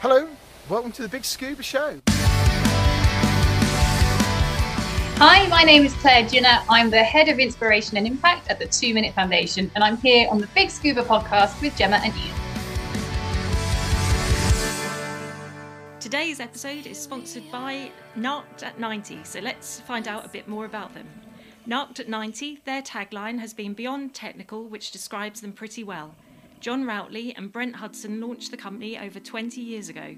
Hello, 0.00 0.28
welcome 0.68 0.92
to 0.92 1.02
the 1.02 1.08
Big 1.08 1.24
Scuba 1.24 1.60
Show. 1.60 2.00
Hi, 5.16 5.48
my 5.48 5.64
name 5.64 5.84
is 5.84 5.92
Claire 5.94 6.24
Giner. 6.24 6.62
I'm 6.70 6.88
the 6.88 7.02
head 7.02 7.28
of 7.28 7.40
inspiration 7.40 7.96
and 7.96 8.06
impact 8.06 8.48
at 8.48 8.60
the 8.60 8.68
Two 8.68 8.94
Minute 8.94 9.12
Foundation, 9.12 9.72
and 9.74 9.82
I'm 9.82 9.96
here 9.96 10.28
on 10.30 10.40
the 10.40 10.46
Big 10.54 10.70
Scuba 10.70 11.02
podcast 11.02 11.60
with 11.60 11.76
Gemma 11.76 11.96
and 11.96 12.14
Ian. 12.14 12.36
Today's 15.98 16.38
episode 16.38 16.86
is 16.86 16.96
sponsored 16.96 17.50
by 17.50 17.90
Narked 18.14 18.62
at 18.62 18.78
90, 18.78 19.24
so 19.24 19.40
let's 19.40 19.80
find 19.80 20.06
out 20.06 20.24
a 20.24 20.28
bit 20.28 20.46
more 20.46 20.64
about 20.64 20.94
them. 20.94 21.08
Narked 21.66 21.98
at 21.98 22.08
90, 22.08 22.60
their 22.64 22.82
tagline 22.82 23.40
has 23.40 23.52
been 23.52 23.74
beyond 23.74 24.14
technical, 24.14 24.62
which 24.62 24.92
describes 24.92 25.40
them 25.40 25.52
pretty 25.52 25.82
well. 25.82 26.14
John 26.60 26.84
Routley 26.84 27.32
and 27.36 27.52
Brent 27.52 27.76
Hudson 27.76 28.20
launched 28.20 28.50
the 28.50 28.56
company 28.56 28.98
over 28.98 29.20
20 29.20 29.60
years 29.60 29.88
ago. 29.88 30.16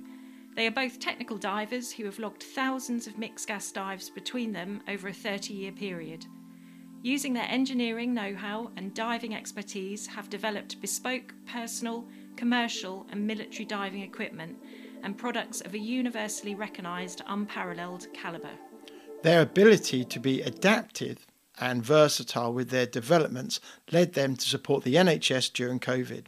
They 0.57 0.67
are 0.67 0.73
both 0.73 0.99
technical 0.99 1.37
divers 1.37 1.93
who 1.93 2.05
have 2.07 2.19
logged 2.19 2.43
thousands 2.43 3.07
of 3.07 3.19
mixed 3.19 3.47
gas 3.47 3.71
dives 3.71 4.09
between 4.11 4.53
them 4.53 4.83
over 4.89 5.09
a 5.09 5.13
30 5.13 5.53
year 5.53 5.73
period. 5.73 6.25
Using 7.03 7.33
their 7.33 7.49
engineering 7.49 8.13
know 8.15 8.35
how 8.35 8.71
and 8.77 8.95
diving 8.95 9.35
expertise, 9.35 10.07
have 10.07 10.29
developed 10.31 10.81
bespoke, 10.81 11.35
personal, 11.47 12.07
commercial, 12.37 13.07
and 13.11 13.27
military 13.27 13.65
diving 13.65 14.03
equipment 14.03 14.59
and 15.03 15.17
products 15.17 15.61
of 15.63 15.75
a 15.75 15.79
universally 15.79 16.55
recognised, 16.55 17.23
unparalleled 17.27 18.07
calibre. 18.13 18.59
Their 19.23 19.43
ability 19.43 20.05
to 20.05 20.21
be 20.21 20.43
adaptive 20.43 21.27
and 21.59 21.85
versatile 21.85 22.53
with 22.53 22.71
their 22.71 22.87
developments 22.87 23.61
led 23.91 24.15
them 24.15 24.37
to 24.37 24.49
support 24.49 24.85
the 24.85 24.95
NHS 24.95 25.53
during 25.53 25.81
COVID. 25.81 26.27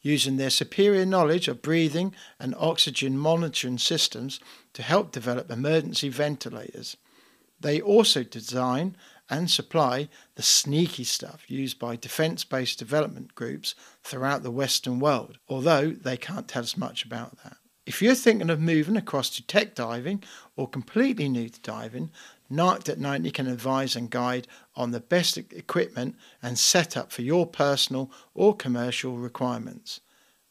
Using 0.00 0.36
their 0.36 0.50
superior 0.50 1.06
knowledge 1.06 1.48
of 1.48 1.62
breathing 1.62 2.14
and 2.40 2.54
oxygen 2.58 3.16
monitoring 3.16 3.78
systems 3.78 4.40
to 4.72 4.82
help 4.82 5.12
develop 5.12 5.50
emergency 5.50 6.08
ventilators. 6.08 6.96
They 7.60 7.80
also 7.80 8.24
design 8.24 8.96
and 9.30 9.50
supply 9.50 10.08
the 10.34 10.42
sneaky 10.42 11.04
stuff 11.04 11.44
used 11.48 11.78
by 11.78 11.96
defence 11.96 12.44
based 12.44 12.78
development 12.78 13.34
groups 13.34 13.74
throughout 14.02 14.42
the 14.42 14.50
Western 14.50 14.98
world, 14.98 15.38
although 15.48 15.90
they 15.90 16.16
can't 16.16 16.48
tell 16.48 16.62
us 16.62 16.76
much 16.76 17.04
about 17.04 17.42
that. 17.44 17.56
If 17.86 18.00
you're 18.00 18.14
thinking 18.14 18.50
of 18.50 18.60
moving 18.60 18.96
across 18.96 19.30
to 19.30 19.46
tech 19.46 19.74
diving 19.74 20.22
or 20.54 20.68
completely 20.68 21.28
new 21.28 21.48
to 21.48 21.60
diving, 21.60 22.10
Narked 22.52 22.90
at 22.90 22.98
90 22.98 23.30
can 23.30 23.46
advise 23.46 23.96
and 23.96 24.10
guide 24.10 24.46
on 24.76 24.90
the 24.90 25.00
best 25.00 25.38
equipment 25.38 26.16
and 26.42 26.58
setup 26.58 27.10
for 27.10 27.22
your 27.22 27.46
personal 27.46 28.10
or 28.34 28.54
commercial 28.54 29.16
requirements. 29.16 30.00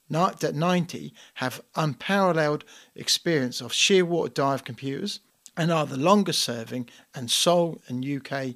Narked 0.10 0.44
at 0.44 0.56
90 0.56 1.14
have 1.36 1.62
unparalleled 1.76 2.66
experience 2.96 3.62
of 3.62 3.72
shearwater 3.72 4.34
dive 4.34 4.64
computers 4.64 5.20
and 5.56 5.72
are 5.72 5.86
the 5.86 5.96
longest 5.96 6.42
serving 6.42 6.90
and 7.14 7.30
sole 7.30 7.80
and 7.88 8.04
UK 8.04 8.56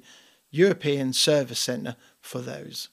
European 0.50 1.12
service 1.12 1.60
centre 1.60 1.94
for 2.20 2.40
those. 2.40 2.88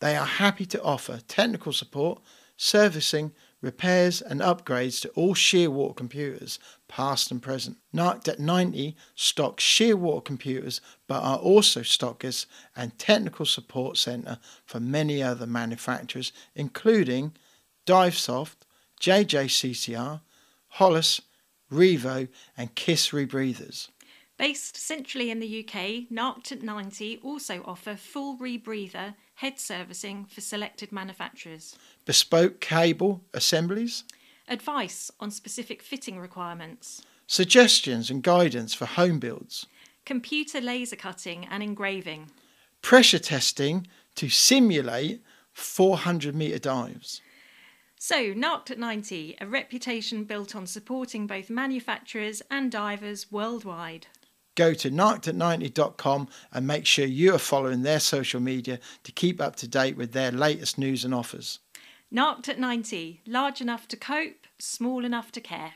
They 0.00 0.16
are 0.16 0.26
happy 0.26 0.66
to 0.66 0.82
offer 0.82 1.20
technical 1.28 1.72
support, 1.72 2.20
servicing, 2.56 3.30
repairs 3.66 4.22
and 4.22 4.40
upgrades 4.40 5.02
to 5.02 5.08
all 5.10 5.34
Shearwater 5.34 5.96
computers, 5.96 6.58
past 6.88 7.30
and 7.32 7.42
present. 7.42 7.76
Narked 7.92 8.28
at 8.28 8.38
90 8.38 8.96
stock 9.16 9.58
Shearwater 9.58 10.24
computers, 10.24 10.80
but 11.08 11.22
are 11.22 11.36
also 11.36 11.82
stockers 11.82 12.46
and 12.74 12.96
technical 12.98 13.44
support 13.44 13.98
centre 13.98 14.38
for 14.64 14.78
many 14.78 15.22
other 15.22 15.46
manufacturers, 15.46 16.32
including 16.54 17.32
Divesoft, 17.86 18.56
JJCCR, 19.00 20.20
Hollis, 20.68 21.20
Revo, 21.70 22.28
and 22.56 22.74
Kiss 22.74 23.08
Rebreathers. 23.10 23.88
Based 24.38 24.76
centrally 24.76 25.30
in 25.30 25.40
the 25.40 25.64
UK, 25.64 26.10
Narked 26.10 26.52
at 26.52 26.62
90 26.62 27.20
also 27.22 27.62
offer 27.64 27.96
full 27.96 28.36
rebreather 28.36 29.14
head 29.36 29.58
servicing 29.58 30.26
for 30.26 30.42
selected 30.42 30.92
manufacturers, 30.92 31.76
Bespoke 32.04 32.60
cable 32.60 33.24
assemblies, 33.32 34.04
advice 34.46 35.10
on 35.20 35.30
specific 35.30 35.82
fitting 35.82 36.18
requirements, 36.18 37.02
suggestions 37.26 38.10
and 38.10 38.22
guidance 38.22 38.74
for 38.74 38.84
home 38.84 39.18
builds, 39.18 39.66
computer 40.04 40.60
laser 40.60 40.96
cutting 40.96 41.46
and 41.50 41.62
engraving, 41.62 42.30
pressure 42.82 43.18
testing 43.18 43.86
to 44.16 44.28
simulate 44.28 45.22
400 45.52 46.34
metre 46.34 46.58
dives. 46.58 47.22
So, 47.98 48.34
Narked 48.34 48.70
at 48.70 48.78
90, 48.78 49.38
a 49.40 49.46
reputation 49.46 50.24
built 50.24 50.54
on 50.54 50.66
supporting 50.66 51.26
both 51.26 51.48
manufacturers 51.48 52.42
and 52.50 52.70
divers 52.70 53.32
worldwide. 53.32 54.06
Go 54.56 54.72
to 54.72 54.90
narkedat90.com 54.90 56.28
and 56.50 56.66
make 56.66 56.86
sure 56.86 57.04
you 57.04 57.34
are 57.34 57.38
following 57.38 57.82
their 57.82 58.00
social 58.00 58.40
media 58.40 58.80
to 59.04 59.12
keep 59.12 59.38
up 59.38 59.54
to 59.56 59.68
date 59.68 59.98
with 59.98 60.12
their 60.12 60.32
latest 60.32 60.78
news 60.78 61.04
and 61.04 61.14
offers. 61.14 61.58
Narked 62.10 62.48
at 62.48 62.58
90, 62.58 63.20
large 63.26 63.60
enough 63.60 63.86
to 63.88 63.98
cope, 63.98 64.46
small 64.58 65.04
enough 65.04 65.30
to 65.32 65.42
care. 65.42 65.74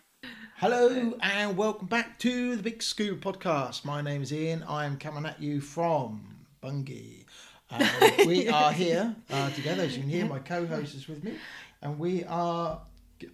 Hello 0.56 1.12
and 1.20 1.58
welcome 1.58 1.88
back 1.88 2.18
to 2.20 2.56
the 2.56 2.62
Big 2.62 2.82
Scuba 2.82 3.20
Podcast. 3.20 3.84
My 3.84 4.00
name 4.00 4.22
is 4.22 4.32
Ian. 4.32 4.62
I 4.62 4.86
am 4.86 4.96
coming 4.96 5.26
at 5.26 5.42
you 5.42 5.60
from 5.60 6.36
Bungay. 6.62 7.26
Um, 7.70 7.86
we 8.26 8.48
are 8.48 8.72
here 8.72 9.14
uh, 9.30 9.50
together, 9.50 9.82
as 9.82 9.94
you 9.94 10.00
can 10.02 10.10
hear. 10.10 10.24
My 10.24 10.38
co-host 10.38 10.94
is 10.94 11.06
with 11.06 11.22
me, 11.22 11.34
and 11.82 11.98
we 11.98 12.24
are 12.24 12.80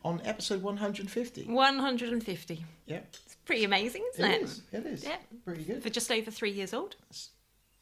on 0.05 0.21
episode 0.25 0.63
150. 0.63 1.45
150. 1.45 2.65
Yep, 2.87 3.17
It's 3.25 3.26
pretty 3.47 3.65
amazing, 3.65 4.05
isn't 4.15 4.31
it? 4.31 4.35
it 4.35 4.43
is. 4.43 4.63
It 4.73 4.87
is. 4.87 5.05
Yeah. 5.05 5.17
pretty 5.45 5.65
good. 5.65 5.83
For 5.83 5.89
just 5.89 6.11
over 6.11 6.31
three 6.31 6.51
years 6.51 6.75
old. 6.75 6.97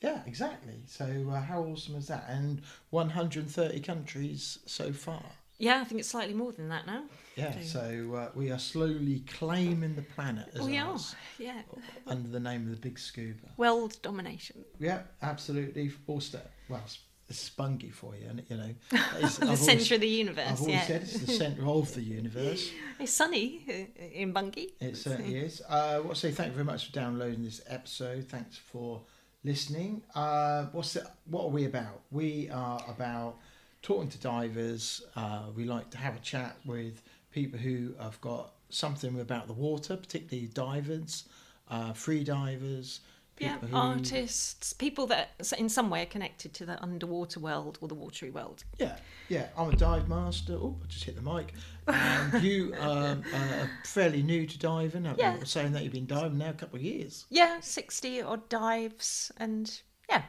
Yeah, 0.01 0.21
exactly. 0.27 0.83
So 0.87 1.07
uh, 1.33 1.41
how 1.41 1.63
awesome 1.63 1.97
is 1.97 2.07
that? 2.09 2.27
And 2.29 2.63
130 2.91 3.81
countries 3.81 4.59
so 4.67 4.93
far. 4.93 5.23
Yeah, 5.59 5.81
I 5.81 5.85
think 5.85 6.01
it's 6.01 6.09
slightly 6.09 6.35
more 6.35 6.53
than 6.53 6.69
that 6.69 6.87
now. 6.87 7.05
Yeah, 7.37 7.61
so 7.63 8.15
uh, 8.15 8.29
we 8.35 8.51
are 8.51 8.59
slowly 8.59 9.25
claiming 9.27 9.95
the 9.97 10.03
planet 10.03 10.49
as 10.55 10.61
We 10.63 10.79
are, 10.79 10.99
yeah. 11.39 11.63
under 12.07 12.29
the 12.29 12.41
name 12.41 12.63
of 12.65 12.71
the 12.71 12.77
Big 12.77 12.99
Scuba. 12.99 13.49
World 13.57 13.97
domination. 14.03 14.65
Yeah, 14.79 15.03
absolutely. 15.23 15.91
Also, 16.07 16.41
well, 16.69 16.83
it's, 17.29 17.51
it's 17.59 17.97
for 17.97 18.15
you, 18.15 18.29
and 18.29 18.43
you 18.49 18.57
know, 18.57 18.75
it's, 19.19 19.39
The 19.39 19.47
I've 19.47 19.59
centre 19.59 19.73
always, 19.73 19.93
of 19.93 20.01
the 20.01 20.09
universe, 20.09 20.47
I've 20.49 20.61
always 20.61 20.75
yeah. 20.75 20.87
said 20.87 21.03
it's 21.03 21.19
the 21.21 21.33
centre 21.33 21.67
of 21.67 21.95
the 21.95 22.03
universe. 22.03 22.71
It's 23.01 23.13
sunny 23.13 23.89
in 24.15 24.33
Bungay. 24.33 24.69
It 24.81 24.97
certainly 24.97 25.37
is. 25.37 25.61
Uh, 25.69 26.01
to 26.01 26.15
say 26.15 26.31
thank 26.31 26.51
you 26.51 26.55
very 26.55 26.65
much 26.65 26.87
for 26.87 26.93
downloading 26.93 27.43
this 27.43 27.61
episode. 27.67 28.29
Thanks 28.29 28.57
for 28.57 29.01
listening. 29.43 30.03
Uh, 30.15 30.67
what's 30.73 30.95
it, 30.97 31.05
what 31.27 31.45
are 31.45 31.49
we 31.49 31.65
about? 31.65 32.03
We 32.13 32.51
are 32.51 32.81
about 32.89 33.37
talking 33.83 34.09
to 34.09 34.19
divers. 34.19 35.03
Uh, 35.17 35.47
we 35.57 35.65
like 35.65 35.91
to 35.91 35.99
have 35.99 36.15
a 36.15 36.21
chat 36.21 36.57
with 36.65 37.03
people 37.33 37.59
who 37.59 37.95
have 38.01 38.21
got 38.21 38.53
something 38.71 39.21
about 39.21 39.47
the 39.47 39.53
water, 39.53 39.97
particularly 39.97 40.49
divers, 40.49 41.25
uh, 41.69 41.93
free 41.93 42.25
divers. 42.25 43.01
Yeah, 43.39 43.59
who, 43.59 43.77
artists, 43.77 44.73
people 44.73 45.07
that 45.09 45.31
in 45.59 45.69
some 45.69 45.91
way 45.91 46.03
are 46.03 46.07
connected 46.07 46.55
to 46.55 46.67
the 46.67 46.81
underwater 46.83 47.41
world 47.41 47.79
or 47.81 47.89
the 47.89 47.95
watery 47.95 48.31
world. 48.31 48.65
Yeah, 48.79 48.97
yeah. 49.29 49.49
I'm 49.59 49.71
a 49.71 49.77
dive 49.77 50.09
master. 50.09 50.55
Oh, 50.55 50.77
I 50.83 50.87
just 50.87 51.05
hit 51.05 51.17
the 51.17 51.23
mic. 51.23 51.53
And 51.89 52.43
you 52.45 52.75
um, 52.79 53.25
are 53.35 53.71
fairly 53.85 54.23
new 54.23 54.47
to 54.47 54.59
diving. 54.59 55.05
you? 55.05 55.15
Yeah. 55.19 55.43
Saying 55.45 55.73
that 55.73 55.83
you've 55.83 55.93
been 55.93 56.07
diving 56.07 56.39
now 56.39 56.51
a 56.51 56.55
couple 56.55 56.77
of 56.77 56.83
years. 56.83 57.27
Yeah, 57.31 57.59
60 57.61 58.23
odd 58.23 58.49
dives, 58.49 59.33
and 59.37 59.81
yeah, 60.09 60.23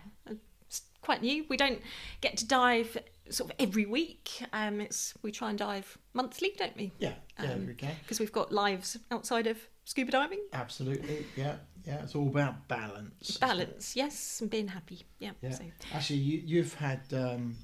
it's 0.65 0.81
quite 1.01 1.21
new. 1.21 1.45
We 1.47 1.57
don't 1.57 1.81
get 2.21 2.37
to 2.37 2.47
dive 2.47 2.97
sort 3.29 3.51
of 3.51 3.55
every 3.59 3.85
week. 3.85 4.43
Um, 4.53 4.81
it's 4.81 5.13
we 5.21 5.31
try 5.31 5.49
and 5.49 5.59
dive 5.59 5.97
monthly, 6.13 6.53
don't 6.57 6.75
we? 6.75 6.91
Yeah, 6.99 7.13
yeah, 7.41 7.53
Um, 7.53 7.67
we. 7.67 7.73
Because 7.73 8.19
we've 8.19 8.31
got 8.31 8.51
lives 8.51 8.97
outside 9.11 9.47
of 9.47 9.57
scuba 9.85 10.11
diving. 10.11 10.41
Absolutely, 10.53 11.25
yeah, 11.35 11.55
yeah. 11.87 12.03
It's 12.03 12.15
all 12.15 12.27
about 12.27 12.67
balance. 12.67 13.37
Balance, 13.37 13.95
yes, 13.95 14.41
and 14.41 14.49
being 14.49 14.67
happy. 14.67 15.05
Yeah. 15.19 15.31
Yeah. 15.41 15.51
So, 15.51 15.63
Actually, 15.93 16.19
you, 16.19 16.41
you've 16.45 16.73
had 16.73 17.01
um, 17.13 17.55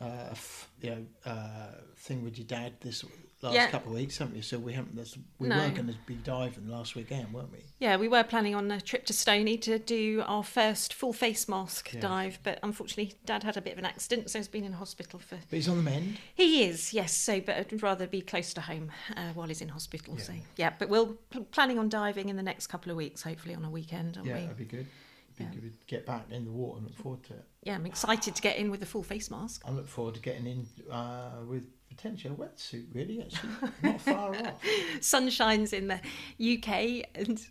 uh, 0.00 0.04
a 0.04 0.30
f- 0.32 0.68
you 0.82 0.90
know 0.90 1.06
uh, 1.24 1.68
thing 1.96 2.22
with 2.22 2.36
your 2.38 2.46
dad 2.46 2.74
this 2.80 3.04
last 3.42 3.54
Yeah. 3.54 3.68
couple 3.70 3.92
of 3.92 3.98
weeks, 3.98 4.18
haven't 4.18 4.34
you? 4.36 4.42
So 4.42 4.58
we 4.58 4.72
haven't. 4.72 4.94
We 5.38 5.48
No. 5.48 5.56
were 5.56 5.70
going 5.70 5.88
to 5.88 5.96
be 6.06 6.14
diving 6.14 6.68
last 6.68 6.94
weekend, 6.94 7.32
weren't 7.32 7.52
we? 7.52 7.58
yeah, 7.78 7.96
we 7.96 8.08
were 8.08 8.24
planning 8.24 8.54
on 8.54 8.70
a 8.70 8.80
trip 8.80 9.04
to 9.06 9.12
Stoney 9.12 9.58
to 9.58 9.78
do 9.78 10.22
our 10.26 10.42
first 10.42 10.94
full 10.94 11.12
face 11.12 11.46
mask 11.48 11.92
Yeah. 11.92 12.00
dive, 12.00 12.38
but 12.42 12.58
unfortunately, 12.62 13.14
Dad 13.26 13.42
had 13.42 13.56
a 13.56 13.60
bit 13.60 13.74
of 13.74 13.78
an 13.78 13.84
accident, 13.84 14.30
so 14.30 14.38
he's 14.38 14.48
been 14.48 14.64
in 14.64 14.72
hospital 14.72 15.18
for. 15.18 15.36
But 15.36 15.56
he's 15.56 15.68
on 15.68 15.76
the 15.76 15.82
mend. 15.82 16.18
He 16.34 16.64
is, 16.64 16.94
yes. 16.94 17.14
So, 17.14 17.40
but 17.40 17.56
I'd 17.56 17.82
rather 17.82 18.06
be 18.06 18.22
close 18.22 18.54
to 18.54 18.62
home 18.62 18.90
uh, 19.16 19.32
while 19.34 19.48
he's 19.48 19.60
in 19.60 19.68
hospital. 19.68 20.16
So, 20.18 20.32
yeah. 20.56 20.72
But 20.78 20.88
we're 20.88 21.06
planning 21.52 21.78
on 21.78 21.88
diving 21.88 22.28
in 22.30 22.36
the 22.36 22.42
next 22.42 22.68
couple 22.68 22.90
of 22.90 22.96
weeks, 22.96 23.22
hopefully 23.22 23.54
on 23.54 23.64
a 23.64 23.70
weekend, 23.70 24.16
Yeah, 24.24 24.34
we? 24.34 24.40
that'd 24.40 24.56
be 24.56 24.64
good. 24.64 24.86
Be 25.36 25.44
Yeah. 25.44 25.50
good 25.50 25.78
to 25.80 25.86
get 25.86 26.06
back 26.06 26.30
in 26.30 26.46
the 26.46 26.50
water 26.50 26.78
and 26.78 26.86
look 26.86 26.96
forward 26.96 27.22
to 27.24 27.34
it. 27.34 27.44
Yeah, 27.62 27.74
I'm 27.74 27.84
excited 27.84 28.34
to 28.34 28.40
get 28.40 28.56
in 28.56 28.70
with 28.70 28.80
the 28.80 28.86
full 28.86 29.02
face 29.02 29.30
mask. 29.30 29.60
I 29.66 29.70
look 29.70 29.86
forward 29.86 30.14
to 30.14 30.20
getting 30.20 30.46
in 30.46 30.66
uh, 30.90 31.42
with 31.46 31.64
potentially 31.96 32.34
a 32.34 32.36
wetsuit, 32.36 32.86
really. 32.92 33.22
Actually, 33.22 33.70
not 33.82 34.00
far 34.00 34.30
off. 34.46 34.62
Sun 35.00 35.30
shines 35.30 35.72
in 35.72 35.88
the 35.88 35.94
UK, 36.40 37.08
and 37.14 37.44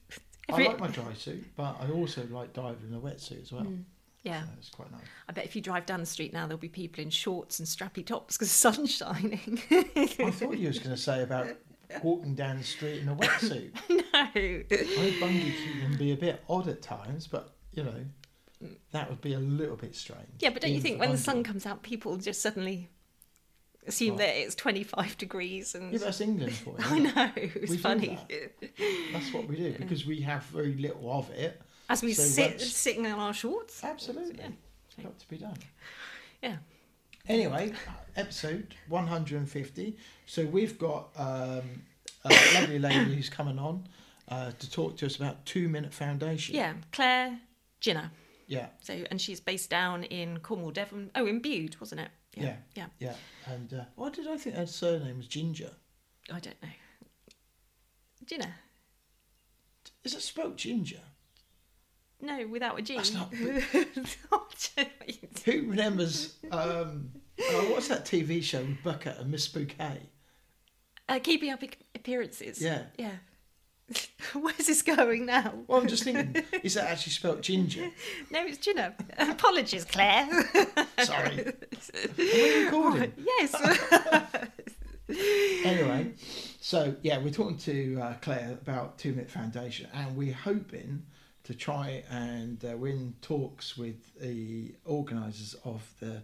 every, 0.50 0.68
I 0.68 0.70
like 0.70 0.80
my 0.80 0.88
dry 0.88 1.14
suit, 1.14 1.44
but 1.56 1.78
I 1.82 1.90
also 1.92 2.26
like 2.30 2.54
diving 2.54 2.90
in 2.90 2.96
a 2.96 3.00
wetsuit 3.00 3.42
as 3.42 3.52
well. 3.52 3.64
Mm, 3.64 3.84
yeah. 4.24 4.44
So 4.44 4.50
it's 4.58 4.70
quite 4.70 4.92
nice. 4.92 5.02
I 5.28 5.34
bet 5.34 5.46
if 5.46 5.56
you 5.56 5.62
drive 5.62 5.86
down 5.86 6.00
the 6.00 6.06
street 6.06 6.34
now, 6.34 6.48
there'll 6.48 6.58
be 6.58 6.70
people 6.70 7.04
in 7.04 7.10
shorts 7.10 7.60
and 7.60 7.68
strappy 7.68 8.06
tops 8.06 8.38
because 8.38 8.50
the 8.50 8.72
sun's 8.72 8.92
shining. 8.92 9.62
I 9.72 10.32
thought 10.32 10.58
you 10.58 10.68
was 10.68 10.80
going 10.80 10.96
to 10.96 11.02
say 11.02 11.24
about 11.24 11.48
walking 12.04 12.36
down 12.36 12.58
the 12.58 12.64
street 12.64 13.02
in 13.02 13.10
a 13.10 13.16
wetsuit. 13.16 13.72
no. 13.90 14.04
I 14.14 14.32
know 14.32 15.20
Bungay 15.20 15.54
can 15.82 15.98
be 15.98 16.12
a 16.12 16.18
bit 16.18 16.44
odd 16.50 16.68
at 16.68 16.82
times, 16.82 17.28
but 17.28 17.56
you 17.74 17.84
know 17.84 18.06
that 18.92 19.10
would 19.10 19.22
be 19.22 19.34
a 19.34 19.40
little 19.40 19.76
bit 19.76 19.96
strange. 19.96 20.28
Yeah, 20.40 20.50
but 20.50 20.62
don't 20.62 20.72
you 20.72 20.82
think 20.82 21.00
when 21.00 21.12
the 21.12 21.18
sun 21.18 21.44
comes 21.44 21.66
out, 21.66 21.84
people 21.84 22.18
just 22.18 22.42
suddenly 22.42 22.90
assume 23.88 24.12
What? 24.12 24.20
that 24.20 24.36
it's 24.36 24.56
25 24.56 25.18
degrees 25.18 25.76
and. 25.76 25.92
Yeah, 25.92 26.00
that's 26.00 26.22
England 26.22 26.54
for 26.54 26.72
you. 26.72 26.76
I 26.80 27.00
know, 27.00 27.32
it's 27.36 27.72
We 27.72 27.78
funny. 27.78 28.18
That's 29.14 29.34
what 29.34 29.48
we 29.48 29.56
do 29.56 29.72
because 29.80 30.06
we 30.06 30.22
have 30.22 30.44
very 30.46 30.74
little 30.76 31.12
of 31.12 31.30
it. 31.32 31.62
As 31.90 32.02
we 32.02 32.14
So 32.14 32.24
sit 32.24 32.52
what's- 32.54 32.72
sitting 32.76 33.06
in 33.06 33.12
our 33.12 33.34
shorts. 33.34 33.84
Absolutely, 33.84 34.40
Yeah. 34.40 34.50
it's 34.88 34.96
got 35.04 35.20
to 35.20 35.28
be 35.30 35.38
done. 35.38 35.58
Yeah. 36.42 36.58
Anyway, 37.28 37.74
episode 38.16 38.76
150. 38.90 39.98
So 40.26 40.46
we've 40.46 40.78
got 40.78 41.10
um, 41.16 41.82
a 42.24 42.30
lovely 42.54 42.80
lady 42.80 43.16
who's 43.16 43.30
coming 43.30 43.58
on 43.60 43.88
uh, 44.30 44.52
to 44.60 44.70
talk 44.72 44.98
to 44.98 45.06
us 45.08 45.16
about 45.16 45.46
Two 45.46 45.68
Minute 45.70 45.94
Foundation. 45.94 46.56
Yeah, 46.56 46.74
Claire 46.92 47.40
Giner. 47.82 48.12
Yeah, 48.48 48.68
So, 48.80 48.94
and 49.10 49.20
she's 49.20 49.40
based 49.40 49.72
down 49.72 50.04
in 50.04 50.38
Cornwall, 50.40 50.70
Devon. 50.70 51.10
Oh, 51.16 51.26
in 51.26 51.40
Bude, 51.40 51.76
wasn't 51.80 52.02
it? 52.02 52.10
Yeah, 52.44 52.56
Yeah. 52.76 52.88
yeah. 53.00 53.14
And 53.46 53.74
uh, 53.74 53.84
why 53.96 54.10
did 54.10 54.28
I 54.28 54.38
think 54.38 54.56
her 54.56 54.66
surname 54.68 55.18
was 55.18 55.28
Ginger? 55.28 55.72
I 56.32 56.40
don't 56.40 56.62
know. 56.62 56.70
Giner. 58.26 58.56
Is 60.04 60.14
it 60.16 60.22
spelled 60.22 60.58
Ginger? 60.58 61.02
No, 62.22 62.48
without 62.48 62.80
a 62.80 62.82
G. 62.82 62.96
That's 62.96 63.14
not- 63.14 63.34
Who 65.46 65.52
remembers? 65.70 66.36
Um, 66.52 67.12
oh, 67.40 67.68
what's 67.72 67.88
that 67.90 68.06
TV 68.06 68.42
show 68.42 68.62
with 68.62 68.82
Bucket 68.84 69.18
and 69.20 69.30
Miss 69.32 69.48
Bouquet? 69.48 70.10
uh, 71.08 71.20
keeping 71.22 71.52
up 71.52 71.62
appearances. 71.94 72.60
Yeah. 72.62 72.84
Yeah. 72.98 73.12
Where's 74.34 74.68
this 74.68 74.82
going 74.82 75.26
now? 75.26 75.54
Well, 75.68 75.80
I'm 75.82 75.88
just 75.88 76.04
thinking, 76.04 76.44
is 76.64 76.74
that 76.74 76.86
actually 76.90 77.14
spelled 77.14 77.42
Ginger? 77.42 77.92
No, 78.32 78.44
it's 78.46 78.58
Giner. 78.58 78.96
Apologies, 79.18 79.86
Claire. 79.86 80.28
Sorry. 81.04 81.48
Are 81.48 81.54
we 82.18 82.64
recording? 82.66 83.14
yes. 83.18 83.56
anyway, 85.64 86.12
so 86.60 86.96
yeah, 87.04 87.20
we're 87.20 87.30
talking 87.32 87.58
to 87.60 88.00
uh, 88.02 88.14
Claire 88.22 88.58
about 88.62 88.98
Two 88.98 89.12
Minute 89.12 89.30
Foundation, 89.30 89.88
and 89.94 90.16
we're 90.16 90.34
hoping 90.34 91.04
to 91.44 91.54
try 91.54 92.04
and 92.10 92.66
uh, 92.66 92.76
win 92.76 93.14
talks 93.22 93.78
with 93.78 94.20
the 94.20 94.74
organisers 94.86 95.56
of 95.64 95.88
the 96.00 96.24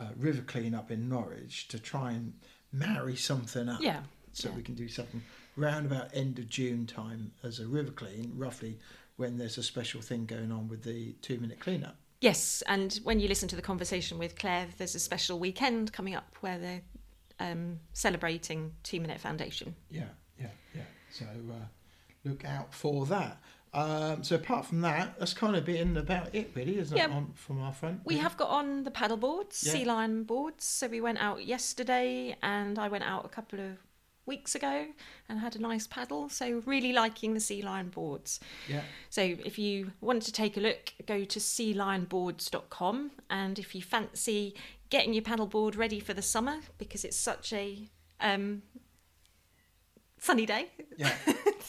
uh, 0.00 0.06
river 0.16 0.40
cleanup 0.42 0.90
in 0.90 1.08
Norwich 1.10 1.68
to 1.68 1.78
try 1.78 2.12
and 2.12 2.32
marry 2.72 3.16
something 3.16 3.68
up. 3.68 3.82
Yeah, 3.82 4.00
So 4.32 4.48
yeah. 4.48 4.56
we 4.56 4.62
can 4.62 4.74
do 4.74 4.88
something 4.88 5.20
round 5.56 5.86
about 5.86 6.08
end 6.14 6.38
of 6.38 6.48
June 6.48 6.86
time 6.86 7.32
as 7.42 7.60
a 7.60 7.66
river 7.66 7.90
clean, 7.92 8.32
roughly 8.36 8.78
when 9.16 9.36
there's 9.38 9.58
a 9.58 9.62
special 9.62 10.00
thing 10.00 10.24
going 10.26 10.50
on 10.50 10.68
with 10.68 10.82
the 10.82 11.12
two 11.22 11.38
minute 11.38 11.60
cleanup. 11.60 11.96
Yes, 12.20 12.62
and 12.68 12.98
when 13.02 13.18
you 13.18 13.28
listen 13.28 13.48
to 13.48 13.56
the 13.56 13.62
conversation 13.62 14.16
with 14.18 14.36
Claire, 14.36 14.68
there's 14.78 14.94
a 14.94 15.00
special 15.00 15.38
weekend 15.40 15.92
coming 15.92 16.14
up 16.14 16.36
where 16.40 16.58
they're 16.58 16.82
um, 17.40 17.80
celebrating 17.92 18.72
Two 18.84 19.00
Minute 19.00 19.20
Foundation. 19.20 19.74
Yeah, 19.90 20.04
yeah, 20.40 20.46
yeah. 20.74 20.82
So 21.10 21.24
uh, 21.24 21.64
look 22.24 22.44
out 22.44 22.72
for 22.72 23.06
that. 23.06 23.40
Um, 23.74 24.22
so 24.22 24.36
apart 24.36 24.66
from 24.66 24.82
that, 24.82 25.18
that's 25.18 25.34
kind 25.34 25.56
of 25.56 25.64
been 25.64 25.96
about 25.96 26.32
it, 26.34 26.52
really, 26.54 26.78
isn't 26.78 26.96
Yeah. 26.96 27.06
it, 27.06 27.10
on, 27.12 27.32
from 27.34 27.60
our 27.60 27.72
front? 27.72 28.02
We 28.04 28.18
have 28.18 28.36
got 28.36 28.50
on 28.50 28.84
the 28.84 28.90
paddle 28.90 29.16
boards, 29.16 29.64
Yeah. 29.66 29.72
sea 29.72 29.84
lion 29.84 30.22
boards. 30.24 30.64
So 30.64 30.86
we 30.86 31.00
went 31.00 31.18
out 31.18 31.44
yesterday, 31.44 32.36
and 32.42 32.78
I 32.78 32.86
went 32.88 33.02
out 33.04 33.24
a 33.24 33.28
couple 33.28 33.58
of 33.60 33.78
weeks 34.26 34.54
ago 34.54 34.86
and 35.28 35.38
had 35.40 35.56
a 35.56 35.58
nice 35.58 35.86
paddle. 35.86 36.28
So 36.28 36.62
really 36.64 36.92
liking 36.92 37.34
the 37.34 37.40
sea 37.40 37.62
lion 37.62 37.88
boards. 37.88 38.38
Yeah, 38.68 38.82
So 39.10 39.22
if 39.22 39.58
you 39.58 39.92
want 40.00 40.22
to 40.22 40.32
take 40.32 40.56
a 40.56 40.60
look, 40.60 40.92
go 41.06 41.24
to 41.24 41.38
sealionboards.com, 41.40 43.10
and 43.30 43.58
if 43.58 43.74
you 43.74 43.82
fancy 43.82 44.54
getting 44.90 45.12
your 45.12 45.22
paddleboard 45.22 45.76
ready 45.76 46.00
for 46.00 46.14
the 46.14 46.22
summer 46.22 46.58
because 46.78 47.04
it's 47.04 47.16
such 47.16 47.52
a 47.52 47.88
um, 48.20 48.62
sunny 50.18 50.46
day, 50.46 50.68
yeah, 50.96 51.12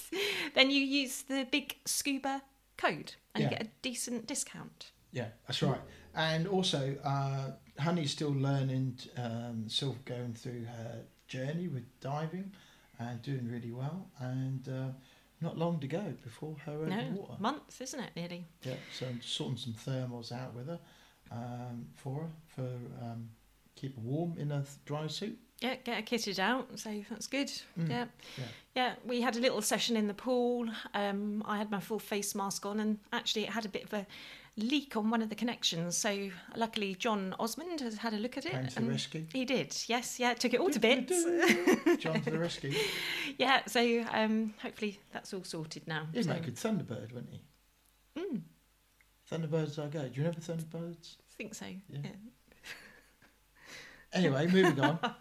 then 0.56 0.70
you 0.70 0.82
use 0.82 1.24
the 1.24 1.48
big 1.52 1.78
scuba 1.86 2.42
code 2.78 3.14
and 3.34 3.44
Yeah. 3.44 3.50
you 3.52 3.58
get 3.58 3.66
a 3.68 3.70
decent 3.82 4.28
discount. 4.28 4.92
yeah, 5.12 5.28
that's 5.48 5.62
right. 5.64 5.82
And 6.16 6.48
also, 6.48 6.96
uh, 7.04 7.52
Honey's 7.82 8.12
still 8.12 8.34
learning, 8.34 9.00
um, 9.18 9.66
still 9.68 9.96
going 10.06 10.34
through 10.36 10.66
her 10.66 11.04
journey 11.34 11.68
with 11.68 11.84
diving 12.00 12.52
and 13.00 13.22
doing 13.22 13.48
really 13.50 13.72
well. 13.72 14.08
And 14.20 14.68
uh, 14.70 14.90
not 15.42 15.58
long 15.58 15.80
to 15.80 15.88
go 15.88 16.14
before 16.24 16.56
her 16.66 16.78
No, 16.88 17.04
water. 17.16 17.34
months, 17.40 17.82
isn't 17.82 18.00
it? 18.00 18.12
Nearly. 18.16 18.46
Yeah, 18.64 18.76
so 18.98 19.06
I'm 19.08 19.22
sorting 19.22 19.58
some 19.58 19.74
thermals 19.74 20.32
out 20.32 20.54
with 20.54 20.68
her 20.68 20.80
um, 21.32 21.88
for 21.96 22.22
her, 22.24 22.30
for 22.56 22.70
um, 23.04 23.30
keep 23.76 23.96
her 23.96 24.02
warm 24.02 24.36
in 24.38 24.52
a 24.52 24.64
dry 24.86 25.08
suit. 25.08 25.38
Yeah, 25.60 25.76
get 25.84 25.96
her 25.96 26.02
kitted 26.02 26.40
out, 26.40 26.68
so 26.76 26.90
that's 27.10 27.28
good. 27.28 27.48
Mm, 27.80 27.90
Yeah. 27.90 28.06
yeah. 28.38 28.44
yeah, 28.76 28.94
We 29.06 29.22
had 29.22 29.36
a 29.36 29.40
little 29.40 29.62
session 29.62 29.96
in 29.96 30.08
the 30.08 30.14
pool. 30.14 30.68
Um, 30.94 31.42
I 31.46 31.58
had 31.58 31.72
my 31.72 31.80
full 31.80 32.00
face 32.00 32.36
mask 32.36 32.66
on, 32.66 32.80
and 32.80 33.00
actually, 33.12 33.44
it 33.44 33.50
had 33.50 33.66
a 33.66 33.70
bit 33.70 33.84
of 33.86 33.94
a 33.94 34.06
leak 34.58 34.96
on 34.96 35.10
one 35.10 35.22
of 35.22 35.30
the 35.30 35.36
connections. 35.36 35.98
So, 35.98 36.30
luckily, 36.56 36.96
John 36.96 37.36
Osmond 37.40 37.82
has 37.82 37.98
had 37.98 38.14
a 38.14 38.18
look 38.18 38.38
at 38.38 38.46
it. 38.46 38.52
Came 38.52 38.68
to 38.68 38.82
the 38.82 38.90
rescue. 38.90 39.26
He 39.32 39.46
did, 39.46 39.76
yes, 39.88 40.20
yeah. 40.20 40.34
Took 40.34 40.54
it 40.54 40.60
all 40.60 40.70
to 40.70 40.80
bits. 40.80 41.12
John 42.00 42.22
to 42.22 42.32
the 42.32 42.40
rescue. 42.40 42.74
yeah, 43.38 43.62
so 43.68 44.06
um, 44.12 44.54
hopefully 44.62 45.00
that's 45.12 45.34
all 45.34 45.44
sorted 45.44 45.88
now. 45.88 46.08
He'd 46.14 46.26
so, 46.26 46.32
make 46.32 46.44
a 46.44 46.46
good 46.46 46.56
Thunderbird, 46.56 47.14
wouldn't 47.14 47.34
he? 47.34 47.42
Mm, 48.20 48.42
Thunderbirds 49.32 49.80
I 49.80 49.88
go. 49.88 50.02
Do 50.02 50.10
you 50.14 50.24
remember 50.24 50.40
Thunderbirds? 50.40 51.16
I 51.18 51.36
think 51.36 51.56
so. 51.56 51.66
Yeah. 51.90 52.00
yeah. 52.04 52.10
Anyway, 54.14 54.46
moving 54.46 54.80
on. 54.80 55.00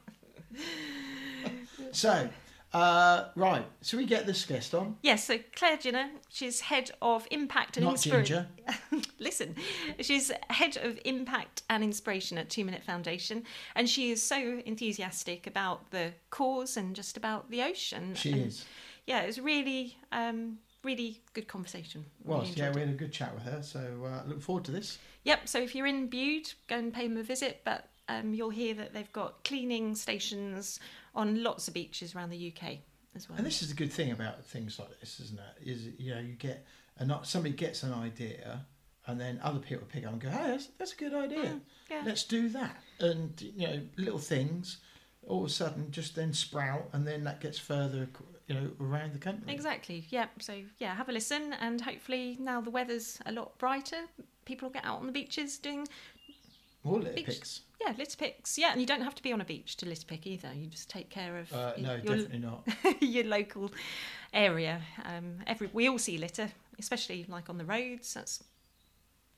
so, 1.93 2.29
uh, 2.73 3.29
right. 3.37 3.65
So 3.83 3.97
we 3.99 4.07
get 4.07 4.27
this 4.27 4.45
guest 4.45 4.75
on. 4.75 4.97
Yes, 5.03 5.25
so 5.25 5.39
Claire 5.55 5.77
Giner, 5.77 6.09
she's 6.31 6.61
head 6.61 6.91
of 7.03 7.27
impact 7.31 7.77
and 7.77 7.85
Not 7.85 7.93
inspiration. 7.93 8.47
Ginger. 8.57 9.09
Listen, 9.19 9.57
she's 10.01 10.33
head 10.49 10.79
of 10.79 10.99
impact 11.05 11.63
and 11.69 11.85
inspiration 11.85 12.39
at 12.39 12.49
Two 12.49 12.65
Minute 12.65 12.83
Foundation, 12.83 13.45
and 13.75 13.89
she 13.89 14.11
is 14.11 14.23
so 14.23 14.63
enthusiastic 14.65 15.47
about 15.47 15.91
the 15.91 16.13
cause 16.31 16.77
and 16.77 16.97
just 16.97 17.17
about 17.17 17.51
the 17.51 17.63
ocean. 17.63 18.15
She 18.15 18.33
and 18.33 18.47
is. 18.47 18.65
Yeah, 19.07 19.23
it 19.23 19.27
was 19.27 19.41
really, 19.41 19.99
um, 20.13 20.59
really 20.83 21.21
good 21.35 21.49
conversation. 21.49 22.05
Was 22.25 22.49
Really 22.49 22.61
yeah, 22.61 22.73
we 22.73 22.81
had 22.81 22.91
a 22.91 22.95
good 22.95 23.13
chat 23.13 23.35
with 23.35 23.43
her. 23.45 23.63
So 23.63 23.81
uh, 24.05 24.23
look 24.29 24.41
forward 24.41 24.65
to 24.65 24.71
this. 24.71 24.99
Yep. 25.25 25.49
So 25.49 25.59
if 25.61 25.75
you're 25.75 25.87
in 25.87 26.09
Bude, 26.09 26.51
go 26.69 26.77
and 26.77 26.93
pay 26.93 27.07
them 27.07 27.17
a 27.17 27.23
visit. 27.23 27.61
But 27.65 27.89
um, 28.21 28.35
you'll 28.35 28.51
hear 28.51 28.75
that 28.75 28.93
they've 28.93 29.13
got 29.13 29.45
cleaning 29.45 29.95
stations 29.95 30.81
on 31.15 31.43
lots 31.43 31.69
of 31.69 31.75
beaches 31.75 32.15
around 32.15 32.31
the 32.31 32.53
UK 32.55 32.79
as 33.15 33.29
well. 33.29 33.39
And 33.39 33.47
this 33.47 33.63
is 33.63 33.69
the 33.69 33.75
good 33.75 33.93
thing 33.93 34.11
about 34.11 34.45
things 34.45 34.79
like 34.79 34.99
this, 35.01 35.21
isn't 35.21 35.39
it? 35.39 35.69
Is 35.69 35.89
you 35.99 36.15
know 36.15 36.21
you 36.21 36.35
get 36.35 36.67
and 36.99 37.13
somebody 37.23 37.55
gets 37.55 37.83
an 37.83 37.93
idea, 37.93 38.67
and 39.07 39.21
then 39.21 39.41
other 39.43 39.59
people 39.59 39.87
pick 39.89 40.05
up 40.07 40.13
and 40.13 40.21
go, 40.21 40.29
"Hey, 40.31 40.49
that's, 40.49 40.69
that's 40.79 40.93
a 40.93 40.97
good 40.97 41.15
idea. 41.15 41.61
yeah. 41.91 42.03
Let's 42.05 42.25
do 42.25 42.49
that." 42.51 42.77
And 43.01 43.41
you 43.41 43.67
know, 43.67 43.81
little 43.97 44.19
things 44.19 44.79
all 45.29 45.45
of 45.45 45.47
a 45.47 45.53
sudden 45.53 45.91
just 45.91 46.17
then 46.17 46.33
sprout, 46.33 46.89
and 46.93 47.07
then 47.07 47.25
that 47.25 47.41
gets 47.41 47.59
further, 47.59 48.09
you 48.49 48.55
know, 48.55 48.71
around 48.81 49.13
the 49.13 49.19
country. 49.19 49.53
Exactly. 49.53 50.05
Yeah. 50.11 50.27
So 50.41 50.63
yeah, 50.79 50.95
have 50.95 51.09
a 51.09 51.13
listen, 51.13 51.55
and 51.61 51.81
hopefully 51.81 52.37
now 52.41 52.61
the 52.61 52.71
weather's 52.71 53.19
a 53.27 53.33
lot 53.33 53.59
brighter. 53.59 54.05
People 54.45 54.69
will 54.69 54.73
get 54.73 54.85
out 54.85 54.99
on 54.99 55.07
the 55.07 55.13
beaches 55.13 55.59
doing 55.59 55.87
More 56.85 56.99
litter 57.01 57.15
Beach- 57.15 57.27
picks. 57.27 57.61
yeah 57.81 57.93
litter 57.97 58.17
picks. 58.17 58.59
Yeah, 58.59 58.73
and 58.73 58.81
you 58.81 58.87
don't 58.87 59.03
have 59.03 59.15
to 59.15 59.23
be 59.23 59.33
on 59.33 59.41
a 59.41 59.45
beach 59.45 59.77
to 59.79 59.87
litter 59.87 60.07
pick 60.07 60.27
either. 60.27 60.51
You 60.55 60.67
just 60.67 60.91
take 60.91 61.11
care 61.11 61.39
of 61.39 61.53
Uh, 61.53 61.73
y- 61.77 61.83
no, 61.83 61.95
your 61.95 62.17
definitely 62.17 62.39
not. 62.39 62.67
your 63.03 63.25
local 63.25 63.71
area. 64.35 64.81
Um, 65.05 65.37
every 65.47 65.69
we 65.73 65.89
all 65.89 65.99
see 65.99 66.19
litter, 66.19 66.51
especially 66.79 67.25
like 67.29 67.49
on 67.49 67.59
the 67.59 67.65
roads. 67.65 68.15
That's 68.15 68.43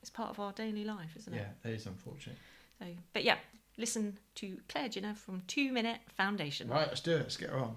it's 0.01 0.09
part 0.09 0.29
of 0.29 0.39
our 0.39 0.51
daily 0.53 0.83
life, 0.83 1.15
isn't 1.17 1.33
it? 1.33 1.37
Yeah, 1.37 1.43
it? 1.43 1.63
that 1.63 1.73
is 1.73 1.85
unfortunate. 1.85 2.37
So, 2.79 2.85
but 3.13 3.23
yeah, 3.23 3.37
listen 3.77 4.17
to 4.35 4.57
Claire 4.69 4.89
Giner 4.89 5.15
from 5.15 5.41
Two 5.47 5.71
Minute 5.71 5.99
Foundation. 6.15 6.67
Right, 6.67 6.87
let's 6.87 7.01
do 7.01 7.11
it. 7.15 7.19
Let's 7.21 7.37
get 7.37 7.49
her 7.49 7.59
on. 7.59 7.75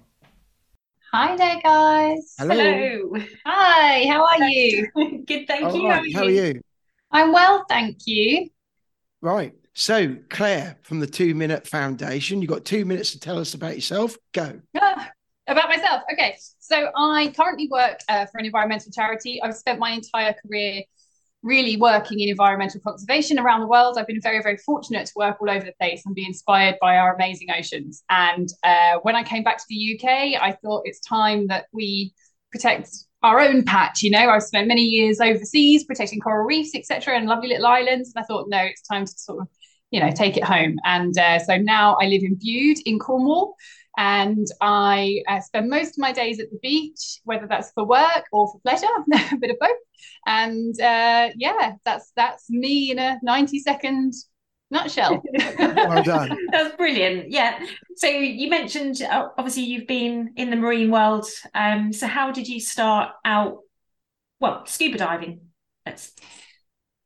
Hi 1.13 1.37
there, 1.37 1.59
guys. 1.63 2.35
Hello. 2.39 3.17
Hi, 3.47 4.07
how 4.09 4.27
are 4.27 4.45
you? 4.49 4.89
Good, 5.27 5.47
thank 5.47 5.65
All 5.65 5.75
you. 5.77 5.89
right, 5.89 6.15
how 6.15 6.25
are 6.25 6.31
you? 6.31 6.61
I'm 7.11 7.33
well, 7.33 7.65
thank 7.69 8.07
you. 8.07 8.51
Right. 9.21 9.55
So, 9.75 10.17
Claire 10.29 10.77
from 10.83 11.01
the 11.01 11.07
Two 11.07 11.35
Minute 11.35 11.67
Foundation, 11.67 12.41
you've 12.43 12.51
got 12.51 12.65
two 12.65 12.85
minutes 12.85 13.13
to 13.13 13.21
tell 13.21 13.39
us 13.39 13.55
about 13.55 13.75
yourself. 13.75 14.17
Go. 14.33 14.61
Ah, 14.81 15.11
about 15.47 15.69
myself. 15.69 16.03
Okay. 16.13 16.37
So, 16.59 16.91
I 16.97 17.33
currently 17.37 17.69
work 17.71 18.01
uh, 18.09 18.27
for 18.27 18.39
an 18.39 18.47
environmental 18.47 18.91
charity. 18.91 19.41
I've 19.43 19.55
spent 19.55 19.79
my 19.79 19.91
entire 19.91 20.35
career 20.35 20.83
really 21.43 21.77
working 21.77 22.21
in 22.21 22.29
environmental 22.29 22.81
conservation 22.81 23.39
around 23.39 23.61
the 23.61 23.69
world. 23.69 23.97
I've 23.97 24.07
been 24.07 24.21
very, 24.21 24.43
very 24.43 24.57
fortunate 24.57 25.07
to 25.07 25.13
work 25.17 25.37
all 25.41 25.49
over 25.49 25.65
the 25.65 25.75
place 25.81 26.03
and 26.05 26.15
be 26.15 26.27
inspired 26.27 26.77
by 26.81 26.97
our 26.97 27.15
amazing 27.15 27.49
oceans. 27.57 28.03
And 28.11 28.49
uh, 28.65 28.99
when 29.03 29.15
I 29.15 29.23
came 29.23 29.45
back 29.45 29.59
to 29.59 29.65
the 29.69 29.99
UK, 29.99 30.43
I 30.43 30.57
thought 30.63 30.83
it's 30.85 31.01
time 31.01 31.47
that 31.49 31.67
we 31.73 32.13
protect 32.51 32.91
our 33.23 33.41
own 33.41 33.65
patch. 33.65 34.03
You 34.03 34.11
know, 34.11 34.31
I've 34.31 34.43
spent 34.43 34.69
many 34.69 34.83
years 34.83 35.21
overseas 35.21 35.85
protecting 35.85 36.21
coral 36.21 36.47
reefs, 36.47 36.75
etc., 36.75 37.17
and 37.17 37.27
lovely 37.27 37.49
little 37.49 37.67
islands. 37.67 38.13
And 38.15 38.23
I 38.23 38.27
thought, 38.27 38.49
no, 38.49 38.59
it's 38.59 38.83
time 38.83 39.05
to 39.05 39.13
sort 39.13 39.41
of 39.41 39.49
you 39.91 40.01
know, 40.01 40.11
take 40.11 40.37
it 40.37 40.45
home. 40.45 40.77
And 40.85 41.17
uh, 41.19 41.39
so 41.39 41.57
now 41.57 41.97
I 42.01 42.07
live 42.07 42.23
in 42.23 42.35
Bude 42.35 42.79
in 42.85 42.99
Cornwall, 42.99 43.55
and 43.97 44.47
I 44.61 45.23
uh, 45.29 45.41
spend 45.41 45.71
most 45.71 45.93
of 45.93 45.99
my 45.99 46.13
days 46.13 46.41
at 46.41 46.51
the 46.51 46.59
beach, 46.63 47.21
whether 47.25 47.47
that's 47.47 47.73
for 47.73 47.85
work 47.85 48.25
or 48.33 48.51
for 48.53 48.61
pleasure, 48.61 48.87
a 49.33 49.37
bit 49.37 49.51
of 49.51 49.59
both. 49.59 49.71
And 50.27 50.79
uh, 50.81 51.31
yeah, 51.37 51.73
that's 51.85 52.13
that's 52.17 52.49
me 52.51 52.91
in 52.91 52.99
a 52.99 53.19
ninety 53.23 53.59
second 53.59 54.13
nutshell. 54.71 55.23
well 55.59 56.03
done. 56.03 56.37
That's 56.53 56.77
brilliant. 56.77 57.31
Yeah. 57.31 57.65
So 57.97 58.07
you 58.07 58.51
mentioned 58.51 59.03
uh, 59.03 59.29
obviously 59.37 59.65
you've 59.65 59.87
been 59.87 60.35
in 60.37 60.51
the 60.51 60.57
marine 60.57 60.91
world. 60.91 61.27
Um, 61.55 61.93
so 61.93 62.07
how 62.07 62.31
did 62.31 62.49
you 62.49 62.61
start 62.61 63.13
out? 63.25 63.59
Well, 64.41 64.67
scuba 64.67 64.99
diving. 64.99 65.41
Let's 65.85 66.13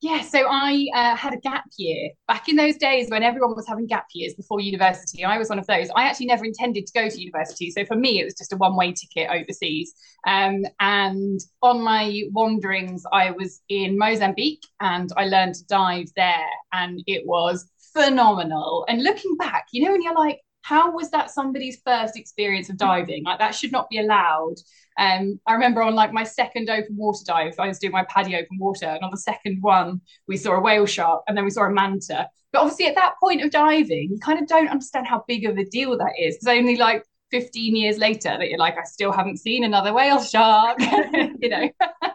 yeah, 0.03 0.21
so 0.23 0.49
I 0.51 0.89
uh, 0.93 1.15
had 1.15 1.33
a 1.33 1.37
gap 1.37 1.65
year 1.79 2.11
back 2.27 2.49
in 2.49 2.57
those 2.57 2.77
days 2.77 3.09
when 3.09 3.23
everyone 3.23 3.55
was 3.55 3.69
having 3.69 3.87
gap 3.87 4.07
years 4.13 4.35
before 4.35 4.59
university. 4.59 5.25
I 5.25 5.39
was 5.39 5.49
one 5.49 5.61
of 5.61 5.67
those. 5.69 5.91
I 5.95 6.03
actually 6.03 6.27
never 6.27 6.45
intended 6.45 6.89
to 6.89 6.93
go 6.93 7.09
to 7.09 7.21
university, 7.21 7.71
so 7.71 7.85
for 7.85 7.95
me 7.95 8.21
it 8.21 8.25
was 8.25 8.35
just 8.35 8.53
a 8.53 8.57
one-way 8.57 8.95
ticket 8.95 9.31
overseas. 9.31 9.95
Um, 10.27 10.65
and 10.81 11.39
on 11.63 11.83
my 11.83 12.23
wanderings, 12.33 13.05
I 13.13 13.31
was 13.31 13.61
in 13.69 13.97
Mozambique 13.97 14.67
and 14.81 15.09
I 15.17 15.27
learned 15.27 15.55
to 15.55 15.67
dive 15.67 16.09
there, 16.17 16.49
and 16.73 17.01
it 17.07 17.25
was 17.25 17.65
phenomenal. 17.93 18.85
And 18.89 19.05
looking 19.05 19.37
back, 19.37 19.67
you 19.73 19.85
know, 19.85 19.93
when 19.93 20.03
you're 20.03 20.15
like, 20.15 20.41
how 20.63 20.93
was 20.93 21.11
that 21.11 21.31
somebody's 21.31 21.81
first 21.85 22.17
experience 22.17 22.71
of 22.71 22.77
diving? 22.77 23.25
Like 23.25 23.39
that 23.41 23.55
should 23.55 23.73
not 23.73 23.91
be 23.91 23.99
allowed. 23.99 24.55
Um, 24.99 25.41
I 25.47 25.55
remember 25.55 25.83
on 25.83 25.95
like 25.95 26.13
my 26.13 26.25
second 26.25 26.71
open 26.71 26.97
water 26.97 27.25
dive, 27.27 27.55
I 27.59 27.69
was 27.69 27.79
doing 27.79 27.93
my 27.93 28.05
PADI 28.05 28.37
open 28.37 28.59
water, 28.59 28.87
and 28.87 29.03
on 29.03 29.11
the 29.11 29.17
second 29.17 29.59
one, 29.61 30.01
we 30.29 30.37
saw 30.37 30.53
a 30.53 30.61
whale 30.61 30.87
shark, 30.87 31.23
and 31.27 31.37
then 31.37 31.45
we 31.45 31.51
saw 31.51 31.65
a 31.65 31.71
manta. 31.71 32.29
But 32.53 32.61
obviously, 32.61 32.87
at 32.87 32.95
that 32.95 33.15
point 33.19 33.43
of 33.43 33.51
diving, 33.51 34.11
you 34.13 34.19
kind 34.19 34.39
of 34.39 34.47
don't 34.47 34.69
understand 34.69 35.07
how 35.07 35.25
big 35.27 35.45
of 35.47 35.57
a 35.59 35.65
deal 35.65 35.97
that 35.97 36.13
is. 36.19 36.37
It's 36.37 36.47
only 36.47 36.77
like 36.77 37.05
15 37.31 37.75
years 37.75 37.99
later 37.99 38.37
that 38.39 38.49
you're 38.51 38.59
like, 38.59 38.77
I 38.79 38.85
still 38.85 39.13
haven't 39.13 39.39
seen 39.39 39.65
another 39.65 39.93
whale 39.93 40.23
shark, 40.23 40.79
you 41.41 41.49
know. 41.49 41.71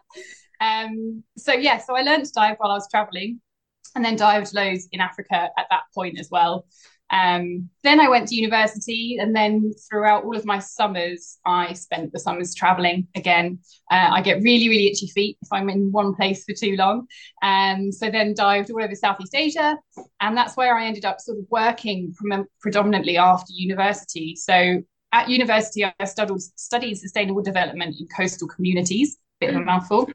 um, 0.61 1.23
so 1.35 1.53
yeah, 1.53 1.79
so 1.79 1.95
I 1.95 2.01
learned 2.01 2.25
to 2.25 2.31
dive 2.31 2.57
while 2.59 2.71
I 2.71 2.75
was 2.75 2.87
traveling, 2.89 3.41
and 3.95 4.05
then 4.05 4.15
dived 4.15 4.53
loads 4.53 4.87
in 4.91 5.01
Africa 5.01 5.49
at 5.57 5.65
that 5.71 5.83
point 5.93 6.19
as 6.19 6.29
well. 6.29 6.67
Um, 7.09 7.69
then 7.83 7.99
I 7.99 8.09
went 8.09 8.27
to 8.27 8.35
university, 8.35 9.17
and 9.19 9.35
then 9.35 9.71
throughout 9.89 10.25
all 10.25 10.35
of 10.35 10.45
my 10.45 10.59
summers, 10.59 11.37
I 11.45 11.73
spent 11.73 12.11
the 12.11 12.19
summers 12.19 12.53
traveling 12.53 13.07
again. 13.15 13.59
Uh, 13.89 14.09
I 14.11 14.21
get 14.21 14.41
really, 14.41 14.67
really 14.69 14.87
itchy 14.87 15.07
feet 15.07 15.37
if 15.41 15.47
I'm 15.51 15.69
in 15.69 15.91
one 15.91 16.15
place 16.15 16.43
for 16.43 16.53
too 16.53 16.75
long. 16.75 17.07
And 17.41 17.85
um, 17.85 17.91
so 17.91 18.09
then 18.09 18.33
dived 18.33 18.71
all 18.71 18.83
over 18.83 18.95
Southeast 18.95 19.35
Asia, 19.35 19.77
and 20.19 20.35
that's 20.35 20.57
where 20.57 20.77
I 20.77 20.85
ended 20.85 21.05
up 21.05 21.21
sort 21.21 21.39
of 21.39 21.45
working 21.49 22.13
predominantly 22.61 23.17
after 23.17 23.53
university. 23.53 24.35
So 24.35 24.83
at 25.13 25.29
university, 25.29 25.85
I 25.85 26.05
studied, 26.05 26.41
studied 26.55 26.95
sustainable 26.95 27.41
development 27.41 27.95
in 27.99 28.07
coastal 28.07 28.47
communities, 28.47 29.17
a 29.41 29.45
bit 29.45 29.49
of 29.51 29.61
a 29.61 29.63
mm. 29.63 29.65
mouthful. 29.65 30.09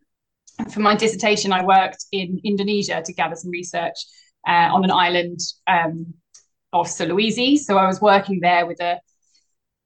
For 0.71 0.81
my 0.81 0.95
dissertation, 0.95 1.53
I 1.53 1.65
worked 1.65 2.05
in 2.13 2.41
Indonesia 2.45 3.03
to 3.03 3.13
gather 3.15 3.35
some 3.35 3.51
research 3.51 3.97
uh, 4.47 4.69
on 4.71 4.85
an 4.85 4.91
island 4.91 5.41
um, 5.67 6.13
of 6.73 6.87
Sulawesi. 6.87 7.59
So 7.59 7.79
I 7.79 7.87
was 7.87 8.01
working 8.01 8.41
there 8.41 8.67
with 8.67 8.81
a 8.81 9.01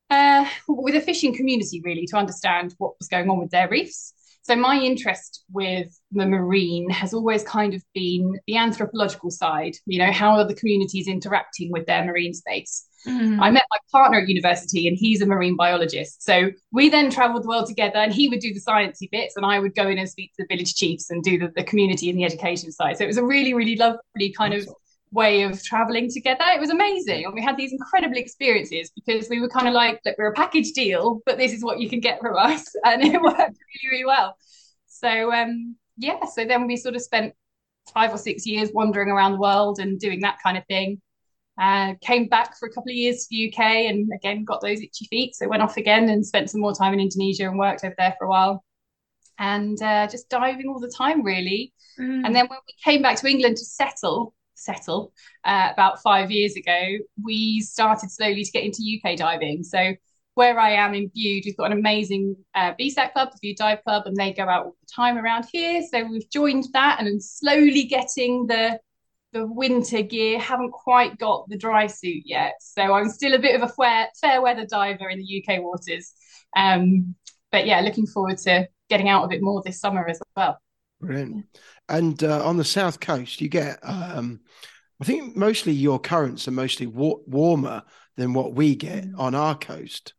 uh, 0.09 0.49
with 0.69 0.95
a 0.95 1.01
fishing 1.01 1.35
community 1.35 1.81
really 1.85 2.07
to 2.07 2.17
understand 2.17 2.75
what 2.79 2.95
was 2.99 3.09
going 3.09 3.29
on 3.29 3.39
with 3.39 3.51
their 3.51 3.69
reefs. 3.69 4.13
So 4.43 4.55
my 4.55 4.79
interest 4.79 5.43
with 5.51 5.89
the 6.13 6.25
marine 6.25 6.89
has 6.91 7.13
always 7.13 7.43
kind 7.43 7.75
of 7.75 7.83
been 7.95 8.39
the 8.47 8.57
anthropological 8.57 9.29
side. 9.29 9.75
You 9.87 9.99
know, 9.99 10.13
how 10.13 10.37
are 10.37 10.47
the 10.47 10.55
communities 10.55 11.09
interacting 11.09 11.73
with 11.73 11.87
their 11.87 12.05
marine 12.05 12.33
space? 12.33 12.87
Mm. 13.09 13.41
I 13.41 13.51
met 13.51 13.65
my 13.71 13.79
partner 13.91 14.21
at 14.21 14.29
university, 14.29 14.87
and 14.87 14.97
he's 14.97 15.21
a 15.21 15.27
marine 15.27 15.57
biologist. 15.57 16.23
So 16.23 16.51
we 16.71 16.89
then 16.89 17.11
travelled 17.11 17.43
the 17.43 17.49
world 17.49 17.67
together, 17.67 17.99
and 17.99 18.13
he 18.13 18.29
would 18.29 18.39
do 18.39 18.55
the 18.55 18.61
sciencey 18.61 19.11
bits, 19.11 19.35
and 19.37 19.45
I 19.45 19.59
would 19.59 19.75
go 19.75 19.89
in 19.89 19.99
and 19.99 20.09
speak 20.09 20.31
to 20.37 20.45
the 20.45 20.55
village 20.55 20.75
chiefs 20.77 21.11
and 21.11 21.25
do 21.25 21.39
the, 21.39 21.53
the 21.57 21.65
community 21.65 22.09
and 22.09 22.17
the 22.17 22.25
education 22.25 22.71
side. 22.71 22.99
So 22.99 23.05
it 23.05 23.09
was 23.09 23.17
a 23.17 23.25
really, 23.25 23.53
really 23.53 23.75
lovely 23.75 24.33
kind 24.37 24.55
of 24.55 24.69
way 25.17 25.43
of 25.43 25.63
traveling 25.65 26.09
together. 26.13 26.45
It 26.55 26.61
was 26.61 26.71
amazing. 26.71 27.25
And 27.25 27.35
we 27.35 27.43
had 27.43 27.57
these 27.57 27.73
incredible 27.73 28.19
experiences 28.19 28.93
because 28.95 29.29
we 29.29 29.41
were 29.41 29.49
kind 29.49 29.67
of 29.67 29.75
like, 29.75 30.01
look, 30.05 30.17
we're 30.19 30.31
a 30.31 30.35
package 30.35 30.73
deal, 30.73 31.23
but 31.27 31.39
this 31.39 31.53
is 31.53 31.65
what 31.65 31.81
you 31.81 31.89
can 31.89 32.01
get 32.01 32.21
from 32.21 32.37
us. 32.51 32.65
And 32.85 33.03
it 33.03 33.21
worked 33.21 33.39
really, 33.39 33.89
really 33.91 34.05
well. 34.05 34.37
So 34.87 35.33
um 35.33 35.77
yeah, 35.97 36.25
so 36.27 36.45
then 36.45 36.67
we 36.67 36.77
sort 36.77 36.95
of 36.95 37.03
spent 37.03 37.35
five 37.93 38.13
or 38.13 38.19
six 38.19 38.47
years 38.47 38.71
wandering 38.73 39.09
around 39.09 39.33
the 39.33 39.39
world 39.39 39.79
and 39.79 39.99
doing 39.99 40.21
that 40.21 40.39
kind 40.43 40.59
of 40.59 40.67
thing. 40.67 41.01
Uh, 41.59 41.95
came 42.03 42.29
back 42.29 42.55
for 42.59 42.69
a 42.69 42.71
couple 42.71 42.91
of 42.91 42.97
years 42.97 43.23
to 43.23 43.27
the 43.31 43.51
UK 43.51 43.61
and 43.89 44.11
again 44.15 44.45
got 44.45 44.61
those 44.61 44.81
itchy 44.83 45.07
feet. 45.07 45.35
So 45.35 45.49
went 45.49 45.63
off 45.63 45.79
again 45.79 46.11
and 46.11 46.27
spent 46.27 46.51
some 46.51 46.61
more 46.61 46.75
time 46.75 46.93
in 46.93 47.01
Indonesia 47.01 47.49
and 47.49 47.59
worked 47.59 47.83
over 47.83 47.95
there 47.97 48.15
for 48.19 48.27
a 48.27 48.29
while. 48.29 48.63
And 49.39 49.81
uh, 49.83 50.07
just 50.07 50.29
diving 50.29 50.69
all 50.69 50.81
the 50.81 50.93
time, 50.95 51.23
really. 51.23 51.73
Mm. 51.99 52.23
And 52.25 52.35
then 52.35 52.47
when 52.47 52.59
we 52.67 52.75
came 52.85 53.03
back 53.03 53.19
to 53.21 53.29
England 53.29 53.57
to 53.57 53.65
settle, 53.65 54.35
settle 54.57 55.13
uh, 55.45 55.69
about 55.73 56.03
five 56.03 56.31
years 56.31 56.57
ago, 56.57 56.99
we 57.23 57.61
started 57.61 58.11
slowly 58.11 58.45
to 58.45 58.51
get 58.51 58.65
into 58.65 58.83
UK 58.83 59.17
diving. 59.17 59.63
So 59.63 59.95
where 60.35 60.59
I 60.59 60.73
am 60.73 60.95
in 60.95 61.11
Bude, 61.15 61.45
we've 61.47 61.57
got 61.57 61.73
an 61.73 61.79
amazing 61.79 62.37
uh, 62.55 62.75
BSAC 62.79 63.13
club, 63.15 63.31
the 63.33 63.39
Bude 63.49 63.57
Dive 63.57 63.83
Club, 63.85 64.03
and 64.07 64.15
they 64.17 64.33
go 64.35 64.45
out 64.45 64.67
all 64.67 64.77
the 64.81 64.93
time 64.95 65.17
around 65.17 65.47
here. 65.51 65.83
So 65.91 66.05
we've 66.05 66.29
joined 66.31 66.67
that 66.75 67.01
and 67.01 67.23
slowly 67.23 67.85
getting 67.85 68.47
the 68.47 68.79
the 69.33 69.47
winter 69.47 70.03
gear. 70.03 70.39
Haven't 70.39 70.73
quite 70.73 71.19
got 71.19 71.49
the 71.49 71.57
dry 71.57 71.87
suit 71.87 72.23
yet, 72.27 72.55
so 72.61 72.83
I'm 72.83 73.09
still 73.09 73.35
a 73.35 73.39
bit 73.39 73.55
of 73.55 73.63
a 73.63 73.73
fair, 73.73 74.09
fair 74.21 74.43
weather 74.43 74.67
diver 74.67 75.09
in 75.09 75.19
the 75.19 75.43
UK 75.43 75.63
waters. 75.63 76.13
Um, 76.55 77.15
but 77.51 77.67
yeah, 77.67 77.81
looking 77.81 78.07
forward 78.07 78.37
to 78.39 78.69
getting 78.91 79.09
out 79.09 79.25
a 79.25 79.29
bit 79.29 79.43
more 79.43 79.63
this 79.65 79.81
summer 79.81 80.07
as 80.07 80.21
well. 80.37 80.61
Brilliant. 81.01 81.47
And 81.89 82.23
uh, 82.23 82.45
on 82.45 82.57
the 82.57 82.65
south 82.65 83.01
coast, 83.01 83.41
you 83.41 83.49
get, 83.49 83.79
um, 83.83 84.41
I 85.01 85.05
think 85.05 85.37
mostly 85.37 85.73
your 85.73 85.99
currents 85.99 86.49
are 86.49 86.53
mostly 86.53 86.87
wa- 86.87 87.21
warmer 87.27 87.83
than 88.17 88.33
what 88.33 88.55
we 88.55 88.75
get 88.75 89.05
mm. 89.05 89.19
on 89.19 89.35
our 89.35 89.57
coast. 89.57 90.15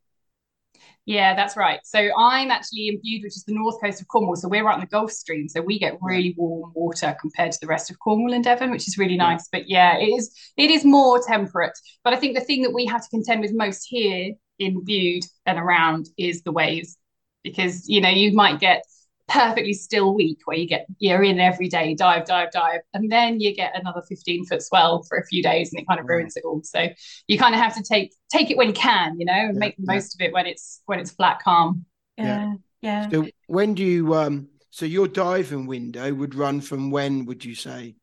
Yeah, 1.04 1.34
that's 1.34 1.56
right. 1.56 1.80
So 1.84 2.10
I'm 2.18 2.50
actually 2.50 2.88
in 2.88 2.96
Bude, 2.96 3.22
which 3.24 3.36
is 3.36 3.44
the 3.44 3.54
north 3.54 3.80
coast 3.80 4.02
of 4.02 4.08
Cornwall. 4.08 4.36
So 4.36 4.46
we're 4.46 4.62
right 4.62 4.74
on 4.74 4.80
the 4.80 4.86
Gulf 4.86 5.10
Stream. 5.10 5.48
So 5.48 5.62
we 5.62 5.78
get 5.78 5.96
really 6.02 6.34
warm 6.36 6.70
water 6.74 7.16
compared 7.18 7.52
to 7.52 7.58
the 7.62 7.66
rest 7.66 7.90
of 7.90 7.98
Cornwall 7.98 8.34
and 8.34 8.44
Devon, 8.44 8.70
which 8.70 8.86
is 8.86 8.98
really 8.98 9.16
nice. 9.16 9.48
But 9.50 9.70
yeah, 9.70 9.96
it 9.96 10.08
is 10.08 10.34
it 10.58 10.70
is 10.70 10.84
more 10.84 11.18
temperate. 11.22 11.72
But 12.04 12.12
I 12.12 12.16
think 12.16 12.36
the 12.36 12.44
thing 12.44 12.60
that 12.60 12.74
we 12.74 12.84
have 12.84 13.02
to 13.02 13.08
contend 13.08 13.40
with 13.40 13.54
most 13.54 13.86
here 13.88 14.34
in 14.58 14.84
Bude 14.84 15.24
and 15.46 15.58
around 15.58 16.10
is 16.18 16.42
the 16.42 16.52
waves. 16.52 16.98
Because, 17.42 17.88
you 17.88 18.02
know, 18.02 18.10
you 18.10 18.34
might 18.34 18.60
get 18.60 18.84
perfectly 19.28 19.74
still 19.74 20.14
week 20.14 20.38
where 20.46 20.56
you 20.56 20.66
get 20.66 20.86
you're 20.98 21.22
in 21.22 21.38
every 21.38 21.68
day, 21.68 21.94
dive, 21.94 22.24
dive, 22.24 22.50
dive, 22.50 22.80
and 22.94 23.12
then 23.12 23.40
you 23.40 23.54
get 23.54 23.78
another 23.78 24.02
15 24.08 24.46
foot 24.46 24.62
swell 24.62 25.02
for 25.02 25.18
a 25.18 25.26
few 25.26 25.42
days 25.42 25.70
and 25.72 25.80
it 25.80 25.86
kind 25.86 26.00
of 26.00 26.06
ruins 26.06 26.36
it 26.36 26.44
all. 26.44 26.62
So 26.64 26.88
you 27.26 27.38
kind 27.38 27.54
of 27.54 27.60
have 27.60 27.76
to 27.76 27.82
take 27.82 28.14
take 28.32 28.50
it 28.50 28.56
when 28.56 28.68
you 28.68 28.74
can, 28.74 29.18
you 29.20 29.26
know, 29.26 29.32
and 29.32 29.54
yeah, 29.54 29.60
make 29.60 29.76
the 29.76 29.84
yeah. 29.86 29.94
most 29.94 30.14
of 30.14 30.20
it 30.20 30.32
when 30.32 30.46
it's 30.46 30.82
when 30.86 30.98
it's 30.98 31.10
flat 31.10 31.40
calm. 31.42 31.84
Yeah. 32.16 32.54
Yeah. 32.80 33.08
So 33.10 33.26
when 33.46 33.74
do 33.74 33.84
you 33.84 34.14
um 34.14 34.48
so 34.70 34.86
your 34.86 35.08
diving 35.08 35.66
window 35.66 36.12
would 36.12 36.34
run 36.34 36.60
from 36.60 36.90
when 36.90 37.26
would 37.26 37.44
you 37.44 37.54
say? 37.54 37.96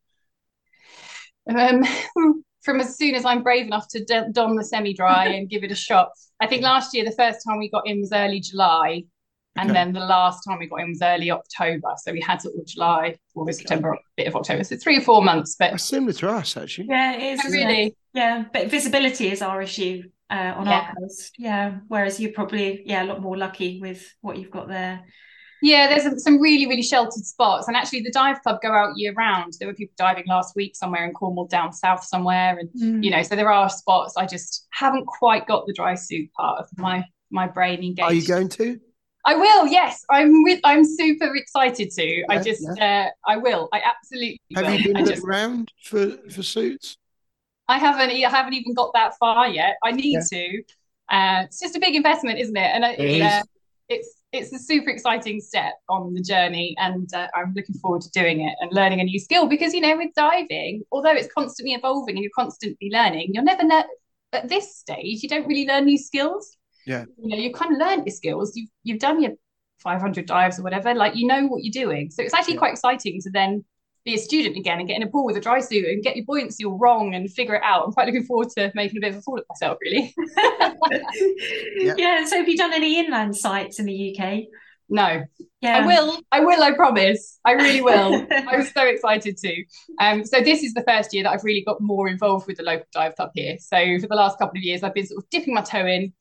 Um 1.49 1.83
from 2.63 2.81
as 2.81 2.97
soon 2.97 3.15
as 3.15 3.25
I'm 3.25 3.43
brave 3.43 3.67
enough 3.67 3.87
to 3.89 4.29
don 4.31 4.55
the 4.55 4.63
semi 4.63 4.93
dry 4.93 5.27
and 5.27 5.49
give 5.49 5.63
it 5.63 5.71
a 5.71 5.75
shot. 5.75 6.11
I 6.39 6.47
think 6.47 6.63
last 6.63 6.93
year 6.93 7.05
the 7.05 7.11
first 7.11 7.39
time 7.47 7.59
we 7.59 7.69
got 7.69 7.87
in 7.87 8.01
was 8.01 8.11
early 8.11 8.41
July, 8.41 9.03
and 9.57 9.69
then 9.69 9.93
the 9.93 10.01
last 10.01 10.43
time 10.43 10.59
we 10.59 10.67
got 10.67 10.81
in 10.81 10.89
was 10.89 11.01
early 11.01 11.31
October. 11.31 11.93
So 11.97 12.11
we 12.11 12.21
had 12.21 12.41
sort 12.41 12.55
of 12.55 12.65
July, 12.65 13.15
August, 13.35 13.59
okay. 13.59 13.67
September, 13.67 13.93
a 13.93 13.97
bit 14.17 14.27
of 14.27 14.35
October. 14.35 14.63
So 14.63 14.75
three 14.75 14.97
or 14.97 15.01
four 15.01 15.23
months. 15.23 15.55
But 15.57 15.71
That's 15.71 15.85
similar 15.85 16.13
to 16.13 16.29
us, 16.29 16.57
actually. 16.57 16.87
Yeah, 16.89 17.13
it 17.13 17.39
is. 17.39 17.51
Really? 17.51 17.83
It? 17.83 17.97
Yeah. 18.13 18.45
But 18.51 18.69
visibility 18.69 19.31
is 19.31 19.41
our 19.41 19.61
issue 19.61 20.03
uh, 20.29 20.53
on 20.57 20.65
yeah. 20.65 20.71
our 20.71 20.95
coast. 20.95 21.35
Yeah. 21.37 21.77
Whereas 21.87 22.19
you're 22.19 22.33
probably, 22.33 22.83
yeah, 22.85 23.03
a 23.03 23.05
lot 23.05 23.21
more 23.21 23.37
lucky 23.37 23.79
with 23.79 24.05
what 24.21 24.37
you've 24.37 24.51
got 24.51 24.67
there. 24.67 25.03
Yeah, 25.61 25.87
there's 25.87 26.21
some 26.21 26.39
really, 26.41 26.67
really 26.67 26.83
sheltered 26.83 27.23
spots. 27.23 27.67
And 27.67 27.77
actually, 27.77 28.01
the 28.01 28.11
dive 28.11 28.41
club 28.41 28.59
go 28.61 28.71
out 28.71 28.97
year 28.97 29.13
round. 29.13 29.53
There 29.57 29.67
were 29.67 29.73
people 29.73 29.95
diving 29.97 30.25
last 30.27 30.55
week 30.55 30.75
somewhere 30.75 31.05
in 31.05 31.13
Cornwall, 31.13 31.47
down 31.47 31.71
south 31.71 32.03
somewhere. 32.03 32.59
And, 32.59 32.69
mm. 32.79 33.03
you 33.03 33.09
know, 33.09 33.23
so 33.23 33.35
there 33.35 33.51
are 33.51 33.69
spots. 33.69 34.15
I 34.17 34.25
just 34.25 34.67
haven't 34.71 35.07
quite 35.07 35.47
got 35.47 35.65
the 35.65 35.73
dry 35.73 35.95
suit 35.95 36.31
part 36.33 36.59
of 36.59 36.67
my 36.77 37.05
my 37.31 37.47
brain 37.47 37.79
engaged. 37.79 38.01
Are 38.01 38.13
you 38.13 38.27
going 38.27 38.49
to? 38.49 38.79
I 39.25 39.35
will. 39.35 39.67
Yes, 39.67 40.05
I'm 40.09 40.43
with. 40.43 40.59
I'm 40.63 40.85
super 40.85 41.35
excited 41.35 41.89
to. 41.91 42.05
Yeah, 42.05 42.23
I 42.29 42.37
just. 42.37 42.65
Yeah. 42.77 43.09
Uh, 43.27 43.31
I 43.31 43.37
will. 43.37 43.69
I 43.73 43.81
absolutely. 43.83 44.39
Have 44.55 44.65
will. 44.65 44.73
you 44.75 44.93
been 44.93 45.05
just, 45.05 45.23
around 45.23 45.71
for 45.83 46.11
for 46.29 46.43
suits? 46.43 46.97
I 47.67 47.79
haven't. 47.79 48.11
I 48.11 48.29
haven't 48.29 48.53
even 48.53 48.73
got 48.73 48.93
that 48.93 49.17
far 49.19 49.49
yet. 49.49 49.77
I 49.83 49.91
need 49.91 50.19
yeah. 50.31 50.39
to. 50.39 50.63
Uh, 51.09 51.43
it's 51.45 51.59
just 51.59 51.75
a 51.75 51.79
big 51.79 51.95
investment, 51.95 52.39
isn't 52.39 52.55
it? 52.55 52.71
And 52.73 52.83
it 52.83 53.21
uh, 53.21 53.43
it's 53.89 54.21
it's 54.31 54.53
a 54.53 54.59
super 54.59 54.89
exciting 54.89 55.39
step 55.39 55.73
on 55.89 56.13
the 56.13 56.21
journey, 56.21 56.75
and 56.77 57.11
uh, 57.13 57.27
I'm 57.33 57.53
looking 57.55 57.75
forward 57.75 58.01
to 58.01 58.09
doing 58.11 58.41
it 58.41 58.55
and 58.59 58.71
learning 58.73 58.99
a 58.99 59.03
new 59.03 59.19
skill 59.19 59.47
because 59.47 59.73
you 59.73 59.81
know 59.81 59.97
with 59.97 60.13
diving, 60.15 60.83
although 60.91 61.13
it's 61.13 61.31
constantly 61.33 61.73
evolving 61.73 62.15
and 62.15 62.23
you're 62.23 62.31
constantly 62.35 62.89
learning, 62.91 63.31
you're 63.33 63.43
never 63.43 63.63
ne- 63.63 63.85
at 64.33 64.49
this 64.49 64.77
stage 64.77 65.23
you 65.23 65.29
don't 65.29 65.47
really 65.47 65.65
learn 65.65 65.85
new 65.85 65.97
skills. 65.97 66.54
Yeah, 66.85 67.05
you 67.17 67.29
know 67.29 67.37
you 67.37 67.53
kind 67.53 67.73
of 67.73 67.79
learned 67.79 68.05
your 68.05 68.15
skills. 68.15 68.55
You've 68.55 68.69
you've 68.83 68.99
done 68.99 69.21
your 69.21 69.31
500 69.79 70.25
dives 70.25 70.59
or 70.59 70.63
whatever. 70.63 70.93
Like 70.93 71.15
you 71.15 71.27
know 71.27 71.47
what 71.47 71.63
you're 71.63 71.85
doing, 71.85 72.11
so 72.11 72.23
it's 72.23 72.33
actually 72.33 72.55
yeah. 72.55 72.59
quite 72.59 72.73
exciting 72.73 73.19
to 73.21 73.29
then 73.31 73.63
be 74.05 74.13
a 74.13 74.17
student 74.17 74.55
again 74.55 74.77
and 74.79 74.87
get 74.87 74.97
in 74.97 75.03
a 75.03 75.07
pool 75.07 75.25
with 75.25 75.35
a 75.35 75.41
dry 75.41 75.59
suit 75.59 75.83
and 75.85 76.03
get 76.03 76.15
your 76.15 76.25
buoyancy 76.25 76.63
all 76.63 76.77
wrong 76.77 77.15
and 77.15 77.29
figure 77.31 77.55
it 77.55 77.63
out. 77.63 77.85
I'm 77.85 77.91
quite 77.91 78.05
looking 78.05 78.23
forward 78.23 78.49
to 78.55 78.71
making 78.75 78.97
a 78.97 79.01
bit 79.01 79.13
of 79.13 79.17
a 79.17 79.21
fool 79.21 79.39
of 79.39 79.45
myself, 79.49 79.79
really. 79.81 80.13
yeah. 81.77 81.95
yeah. 81.97 82.25
So 82.25 82.37
have 82.37 82.47
you 82.47 82.55
done 82.55 82.71
any 82.71 82.99
inland 82.99 83.35
sites 83.35 83.79
in 83.79 83.87
the 83.87 84.15
UK? 84.15 84.43
No. 84.87 85.23
Yeah. 85.61 85.77
I 85.79 85.85
will. 85.87 86.19
I 86.31 86.39
will, 86.41 86.61
I 86.61 86.73
promise. 86.73 87.39
I 87.43 87.53
really 87.53 87.81
will. 87.81 88.27
I 88.47 88.57
was 88.57 88.71
so 88.71 88.83
excited 88.85 89.37
to. 89.37 89.63
Um, 89.99 90.23
so 90.23 90.39
this 90.41 90.61
is 90.61 90.73
the 90.73 90.83
first 90.87 91.11
year 91.11 91.23
that 91.23 91.31
I've 91.31 91.43
really 91.43 91.63
got 91.65 91.81
more 91.81 92.07
involved 92.07 92.45
with 92.45 92.57
the 92.57 92.63
local 92.63 92.85
dive 92.93 93.15
club 93.15 93.31
here. 93.33 93.57
So 93.59 93.77
for 93.99 94.07
the 94.07 94.15
last 94.15 94.37
couple 94.37 94.57
of 94.57 94.63
years, 94.63 94.83
I've 94.83 94.93
been 94.93 95.07
sort 95.07 95.23
of 95.23 95.29
dipping 95.31 95.55
my 95.55 95.61
toe 95.61 95.87
in. 95.87 96.13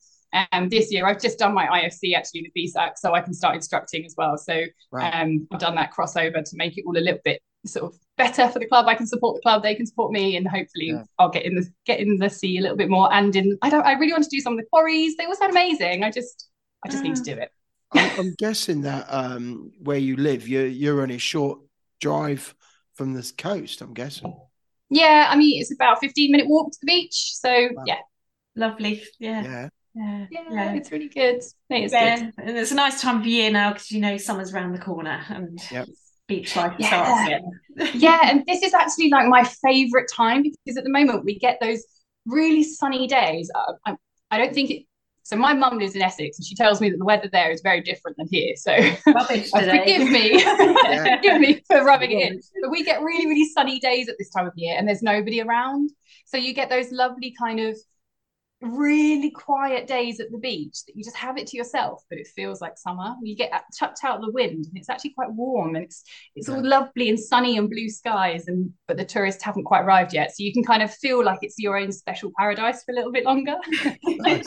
Um, 0.51 0.69
this 0.69 0.91
year, 0.91 1.05
I've 1.05 1.21
just 1.21 1.39
done 1.39 1.53
my 1.53 1.65
IFC 1.65 2.15
actually 2.15 2.43
with 2.43 2.51
BSAC, 2.55 2.97
so 2.97 3.13
I 3.13 3.21
can 3.21 3.33
start 3.33 3.55
instructing 3.55 4.05
as 4.05 4.15
well. 4.17 4.37
So 4.37 4.63
right. 4.91 5.21
um, 5.21 5.47
I've 5.51 5.59
done 5.59 5.75
that 5.75 5.93
crossover 5.93 6.43
to 6.43 6.57
make 6.57 6.77
it 6.77 6.83
all 6.85 6.97
a 6.97 6.99
little 6.99 7.21
bit 7.23 7.41
sort 7.65 7.93
of 7.93 7.99
better 8.17 8.47
for 8.49 8.59
the 8.59 8.65
club. 8.65 8.87
I 8.87 8.95
can 8.95 9.07
support 9.07 9.35
the 9.35 9.41
club, 9.41 9.63
they 9.63 9.75
can 9.75 9.85
support 9.85 10.11
me, 10.11 10.37
and 10.37 10.47
hopefully 10.47 10.87
yeah. 10.87 11.03
I'll 11.19 11.29
get 11.29 11.45
in 11.45 11.55
the 11.55 11.67
get 11.85 11.99
in 11.99 12.17
the 12.17 12.29
sea 12.29 12.57
a 12.57 12.61
little 12.61 12.77
bit 12.77 12.89
more. 12.89 13.11
And 13.13 13.35
in 13.35 13.57
I 13.61 13.69
don't 13.69 13.85
I 13.85 13.93
really 13.93 14.13
want 14.13 14.23
to 14.23 14.29
do 14.29 14.39
some 14.39 14.53
of 14.53 14.59
the 14.59 14.65
quarries. 14.71 15.15
They 15.17 15.25
all 15.25 15.35
sound 15.35 15.51
amazing. 15.51 16.03
I 16.03 16.11
just 16.11 16.49
I 16.85 16.89
just 16.89 17.03
need 17.03 17.15
to 17.15 17.23
do 17.23 17.33
it. 17.33 17.51
I'm, 17.93 18.19
I'm 18.19 18.35
guessing 18.37 18.81
that 18.81 19.05
um, 19.09 19.71
where 19.79 19.97
you 19.97 20.15
live, 20.15 20.47
you're 20.47 20.67
you're 20.67 21.01
only 21.01 21.15
a 21.15 21.19
short 21.19 21.59
drive 22.01 22.53
from 22.95 23.13
the 23.13 23.31
coast. 23.37 23.81
I'm 23.81 23.93
guessing. 23.93 24.35
Yeah, 24.89 25.27
I 25.29 25.35
mean 25.35 25.61
it's 25.61 25.73
about 25.73 25.97
a 25.97 25.99
15 26.01 26.31
minute 26.31 26.47
walk 26.47 26.71
to 26.71 26.77
the 26.81 26.87
beach. 26.87 27.33
So 27.35 27.69
wow. 27.73 27.83
yeah, 27.85 27.99
lovely. 28.55 29.03
Yeah. 29.19 29.43
Yeah. 29.43 29.69
Yeah, 29.95 30.25
yeah, 30.29 30.73
it's 30.73 30.91
really 30.91 31.07
good. 31.07 31.41
It 31.69 31.83
is 31.83 31.93
yeah. 31.93 32.17
good. 32.17 32.33
And 32.37 32.57
it's 32.57 32.71
a 32.71 32.75
nice 32.75 33.01
time 33.01 33.21
of 33.21 33.25
year 33.25 33.49
now 33.49 33.71
because 33.71 33.91
you 33.91 34.01
know 34.01 34.17
summer's 34.17 34.53
around 34.53 34.73
the 34.73 34.79
corner 34.79 35.23
and 35.29 35.59
yep 35.71 35.87
beach 36.27 36.55
life 36.55 36.73
yeah. 36.77 36.87
starts 36.87 37.27
again. 37.27 37.91
yeah, 38.01 38.19
and 38.23 38.45
this 38.45 38.63
is 38.63 38.73
actually 38.73 39.09
like 39.09 39.27
my 39.27 39.43
favorite 39.43 40.09
time 40.11 40.43
because 40.43 40.77
at 40.77 40.83
the 40.83 40.89
moment 40.89 41.25
we 41.25 41.37
get 41.37 41.57
those 41.61 41.83
really 42.25 42.63
sunny 42.63 43.07
days. 43.07 43.49
Uh, 43.53 43.73
I, 43.85 43.95
I 44.31 44.37
don't 44.37 44.53
think 44.53 44.71
it. 44.71 44.83
So 45.23 45.35
my 45.35 45.53
mum 45.53 45.79
lives 45.79 45.95
in 45.95 46.03
Essex, 46.03 46.37
and 46.37 46.45
she 46.45 46.53
tells 46.53 46.79
me 46.79 46.91
that 46.91 46.97
the 46.97 47.05
weather 47.05 47.27
there 47.31 47.49
is 47.49 47.61
very 47.61 47.81
different 47.81 48.15
than 48.17 48.27
here. 48.29 48.55
So 48.55 48.75
forgive 49.03 50.07
me, 50.07 50.39
forgive 50.43 51.41
me 51.41 51.63
for 51.67 51.83
rubbing 51.83 52.11
it 52.11 52.31
in. 52.31 52.41
But 52.61 52.69
we 52.69 52.83
get 52.83 53.01
really, 53.01 53.25
really 53.25 53.49
sunny 53.49 53.79
days 53.79 54.07
at 54.07 54.15
this 54.19 54.29
time 54.29 54.45
of 54.45 54.53
year, 54.55 54.75
and 54.77 54.87
there's 54.87 55.01
nobody 55.01 55.41
around. 55.41 55.89
So 56.25 56.37
you 56.37 56.53
get 56.53 56.69
those 56.69 56.91
lovely 56.91 57.33
kind 57.39 57.59
of 57.59 57.75
really 58.61 59.31
quiet 59.31 59.85
days 59.85 60.19
at 60.19 60.31
the 60.31 60.37
beach 60.37 60.77
that 60.87 60.95
you 60.95 61.03
just 61.03 61.15
have 61.15 61.37
it 61.37 61.47
to 61.47 61.57
yourself, 61.57 62.01
but 62.09 62.17
it 62.17 62.27
feels 62.27 62.61
like 62.61 62.77
summer. 62.77 63.15
You 63.21 63.35
get 63.35 63.51
chucked 63.77 63.99
out 64.03 64.17
of 64.17 64.21
the 64.21 64.31
wind, 64.31 64.65
and 64.65 64.77
it's 64.77 64.89
actually 64.89 65.11
quite 65.11 65.31
warm, 65.31 65.75
and 65.75 65.85
it's 65.85 66.03
it's 66.35 66.47
yeah. 66.47 66.55
all 66.55 66.65
lovely 66.65 67.09
and 67.09 67.19
sunny 67.19 67.57
and 67.57 67.69
blue 67.69 67.89
skies. 67.89 68.47
And 68.47 68.71
but 68.87 68.97
the 68.97 69.05
tourists 69.05 69.43
haven't 69.43 69.65
quite 69.65 69.81
arrived 69.81 70.13
yet, 70.13 70.31
so 70.31 70.43
you 70.43 70.53
can 70.53 70.63
kind 70.63 70.81
of 70.81 70.93
feel 70.93 71.23
like 71.23 71.39
it's 71.41 71.59
your 71.59 71.77
own 71.77 71.91
special 71.91 72.31
paradise 72.37 72.83
for 72.83 72.91
a 72.91 72.95
little 72.95 73.11
bit 73.11 73.25
longer. 73.25 73.55
yeah, 73.83 74.41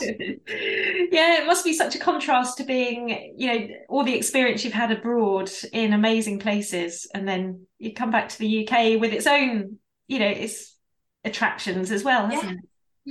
it 0.47 1.45
must 1.45 1.63
be 1.63 1.73
such 1.73 1.95
a 1.95 1.99
contrast 1.99 2.57
to 2.57 2.63
being, 2.63 3.33
you 3.37 3.47
know, 3.47 3.67
all 3.89 4.03
the 4.03 4.15
experience 4.15 4.63
you've 4.63 4.73
had 4.73 4.91
abroad 4.91 5.49
in 5.71 5.93
amazing 5.93 6.39
places, 6.39 7.07
and 7.13 7.27
then 7.27 7.67
you 7.77 7.93
come 7.93 8.11
back 8.11 8.29
to 8.29 8.39
the 8.39 8.67
UK 8.67 8.99
with 8.99 9.13
its 9.13 9.27
own, 9.27 9.77
you 10.07 10.19
know, 10.19 10.27
its 10.27 10.75
attractions 11.23 11.91
as 11.91 12.03
well, 12.03 12.31
yeah. 12.31 12.51
it? 12.51 12.57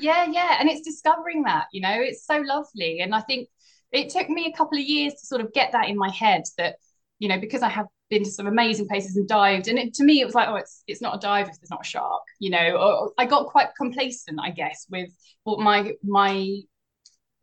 Yeah, 0.01 0.27
yeah. 0.31 0.57
And 0.61 0.69
it's 0.69 0.83
discovering 0.83 1.43
that, 1.45 1.67
you 1.73 1.81
know, 1.81 1.95
it's 1.95 2.25
so 2.25 2.39
lovely. 2.39 3.01
And 3.01 3.15
I 3.15 3.21
think 3.21 3.49
it 3.93 4.11
took 4.11 4.29
me 4.29 4.47
a 4.47 4.57
couple 4.57 4.79
of 4.79 4.85
years 4.85 5.15
to 5.15 5.27
sort 5.27 5.41
of 5.41 5.53
get 5.53 5.73
that 5.73 5.89
in 5.89 5.97
my 5.97 6.11
head 6.11 6.43
that, 6.57 6.77
you 7.19 7.29
know, 7.29 7.39
because 7.39 7.63
I 7.63 7.69
have 7.69 7.87
been 8.11 8.25
to 8.25 8.31
some 8.31 8.47
amazing 8.47 8.89
places 8.89 9.17
and 9.17 9.27
dived. 9.29 9.69
And 9.69 9.79
it, 9.79 9.95
to 9.95 10.05
me, 10.05 10.21
it 10.21 10.25
was 10.25 10.35
like, 10.35 10.49
oh, 10.49 10.57
it's 10.57 10.83
it's 10.87 11.03
not 11.03 11.17
a 11.17 11.19
dive 11.19 11.49
if 11.49 11.61
there's 11.61 11.71
not 11.71 11.83
a 11.83 11.89
shark, 11.89 12.23
you 12.39 12.51
know. 12.51 12.77
Or 12.77 13.13
I 13.19 13.25
got 13.25 13.47
quite 13.47 13.69
complacent, 13.77 14.39
I 14.41 14.51
guess, 14.51 14.87
with 14.91 15.11
what 15.45 15.61
my 15.61 15.93
my 16.03 16.61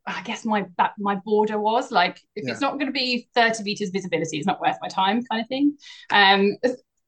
I 0.08 0.22
guess 0.22 0.46
my 0.46 0.66
that 0.78 0.94
my 0.98 1.16
border 1.16 1.60
was 1.60 1.92
like 1.92 2.22
if 2.36 2.46
yeah. 2.46 2.52
it's 2.52 2.62
not 2.62 2.74
going 2.74 2.88
to 2.88 2.92
be 2.92 3.28
30 3.36 3.64
meters 3.64 3.90
visibility, 3.90 4.38
it's 4.38 4.48
not 4.48 4.62
worth 4.62 4.78
my 4.82 4.88
time, 4.88 5.24
kind 5.26 5.42
of 5.42 5.48
thing. 5.48 5.78
Um, 6.12 6.58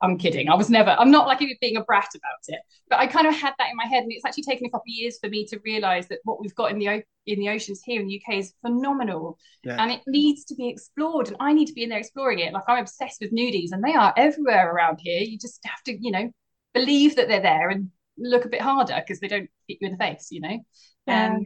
I'm 0.02 0.18
kidding. 0.18 0.48
I 0.48 0.56
was 0.56 0.70
never, 0.70 0.92
I'm 0.92 1.10
not 1.10 1.28
like 1.28 1.40
being 1.60 1.78
a 1.78 1.84
brat 1.84 2.10
about 2.14 2.56
it, 2.56 2.60
but 2.90 3.00
I 3.00 3.08
kind 3.08 3.26
of 3.26 3.34
had 3.34 3.54
that 3.58 3.72
in 3.72 3.76
my 3.76 3.86
head. 3.86 4.04
And 4.04 4.12
it's 4.12 4.26
actually 4.26 4.44
taken 4.44 4.68
a 4.68 4.70
couple 4.70 4.84
of 4.84 4.96
years 4.96 5.18
for 5.20 5.28
me 5.30 5.46
to 5.48 5.60
realize 5.66 6.08
that 6.10 6.20
what 6.24 6.40
we've 6.40 6.54
got 6.54 6.72
in 6.72 6.78
the 6.78 7.04
in 7.26 7.40
the 7.40 7.50
oceans 7.50 7.82
here 7.84 8.00
in 8.00 8.08
the 8.08 8.22
UK 8.22 8.38
is 8.38 8.54
phenomenal 8.66 9.38
yeah. 9.64 9.76
and 9.80 9.92
it 9.92 10.02
needs 10.08 10.46
to 10.46 10.56
be 10.56 10.70
explored. 10.70 11.28
And 11.28 11.38
I 11.40 11.52
need 11.52 11.66
to 11.66 11.74
be 11.74 11.84
in 11.84 11.90
there 11.90 12.00
exploring 12.00 12.40
it. 12.40 12.54
Like 12.54 12.64
I'm 12.68 12.80
obsessed 12.80 13.20
with 13.22 13.34
nudies 13.34 13.70
and 13.72 13.84
they 13.84 13.96
are 13.96 14.14
everywhere 14.16 14.72
around 14.72 15.00
here. 15.02 15.22
You 15.22 15.38
just 15.38 15.60
have 15.66 15.82
to, 15.84 15.98
you 16.00 16.12
know, 16.12 16.32
believe 16.74 17.16
that 17.16 17.28
they're 17.28 17.42
there 17.42 17.70
and 17.70 17.90
look 18.18 18.46
a 18.46 18.50
bit 18.50 18.62
harder 18.62 18.96
because 18.96 19.20
they 19.20 19.28
don't 19.28 19.50
hit 19.68 19.80
you 19.82 19.88
in 19.88 19.94
the 19.94 19.98
face, 19.98 20.28
you 20.32 20.42
know? 20.42 20.60
Yeah. 21.08 21.34
Um, 21.34 21.44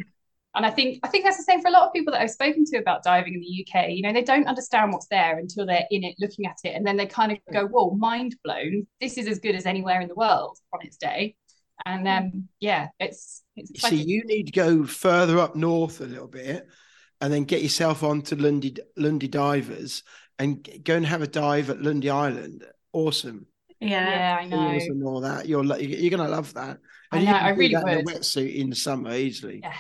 and 0.54 0.66
I 0.66 0.70
think 0.70 1.00
I 1.04 1.08
think 1.08 1.24
that's 1.24 1.38
the 1.38 1.44
same 1.44 1.62
for 1.62 1.70
a 1.70 1.72
lot 1.72 1.88
of 1.88 1.94
people 1.94 2.12
that 2.12 2.22
I've 2.22 2.32
spoken 2.32 2.66
to 2.66 2.78
about 2.78 3.04
diving 3.04 3.34
in 3.36 3.42
the 3.42 3.66
UK. 3.66 3.90
You 3.92 4.02
know, 4.02 4.12
they 4.12 4.24
don't 4.24 4.48
understand 4.48 4.92
what's 4.92 5.08
there 5.08 5.38
until 5.38 5.66
they're 5.66 5.88
in 5.92 6.04
it, 6.04 6.16
looking 6.20 6.46
at 6.46 6.58
it, 6.64 6.76
and 6.76 6.86
then 6.86 6.98
they 6.98 7.06
kind 7.06 7.32
of 7.32 7.38
go, 7.54 7.68
"Whoa, 7.68 7.92
mind 7.92 8.36
blown! 8.44 8.86
This 9.00 9.18
is 9.18 9.28
as 9.28 9.40
good 9.40 9.56
as 9.56 9.66
anywhere 9.66 10.02
in 10.02 10.10
the 10.10 10.16
world 10.16 10.58
on 10.74 10.86
its 10.86 10.98
day." 10.98 11.36
And 11.86 12.08
um, 12.08 12.50
yeah, 12.60 12.90
it's 13.00 13.44
it's. 13.56 13.82
See, 13.82 14.04
you 14.04 14.24
need 14.26 14.48
to 14.48 14.52
go 14.52 14.86
further 14.86 15.40
up 15.40 15.56
north 15.56 16.02
a 16.02 16.06
little 16.06 16.28
bit, 16.28 16.68
and 17.22 17.32
then 17.32 17.46
get 17.46 17.62
yourself 17.62 18.04
onto 18.04 18.36
Lundy 18.36 18.76
Lundy 18.98 19.30
Divers 19.30 20.04
and 20.38 20.68
go 20.84 20.96
and 20.96 21.06
have 21.06 21.22
a 21.22 21.28
dive 21.28 21.70
at 21.70 21.82
Lundy 21.82 22.10
Island. 22.10 22.66
Awesome. 22.92 23.46
Yeah, 23.80 24.10
yeah, 24.10 24.38
I 24.40 24.46
know. 24.46 24.70
And 24.70 25.04
all 25.04 25.22
that, 25.22 25.48
you're 25.48 25.64
you're 25.64 26.12
gonna 26.12 26.30
love 26.30 26.54
that. 26.56 26.80
And 27.12 27.28
I 27.28 27.32
know. 27.32 27.38
I 27.38 27.50
really 27.52 27.76
would. 27.76 27.88
In 27.88 28.00
a 28.00 28.04
wetsuit 28.04 28.56
in 28.56 28.70
the 28.70 28.76
summer 28.76 29.14
easily. 29.14 29.62
Yeah. 29.64 29.74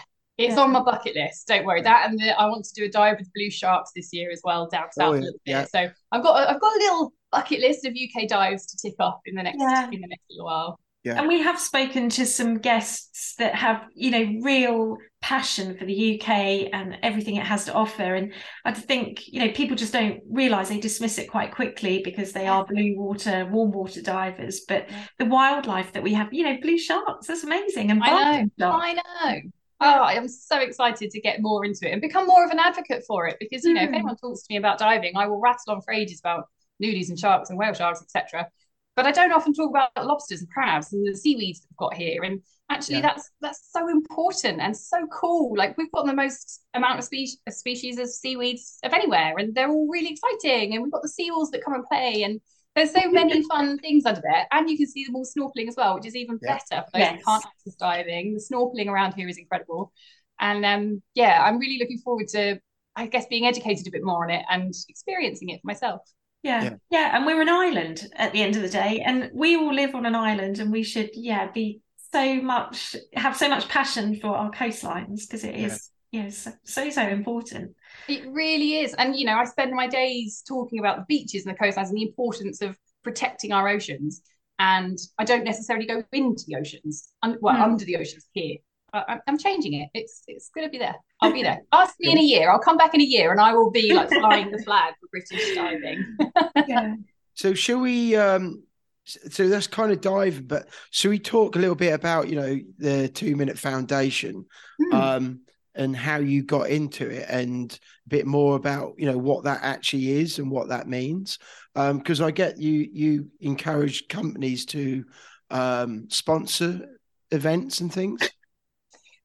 It's 0.45 0.56
yeah. 0.56 0.62
on 0.62 0.71
my 0.71 0.82
bucket 0.82 1.15
list. 1.15 1.47
Don't 1.47 1.65
worry. 1.65 1.82
That 1.82 2.10
and 2.10 2.19
the, 2.19 2.38
I 2.38 2.45
want 2.47 2.65
to 2.65 2.73
do 2.73 2.86
a 2.86 2.89
dive 2.89 3.17
with 3.19 3.32
blue 3.34 3.49
sharks 3.49 3.91
this 3.95 4.13
year 4.13 4.32
as 4.32 4.41
well, 4.43 4.67
down 4.67 4.91
south 4.91 5.10
oh, 5.10 5.13
yeah. 5.13 5.19
a 5.19 5.21
little 5.21 5.39
bit. 5.45 5.51
Yeah. 5.51 5.65
So 5.65 5.89
I've 6.12 6.23
got 6.23 6.43
a, 6.43 6.51
I've 6.51 6.62
got 6.62 6.75
a 6.75 6.80
little 6.80 7.13
bucket 7.32 7.60
list 7.62 7.86
of 7.86 7.93
UK 7.93 8.27
dives 8.27 8.65
to 8.67 8.77
tick 8.77 8.95
off 8.99 9.19
in 9.25 9.36
the 9.36 9.43
next 9.43 9.62
in 9.62 10.01
the 10.01 10.08
next 10.08 10.23
little 10.30 10.45
while. 10.45 10.80
Yeah. 11.04 11.17
And 11.17 11.27
we 11.27 11.41
have 11.41 11.60
spoken 11.60 12.10
to 12.10 12.27
some 12.27 12.60
guests 12.60 13.34
that 13.39 13.56
have, 13.56 13.88
you 13.95 14.12
know, 14.12 14.39
real 14.43 14.97
passion 15.19 15.75
for 15.75 15.86
the 15.86 16.19
UK 16.19 16.69
and 16.73 16.95
everything 17.01 17.38
it 17.38 17.45
has 17.45 17.65
to 17.65 17.73
offer. 17.73 18.13
And 18.13 18.34
I 18.65 18.73
think, 18.73 19.27
you 19.27 19.39
know, 19.39 19.51
people 19.51 19.75
just 19.75 19.93
don't 19.93 20.19
realise 20.30 20.69
they 20.69 20.80
dismiss 20.80 21.17
it 21.17 21.32
quite 21.32 21.56
quickly 21.56 22.01
because 22.04 22.34
they 22.34 22.45
are 22.45 22.65
blue 22.67 22.95
water, 22.95 23.47
warm 23.51 23.71
water 23.71 24.04
divers. 24.04 24.62
But 24.67 24.89
the 25.17 25.25
wildlife 25.25 25.91
that 25.93 26.04
we 26.04 26.13
have, 26.13 26.32
you 26.32 26.43
know, 26.43 26.58
blue 26.62 26.77
sharks, 26.77 27.25
that's 27.25 27.43
amazing. 27.43 27.89
And 27.89 28.04
I 28.04 28.47
know, 28.58 28.71
I 28.71 28.93
know 28.93 29.41
oh, 29.82 30.04
I'm 30.04 30.28
so 30.28 30.60
excited 30.60 31.10
to 31.12 31.20
get 31.20 31.41
more 31.41 31.65
into 31.65 31.88
it 31.88 31.91
and 31.91 32.02
become 32.02 32.28
more 32.28 32.46
of 32.46 32.52
an 32.52 32.60
advocate 32.60 33.04
for 33.06 33.28
it 33.28 33.38
because 33.39 33.65
you 33.65 33.74
know 33.74 33.82
mm. 33.82 33.86
if 33.86 33.89
hmm. 33.89 33.96
anyone 33.96 34.15
talks 34.15 34.44
to 34.44 34.54
me 34.54 34.58
about 34.58 34.78
diving, 34.78 35.17
I 35.17 35.28
will 35.28 35.39
rattle 35.39 35.74
on 35.74 35.82
for 35.82 35.91
ages 35.91 36.20
about 36.20 36.46
nudies 36.82 37.10
and 37.10 37.20
sharks 37.20 37.50
and 37.50 37.58
whale 37.58 37.74
sharks, 37.74 38.02
etc. 38.02 38.48
But 38.96 39.08
I 39.08 39.12
don't 39.12 39.32
often 39.32 39.54
talk 39.54 39.70
about 39.70 40.06
lobsters 40.06 40.41
and 40.41 40.50
crabs 40.50 40.94
and 40.94 41.06
the 41.06 41.17
seaweeds 41.17 41.62
that 41.62 41.67
we've 41.72 41.78
got 41.78 41.96
here. 41.96 42.24
And 42.24 42.41
actually, 42.70 42.98
yeah. 42.98 43.02
that's 43.02 43.32
that's 43.41 43.70
so 43.72 43.88
important 43.89 44.62
and 44.62 44.78
so 44.78 45.08
cool. 45.08 45.58
Like 45.58 45.78
we've 45.78 45.91
got 45.91 46.06
the 46.06 46.13
most 46.13 46.62
amount 46.74 47.00
of 47.00 47.06
species 47.06 47.39
species 47.50 47.98
of 47.98 48.08
seaweeds 48.08 48.78
of 48.84 48.94
anywhere, 48.94 49.34
and 49.38 49.56
they're 49.56 49.70
all 49.70 49.88
really 49.89 50.12
exciting. 50.12 50.74
And 50.74 50.84
we've 50.84 50.91
got 50.91 51.02
the 51.02 51.10
seals 51.10 51.50
that 51.52 51.63
come 51.63 51.74
and 51.74 51.86
play 51.86 52.24
and 52.24 52.39
there's 52.75 52.91
so 52.91 53.10
many 53.12 53.43
fun 53.43 53.77
things 53.79 54.05
under 54.05 54.21
there, 54.21 54.47
and 54.51 54.69
you 54.69 54.77
can 54.77 54.88
see 54.88 55.05
them 55.05 55.15
all 55.15 55.25
snorkeling 55.25 55.67
as 55.67 55.75
well, 55.75 55.95
which 55.95 56.05
is 56.05 56.15
even 56.15 56.39
yeah. 56.41 56.53
better 56.53 56.86
for 56.86 56.99
those 56.99 57.01
yes. 57.01 57.17
who 57.17 57.25
can't 57.25 57.45
access 57.45 57.75
diving. 57.75 58.34
The 58.34 58.55
snorkeling 58.55 58.88
around 58.88 59.13
here 59.13 59.27
is 59.27 59.38
incredible, 59.38 59.91
and 60.39 60.65
um, 60.65 61.01
yeah, 61.13 61.43
I'm 61.43 61.60
really 61.60 61.77
looking 61.79 61.99
forward 61.99 62.27
to. 62.29 62.60
I 62.93 63.07
guess 63.07 63.25
being 63.27 63.45
educated 63.45 63.88
a 63.88 63.91
bit 63.91 64.03
more 64.03 64.25
on 64.25 64.29
it 64.29 64.43
and 64.49 64.73
experiencing 64.89 65.47
it 65.47 65.62
for 65.62 65.67
myself. 65.67 66.01
Yeah, 66.43 66.63
yeah, 66.63 66.73
yeah, 66.89 67.15
and 67.15 67.25
we're 67.25 67.41
an 67.41 67.49
island 67.49 68.07
at 68.15 68.34
the 68.34 68.41
end 68.41 68.55
of 68.55 68.63
the 68.63 68.69
day, 68.69 69.01
and 69.05 69.29
we 69.34 69.55
all 69.55 69.73
live 69.73 69.95
on 69.95 70.05
an 70.05 70.15
island, 70.15 70.60
and 70.60 70.71
we 70.71 70.84
should, 70.84 71.12
yeah, 71.13 71.49
be 71.51 71.81
so 72.12 72.41
much 72.41 72.95
have 73.13 73.38
so 73.38 73.47
much 73.47 73.69
passion 73.69 74.15
for 74.19 74.36
our 74.36 74.51
coastlines 74.51 75.21
because 75.21 75.43
it 75.43 75.55
is, 75.55 75.91
yeah, 76.12 76.29
so, 76.29 76.51
so 76.65 76.89
so 76.89 77.07
important. 77.07 77.75
It 78.07 78.25
really 78.27 78.79
is, 78.79 78.93
and 78.95 79.15
you 79.15 79.25
know, 79.25 79.35
I 79.35 79.45
spend 79.45 79.71
my 79.73 79.87
days 79.87 80.43
talking 80.47 80.79
about 80.79 80.97
the 80.97 81.05
beaches 81.07 81.45
and 81.45 81.55
the 81.55 81.59
coastlines 81.59 81.89
and 81.89 81.97
the 81.97 82.03
importance 82.03 82.61
of 82.61 82.77
protecting 83.03 83.51
our 83.51 83.67
oceans. 83.67 84.21
And 84.59 84.97
I 85.17 85.23
don't 85.23 85.43
necessarily 85.43 85.87
go 85.87 86.03
into 86.11 86.43
the 86.45 86.55
oceans, 86.55 87.09
well, 87.41 87.55
mm. 87.55 87.61
under 87.61 87.83
the 87.83 87.97
oceans 87.97 88.27
here. 88.33 88.57
I'm 88.93 89.37
changing 89.37 89.73
it. 89.73 89.89
It's 89.93 90.23
it's 90.27 90.49
going 90.53 90.67
to 90.67 90.71
be 90.71 90.77
there. 90.77 90.95
I'll 91.21 91.31
be 91.31 91.43
there. 91.43 91.61
Ask 91.71 91.95
me 91.99 92.11
in 92.11 92.17
a 92.17 92.23
year. 92.23 92.51
I'll 92.51 92.59
come 92.59 92.77
back 92.77 92.93
in 92.93 93.01
a 93.01 93.05
year, 93.05 93.31
and 93.31 93.39
I 93.39 93.53
will 93.53 93.71
be 93.71 93.93
like 93.93 94.09
flying 94.09 94.51
the 94.51 94.61
flag 94.63 94.95
for 94.99 95.07
British 95.11 95.55
diving. 95.55 96.17
yeah. 96.67 96.95
So 97.33 97.53
shall 97.53 97.79
we? 97.79 98.15
um 98.15 98.63
So 99.05 99.47
that's 99.47 99.67
kind 99.67 99.91
of 99.91 100.01
diving, 100.01 100.43
but 100.43 100.67
shall 100.89 101.09
we 101.11 101.19
talk 101.19 101.55
a 101.55 101.59
little 101.59 101.75
bit 101.75 101.93
about 101.93 102.27
you 102.27 102.35
know 102.35 102.59
the 102.77 103.07
Two 103.07 103.35
Minute 103.35 103.57
Foundation, 103.57 104.45
mm. 104.81 104.93
um, 104.93 105.41
and 105.75 105.95
how 105.95 106.17
you 106.17 106.43
got 106.43 106.69
into 106.69 107.10
it, 107.10 107.25
and 107.29 107.77
a 108.05 108.10
bit 108.10 108.25
more 108.25 108.55
about 108.55 108.93
you 108.97 109.05
know 109.05 109.17
what 109.17 109.43
that 109.45 109.60
actually 109.62 110.12
is 110.12 110.39
and 110.39 110.51
what 110.51 110.69
that 110.69 110.88
means, 110.88 111.39
because 111.73 112.21
um, 112.21 112.27
I 112.27 112.31
get 112.31 112.57
you 112.57 112.89
you 112.91 113.31
encourage 113.39 114.07
companies 114.07 114.65
to 114.67 115.03
um, 115.49 116.07
sponsor 116.10 116.88
events 117.31 117.81
and 117.81 117.91
things. 117.91 118.21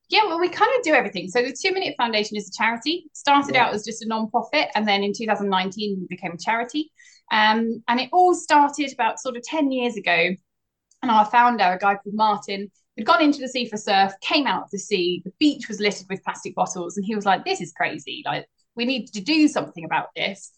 Yeah, 0.08 0.24
well, 0.26 0.38
we 0.38 0.48
kind 0.48 0.70
of 0.78 0.84
do 0.84 0.94
everything. 0.94 1.28
So 1.28 1.42
the 1.42 1.52
Two 1.52 1.72
Minute 1.72 1.96
Foundation 1.98 2.36
is 2.36 2.48
a 2.48 2.52
charity. 2.56 3.10
Started 3.12 3.56
yeah. 3.56 3.66
out 3.66 3.74
as 3.74 3.84
just 3.84 4.04
a 4.04 4.08
non-profit, 4.08 4.68
and 4.76 4.86
then 4.86 5.02
in 5.02 5.12
2019 5.12 5.98
we 6.00 6.06
became 6.06 6.32
a 6.32 6.38
charity. 6.38 6.92
Um, 7.32 7.82
and 7.88 8.00
it 8.00 8.10
all 8.12 8.34
started 8.34 8.92
about 8.92 9.18
sort 9.18 9.36
of 9.36 9.42
10 9.42 9.72
years 9.72 9.96
ago. 9.96 10.30
And 11.02 11.10
our 11.10 11.24
founder, 11.24 11.64
a 11.64 11.78
guy 11.78 11.94
called 11.94 12.14
Martin, 12.14 12.70
had 12.96 13.06
gone 13.06 13.22
into 13.22 13.40
the 13.40 13.48
sea 13.48 13.68
for 13.68 13.76
surf, 13.76 14.12
came 14.20 14.46
out 14.46 14.64
of 14.64 14.70
the 14.70 14.78
sea. 14.78 15.22
The 15.24 15.32
beach 15.38 15.68
was 15.68 15.80
littered 15.80 16.06
with 16.08 16.24
plastic 16.24 16.54
bottles, 16.54 16.96
and 16.96 17.04
he 17.06 17.14
was 17.14 17.26
like, 17.26 17.44
"This 17.44 17.60
is 17.60 17.72
crazy! 17.72 18.22
Like, 18.24 18.46
we 18.74 18.84
need 18.84 19.06
to 19.08 19.20
do 19.20 19.48
something 19.48 19.84
about 19.84 20.08
this." 20.16 20.52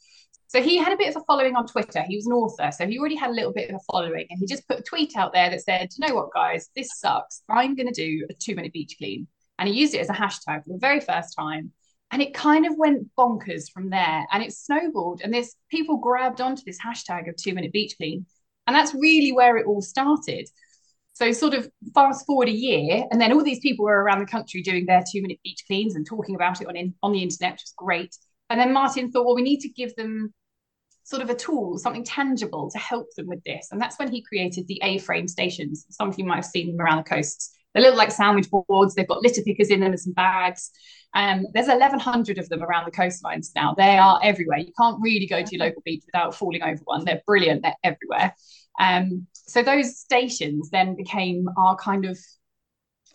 So 0.49 0.63
he 0.63 0.79
had 0.79 0.93
a 0.93 0.97
bit 0.97 1.15
of 1.15 1.21
a 1.21 1.25
following 1.27 1.57
on 1.57 1.67
Twitter. 1.67 2.03
He 2.03 2.17
was 2.17 2.27
an 2.27 2.33
author, 2.33 2.71
so 2.73 2.87
he 2.87 2.99
already 2.99 3.17
had 3.17 3.31
a 3.31 3.35
little 3.35 3.53
bit 3.53 3.69
of 3.69 3.77
a 3.77 3.93
following, 3.93 4.27
and 4.31 4.39
he 4.39 4.47
just 4.47 4.67
put 4.67 4.81
a 4.81 4.83
tweet 4.83 5.17
out 5.17 5.33
there 5.33 5.51
that 5.51 5.63
said, 5.63 5.91
"You 5.97 6.07
know 6.07 6.15
what, 6.15 6.33
guys? 6.33 6.71
This 6.75 6.99
sucks. 6.99 7.43
I'm 7.49 7.75
going 7.75 7.93
to 7.93 7.93
do 7.93 8.27
a 8.31 8.35
two-minute 8.35 8.73
beach 8.73 8.97
clean." 8.99 9.29
and 9.59 9.69
he 9.69 9.75
used 9.75 9.95
it 9.95 10.01
as 10.01 10.11
a 10.11 10.15
hashtag 10.15 10.65
for 10.65 10.73
the 10.73 10.79
very 10.79 11.01
first 11.01 11.35
time 11.37 11.73
and 12.11 12.23
it 12.23 12.33
kind 12.33 12.67
of 12.67 12.77
went 12.77 13.09
bonkers 13.17 13.71
from 13.71 13.91
there 13.91 14.27
and 14.33 14.43
it 14.43 14.53
snowballed 14.53 15.21
and 15.23 15.33
this 15.33 15.55
people 15.71 15.97
grabbed 15.97 16.41
onto 16.41 16.63
this 16.65 16.79
hashtag 16.81 17.29
of 17.29 17.37
two 17.37 17.55
minute 17.55 17.73
beach 17.73 17.95
clean 17.97 18.25
and 18.67 18.75
that's 18.75 18.95
really 18.95 19.33
where 19.33 19.57
it 19.57 19.67
all 19.67 19.83
started 19.83 20.49
so 21.19 21.33
sort 21.33 21.53
of 21.53 21.69
fast 21.95 22.25
forward 22.27 22.49
a 22.49 22.53
year 22.53 23.05
and 23.11 23.21
then 23.21 23.33
all 23.33 23.43
these 23.43 23.59
people 23.59 23.85
were 23.85 24.03
around 24.03 24.21
the 24.21 24.27
country 24.27 24.63
doing 24.63 24.87
their 24.87 25.03
two 25.11 25.21
minute 25.21 25.39
beach 25.43 25.65
cleans 25.67 25.97
and 25.97 26.07
talking 26.07 26.37
about 26.37 26.61
it 26.61 26.69
on, 26.69 26.77
in, 26.77 26.95
on 27.03 27.13
the 27.13 27.23
internet 27.23 27.53
which 27.53 27.63
was 27.63 27.75
great 27.77 28.17
and 28.51 28.61
then 28.61 28.73
martin 28.73 29.11
thought 29.11 29.27
well 29.27 29.35
we 29.35 29.43
need 29.43 29.61
to 29.61 29.69
give 29.69 29.95
them 29.97 30.33
sort 31.03 31.23
of 31.23 31.31
a 31.31 31.35
tool 31.35 31.77
something 31.77 32.05
tangible 32.05 32.71
to 32.71 32.79
help 32.79 33.09
them 33.17 33.27
with 33.27 33.43
this 33.45 33.69
and 33.73 33.81
that's 33.81 33.99
when 33.99 34.11
he 34.11 34.23
created 34.23 34.67
the 34.69 34.81
a-frame 34.85 35.27
stations 35.27 35.85
some 35.91 36.09
of 36.09 36.19
you 36.19 36.25
might 36.25 36.37
have 36.37 36.45
seen 36.45 36.69
them 36.69 36.81
around 36.81 36.99
the 36.99 37.11
coasts 37.11 37.51
they 37.75 37.83
look 37.83 37.97
like 37.97 38.11
sandwich 38.11 38.49
boards. 38.51 38.95
They've 38.95 39.07
got 39.07 39.23
litter 39.23 39.43
pickers 39.43 39.69
in 39.69 39.81
them 39.81 39.93
and 39.93 40.01
some 40.01 40.13
bags. 40.13 40.71
Um, 41.15 41.47
there's 41.55 41.69
1,100 41.69 42.39
of 42.39 42.49
them 42.49 42.63
around 42.63 42.87
the 42.87 42.91
coastlines 42.91 43.49
now. 43.55 43.75
They 43.77 43.99
are 43.99 44.19
everywhere. 44.23 44.59
You 44.59 44.73
can't 44.79 45.01
really 45.01 45.27
go 45.27 45.43
to 45.43 45.57
your 45.57 45.67
local 45.67 45.83
beach 45.85 46.03
without 46.07 46.35
falling 46.35 46.63
over 46.63 46.81
one. 46.85 47.05
They're 47.05 47.23
brilliant. 47.27 47.63
They're 47.63 47.77
everywhere. 47.85 48.35
Um, 48.79 49.27
so 49.35 49.63
those 49.63 49.99
stations 49.99 50.71
then 50.71 50.95
became 50.95 51.49
our 51.57 51.77
kind 51.77 52.05
of, 52.05 52.19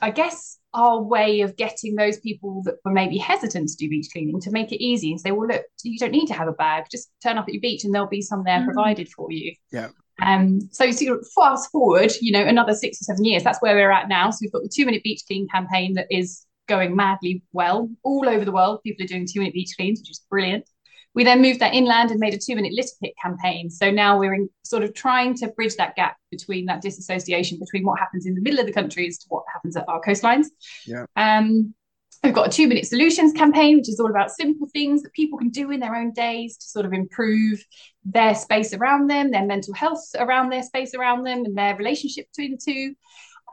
I 0.01 0.11
guess, 0.11 0.57
our 0.73 1.01
way 1.01 1.41
of 1.41 1.55
getting 1.55 1.95
those 1.95 2.19
people 2.19 2.63
that 2.63 2.75
were 2.83 2.91
maybe 2.91 3.17
hesitant 3.17 3.69
to 3.69 3.75
do 3.77 3.89
beach 3.89 4.07
cleaning 4.11 4.41
to 4.41 4.51
make 4.51 4.71
it 4.71 4.83
easy 4.83 5.11
and 5.11 5.21
say, 5.21 5.31
well, 5.31 5.47
look, 5.47 5.63
you 5.83 5.99
don't 5.99 6.11
need 6.11 6.25
to 6.27 6.33
have 6.33 6.47
a 6.47 6.53
bag. 6.53 6.85
Just 6.91 7.11
turn 7.21 7.37
up 7.37 7.47
at 7.47 7.53
your 7.53 7.61
beach 7.61 7.83
and 7.83 7.93
there'll 7.93 8.07
be 8.07 8.21
some 8.21 8.43
there 8.43 8.59
mm. 8.59 8.65
provided 8.65 9.09
for 9.09 9.31
you. 9.31 9.53
Yeah. 9.71 9.89
Um, 10.21 10.61
so, 10.71 10.91
so 10.91 11.21
fast 11.35 11.71
forward, 11.71 12.11
you 12.21 12.31
know, 12.31 12.43
another 12.43 12.73
six 12.73 13.01
or 13.01 13.05
seven 13.05 13.25
years, 13.25 13.43
that's 13.43 13.61
where 13.61 13.75
we're 13.75 13.91
at 13.91 14.09
now. 14.09 14.29
So 14.29 14.39
we've 14.41 14.51
got 14.51 14.63
the 14.63 14.71
two 14.73 14.85
minute 14.85 15.03
beach 15.03 15.21
clean 15.27 15.47
campaign 15.47 15.93
that 15.93 16.07
is 16.09 16.45
going 16.67 16.95
madly 16.95 17.43
well 17.51 17.89
all 18.03 18.27
over 18.27 18.45
the 18.45 18.51
world. 18.51 18.81
People 18.83 19.03
are 19.03 19.07
doing 19.07 19.27
two 19.31 19.39
minute 19.39 19.53
beach 19.53 19.73
cleans, 19.77 19.99
which 19.99 20.11
is 20.11 20.21
brilliant. 20.29 20.67
We 21.15 21.23
then 21.23 21.41
moved 21.41 21.59
that 21.59 21.73
inland 21.73 22.11
and 22.11 22.19
made 22.19 22.33
a 22.33 22.37
two 22.37 22.55
minute 22.55 22.73
litter 22.73 22.93
pick 23.01 23.13
campaign. 23.21 23.69
So 23.69 23.91
now 23.91 24.17
we're 24.17 24.33
in 24.33 24.49
sort 24.63 24.83
of 24.83 24.93
trying 24.93 25.35
to 25.35 25.47
bridge 25.49 25.75
that 25.75 25.95
gap 25.95 26.17
between 26.31 26.65
that 26.65 26.81
disassociation 26.81 27.59
between 27.59 27.85
what 27.85 27.99
happens 27.99 28.25
in 28.25 28.35
the 28.35 28.41
middle 28.41 28.59
of 28.59 28.65
the 28.65 28.73
country 28.73 29.07
as 29.07 29.19
to 29.19 29.25
what 29.29 29.43
happens 29.51 29.75
at 29.77 29.87
our 29.87 30.01
coastlines. 30.01 30.47
Yeah. 30.85 31.05
Um, 31.15 31.75
We've 32.23 32.33
got 32.33 32.47
a 32.47 32.49
two 32.49 32.69
minute 32.69 32.85
solutions 32.85 33.33
campaign, 33.33 33.77
which 33.77 33.89
is 33.89 33.99
all 33.99 34.09
about 34.09 34.31
simple 34.31 34.67
things 34.71 35.01
that 35.01 35.11
people 35.11 35.37
can 35.37 35.49
do 35.49 35.71
in 35.71 35.81
their 35.81 35.93
own 35.93 36.13
days 36.13 36.55
to 36.55 36.65
sort 36.65 36.85
of 36.85 36.93
improve 36.93 37.61
their 38.05 38.33
space 38.33 38.73
around 38.73 39.09
them, 39.09 39.31
their 39.31 39.45
mental 39.45 39.73
health 39.73 40.05
around 40.17 40.49
their 40.49 40.63
space 40.63 40.93
around 40.93 41.23
them, 41.23 41.43
and 41.43 41.57
their 41.57 41.75
relationship 41.75 42.27
between 42.29 42.51
the 42.51 42.61
two. 42.63 42.95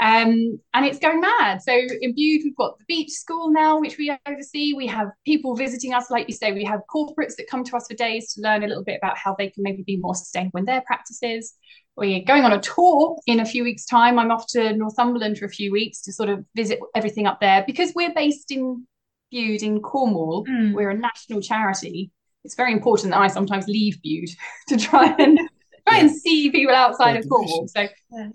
Um, 0.01 0.59
and 0.73 0.87
it's 0.87 0.99
going 0.99 1.21
mad. 1.21 1.61
So 1.61 1.73
in 1.75 2.15
Bude, 2.15 2.41
we've 2.43 2.57
got 2.57 2.79
the 2.79 2.85
beach 2.87 3.11
school 3.11 3.51
now, 3.51 3.79
which 3.79 3.99
we 3.99 4.17
oversee. 4.27 4.73
We 4.73 4.87
have 4.87 5.09
people 5.27 5.55
visiting 5.55 5.93
us, 5.93 6.11
like 6.11 6.27
you 6.27 6.35
say, 6.35 6.53
we 6.53 6.65
have 6.65 6.81
corporates 6.93 7.37
that 7.37 7.49
come 7.51 7.65
to 7.65 7.77
us 7.77 7.87
for 7.87 7.95
days 7.95 8.33
to 8.33 8.41
learn 8.41 8.65
a 8.65 8.67
little 8.67 8.83
bit 8.83 8.99
about 9.01 9.19
how 9.19 9.35
they 9.39 9.51
can 9.51 9.63
maybe 9.63 9.83
be 9.83 9.99
more 9.99 10.15
sustainable 10.15 10.59
in 10.59 10.65
their 10.65 10.81
practices. 10.87 11.53
We're 11.97 12.25
going 12.25 12.45
on 12.45 12.53
a 12.53 12.61
tour 12.61 13.19
in 13.27 13.41
a 13.41 13.45
few 13.45 13.63
weeks' 13.63 13.85
time. 13.85 14.19
I'm 14.19 14.31
off 14.31 14.47
to 14.53 14.75
Northumberland 14.75 15.37
for 15.37 15.45
a 15.45 15.51
few 15.51 15.71
weeks 15.71 16.01
to 16.03 16.15
sort 16.15 16.31
of 16.31 16.47
visit 16.57 16.81
everything 16.95 17.27
up 17.27 17.41
there 17.41 17.63
because 17.67 17.93
we're 17.95 18.15
based 18.15 18.51
in 18.51 18.87
Bude 19.31 19.63
in 19.63 19.81
Cornwall. 19.81 20.47
Mm. 20.47 20.73
We're 20.73 20.91
a 20.91 20.99
national 20.99 21.43
charity. 21.43 22.11
It's 22.43 22.55
very 22.55 22.73
important 22.73 23.13
that 23.13 23.21
I 23.21 23.29
sometimes 23.29 23.67
leave 23.69 24.01
Bude 24.03 24.31
to 24.69 24.79
try 24.79 25.15
and 25.19 25.39
try 25.87 25.99
and 25.99 26.11
see 26.11 26.51
people 26.51 26.75
outside 26.75 27.17
of 27.17 27.29
Cornwall. 27.29 27.69
So 27.69 27.87
yeah. 28.13 28.29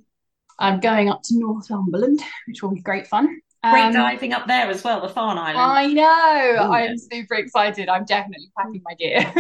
I'm 0.60 0.80
going 0.80 1.10
up 1.10 1.22
to 1.24 1.38
Northumberland, 1.38 2.22
which 2.48 2.64
will 2.64 2.74
be 2.74 2.82
great 2.82 3.08
fun. 3.08 3.42
Great 3.72 3.82
um, 3.82 3.94
diving 3.94 4.34
up 4.34 4.48
there 4.48 4.70
as 4.70 4.84
well, 4.84 5.02
the 5.02 5.10
Farne 5.10 5.38
Island. 5.38 5.60
I 5.60 5.88
know. 5.88 6.66
Ooh, 6.68 6.72
I'm 6.72 6.92
yeah. 6.92 6.96
super 7.12 7.36
excited. 7.36 7.90
I'm 7.90 8.06
definitely 8.06 8.52
packing 8.58 8.82
my 8.86 8.94
gear. 8.94 9.34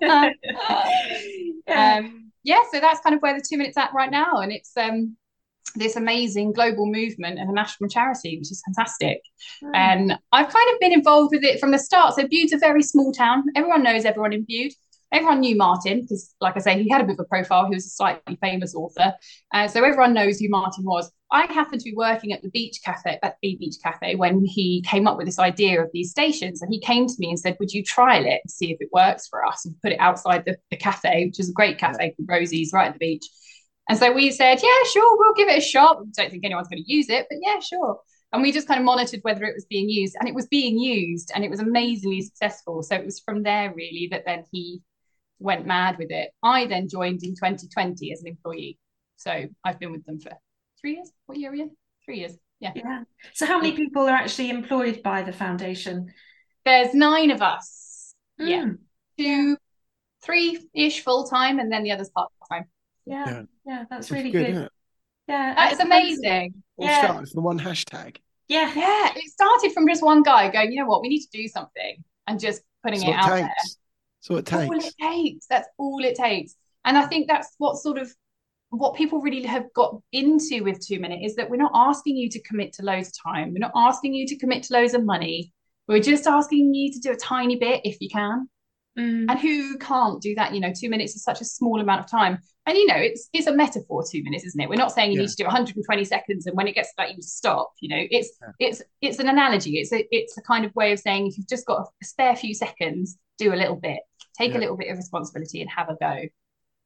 yeah. 1.66 1.96
Um, 1.96 2.32
yeah, 2.42 2.60
so 2.72 2.80
that's 2.80 3.00
kind 3.00 3.14
of 3.14 3.22
where 3.22 3.34
the 3.34 3.44
two 3.48 3.56
minutes 3.56 3.76
at 3.78 3.92
right 3.94 4.10
now, 4.10 4.38
and 4.40 4.52
it's 4.52 4.76
um 4.76 5.16
this 5.76 5.96
amazing 5.96 6.52
global 6.52 6.86
movement 6.86 7.38
and 7.38 7.48
a 7.48 7.52
national 7.52 7.88
charity, 7.88 8.36
which 8.38 8.50
is 8.50 8.62
fantastic. 8.66 9.22
Mm. 9.62 9.70
And 9.74 10.18
I've 10.32 10.48
kind 10.48 10.74
of 10.74 10.80
been 10.80 10.92
involved 10.92 11.32
with 11.32 11.44
it 11.44 11.60
from 11.60 11.70
the 11.70 11.78
start. 11.78 12.14
So 12.14 12.26
Bude's 12.26 12.52
a 12.52 12.58
very 12.58 12.82
small 12.82 13.12
town. 13.12 13.44
Everyone 13.54 13.82
knows 13.82 14.04
everyone 14.04 14.32
in 14.32 14.44
Bude 14.48 14.72
everyone 15.12 15.40
knew 15.40 15.56
Martin 15.56 16.02
because, 16.02 16.34
like 16.40 16.56
I 16.56 16.60
say, 16.60 16.82
he 16.82 16.88
had 16.88 17.00
a 17.00 17.04
bit 17.04 17.14
of 17.18 17.20
a 17.20 17.24
profile. 17.24 17.66
He 17.66 17.74
was 17.74 17.86
a 17.86 17.90
slightly 17.90 18.38
famous 18.40 18.74
author, 18.74 19.14
uh, 19.52 19.68
so 19.68 19.84
everyone 19.84 20.14
knows 20.14 20.38
who 20.38 20.48
Martin 20.48 20.84
was. 20.84 21.10
I 21.32 21.46
happened 21.52 21.80
to 21.80 21.90
be 21.90 21.96
working 21.96 22.32
at 22.32 22.42
the 22.42 22.50
beach 22.50 22.80
cafe 22.84 23.18
at 23.22 23.36
a 23.42 23.56
beach 23.56 23.76
cafe 23.82 24.16
when 24.16 24.44
he 24.44 24.82
came 24.86 25.06
up 25.06 25.16
with 25.16 25.26
this 25.26 25.38
idea 25.38 25.82
of 25.82 25.90
these 25.92 26.10
stations, 26.10 26.62
and 26.62 26.72
he 26.72 26.80
came 26.80 27.06
to 27.06 27.14
me 27.18 27.28
and 27.28 27.38
said, 27.38 27.56
"Would 27.60 27.72
you 27.72 27.84
trial 27.84 28.24
it 28.24 28.40
and 28.42 28.50
see 28.50 28.72
if 28.72 28.78
it 28.80 28.88
works 28.92 29.28
for 29.28 29.44
us?" 29.44 29.64
And 29.64 29.80
put 29.82 29.92
it 29.92 30.00
outside 30.00 30.44
the, 30.44 30.56
the 30.70 30.76
cafe, 30.76 31.26
which 31.26 31.40
is 31.40 31.50
a 31.50 31.52
great 31.52 31.78
cafe 31.78 32.14
called 32.16 32.28
Rosie's, 32.28 32.72
right 32.72 32.88
at 32.88 32.94
the 32.94 32.98
beach. 32.98 33.26
And 33.88 33.98
so 33.98 34.12
we 34.12 34.30
said, 34.30 34.60
"Yeah, 34.62 34.82
sure, 34.92 35.18
we'll 35.18 35.34
give 35.34 35.48
it 35.48 35.58
a 35.58 35.60
shot." 35.60 35.98
Don't 36.12 36.30
think 36.30 36.44
anyone's 36.44 36.68
going 36.68 36.82
to 36.82 36.92
use 36.92 37.08
it, 37.08 37.26
but 37.28 37.38
yeah, 37.42 37.60
sure. 37.60 38.00
And 38.32 38.42
we 38.42 38.52
just 38.52 38.68
kind 38.68 38.78
of 38.78 38.84
monitored 38.84 39.20
whether 39.22 39.44
it 39.44 39.54
was 39.54 39.66
being 39.68 39.88
used, 39.88 40.16
and 40.18 40.28
it 40.28 40.34
was 40.34 40.46
being 40.46 40.78
used, 40.78 41.32
and 41.34 41.44
it 41.44 41.50
was 41.50 41.60
amazingly 41.60 42.22
successful. 42.22 42.82
So 42.82 42.94
it 42.94 43.04
was 43.04 43.20
from 43.20 43.42
there 43.42 43.72
really 43.74 44.08
that 44.12 44.24
then 44.26 44.44
he 44.52 44.82
went 45.40 45.66
mad 45.66 45.96
with 45.98 46.10
it. 46.10 46.30
I 46.42 46.66
then 46.66 46.88
joined 46.88 47.22
in 47.22 47.30
2020 47.30 48.12
as 48.12 48.20
an 48.20 48.28
employee. 48.28 48.78
So 49.16 49.46
I've 49.64 49.80
been 49.80 49.92
with 49.92 50.04
them 50.04 50.20
for 50.20 50.30
three 50.80 50.94
years. 50.94 51.10
What 51.26 51.38
year 51.38 51.50
are 51.50 51.52
we 51.52 51.62
in? 51.62 51.70
Three 52.04 52.18
years. 52.18 52.36
Yeah. 52.60 52.72
Yeah. 52.74 53.02
So 53.34 53.46
how 53.46 53.56
many 53.56 53.72
people 53.72 54.02
are 54.02 54.14
actually 54.14 54.50
employed 54.50 55.02
by 55.02 55.22
the 55.22 55.32
foundation? 55.32 56.12
There's 56.64 56.94
nine 56.94 57.30
of 57.30 57.42
us. 57.42 58.14
Mm. 58.40 58.48
Yeah. 58.48 58.66
Two, 59.18 59.56
three-ish 60.22 61.02
full-time 61.02 61.58
and 61.58 61.72
then 61.72 61.82
the 61.82 61.92
others 61.92 62.10
part-time. 62.10 62.66
Yeah. 63.06 63.24
Yeah, 63.26 63.42
yeah 63.66 63.84
that's, 63.90 64.08
that's, 64.08 64.10
really 64.10 64.30
good. 64.30 64.52
good. 64.52 64.68
Yeah. 65.26 65.54
That's 65.54 65.80
amazing. 65.80 66.62
All 66.76 66.86
yeah. 66.86 67.04
started 67.04 67.30
from 67.30 67.44
one 67.44 67.58
hashtag. 67.58 68.18
Yeah. 68.48 68.72
Yeah. 68.74 69.12
It 69.16 69.30
started 69.30 69.72
from 69.72 69.88
just 69.88 70.02
one 70.02 70.22
guy 70.22 70.50
going, 70.50 70.72
you 70.72 70.80
know 70.80 70.88
what, 70.88 71.00
we 71.00 71.08
need 71.08 71.22
to 71.22 71.30
do 71.32 71.48
something 71.48 72.04
and 72.26 72.38
just 72.38 72.62
putting 72.84 73.02
it 73.02 73.12
out 73.12 73.28
takes. 73.28 73.40
there. 73.40 73.54
So 74.20 74.36
it 74.36 74.46
takes. 74.46 74.70
All 74.70 74.78
it 74.78 74.94
takes. 75.00 75.46
That's 75.46 75.68
all 75.78 76.04
it 76.04 76.14
takes. 76.16 76.54
And 76.84 76.96
I 76.96 77.06
think 77.06 77.26
that's 77.26 77.54
what 77.58 77.76
sort 77.76 77.98
of 77.98 78.12
what 78.70 78.94
people 78.94 79.20
really 79.20 79.42
have 79.42 79.72
got 79.74 80.00
into 80.12 80.62
with 80.62 80.84
two 80.86 81.00
minute 81.00 81.20
is 81.24 81.34
that 81.36 81.50
we're 81.50 81.56
not 81.56 81.72
asking 81.74 82.16
you 82.16 82.28
to 82.30 82.40
commit 82.42 82.72
to 82.74 82.84
loads 82.84 83.08
of 83.08 83.14
time. 83.32 83.52
We're 83.52 83.58
not 83.58 83.72
asking 83.74 84.14
you 84.14 84.26
to 84.28 84.36
commit 84.38 84.62
to 84.64 84.74
loads 84.74 84.94
of 84.94 85.04
money. 85.04 85.52
We're 85.88 86.00
just 86.00 86.26
asking 86.26 86.72
you 86.72 86.92
to 86.92 87.00
do 87.00 87.10
a 87.10 87.16
tiny 87.16 87.56
bit 87.56 87.80
if 87.84 88.00
you 88.00 88.08
can. 88.08 88.48
Mm. 88.98 89.26
And 89.28 89.38
who 89.38 89.76
can't 89.78 90.20
do 90.22 90.34
that? 90.36 90.54
You 90.54 90.60
know, 90.60 90.72
two 90.78 90.88
minutes 90.88 91.16
is 91.16 91.24
such 91.24 91.40
a 91.40 91.44
small 91.44 91.80
amount 91.80 92.00
of 92.00 92.10
time. 92.10 92.38
And 92.66 92.76
you 92.76 92.86
know, 92.86 92.96
it's 92.96 93.28
it's 93.32 93.46
a 93.48 93.52
metaphor, 93.52 94.04
two 94.08 94.22
minutes, 94.22 94.44
isn't 94.44 94.60
it? 94.60 94.68
We're 94.68 94.76
not 94.76 94.92
saying 94.92 95.10
you 95.10 95.16
Yeah. 95.18 95.22
need 95.22 95.30
to 95.30 95.36
do 95.36 95.44
120 95.44 96.04
seconds 96.04 96.46
and 96.46 96.56
when 96.56 96.68
it 96.68 96.74
gets 96.74 96.90
to 96.90 96.94
that 96.98 97.16
you 97.16 97.22
stop. 97.22 97.72
You 97.80 97.88
know, 97.88 98.04
it's 98.10 98.30
Yeah. 98.40 98.68
it's 98.68 98.82
it's 99.00 99.18
an 99.18 99.28
analogy. 99.28 99.78
It's 99.78 99.92
a 99.92 100.06
it's 100.14 100.36
a 100.38 100.42
kind 100.42 100.64
of 100.64 100.74
way 100.76 100.92
of 100.92 101.00
saying 101.00 101.26
if 101.26 101.38
you've 101.38 101.48
just 101.48 101.66
got 101.66 101.88
a 102.02 102.04
spare 102.04 102.36
few 102.36 102.54
seconds, 102.54 103.18
do 103.38 103.52
a 103.52 103.56
little 103.56 103.76
bit. 103.76 104.00
Take 104.40 104.52
Yeah. 104.52 104.58
a 104.58 104.60
little 104.60 104.76
bit 104.76 104.90
of 104.90 104.96
responsibility 104.96 105.60
and 105.60 105.70
have 105.70 105.88
a 105.88 105.96
go. 105.96 106.22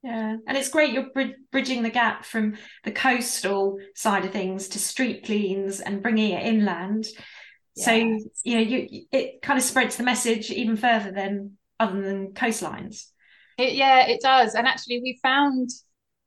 Yeah, 0.02 0.36
and 0.46 0.56
it's 0.58 0.68
great 0.68 0.92
you're 0.92 1.10
brid- 1.10 1.50
bridging 1.50 1.82
the 1.82 1.90
gap 1.90 2.26
from 2.26 2.56
the 2.84 2.92
coastal 2.92 3.78
side 3.94 4.26
of 4.26 4.32
things 4.32 4.68
to 4.70 4.78
street 4.78 5.24
cleans 5.24 5.80
and 5.80 6.02
bringing 6.02 6.32
it 6.32 6.44
inland. 6.44 7.06
So 7.76 7.92
you 7.92 8.54
know, 8.54 8.60
you 8.60 9.06
it 9.10 9.40
kind 9.40 9.58
of 9.58 9.64
spreads 9.64 9.96
the 9.96 10.02
message 10.02 10.50
even 10.50 10.76
further 10.76 11.10
than 11.10 11.56
other 11.80 12.02
than 12.02 12.32
coastlines. 12.32 13.06
It, 13.56 13.74
yeah, 13.74 14.06
it 14.06 14.20
does. 14.20 14.54
And 14.54 14.66
actually, 14.66 15.00
we 15.00 15.18
found 15.22 15.70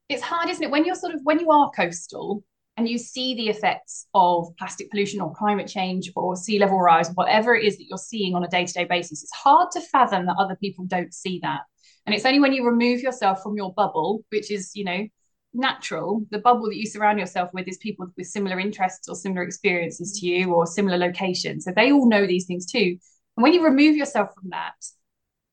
it's 0.10 0.24
hard, 0.24 0.50
isn't 0.50 0.64
it? 0.64 0.72
When 0.72 0.86
you're 0.86 0.96
sort 0.96 1.14
of 1.14 1.22
when 1.24 1.40
you 1.40 1.52
are 1.52 1.70
coastal 1.70 2.44
and 2.78 2.88
you 2.88 3.00
see 3.00 3.34
the 3.34 3.50
effects 3.50 4.06
of 4.14 4.56
plastic 4.58 4.92
pollution 4.92 5.20
or 5.20 5.34
climate 5.34 5.68
change 5.68 6.12
or 6.16 6.36
sea 6.36 6.60
level 6.60 6.80
rise, 6.80 7.10
whatever 7.16 7.56
it 7.56 7.66
is 7.66 7.78
that 7.78 7.88
you're 7.90 7.98
seeing 7.98 8.36
on 8.36 8.44
a 8.44 8.48
day 8.48 8.66
to 8.66 8.74
day 8.74 8.86
basis, 8.86 9.24
it's 9.24 9.34
hard 9.34 9.72
to 9.72 9.82
fathom 9.82 10.28
that 10.28 10.36
other 10.40 10.56
people 10.56 10.86
don't 10.86 11.14
see 11.14 11.40
that. 11.42 11.62
And 12.06 12.14
it's 12.14 12.26
only 12.26 12.40
when 12.40 12.54
you 12.54 12.66
remove 12.66 13.02
yourself 13.02 13.42
from 13.42 13.58
your 13.58 13.74
bubble, 13.74 14.24
which 14.30 14.52
is, 14.52 14.72
you 14.76 14.86
know, 14.86 15.08
natural, 15.54 16.24
the 16.30 16.38
bubble 16.38 16.68
that 16.68 16.78
you 16.78 16.86
surround 16.86 17.20
yourself 17.20 17.50
with 17.52 17.68
is 17.68 17.78
people 17.78 18.08
with 18.16 18.28
similar 18.28 18.60
interests 18.60 19.10
or 19.10 19.16
similar 19.16 19.42
experiences 19.42 20.20
to 20.20 20.28
you 20.28 20.54
or 20.54 20.68
similar 20.68 20.98
locations. 20.98 21.66
So 21.66 21.72
they 21.76 21.92
all 21.92 22.08
know 22.08 22.28
these 22.28 22.46
things 22.46 22.72
too. 22.72 22.98
And 23.36 23.44
when 23.44 23.54
you 23.54 23.64
remove 23.64 23.96
yourself 23.96 24.34
from 24.36 24.52
that 24.52 24.76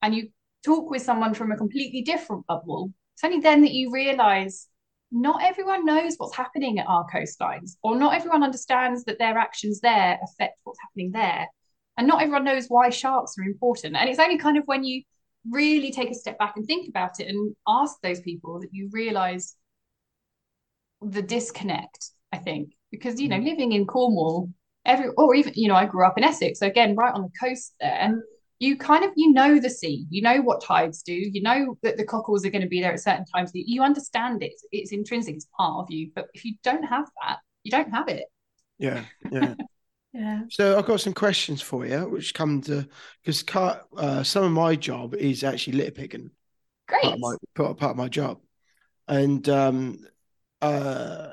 and 0.02 0.14
you 0.14 0.28
talk 0.62 0.90
with 0.90 1.02
someone 1.02 1.32
from 1.32 1.52
a 1.52 1.56
completely 1.56 2.02
different 2.02 2.46
bubble, 2.46 2.92
it's 3.14 3.24
only 3.24 3.40
then 3.40 3.62
that 3.62 3.72
you 3.72 3.90
realize 3.90 4.68
not 5.14 5.44
everyone 5.44 5.86
knows 5.86 6.16
what's 6.16 6.34
happening 6.34 6.80
at 6.80 6.88
our 6.88 7.06
coastlines, 7.08 7.76
or 7.84 7.96
not 7.96 8.14
everyone 8.14 8.42
understands 8.42 9.04
that 9.04 9.18
their 9.18 9.38
actions 9.38 9.80
there 9.80 10.18
affect 10.22 10.58
what's 10.64 10.80
happening 10.80 11.12
there. 11.12 11.46
And 11.96 12.08
not 12.08 12.20
everyone 12.20 12.44
knows 12.44 12.66
why 12.66 12.90
sharks 12.90 13.36
are 13.38 13.44
important. 13.44 13.94
And 13.94 14.10
it's 14.10 14.18
only 14.18 14.38
kind 14.38 14.58
of 14.58 14.64
when 14.66 14.82
you 14.82 15.02
really 15.48 15.92
take 15.92 16.10
a 16.10 16.14
step 16.14 16.36
back 16.38 16.54
and 16.56 16.66
think 16.66 16.88
about 16.88 17.20
it 17.20 17.28
and 17.28 17.54
ask 17.68 17.94
those 18.02 18.20
people 18.20 18.60
that 18.60 18.70
you 18.72 18.90
realize 18.92 19.54
the 21.00 21.22
disconnect, 21.22 22.10
I 22.32 22.38
think. 22.38 22.72
Because, 22.90 23.20
you 23.20 23.28
know, 23.28 23.38
mm. 23.38 23.44
living 23.44 23.70
in 23.70 23.86
Cornwall, 23.86 24.50
every 24.84 25.10
or 25.16 25.36
even, 25.36 25.52
you 25.54 25.68
know, 25.68 25.76
I 25.76 25.86
grew 25.86 26.04
up 26.04 26.18
in 26.18 26.24
Essex, 26.24 26.58
so 26.58 26.66
again, 26.66 26.96
right 26.96 27.14
on 27.14 27.22
the 27.22 27.30
coast 27.40 27.74
there 27.78 28.16
you 28.60 28.76
kind 28.76 29.04
of 29.04 29.10
you 29.16 29.32
know 29.32 29.58
the 29.58 29.70
sea 29.70 30.06
you 30.10 30.22
know 30.22 30.40
what 30.40 30.62
tides 30.62 31.02
do 31.02 31.12
you 31.12 31.42
know 31.42 31.76
that 31.82 31.96
the 31.96 32.04
cockles 32.04 32.44
are 32.44 32.50
going 32.50 32.62
to 32.62 32.68
be 32.68 32.80
there 32.80 32.92
at 32.92 33.00
certain 33.00 33.24
times 33.24 33.50
you 33.54 33.82
understand 33.82 34.42
it 34.42 34.52
it's 34.72 34.92
intrinsic 34.92 35.34
it's 35.34 35.48
part 35.56 35.76
of 35.82 35.90
you 35.90 36.10
but 36.14 36.26
if 36.34 36.44
you 36.44 36.54
don't 36.62 36.84
have 36.84 37.06
that 37.22 37.38
you 37.64 37.70
don't 37.70 37.90
have 37.90 38.08
it 38.08 38.24
Yeah, 38.78 39.04
yeah. 39.30 39.54
Yeah. 40.14 40.42
So 40.48 40.78
I've 40.78 40.86
got 40.86 41.00
some 41.00 41.12
questions 41.12 41.60
for 41.60 41.84
you, 41.84 42.08
which 42.08 42.34
come 42.34 42.60
to 42.62 42.86
because 43.24 43.44
uh, 43.96 44.22
some 44.22 44.44
of 44.44 44.52
my 44.52 44.76
job 44.76 45.14
is 45.16 45.42
actually 45.42 45.78
litter 45.78 45.90
picking. 45.90 46.30
great 46.86 47.02
Part 47.02 47.14
of 47.14 47.20
my 47.20 47.34
part, 47.56 47.76
part 47.78 47.90
of 47.90 47.96
my 47.96 48.08
job, 48.08 48.38
and 49.08 49.48
um, 49.48 49.98
uh, 50.62 51.30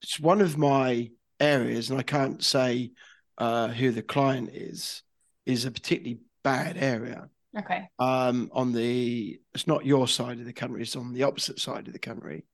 it's 0.00 0.18
one 0.18 0.40
of 0.40 0.56
my 0.56 1.10
areas, 1.38 1.90
and 1.90 1.98
I 1.98 2.02
can't 2.02 2.42
say 2.42 2.92
uh, 3.36 3.68
who 3.68 3.90
the 3.90 4.02
client 4.02 4.48
is. 4.54 5.02
Is 5.46 5.64
a 5.64 5.70
particularly 5.70 6.20
bad 6.44 6.76
area. 6.76 7.28
okay 7.58 7.88
Um, 7.98 8.50
on 8.52 8.72
the 8.72 9.40
it's 9.54 9.66
not 9.66 9.84
your 9.84 10.08
side 10.08 10.38
of 10.38 10.46
the 10.46 10.52
country; 10.52 10.82
it's 10.82 10.96
on 10.96 11.12
the 11.12 11.24
opposite 11.24 11.58
side 11.60 11.86
of 11.86 11.92
the 11.92 11.98
country. 11.98 12.44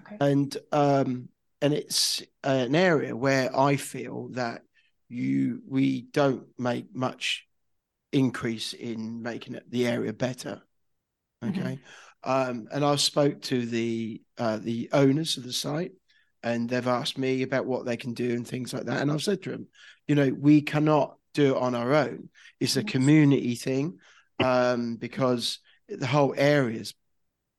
okay 0.00 0.16
and 0.20 0.56
um 0.72 1.28
and 1.60 1.72
it's 1.72 2.22
an 2.42 2.74
area 2.74 3.16
where 3.16 3.56
I 3.56 3.76
feel 3.76 4.28
that 4.32 4.62
you 5.08 5.62
we 5.68 6.02
don't 6.02 6.46
make 6.58 6.94
much 6.94 7.46
increase 8.12 8.72
in 8.72 9.22
making 9.22 9.54
it 9.54 9.70
the 9.70 9.86
area 9.86 10.12
better. 10.12 10.62
Okay, 11.44 11.78
um, 12.24 12.68
and 12.72 12.84
I 12.84 12.96
spoke 12.96 13.42
to 13.42 13.66
the 13.66 14.22
uh, 14.38 14.58
the 14.58 14.88
owners 14.92 15.36
of 15.36 15.44
the 15.44 15.52
site, 15.52 15.92
and 16.42 16.68
they've 16.68 16.86
asked 16.86 17.18
me 17.18 17.42
about 17.42 17.66
what 17.66 17.84
they 17.84 17.96
can 17.96 18.14
do 18.14 18.30
and 18.32 18.46
things 18.46 18.72
like 18.72 18.84
that, 18.84 19.00
and 19.02 19.10
I've 19.10 19.22
said 19.22 19.42
to 19.42 19.50
them, 19.50 19.66
you 20.06 20.14
know, 20.14 20.30
we 20.30 20.62
cannot 20.62 21.16
do 21.32 21.54
it 21.54 21.60
on 21.60 21.74
our 21.74 21.94
own. 21.94 22.28
It's 22.60 22.76
a 22.76 22.84
community 22.84 23.54
thing, 23.54 23.98
um, 24.38 24.96
because 24.96 25.58
the 25.88 26.06
whole 26.06 26.34
areas 26.36 26.94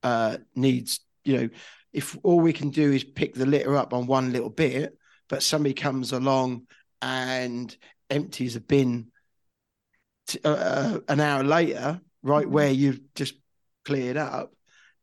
uh, 0.04 0.38
needs, 0.56 1.00
you 1.24 1.38
know, 1.38 1.50
if 1.92 2.18
all 2.24 2.40
we 2.40 2.54
can 2.54 2.70
do 2.70 2.92
is 2.92 3.04
pick 3.04 3.36
the 3.36 3.46
litter 3.46 3.78
up 3.78 3.94
on 3.94 4.08
one 4.08 4.34
little 4.34 4.50
bit, 4.50 4.98
but 5.30 5.44
somebody 5.44 5.74
comes 5.74 6.12
along 6.12 6.68
and 7.02 7.76
empties 8.10 8.56
a 8.56 8.62
bin 8.62 9.12
t- 10.28 10.40
uh, 10.44 10.50
uh, 10.50 11.00
an 11.08 11.20
hour 11.20 11.44
later, 11.44 12.02
right 12.22 12.48
Mhm. 12.48 12.52
where 12.52 12.72
you've 12.72 13.02
just 13.16 13.36
cleared 13.86 14.18
up, 14.18 14.54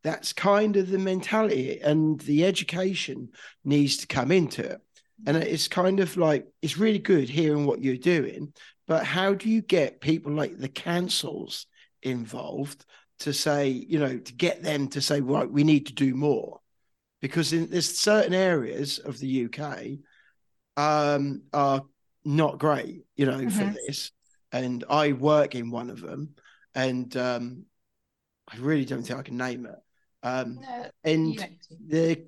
that's 0.02 0.32
kind 0.32 0.76
of 0.76 0.88
the 0.88 0.98
mentality 0.98 1.80
and 1.80 2.20
the 2.20 2.44
education 2.44 3.28
needs 3.64 3.98
to 3.98 4.06
come 4.06 4.32
into 4.32 4.62
it. 4.62 4.80
And 5.26 5.36
it's 5.36 5.68
kind 5.68 6.00
of 6.00 6.16
like 6.16 6.46
it's 6.62 6.78
really 6.78 6.98
good 6.98 7.28
hearing 7.28 7.66
what 7.66 7.82
you're 7.82 7.96
doing, 7.96 8.52
but 8.86 9.04
how 9.04 9.34
do 9.34 9.48
you 9.48 9.62
get 9.62 10.00
people 10.00 10.32
like 10.32 10.56
the 10.58 10.68
councils 10.68 11.66
involved 12.02 12.84
to 13.20 13.32
say, 13.32 13.68
you 13.68 13.98
know, 13.98 14.18
to 14.18 14.32
get 14.34 14.62
them 14.62 14.88
to 14.88 15.00
say, 15.00 15.20
right, 15.20 15.50
we 15.50 15.64
need 15.64 15.86
to 15.86 15.92
do 15.94 16.14
more? 16.14 16.60
Because 17.20 17.52
in, 17.52 17.68
there's 17.70 17.98
certain 17.98 18.32
areas 18.34 18.98
of 18.98 19.18
the 19.18 19.28
UK 19.28 19.98
um, 20.76 21.42
are 21.52 21.84
not 22.24 22.58
great, 22.58 23.04
you 23.16 23.26
know, 23.26 23.38
for 23.50 23.64
Mhm. 23.64 23.74
this. 23.86 24.12
And 24.52 24.84
I 24.90 25.12
work 25.12 25.54
in 25.54 25.70
one 25.70 25.90
of 25.90 26.00
them, 26.00 26.34
and 26.74 27.14
um, 27.16 27.66
I 28.48 28.56
really 28.56 28.84
don't 28.84 29.02
think 29.02 29.18
I 29.18 29.22
can 29.22 29.36
name 29.36 29.66
it. 29.66 29.78
Um, 30.22 30.60
no, 30.60 30.90
and 31.04 31.28
you 31.28 31.36
don't 31.36 31.50
need 31.50 31.62
to. 31.62 31.76
the 31.88 32.26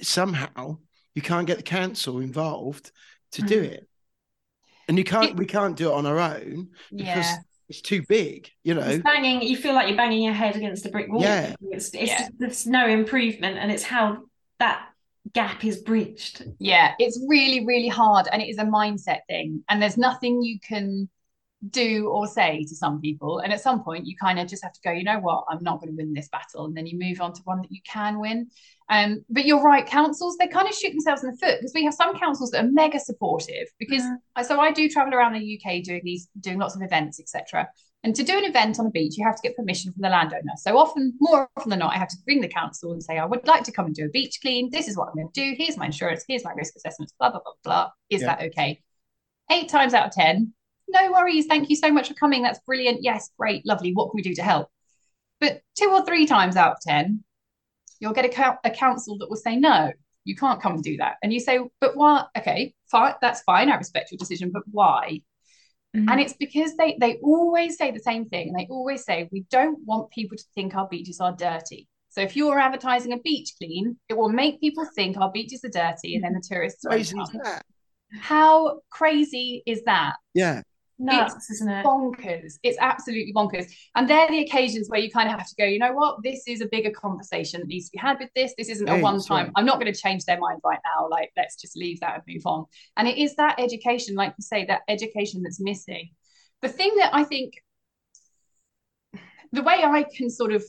somehow 0.00 0.78
you 1.14 1.22
can't 1.22 1.46
get 1.46 1.56
the 1.58 1.62
council 1.62 2.18
involved 2.20 2.90
to 3.32 3.42
do 3.42 3.60
Mm. 3.62 3.72
it, 3.72 3.88
and 4.88 4.98
you 4.98 5.04
can't. 5.04 5.30
It- 5.30 5.36
we 5.36 5.46
can't 5.46 5.76
do 5.76 5.90
it 5.90 5.94
on 5.94 6.06
our 6.06 6.18
own 6.18 6.70
because 6.90 7.06
yeah 7.26 7.36
it's 7.68 7.80
too 7.80 8.02
big. 8.08 8.50
You 8.64 8.74
know. 8.74 8.82
It's 8.82 9.02
banging, 9.02 9.40
you 9.42 9.56
feel 9.56 9.72
like 9.74 9.88
you're 9.88 9.96
banging 9.96 10.22
your 10.22 10.34
head 10.34 10.56
against 10.56 10.84
a 10.84 10.90
brick 10.90 11.10
wall. 11.10 11.22
Yeah. 11.22 11.54
It's, 11.70 11.86
it's 11.94 12.10
Yeah. 12.10 12.18
just 12.18 12.32
there's 12.38 12.66
no 12.66 12.86
improvement, 12.86 13.56
and 13.58 13.70
it's 13.72 13.82
how 13.84 14.24
that 14.58 14.88
gap 15.32 15.64
is 15.64 15.78
bridged. 15.80 16.44
yeah 16.58 16.94
it's 16.98 17.18
really 17.28 17.64
really 17.64 17.86
hard 17.88 18.26
and 18.32 18.42
it 18.42 18.48
is 18.48 18.58
a 18.58 18.64
mindset 18.64 19.20
thing 19.28 19.62
and 19.68 19.80
there's 19.80 19.96
nothing 19.96 20.42
you 20.42 20.58
can 20.60 21.08
do 21.70 22.08
or 22.08 22.26
say 22.26 22.64
to 22.64 22.74
some 22.74 23.00
people 23.00 23.38
and 23.38 23.52
at 23.52 23.60
some 23.60 23.84
point 23.84 24.06
you 24.06 24.16
kind 24.16 24.40
of 24.40 24.48
just 24.48 24.64
have 24.64 24.72
to 24.72 24.80
go 24.84 24.90
you 24.90 25.04
know 25.04 25.20
what? 25.20 25.44
I'm 25.48 25.62
not 25.62 25.80
going 25.80 25.90
to 25.90 25.96
win 25.96 26.12
this 26.12 26.28
battle 26.28 26.64
and 26.66 26.76
then 26.76 26.86
you 26.86 26.98
move 26.98 27.20
on 27.20 27.32
to 27.34 27.40
one 27.44 27.62
that 27.62 27.70
you 27.70 27.80
can 27.86 28.18
win. 28.18 28.48
Um 28.88 29.24
but 29.30 29.44
you're 29.44 29.62
right 29.62 29.86
councils 29.86 30.36
they 30.38 30.48
kind 30.48 30.66
of 30.68 30.74
shoot 30.74 30.90
themselves 30.90 31.22
in 31.22 31.30
the 31.30 31.36
foot 31.36 31.58
because 31.60 31.72
we 31.74 31.84
have 31.84 31.94
some 31.94 32.18
councils 32.18 32.50
that 32.50 32.64
are 32.64 32.68
mega 32.68 32.98
supportive 32.98 33.68
because 33.78 34.02
Mhm. 34.02 34.44
so 34.44 34.58
i 34.60 34.72
do 34.72 34.88
travel 34.88 35.14
around 35.14 35.34
the 35.34 35.56
uk 35.56 35.82
doing 35.84 36.00
these 36.02 36.28
doing 36.40 36.58
lots 36.58 36.74
of 36.74 36.82
events 36.82 37.20
etc 37.20 37.68
and 38.02 38.16
to 38.16 38.24
do 38.24 38.36
an 38.36 38.44
event 38.44 38.80
on 38.80 38.86
a 38.86 38.90
beach 38.90 39.16
you 39.16 39.24
have 39.24 39.36
to 39.36 39.42
get 39.42 39.56
permission 39.56 39.92
from 39.92 40.02
the 40.02 40.08
landowner. 40.08 40.54
So 40.56 40.76
often 40.76 41.14
more 41.20 41.48
often 41.56 41.70
than 41.70 41.78
not 41.78 41.94
i 41.94 41.98
have 41.98 42.08
to 42.08 42.16
ring 42.26 42.40
the 42.40 42.48
council 42.48 42.92
and 42.92 43.00
say 43.02 43.18
i 43.18 43.24
would 43.24 43.46
like 43.46 43.62
to 43.64 43.72
come 43.72 43.86
and 43.86 43.94
do 43.94 44.06
a 44.06 44.08
beach 44.08 44.38
clean. 44.42 44.68
This 44.70 44.88
is 44.88 44.96
what 44.96 45.08
i'm 45.08 45.14
going 45.14 45.30
to 45.32 45.40
do. 45.40 45.54
Here's 45.56 45.76
my 45.76 45.86
insurance. 45.86 46.24
Here's 46.26 46.44
my 46.44 46.52
risk 46.52 46.74
assessments. 46.76 47.14
Blah 47.20 47.30
blah 47.30 47.40
blah 47.44 47.52
blah. 47.62 47.90
Is 48.10 48.22
Yeah. 48.22 48.34
that 48.34 48.42
okay? 48.48 48.82
Eight 49.50 49.68
times 49.68 49.94
out 49.94 50.06
of 50.06 50.12
ten 50.12 50.54
no 50.92 51.12
worries. 51.12 51.46
Thank 51.46 51.68
you 51.70 51.76
so 51.76 51.90
much 51.90 52.08
for 52.08 52.14
coming. 52.14 52.42
That's 52.42 52.60
brilliant. 52.60 52.98
Yes 53.02 53.30
great. 53.38 53.66
Lovely. 53.66 53.92
What 53.92 54.10
can 54.10 54.16
we 54.16 54.22
do 54.22 54.34
to 54.34 54.42
help? 54.42 54.68
But 55.40 55.60
two 55.76 55.90
or 55.90 56.04
three 56.04 56.26
times 56.26 56.56
out 56.56 56.72
of 56.72 56.78
ten 56.80 57.24
you'll 58.00 58.12
get 58.12 58.24
a, 58.26 58.58
a 58.64 58.70
council 58.70 59.16
that 59.18 59.30
will 59.30 59.36
say 59.36 59.56
no 59.56 59.92
you 60.24 60.36
can't 60.36 60.60
come 60.62 60.74
and 60.74 60.82
do 60.84 60.96
that. 60.98 61.16
And 61.22 61.32
you 61.32 61.40
say 61.40 61.58
but 61.80 61.96
why 61.96 62.24
okay 62.38 62.74
fine. 62.90 63.14
That's 63.20 63.42
fine. 63.42 63.70
I 63.70 63.76
respect 63.76 64.12
your 64.12 64.18
decision 64.18 64.50
but 64.52 64.62
why? 64.70 65.20
Mhm. 65.94 66.10
and 66.10 66.20
it's 66.20 66.32
because 66.32 66.74
they 66.76 66.96
they 67.00 67.16
always 67.22 67.76
say 67.76 67.90
the 67.90 68.00
same 68.00 68.24
thing. 68.26 68.48
And 68.48 68.58
they 68.58 68.66
always 68.70 69.04
say 69.04 69.28
we 69.30 69.44
don't 69.50 69.78
want 69.84 70.10
people 70.10 70.36
to 70.36 70.44
think 70.54 70.74
our 70.74 70.88
beaches 70.88 71.20
are 71.20 71.32
dirty. 71.36 71.88
So 72.10 72.20
if 72.22 72.36
you're 72.36 72.58
advertising 72.58 73.12
a 73.12 73.18
beach 73.18 73.52
clean 73.58 73.96
it 74.08 74.16
will 74.16 74.28
make 74.28 74.60
people 74.60 74.86
think 74.94 75.16
our 75.16 75.30
beaches 75.32 75.64
are 75.64 75.70
dirty 75.70 76.14
and 76.14 76.24
then 76.24 76.34
the 76.34 76.44
tourists 76.46 76.84
won't 76.84 76.94
Crazy 76.96 77.16
come. 77.16 77.40
that. 77.44 77.62
how 78.20 78.80
crazy 78.90 79.62
is 79.66 79.82
that? 79.84 80.16
Yeah. 80.34 80.62
Nuts, 80.98 81.34
it's 81.34 81.50
isn't 81.52 81.68
it? 81.68 81.84
bonkers. 81.84 82.54
It's 82.62 82.78
absolutely 82.80 83.32
bonkers. 83.32 83.66
And 83.94 84.08
they're 84.08 84.28
the 84.28 84.40
occasions 84.40 84.88
where 84.88 85.00
you 85.00 85.10
kind 85.10 85.28
of 85.28 85.38
have 85.38 85.48
to 85.48 85.54
go, 85.58 85.64
you 85.64 85.78
know 85.78 85.92
what? 85.92 86.22
This 86.22 86.44
is 86.46 86.60
a 86.60 86.66
bigger 86.66 86.90
conversation 86.90 87.60
that 87.60 87.66
needs 87.66 87.86
to 87.88 87.92
be 87.92 87.98
had 87.98 88.18
with 88.18 88.30
this. 88.34 88.54
This 88.56 88.68
isn't 88.68 88.88
a 88.88 88.96
Yeah, 88.96 89.02
one 89.02 89.20
time. 89.20 89.46
right. 89.46 89.52
I'm 89.56 89.66
not 89.66 89.80
going 89.80 89.92
to 89.92 89.98
change 89.98 90.24
their 90.24 90.38
mind 90.38 90.60
right 90.64 90.78
now. 90.84 91.08
Like, 91.08 91.30
let's 91.36 91.56
just 91.60 91.76
leave 91.76 92.00
that 92.00 92.14
and 92.14 92.22
move 92.26 92.46
on. 92.46 92.66
And 92.96 93.08
it 93.08 93.18
is 93.18 93.34
that 93.36 93.58
education, 93.58 94.14
like 94.14 94.34
you 94.38 94.42
say, 94.42 94.64
that 94.66 94.82
education 94.88 95.42
that's 95.42 95.60
missing. 95.60 96.10
The 96.60 96.68
thing 96.68 96.92
that 96.98 97.14
I 97.14 97.24
think, 97.24 97.54
the 99.52 99.62
way 99.62 99.82
I 99.82 100.04
can 100.04 100.30
sort 100.30 100.52
of, 100.52 100.64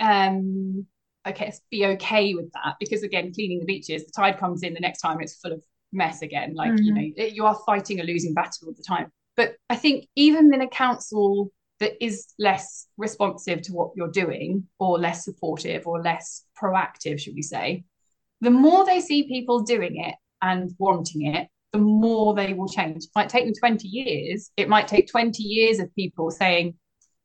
um, 0.00 0.86
I 1.24 1.32
guess, 1.32 1.60
be 1.70 1.86
okay 1.86 2.34
with 2.34 2.52
that, 2.52 2.76
because 2.78 3.02
again, 3.02 3.32
cleaning 3.32 3.58
the 3.60 3.64
beaches, 3.64 4.04
the 4.04 4.12
tide 4.14 4.38
comes 4.38 4.62
in, 4.62 4.74
the 4.74 4.80
next 4.80 5.00
time 5.00 5.20
it's 5.20 5.36
full 5.36 5.52
of 5.52 5.64
mess 5.92 6.22
again. 6.22 6.54
Like, 6.54 6.78
you 6.78 6.92
know, 6.92 7.00
you 7.16 7.46
are 7.46 7.58
fighting 7.66 7.98
a 8.00 8.04
losing 8.04 8.34
battle 8.34 8.68
all 8.68 8.74
the 8.76 8.82
time. 8.82 9.10
But 9.36 9.56
I 9.68 9.76
think 9.76 10.06
even 10.16 10.52
in 10.52 10.62
a 10.62 10.68
council 10.68 11.52
that 11.78 12.02
is 12.02 12.32
less 12.38 12.86
responsive 12.96 13.62
to 13.62 13.72
what 13.72 13.90
you're 13.96 14.10
doing, 14.10 14.66
or 14.78 14.98
less 14.98 15.24
supportive, 15.24 15.86
or 15.86 16.00
less 16.00 16.44
proactive, 16.60 17.20
should 17.20 17.34
we 17.34 17.42
say, 17.42 17.84
the 18.40 18.50
more 18.50 18.84
they 18.84 19.00
see 19.00 19.28
people 19.28 19.60
doing 19.60 20.02
it 20.02 20.14
and 20.42 20.70
wanting 20.78 21.26
it, 21.34 21.48
the 21.72 21.78
more 21.78 22.34
they 22.34 22.52
will 22.52 22.68
change. 22.68 23.04
It 23.04 23.10
might 23.14 23.28
take 23.28 23.44
them 23.44 23.54
20 23.58 23.88
years. 23.88 24.50
It 24.56 24.68
might 24.68 24.88
take 24.88 25.08
20 25.08 25.42
years 25.42 25.78
of 25.78 25.94
people 25.94 26.30
saying, 26.30 26.74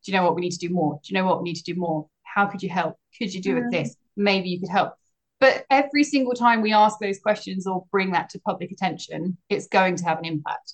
Do 0.04 0.12
you 0.12 0.18
know 0.18 0.24
what? 0.24 0.36
We 0.36 0.42
need 0.42 0.52
to 0.52 0.68
do 0.68 0.74
more. 0.74 1.00
Do 1.04 1.14
you 1.14 1.20
know 1.20 1.26
what? 1.26 1.42
We 1.42 1.50
need 1.50 1.58
to 1.58 1.74
do 1.74 1.80
more. 1.80 2.08
How 2.24 2.46
could 2.46 2.64
you 2.64 2.70
help? 2.70 2.98
Could 3.18 3.34
you 3.34 3.42
do 3.42 3.56
with 3.56 3.66
mm. 3.66 3.72
this? 3.72 3.96
Maybe 4.18 4.50
you 4.50 4.60
could 4.60 4.70
help. 4.70 4.94
But 5.40 5.66
every 5.70 6.04
single 6.04 6.34
time 6.34 6.62
we 6.62 6.74
ask 6.74 7.00
those 7.00 7.20
questions 7.20 7.66
or 7.66 7.86
bring 7.92 8.12
that 8.12 8.30
to 8.30 8.40
public 8.40 8.72
attention, 8.72 9.38
it's 9.50 9.68
going 9.68 9.96
to 9.98 10.04
have 10.06 10.20
an 10.20 10.26
impact. 10.26 10.74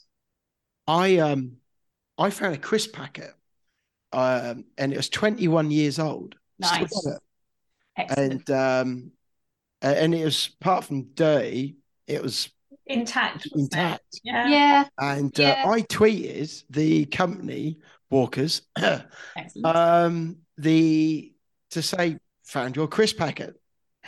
I 0.88 1.18
um 1.18 1.58
I 2.18 2.30
found 2.30 2.56
a 2.56 2.58
crisp 2.58 2.94
packet, 2.94 3.34
um, 4.12 4.66
and 4.78 4.92
it 4.94 4.98
was 4.98 5.10
21 5.10 5.72
years 5.72 6.00
old. 6.00 6.36
Nice. 6.60 6.82
Excellent. 6.82 7.22
And 7.98 8.52
um, 8.52 9.12
and 9.82 10.16
it 10.16 10.24
was 10.24 10.50
apart 10.60 10.86
from 10.86 11.04
dirty, 11.14 11.78
it 12.08 12.22
was 12.22 12.50
Intact. 12.86 13.48
intact. 13.56 14.22
Yeah. 14.24 14.48
yeah. 14.48 14.84
And 14.98 15.38
Yeah. 15.38 15.64
uh, 15.66 15.72
I 15.72 15.82
tweeted 15.82 16.64
the 16.70 17.06
company 17.06 17.80
Walkers 18.10 18.62
um 19.64 20.38
the 20.58 21.34
to 21.72 21.82
say 21.82 22.18
found 22.46 22.76
your 22.78 22.88
crisp 22.88 23.18
packet 23.18 23.60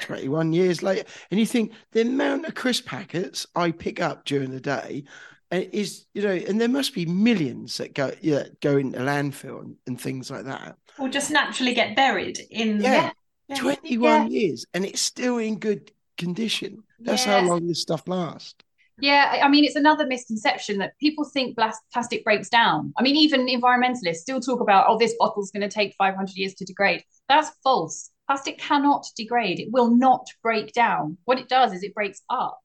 21 0.02 0.54
years 0.54 0.82
later 0.82 1.04
and 1.30 1.40
you 1.40 1.46
think 1.46 1.74
the 1.92 2.02
amount 2.02 2.46
of 2.46 2.56
crisp 2.56 2.86
packets 2.86 3.46
i 3.56 3.72
pick 3.72 4.00
up 4.00 4.24
during 4.24 4.50
the 4.52 4.62
day 4.62 5.04
uh, 5.06 5.39
is 5.52 6.06
you 6.14 6.22
know 6.22 6.30
and 6.32 6.60
there 6.62 6.68
must 6.70 6.94
be 6.94 7.06
millions 7.06 7.78
that 7.78 7.94
go 7.94 8.12
yeah 8.22 8.44
go 8.62 8.78
into 8.78 9.00
landfill 9.00 9.62
and, 9.62 9.76
and 9.88 10.00
things 10.00 10.30
like 10.30 10.46
that 10.46 10.76
Or 11.00 11.10
just 11.10 11.32
naturally 11.32 11.74
get 11.74 11.96
buried 11.96 12.40
in. 12.52 12.80
yeah, 12.82 13.12
Yeah. 13.48 13.56
21 13.58 14.32
years 14.32 14.66
and 14.74 14.86
it's 14.86 15.02
still 15.02 15.38
in 15.38 15.58
good 15.58 15.92
condition 16.18 16.84
that's 17.00 17.26
Yes. 17.26 17.42
how 17.44 17.48
long 17.50 17.68
this 17.68 17.82
stuff 17.82 18.08
lasts 18.08 18.56
Yeah, 19.02 19.30
I- 19.34 19.42
I 19.46 19.50
mean, 19.50 19.64
it's 19.64 19.78
another 19.78 20.06
misconception 20.06 20.78
that 20.80 20.92
people 21.00 21.24
think 21.24 21.58
plastic 21.94 22.22
breaks 22.26 22.50
down. 22.50 22.92
I 22.98 23.02
mean, 23.02 23.16
even 23.16 23.48
environmentalists 23.48 24.18
still 24.28 24.42
talk 24.42 24.60
about, 24.60 24.88
oh, 24.90 24.98
this 24.98 25.16
bottle's 25.18 25.52
going 25.52 25.62
to 25.70 25.74
take 25.74 25.96
500 25.98 26.36
years 26.36 26.54
to 26.56 26.66
degrade. 26.66 27.02
That's 27.30 27.50
false. 27.64 28.12
Plastic 28.28 28.58
cannot 28.60 29.06
degrade, 29.16 29.58
it 29.62 29.70
will 29.72 29.90
not 29.96 30.26
break 30.44 30.74
down. 30.74 31.18
What 31.24 31.40
it 31.40 31.48
does 31.48 31.72
is 31.72 31.82
it 31.82 31.94
breaks 31.96 32.22
up. 32.30 32.60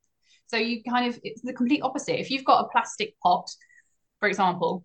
So 0.54 0.60
you 0.60 0.84
kind 0.84 1.12
of, 1.12 1.18
it's 1.24 1.42
the 1.42 1.52
complete 1.52 1.80
opposite. 1.82 2.20
If 2.20 2.30
you've 2.30 2.44
got 2.44 2.64
a 2.64 2.68
plastic 2.68 3.18
pot, 3.20 3.50
for 4.20 4.28
example, 4.28 4.84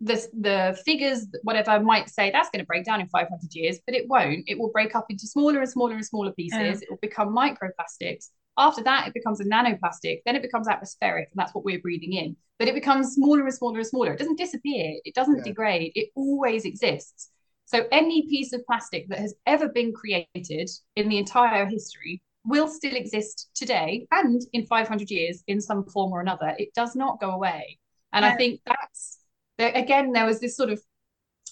the, 0.00 0.26
the 0.40 0.76
figures, 0.84 1.28
whatever, 1.44 1.78
might 1.78 2.10
say 2.10 2.32
that's 2.32 2.50
going 2.50 2.58
to 2.58 2.66
break 2.66 2.84
down 2.84 3.00
in 3.00 3.06
500 3.06 3.54
years, 3.54 3.78
but 3.86 3.94
it 3.94 4.08
won't. 4.08 4.42
It 4.48 4.58
will 4.58 4.72
break 4.72 4.96
up 4.96 5.06
into 5.08 5.28
smaller 5.28 5.60
and 5.60 5.70
smaller 5.70 5.94
and 5.94 6.04
smaller 6.04 6.32
pieces. 6.32 6.58
Yeah. 6.58 6.72
It 6.72 6.90
will 6.90 6.98
become 7.00 7.28
microplastics. 7.28 8.30
After 8.58 8.82
that, 8.82 9.06
it 9.06 9.14
becomes 9.14 9.40
a 9.40 9.44
nanoplastic. 9.44 10.22
Then 10.26 10.34
it 10.34 10.42
becomes 10.42 10.66
atmospheric, 10.66 11.28
and 11.30 11.38
that's 11.38 11.54
what 11.54 11.64
we're 11.64 11.78
breathing 11.78 12.14
in. 12.14 12.36
But 12.58 12.66
it 12.66 12.74
becomes 12.74 13.14
smaller 13.14 13.44
and 13.44 13.54
smaller 13.54 13.78
and 13.78 13.86
smaller. 13.86 14.14
It 14.14 14.18
doesn't 14.18 14.36
disappear. 14.36 14.96
It 15.04 15.14
doesn't 15.14 15.38
Yeah. 15.38 15.44
degrade. 15.44 15.92
It 15.94 16.08
always 16.16 16.64
exists. 16.64 17.30
So 17.66 17.86
any 17.92 18.22
piece 18.22 18.52
of 18.52 18.66
plastic 18.66 19.08
that 19.10 19.20
has 19.20 19.32
ever 19.46 19.68
been 19.68 19.92
created 19.92 20.68
in 20.96 21.08
the 21.08 21.18
entire 21.18 21.66
history 21.66 22.20
will 22.44 22.68
still 22.68 22.94
exist 22.94 23.50
today 23.54 24.06
and 24.10 24.42
in 24.52 24.66
500 24.66 25.10
years 25.10 25.42
in 25.46 25.60
some 25.60 25.84
form 25.84 26.12
or 26.12 26.20
another. 26.20 26.54
It 26.58 26.74
does 26.74 26.96
not 26.96 27.20
go 27.20 27.30
away. 27.30 27.78
And 28.12 28.24
I 28.24 28.34
think 28.34 28.60
that's 28.66 29.18
again, 29.58 30.12
there 30.12 30.26
was 30.26 30.40
this 30.40 30.56
sort 30.56 30.70
of, 30.70 30.80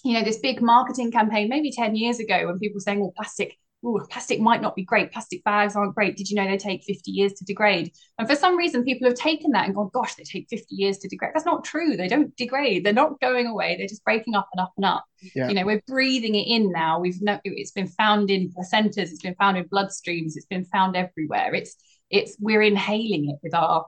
you 0.03 0.13
know, 0.13 0.23
this 0.23 0.39
big 0.39 0.61
marketing 0.61 1.11
campaign 1.11 1.49
maybe 1.49 1.71
10 1.71 1.95
years 1.95 2.19
ago 2.19 2.47
when 2.47 2.59
people 2.59 2.75
were 2.75 2.81
saying, 2.81 2.99
well, 2.99 3.13
plastic, 3.15 3.57
ooh, 3.85 3.99
plastic 4.09 4.39
might 4.39 4.61
not 4.61 4.75
be 4.75 4.83
great. 4.83 5.11
Plastic 5.11 5.43
bags 5.43 5.75
aren't 5.75 5.95
great. 5.95 6.17
Did 6.17 6.29
you 6.29 6.35
know 6.35 6.47
they 6.47 6.57
take 6.57 6.83
50 6.83 7.11
years 7.11 7.33
to 7.33 7.45
degrade? 7.45 7.91
And 8.17 8.27
for 8.27 8.35
some 8.35 8.57
reason, 8.57 8.83
people 8.83 9.07
have 9.07 9.17
taken 9.17 9.51
that 9.51 9.65
and 9.65 9.75
gone, 9.75 9.89
gosh, 9.93 10.15
they 10.15 10.23
take 10.23 10.47
50 10.49 10.75
years 10.75 10.97
to 10.99 11.07
degrade. 11.07 11.31
That's 11.33 11.45
not 11.45 11.63
true. 11.63 11.95
They 11.97 12.07
don't 12.07 12.35
degrade. 12.35 12.85
They're 12.85 12.93
not 12.93 13.19
going 13.19 13.47
away. 13.47 13.77
They're 13.77 13.87
just 13.87 14.03
breaking 14.03 14.35
up 14.35 14.49
and 14.53 14.61
up 14.61 14.73
and 14.77 14.85
up. 14.85 15.05
Yeah. 15.35 15.47
You 15.47 15.55
know, 15.55 15.65
we're 15.65 15.83
breathing 15.87 16.35
it 16.35 16.47
in 16.47 16.71
now. 16.71 16.99
We've 16.99 17.21
no, 17.21 17.39
it's 17.43 17.71
been 17.71 17.87
found 17.87 18.29
in 18.29 18.51
placentas. 18.51 18.97
It's 18.97 19.21
been 19.21 19.35
found 19.35 19.57
in 19.57 19.65
bloodstreams. 19.65 20.33
It's 20.35 20.45
been 20.45 20.65
found 20.65 20.95
everywhere. 20.95 21.53
It's 21.53 21.75
it's 22.09 22.35
we're 22.39 22.61
inhaling 22.61 23.29
it 23.29 23.37
with 23.41 23.53
our 23.53 23.85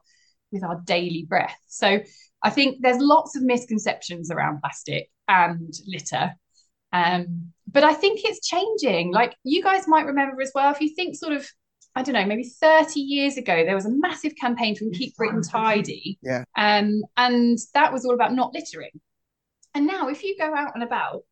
with 0.51 0.63
our 0.63 0.81
daily 0.85 1.25
breath. 1.27 1.57
So 1.67 2.01
I 2.43 2.49
think 2.49 2.77
there's 2.81 2.99
lots 2.99 3.35
of 3.35 3.43
misconceptions 3.43 4.31
around 4.31 4.61
plastic 4.61 5.09
and 5.27 5.73
litter. 5.87 6.33
Um, 6.93 7.51
but 7.69 7.83
I 7.83 7.93
think 7.93 8.21
it's 8.23 8.47
changing. 8.47 9.11
Like 9.11 9.35
you 9.43 9.61
guys 9.61 9.87
might 9.87 10.05
remember 10.05 10.41
as 10.41 10.51
well, 10.53 10.71
if 10.71 10.79
you 10.79 10.93
think 10.95 11.15
sort 11.15 11.33
of, 11.33 11.45
I 11.95 12.03
don't 12.03 12.13
know, 12.13 12.25
maybe 12.25 12.43
30 12.43 12.99
years 12.99 13.35
ago, 13.37 13.65
there 13.65 13.75
was 13.75 13.85
a 13.85 13.91
massive 13.91 14.33
campaign 14.39 14.75
from 14.75 14.91
Keep 14.91 15.15
Britain 15.17 15.41
Tidy. 15.41 16.19
Yeah. 16.21 16.43
Um, 16.55 17.01
and 17.17 17.57
that 17.73 17.91
was 17.91 18.05
all 18.05 18.13
about 18.13 18.33
not 18.33 18.53
littering. 18.53 18.91
And 19.73 19.87
now 19.87 20.07
if 20.07 20.23
you 20.23 20.37
go 20.37 20.55
out 20.55 20.71
and 20.75 20.83
about, 20.83 21.23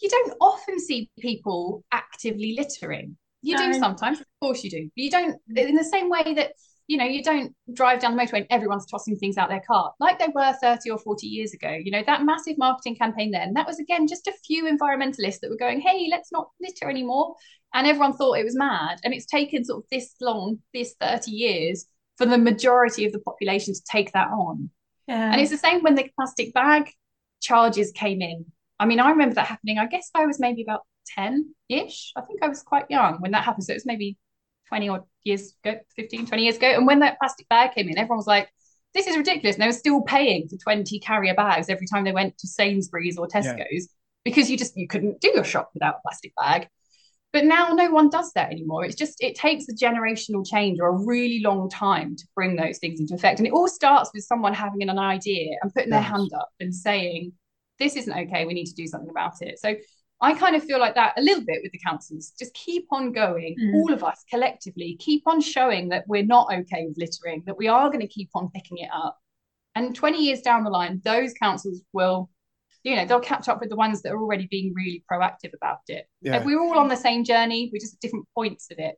you 0.00 0.08
don't 0.08 0.34
often 0.40 0.78
see 0.78 1.10
people 1.18 1.84
actively 1.90 2.54
littering. 2.56 3.16
You 3.42 3.58
do 3.58 3.74
sometimes, 3.74 4.20
of 4.20 4.26
course 4.40 4.64
you 4.64 4.70
do. 4.70 4.90
But 4.96 5.02
you 5.02 5.10
don't 5.10 5.36
in 5.54 5.76
the 5.76 5.84
same 5.84 6.08
way 6.08 6.34
that 6.34 6.52
you 6.86 6.98
know, 6.98 7.04
you 7.04 7.22
don't 7.22 7.54
drive 7.72 8.00
down 8.00 8.14
the 8.14 8.22
motorway 8.22 8.38
and 8.38 8.46
everyone's 8.50 8.86
tossing 8.86 9.16
things 9.16 9.38
out 9.38 9.48
their 9.48 9.62
car 9.66 9.92
like 10.00 10.18
they 10.18 10.28
were 10.34 10.52
30 10.60 10.90
or 10.90 10.98
40 10.98 11.26
years 11.26 11.54
ago. 11.54 11.70
You 11.70 11.90
know, 11.90 12.02
that 12.06 12.24
massive 12.24 12.58
marketing 12.58 12.96
campaign 12.96 13.30
then, 13.30 13.54
that 13.54 13.66
was 13.66 13.78
again 13.78 14.06
just 14.06 14.26
a 14.26 14.34
few 14.46 14.64
environmentalists 14.64 15.40
that 15.40 15.50
were 15.50 15.56
going, 15.56 15.80
hey, 15.80 16.08
let's 16.10 16.30
not 16.30 16.48
litter 16.60 16.90
anymore. 16.90 17.34
And 17.72 17.86
everyone 17.86 18.12
thought 18.12 18.38
it 18.38 18.44
was 18.44 18.56
mad. 18.56 18.98
And 19.02 19.14
it's 19.14 19.26
taken 19.26 19.64
sort 19.64 19.82
of 19.82 19.88
this 19.90 20.14
long, 20.20 20.58
this 20.72 20.94
30 21.00 21.30
years 21.30 21.86
for 22.16 22.26
the 22.26 22.38
majority 22.38 23.06
of 23.06 23.12
the 23.12 23.18
population 23.20 23.74
to 23.74 23.80
take 23.90 24.12
that 24.12 24.28
on. 24.28 24.70
Yeah. 25.08 25.32
And 25.32 25.40
it's 25.40 25.50
the 25.50 25.58
same 25.58 25.80
when 25.82 25.94
the 25.94 26.08
plastic 26.16 26.54
bag 26.54 26.90
charges 27.40 27.92
came 27.92 28.22
in. 28.22 28.46
I 28.78 28.86
mean, 28.86 29.00
I 29.00 29.10
remember 29.10 29.34
that 29.36 29.46
happening. 29.46 29.78
I 29.78 29.86
guess 29.86 30.10
I 30.14 30.26
was 30.26 30.38
maybe 30.38 30.62
about 30.62 30.82
10 31.16 31.54
ish. 31.68 32.12
I 32.16 32.22
think 32.22 32.42
I 32.42 32.48
was 32.48 32.62
quite 32.62 32.84
young 32.90 33.16
when 33.20 33.32
that 33.32 33.44
happened. 33.44 33.64
So 33.64 33.72
it 33.72 33.76
was 33.76 33.86
maybe 33.86 34.16
20 34.68 34.88
odd 34.88 35.02
years 35.24 35.54
ago, 35.64 35.78
15, 35.96 36.26
20 36.26 36.42
years 36.42 36.56
ago. 36.56 36.68
And 36.68 36.86
when 36.86 37.00
that 37.00 37.18
plastic 37.18 37.48
bag 37.48 37.72
came 37.74 37.88
in, 37.88 37.98
everyone 37.98 38.18
was 38.18 38.26
like, 38.26 38.48
this 38.94 39.06
is 39.06 39.16
ridiculous. 39.16 39.56
And 39.56 39.62
they 39.62 39.68
were 39.68 39.72
still 39.72 40.02
paying 40.02 40.48
for 40.48 40.56
20 40.56 40.98
carrier 41.00 41.34
bags 41.34 41.68
every 41.68 41.86
time 41.86 42.04
they 42.04 42.12
went 42.12 42.38
to 42.38 42.46
Sainsbury's 42.46 43.18
or 43.18 43.26
Tesco's 43.26 43.88
because 44.24 44.50
you 44.50 44.56
just 44.56 44.76
you 44.76 44.88
couldn't 44.88 45.20
do 45.20 45.32
your 45.34 45.44
shop 45.44 45.70
without 45.74 45.96
a 45.96 46.02
plastic 46.02 46.32
bag. 46.36 46.68
But 47.32 47.44
now 47.44 47.70
no 47.70 47.90
one 47.90 48.10
does 48.10 48.30
that 48.34 48.52
anymore. 48.52 48.84
It's 48.84 48.94
just 48.94 49.20
it 49.20 49.34
takes 49.34 49.68
a 49.68 49.74
generational 49.74 50.46
change 50.46 50.78
or 50.80 50.88
a 50.88 51.04
really 51.04 51.40
long 51.40 51.68
time 51.68 52.14
to 52.14 52.24
bring 52.36 52.54
those 52.54 52.78
things 52.78 53.00
into 53.00 53.14
effect. 53.14 53.40
And 53.40 53.46
it 53.48 53.52
all 53.52 53.66
starts 53.66 54.10
with 54.14 54.22
someone 54.22 54.54
having 54.54 54.82
an 54.88 54.98
idea 54.98 55.56
and 55.60 55.74
putting 55.74 55.90
their 55.90 56.00
hand 56.00 56.30
up 56.32 56.50
and 56.60 56.72
saying, 56.72 57.32
this 57.80 57.96
isn't 57.96 58.16
okay, 58.16 58.44
we 58.44 58.54
need 58.54 58.66
to 58.66 58.74
do 58.74 58.86
something 58.86 59.10
about 59.10 59.42
it. 59.42 59.58
So 59.58 59.74
I 60.20 60.34
kind 60.34 60.56
of 60.56 60.64
feel 60.64 60.78
like 60.78 60.94
that 60.94 61.18
a 61.18 61.22
little 61.22 61.44
bit 61.44 61.60
with 61.62 61.72
the 61.72 61.80
councils. 61.84 62.32
Just 62.38 62.54
keep 62.54 62.86
on 62.90 63.12
going, 63.12 63.56
Mm. 63.60 63.74
all 63.74 63.92
of 63.92 64.02
us 64.02 64.24
collectively, 64.30 64.96
keep 64.98 65.22
on 65.26 65.40
showing 65.40 65.88
that 65.90 66.04
we're 66.08 66.24
not 66.24 66.52
okay 66.52 66.86
with 66.86 66.96
littering, 66.96 67.42
that 67.46 67.58
we 67.58 67.68
are 67.68 67.88
going 67.88 68.00
to 68.00 68.08
keep 68.08 68.30
on 68.34 68.50
picking 68.50 68.78
it 68.78 68.88
up. 68.92 69.18
And 69.74 69.94
20 69.94 70.24
years 70.24 70.40
down 70.40 70.64
the 70.64 70.70
line, 70.70 71.00
those 71.04 71.34
councils 71.34 71.82
will, 71.92 72.30
you 72.84 72.96
know, 72.96 73.04
they'll 73.06 73.20
catch 73.20 73.48
up 73.48 73.60
with 73.60 73.70
the 73.70 73.76
ones 73.76 74.02
that 74.02 74.12
are 74.12 74.20
already 74.20 74.46
being 74.46 74.72
really 74.74 75.04
proactive 75.10 75.52
about 75.54 75.80
it. 75.88 76.06
Yeah. 76.22 76.36
If 76.36 76.44
we're 76.44 76.60
all 76.60 76.78
on 76.78 76.88
the 76.88 76.96
same 76.96 77.24
journey, 77.24 77.70
we're 77.72 77.80
just 77.80 77.94
at 77.94 78.00
different 78.00 78.26
points 78.34 78.70
of 78.70 78.78
it. 78.78 78.96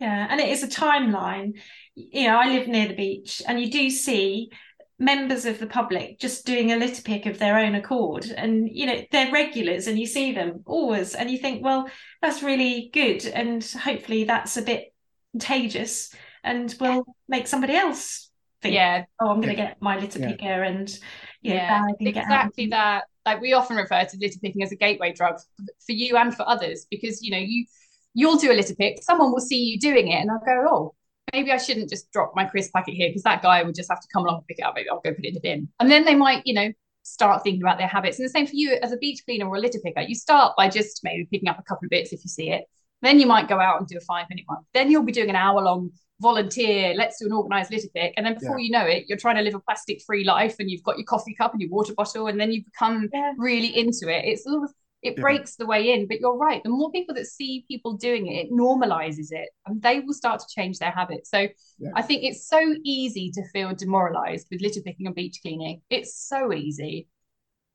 Yeah, 0.00 0.26
and 0.30 0.40
it 0.40 0.48
is 0.48 0.62
a 0.62 0.68
timeline. 0.68 1.60
You 1.96 2.28
know, 2.28 2.38
I 2.38 2.48
live 2.48 2.68
near 2.68 2.86
the 2.86 2.94
beach, 2.94 3.42
and 3.46 3.60
you 3.60 3.70
do 3.70 3.90
see 3.90 4.50
members 4.98 5.44
of 5.46 5.58
the 5.58 5.66
public 5.66 6.18
just 6.18 6.44
doing 6.44 6.72
a 6.72 6.76
litter 6.76 7.02
pick 7.02 7.26
of 7.26 7.38
their 7.38 7.58
own 7.58 7.74
accord. 7.74 8.26
And, 8.26 8.68
you 8.70 8.86
know, 8.86 9.00
they're 9.12 9.32
regulars 9.32 9.86
and 9.86 9.98
you 9.98 10.06
see 10.06 10.32
them 10.32 10.62
always, 10.66 11.14
and 11.14 11.30
you 11.30 11.38
think, 11.38 11.64
well, 11.64 11.88
that's 12.20 12.42
really 12.42 12.90
good. 12.92 13.24
And 13.26 13.64
hopefully 13.64 14.24
that's 14.24 14.56
a 14.56 14.62
bit 14.62 14.92
contagious 15.32 16.12
and 16.42 16.74
will 16.80 17.04
make 17.28 17.46
somebody 17.46 17.74
else 17.74 18.30
think, 18.62 18.74
Yeah, 18.74 19.04
oh, 19.20 19.28
I'm 19.28 19.40
going 19.40 19.54
to 19.54 19.62
get 19.62 19.80
my 19.80 19.98
litter 19.98 20.18
Yeah. 20.18 20.28
picker 20.30 20.62
and, 20.62 20.98
yeah, 21.42 21.84
exactly 22.00 22.66
that. 22.68 23.04
Like 23.24 23.40
we 23.40 23.52
often 23.52 23.76
refer 23.76 24.04
to 24.04 24.16
litter 24.20 24.38
picking 24.42 24.62
as 24.62 24.72
a 24.72 24.76
gateway 24.76 25.12
drug 25.12 25.38
for 25.86 25.92
you 25.92 26.16
and 26.16 26.34
for 26.34 26.48
others 26.48 26.86
because 26.90 27.22
you 27.22 27.30
know 27.30 27.38
you 27.38 27.66
you'll 28.14 28.38
do 28.38 28.50
a 28.50 28.54
litter 28.54 28.74
pick, 28.74 29.02
someone 29.02 29.30
will 29.30 29.40
see 29.40 29.62
you 29.62 29.78
doing 29.78 30.08
it, 30.08 30.20
and 30.20 30.30
I'll 30.30 30.40
go, 30.40 30.66
oh, 30.68 30.94
maybe 31.32 31.52
I 31.52 31.56
shouldn't 31.56 31.90
just 31.90 32.10
drop 32.12 32.32
my 32.34 32.44
crisp 32.44 32.72
packet 32.72 32.94
here 32.94 33.08
because 33.08 33.22
that 33.22 33.42
guy 33.42 33.62
would 33.62 33.74
just 33.74 33.90
have 33.90 34.00
to 34.00 34.08
come 34.12 34.24
along 34.24 34.38
and 34.38 34.46
pick 34.46 34.58
it 34.58 34.62
up. 34.62 34.74
Maybe 34.74 34.88
I'll 34.88 35.00
go 35.00 35.12
put 35.12 35.24
it 35.24 35.28
in 35.28 35.34
the 35.34 35.40
bin, 35.40 35.68
and 35.80 35.90
then 35.90 36.04
they 36.04 36.14
might, 36.14 36.46
you 36.46 36.54
know, 36.54 36.72
start 37.02 37.42
thinking 37.42 37.62
about 37.62 37.78
their 37.78 37.88
habits. 37.88 38.18
And 38.18 38.26
the 38.26 38.30
same 38.30 38.46
for 38.46 38.54
you 38.54 38.78
as 38.82 38.92
a 38.92 38.96
beach 38.96 39.22
cleaner 39.24 39.46
or 39.48 39.56
a 39.56 39.60
litter 39.60 39.78
picker. 39.84 40.00
You 40.02 40.14
start 40.14 40.54
by 40.56 40.68
just 40.68 41.00
maybe 41.02 41.26
picking 41.30 41.48
up 41.48 41.58
a 41.58 41.62
couple 41.62 41.86
of 41.86 41.90
bits 41.90 42.12
if 42.12 42.24
you 42.24 42.28
see 42.28 42.50
it. 42.50 42.64
Then 43.00 43.20
you 43.20 43.26
might 43.26 43.48
go 43.48 43.60
out 43.60 43.78
and 43.78 43.86
do 43.86 43.96
a 43.96 44.00
five 44.00 44.26
minute 44.28 44.44
one. 44.46 44.58
Then 44.74 44.90
you'll 44.90 45.04
be 45.04 45.12
doing 45.12 45.30
an 45.30 45.36
hour 45.36 45.62
long 45.62 45.90
volunteer, 46.20 46.94
let's 46.94 47.20
do 47.20 47.26
an 47.26 47.32
organized 47.32 47.70
litter 47.70 47.88
pick. 47.94 48.14
And 48.16 48.26
then 48.26 48.34
before 48.34 48.58
yeah. 48.58 48.64
you 48.64 48.70
know 48.70 48.84
it, 48.84 49.04
you're 49.08 49.18
trying 49.18 49.36
to 49.36 49.42
live 49.42 49.54
a 49.54 49.60
plastic 49.60 50.02
free 50.04 50.24
life 50.24 50.56
and 50.58 50.70
you've 50.70 50.82
got 50.82 50.98
your 50.98 51.04
coffee 51.04 51.34
cup 51.34 51.52
and 51.52 51.60
your 51.60 51.70
water 51.70 51.94
bottle, 51.94 52.26
and 52.26 52.40
then 52.40 52.50
you 52.50 52.64
become 52.64 53.08
yeah. 53.12 53.32
really 53.38 53.76
into 53.78 54.08
it. 54.08 54.24
It's 54.24 54.44
sort 54.44 54.64
of 54.64 54.72
it 55.08 55.14
yeah. 55.16 55.22
breaks 55.22 55.56
the 55.56 55.66
way 55.66 55.92
in. 55.92 56.06
But 56.06 56.20
you're 56.20 56.36
right. 56.36 56.62
The 56.62 56.70
more 56.70 56.90
people 56.90 57.14
that 57.14 57.26
see 57.26 57.64
people 57.68 57.94
doing 57.96 58.26
it, 58.26 58.46
it 58.46 58.52
normalizes 58.52 59.28
it 59.30 59.48
and 59.66 59.82
they 59.82 60.00
will 60.00 60.14
start 60.14 60.40
to 60.40 60.46
change 60.48 60.78
their 60.78 60.90
habits. 60.90 61.30
So 61.30 61.48
I 61.94 62.02
think 62.02 62.24
it's 62.24 62.46
so 62.46 62.74
easy 62.84 63.30
to 63.32 63.42
feel 63.52 63.74
demoralized 63.74 64.46
with 64.50 64.60
litter 64.60 64.80
picking 64.84 65.06
and 65.06 65.14
beach 65.14 65.38
cleaning. 65.42 65.82
It's 65.90 66.14
so 66.16 66.52
easy. 66.52 67.08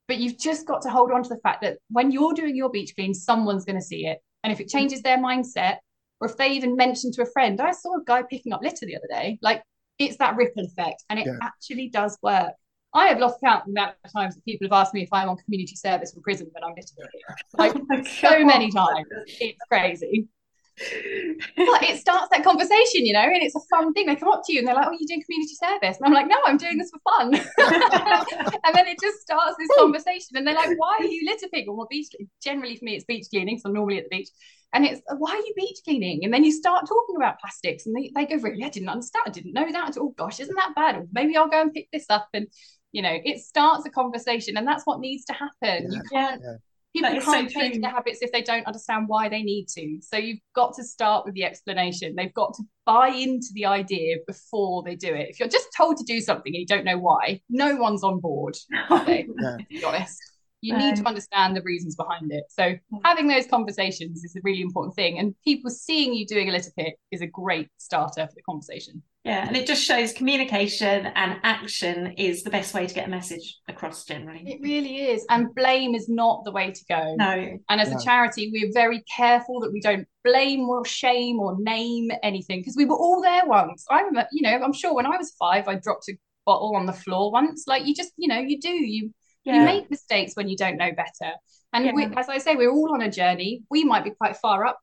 But 0.07 0.17
you've 0.17 0.38
just 0.38 0.67
got 0.67 0.81
to 0.84 0.89
hold 0.89 1.11
on 1.11 1.23
to 1.23 1.29
the 1.29 1.39
fact 1.41 1.61
that 1.61 1.77
when 1.89 2.11
you're 2.11 2.34
doing 2.34 2.55
your 2.55 2.69
beach 2.69 2.93
clean, 2.95 3.13
someone's 3.13 3.65
going 3.65 3.79
to 3.79 3.86
see 3.86 4.05
it. 4.05 4.19
And 4.43 4.51
if 4.51 4.59
it 4.59 4.67
mm-hmm. 4.67 4.77
changes 4.77 5.01
their 5.01 5.17
mindset, 5.17 5.77
or 6.19 6.27
if 6.27 6.38
they 6.38 6.49
even 6.51 6.75
mention 6.75 7.11
to 7.13 7.23
a 7.23 7.31
friend, 7.31 7.59
I 7.59 7.71
saw 7.71 7.97
a 7.97 8.03
guy 8.05 8.23
picking 8.23 8.53
up 8.53 8.61
litter 8.61 8.86
the 8.86 8.95
other 8.95 9.07
day, 9.09 9.39
like 9.41 9.63
it's 9.99 10.17
that 10.17 10.36
ripple 10.36 10.65
effect 10.65 11.03
and 11.09 11.19
it 11.19 11.25
yeah. 11.25 11.38
actually 11.41 11.89
does 11.89 12.17
work. 12.21 12.53
I 12.94 13.08
have 13.08 13.20
lost 13.20 13.39
count 13.44 13.66
the 13.66 13.72
amount 13.72 13.96
of 14.04 14.14
times 14.14 14.36
that 14.36 14.46
people 14.46 14.68
have 14.68 14.74
asked 14.74 14.94
me 14.94 15.04
if 15.04 15.10
I'm 15.12 15.30
on 15.30 15.38
community 15.38 15.76
service 15.76 16.14
from 16.14 16.22
prison 16.22 16.48
when 16.52 16.64
I'm 16.64 16.76
litter 16.76 16.94
picking. 16.96 17.22
Oh 17.56 17.64
like 17.64 17.76
oh 17.76 18.04
so 18.04 18.46
many 18.46 18.72
times. 18.72 19.08
It's 19.39 19.60
crazy 19.70 20.28
but 20.76 21.84
it 21.84 22.00
starts 22.00 22.30
that 22.32 22.44
conversation, 22.44 23.06
you 23.06 23.14
know, 23.14 23.22
and 23.22 23.44
it's 23.44 23.56
a 23.56 23.60
fun 23.70 23.94
thing. 23.94 24.08
They 24.08 24.16
come 24.16 24.30
up 24.30 24.41
to 24.46 24.54
you 24.54 24.60
and 24.60 24.68
they're 24.68 24.76
like, 24.76 24.88
"Oh, 24.88 24.91
you're 24.91 25.08
doing 25.08 25.24
community 25.24 25.54
service," 25.54 25.98
and 25.98 26.06
I'm 26.06 26.14
like, 26.14 26.28
"No, 26.28 26.38
I'm 26.46 26.58
doing 26.58 26.78
this 26.78 26.89
for 26.89 27.00
fun." 27.12 27.34
and 28.64 28.76
then 28.76 28.88
it 28.88 28.98
just 29.00 29.22
starts 29.22 29.56
this 29.60 29.70
conversation, 29.78 30.36
and 30.36 30.48
they're 30.48 30.56
like, 30.56 30.78
"Why 30.78 30.98
are 31.00 31.06
you 31.06 31.26
litter 31.26 31.48
picking?" 31.54 31.76
Well, 31.76 31.88
beach 31.89 32.08
generally 32.44 32.76
for 32.76 32.86
me 32.86 32.96
it's 32.96 33.06
beach 33.06 33.28
cleaning, 33.30 33.60
so 33.60 33.70
I'm 33.70 33.76
normally 33.76 34.00
at 34.00 34.06
the 34.10 34.18
beach, 34.18 34.30
and 34.74 34.84
it's 34.86 35.02
why 35.16 35.32
are 35.32 35.38
you 35.38 35.54
beach 35.56 35.78
cleaning? 35.84 36.22
And 36.24 36.34
then 36.34 36.44
you 36.44 36.52
start 36.52 36.88
talking 36.88 37.18
about 37.18 37.39
plastics, 37.39 37.86
and 37.86 37.96
they, 37.96 38.12
they 38.16 38.26
go, 38.26 38.41
"Really? 38.41 38.64
I 38.64 38.70
didn't 38.70 38.89
understand. 38.89 39.26
I 39.28 39.32
didn't 39.32 39.54
know 39.54 39.72
that. 39.72 39.96
Oh 40.00 40.14
gosh, 40.18 40.39
isn't 40.39 40.56
that 40.56 40.74
bad? 40.76 40.96
Or 40.96 41.08
maybe 41.12 41.38
I'll 41.38 41.50
go 41.50 41.62
and 41.62 41.74
pick 41.74 41.89
this 41.94 42.08
up." 42.10 42.30
And 42.34 42.48
you 42.94 43.02
know, 43.02 43.18
it 43.26 43.39
starts 43.39 43.86
a 43.86 43.89
conversation, 43.89 44.56
and 44.56 44.66
that's 44.66 44.86
what 44.86 45.02
needs 45.02 45.26
to 45.26 45.34
happen. 45.34 45.91
Yeah. 45.91 45.98
You 45.98 46.02
can't. 46.12 46.41
Yeah. 46.44 46.56
people 46.96 47.22
can't 47.22 47.52
so 47.52 47.60
change 47.60 47.82
their 47.82 47.89
habits 47.89 48.20
if 48.22 48.32
they 48.32 48.44
don't 48.44 48.66
understand 48.68 49.06
why 49.08 49.28
they 49.28 49.41
need 49.41 49.68
to. 49.70 49.98
So 50.02 50.16
you've 50.16 50.39
got 50.56 50.76
to 50.76 50.84
start 50.84 51.26
with 51.26 51.34
the 51.34 51.44
explanation. 51.44 52.14
They've 52.16 52.34
got 52.34 52.54
to 52.54 52.64
buy 52.86 53.10
into 53.10 53.48
the 53.54 53.66
idea 53.66 54.18
before 54.28 54.84
they 54.84 54.96
do 54.96 55.14
it. 55.14 55.28
If 55.30 55.39
you're 55.39 55.50
just 55.50 55.70
told 55.76 55.98
to 55.98 56.04
do 56.04 56.22
something 56.22 56.54
and 56.54 56.60
you 56.60 56.68
don't 56.68 56.86
know 56.86 57.00
why 57.00 57.41
no 57.50 57.76
one's 57.76 58.04
on 58.04 58.20
board. 58.20 58.56
Okay, 58.91 59.28
yeah. 59.41 59.58
to 59.58 59.66
be 59.70 59.84
honest. 59.84 60.20
You 60.62 60.78
need 60.78 60.96
to 60.96 61.06
understand 61.06 61.58
the 61.58 61.62
reasons 61.64 61.98
behind 61.98 62.32
it. 62.32 62.46
So 62.48 62.76
having 63.04 63.28
those 63.28 63.46
conversations 63.48 64.24
is 64.24 64.34
a 64.38 64.39
really 64.44 64.62
important 64.62 64.96
thing 64.96 65.20
and 65.20 65.36
people 65.44 65.70
seeing 65.70 66.14
you 66.14 66.26
doing 66.26 66.48
a 66.48 66.54
litter 66.54 66.72
pick 66.78 66.96
is 67.12 67.22
a 67.22 67.28
great 67.28 67.68
starter 67.80 68.26
for 68.26 68.34
the 68.34 68.41
conversation 68.44 69.04
yeah, 69.24 69.47
and 69.47 69.55
it 69.55 69.65
just 69.65 69.84
shows 69.84 70.11
communication 70.11 71.05
and 71.05 71.39
action 71.43 72.13
is 72.17 72.43
the 72.43 72.49
best 72.49 72.74
way 72.74 72.86
to 72.86 72.93
get 72.93 73.07
a 73.07 73.09
message 73.09 73.59
across 73.69 74.03
generally. 74.03 74.43
It 74.45 74.59
really 74.61 74.97
is. 74.97 75.26
And 75.30 75.53
blame 75.55 75.95
is 75.95 76.09
not 76.09 76.43
the 76.43 76.51
way 76.51 76.71
to 76.71 76.86
go. 76.89 77.15
No. 77.17 77.57
And 77.69 77.82
as 77.82 77.89
no. 77.89 77.97
a 77.97 78.03
charity, 78.03 78.51
we're 78.53 78.71
very 78.74 79.01
careful 79.15 79.61
that 79.61 79.71
we 79.71 79.80
don't 79.80 80.05
blame 80.26 80.67
or 80.67 80.86
shame 80.86 81.39
or 81.39 81.57
name 81.57 82.11
anything 82.21 82.59
because 82.59 82.76
we 82.76 82.84
were 82.84 82.97
all 82.97 83.21
there 83.21 83.45
once. 83.45 83.86
I 83.89 84.01
remember, 84.01 84.28
you 84.34 84.41
know, 84.41 84.61
I'm 84.61 84.74
sure 84.74 84.93
when 84.93 85.05
I 85.05 85.15
was 85.15 85.34
five, 85.39 85.69
I 85.69 85.76
dropped 85.76 86.09
a 86.09 86.17
bottle 86.45 86.76
on 86.76 86.86
the 86.86 86.93
floor 86.93 87.32
once. 87.32 87.63
Like 87.65 87.86
you 87.86 87.95
just, 87.95 88.11
you 88.17 88.28
know, 88.28 88.39
you 88.39 88.59
do. 88.59 88.69
You 88.69 89.13
yeah. 89.45 89.59
you 89.59 89.65
make 89.65 89.89
mistakes 89.89 90.34
when 90.36 90.49
you 90.49 90.57
don't 90.57 90.78
know 90.78 90.91
better. 90.91 91.34
And 91.71 91.86
yeah. 91.86 91.91
we, 91.93 92.05
as 92.15 92.30
I 92.30 92.38
say, 92.38 92.55
we're 92.55 92.71
all 92.71 92.93
on 92.93 93.01
a 93.01 93.11
journey. 93.11 93.63
We 93.69 93.84
might 93.84 94.03
be 94.03 94.11
quite 94.11 94.38
far 94.38 94.65
up 94.65 94.80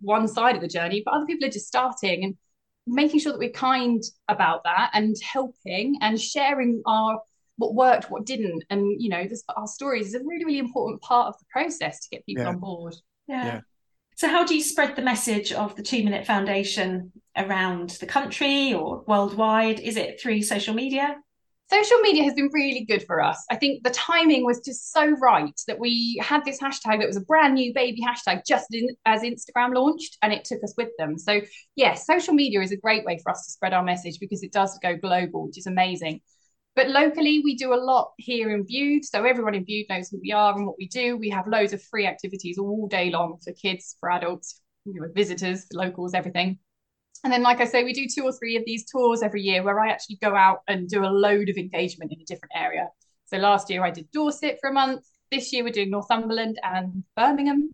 one 0.00 0.28
side 0.28 0.54
of 0.54 0.60
the 0.60 0.68
journey, 0.68 1.02
but 1.04 1.14
other 1.14 1.26
people 1.26 1.48
are 1.48 1.52
just 1.52 1.66
starting. 1.66 2.24
And 2.24 2.36
making 2.88 3.20
sure 3.20 3.32
that 3.32 3.38
we're 3.38 3.50
kind 3.50 4.02
about 4.28 4.64
that 4.64 4.90
and 4.94 5.16
helping 5.22 5.96
and 6.00 6.20
sharing 6.20 6.82
our 6.86 7.20
what 7.56 7.74
worked, 7.74 8.10
what 8.10 8.24
didn't, 8.24 8.64
and 8.70 9.00
you 9.02 9.08
know, 9.08 9.26
this, 9.26 9.42
our 9.56 9.66
stories 9.66 10.08
is 10.08 10.14
a 10.14 10.20
really, 10.24 10.44
really 10.44 10.58
important 10.58 11.02
part 11.02 11.26
of 11.26 11.38
the 11.40 11.44
process 11.50 12.00
to 12.00 12.08
get 12.10 12.24
people 12.24 12.44
yeah. 12.44 12.50
on 12.50 12.58
board. 12.58 12.94
Yeah. 13.26 13.44
yeah. 13.44 13.60
So, 14.16 14.28
how 14.28 14.44
do 14.44 14.54
you 14.54 14.62
spread 14.62 14.96
the 14.96 15.02
message 15.02 15.52
of 15.52 15.74
the 15.76 15.82
Two 15.82 16.02
Minute 16.04 16.26
Foundation 16.26 17.12
around 17.36 17.90
the 18.00 18.06
country 18.06 18.74
or 18.74 19.04
worldwide? 19.06 19.80
Is 19.80 19.96
it 19.96 20.20
through 20.20 20.42
social 20.42 20.74
media? 20.74 21.16
Social 21.70 21.98
media 21.98 22.24
has 22.24 22.34
been 22.34 22.50
really 22.52 22.84
good 22.84 23.04
for 23.04 23.22
us. 23.22 23.44
I 23.50 23.56
think 23.56 23.84
the 23.84 23.90
timing 23.90 24.44
was 24.44 24.60
just 24.60 24.92
so 24.92 25.06
right 25.06 25.58
that 25.66 25.78
we 25.78 26.20
had 26.22 26.44
this 26.44 26.60
hashtag 26.60 27.00
that 27.00 27.06
was 27.06 27.16
a 27.16 27.22
brand 27.22 27.54
new 27.54 27.72
baby 27.74 28.00
hashtag 28.00 28.42
just 28.46 28.72
in, 28.72 28.88
as 29.04 29.22
Instagram 29.22 29.74
launched 29.74 30.16
and 30.22 30.32
it 30.32 30.44
took 30.44 30.62
us 30.64 30.74
with 30.76 30.88
them. 30.98 31.18
So, 31.18 31.32
yes, 31.32 31.48
yeah, 31.76 31.94
social 31.94 32.34
media 32.34 32.60
is 32.60 32.72
a 32.72 32.76
great 32.76 33.04
way 33.04 33.18
for 33.22 33.30
us 33.30 33.44
to 33.44 33.52
spread 33.52 33.74
our 33.74 33.82
message 33.82 34.18
because 34.18 34.42
it 34.42 34.52
does 34.52 34.78
go 34.82 34.96
global, 34.96 35.46
which 35.46 35.58
is 35.58 35.66
amazing. 35.66 36.20
But 36.74 36.90
locally, 36.90 37.40
we 37.44 37.56
do 37.56 37.74
a 37.74 37.76
lot 37.76 38.12
here 38.18 38.54
in 38.54 38.62
Bude. 38.62 39.04
So 39.04 39.24
everyone 39.24 39.54
in 39.54 39.64
Bude 39.64 39.86
knows 39.90 40.08
who 40.08 40.20
we 40.22 40.32
are 40.32 40.54
and 40.56 40.64
what 40.64 40.76
we 40.78 40.86
do. 40.86 41.16
We 41.16 41.28
have 41.30 41.48
loads 41.48 41.72
of 41.72 41.82
free 41.82 42.06
activities 42.06 42.56
all 42.56 42.86
day 42.86 43.10
long 43.10 43.38
for 43.42 43.52
kids, 43.52 43.96
for 43.98 44.10
adults, 44.10 44.60
you 44.84 44.94
know, 44.94 45.08
visitors, 45.14 45.66
locals, 45.72 46.14
everything. 46.14 46.58
And 47.24 47.32
then, 47.32 47.42
like 47.42 47.60
I 47.60 47.64
say, 47.64 47.82
we 47.82 47.92
do 47.92 48.06
two 48.06 48.24
or 48.24 48.32
three 48.32 48.56
of 48.56 48.62
these 48.64 48.84
tours 48.90 49.22
every 49.22 49.42
year 49.42 49.62
where 49.62 49.80
I 49.80 49.90
actually 49.90 50.16
go 50.22 50.36
out 50.36 50.60
and 50.68 50.88
do 50.88 51.04
a 51.04 51.08
load 51.08 51.48
of 51.48 51.56
engagement 51.56 52.12
in 52.12 52.20
a 52.20 52.24
different 52.24 52.52
area. 52.54 52.88
So 53.26 53.38
last 53.38 53.68
year 53.70 53.84
I 53.84 53.90
did 53.90 54.10
Dorset 54.12 54.58
for 54.60 54.70
a 54.70 54.72
month. 54.72 55.04
This 55.30 55.52
year 55.52 55.64
we're 55.64 55.72
doing 55.72 55.90
Northumberland 55.90 56.58
and 56.62 57.04
Birmingham, 57.16 57.70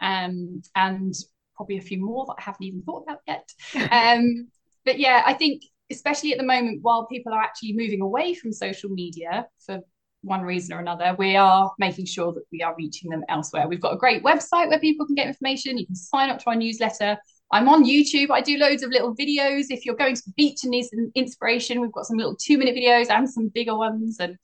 um, 0.00 0.62
and 0.74 1.14
probably 1.56 1.78
a 1.78 1.82
few 1.82 2.04
more 2.04 2.24
that 2.26 2.36
I 2.38 2.42
haven't 2.42 2.64
even 2.64 2.82
thought 2.82 3.04
about 3.04 3.20
yet. 3.26 3.48
Um, 3.92 4.48
but 4.84 4.98
yeah, 4.98 5.22
I 5.24 5.32
think 5.32 5.62
especially 5.90 6.32
at 6.32 6.38
the 6.38 6.44
moment, 6.44 6.80
while 6.82 7.06
people 7.06 7.32
are 7.32 7.42
actually 7.42 7.72
moving 7.74 8.00
away 8.00 8.34
from 8.34 8.52
social 8.52 8.90
media 8.90 9.46
for 9.64 9.80
one 10.22 10.42
reason 10.42 10.74
or 10.74 10.80
another, 10.80 11.14
we 11.18 11.36
are 11.36 11.72
making 11.78 12.06
sure 12.06 12.32
that 12.32 12.44
we 12.52 12.62
are 12.62 12.74
reaching 12.76 13.10
them 13.10 13.24
elsewhere. 13.28 13.68
We've 13.68 13.80
got 13.80 13.94
a 13.94 13.98
great 13.98 14.22
website 14.22 14.68
where 14.68 14.78
people 14.78 15.06
can 15.06 15.14
get 15.14 15.26
information. 15.26 15.78
You 15.78 15.86
can 15.86 15.94
sign 15.94 16.30
up 16.30 16.38
to 16.40 16.46
our 16.50 16.56
newsletter. 16.56 17.18
I'm 17.54 17.68
on 17.68 17.84
YouTube. 17.84 18.30
I 18.30 18.40
do 18.40 18.56
loads 18.56 18.82
of 18.82 18.90
little 18.90 19.14
videos. 19.14 19.66
If 19.70 19.86
you're 19.86 19.94
going 19.94 20.16
to 20.16 20.22
the 20.26 20.32
beach 20.36 20.64
and 20.64 20.72
need 20.72 20.86
some 20.86 21.12
inspiration, 21.14 21.80
we've 21.80 21.92
got 21.92 22.04
some 22.04 22.16
little 22.16 22.34
two 22.34 22.58
minute 22.58 22.74
videos 22.74 23.08
and 23.10 23.30
some 23.30 23.46
bigger 23.46 23.76
ones. 23.76 24.16
And 24.18 24.36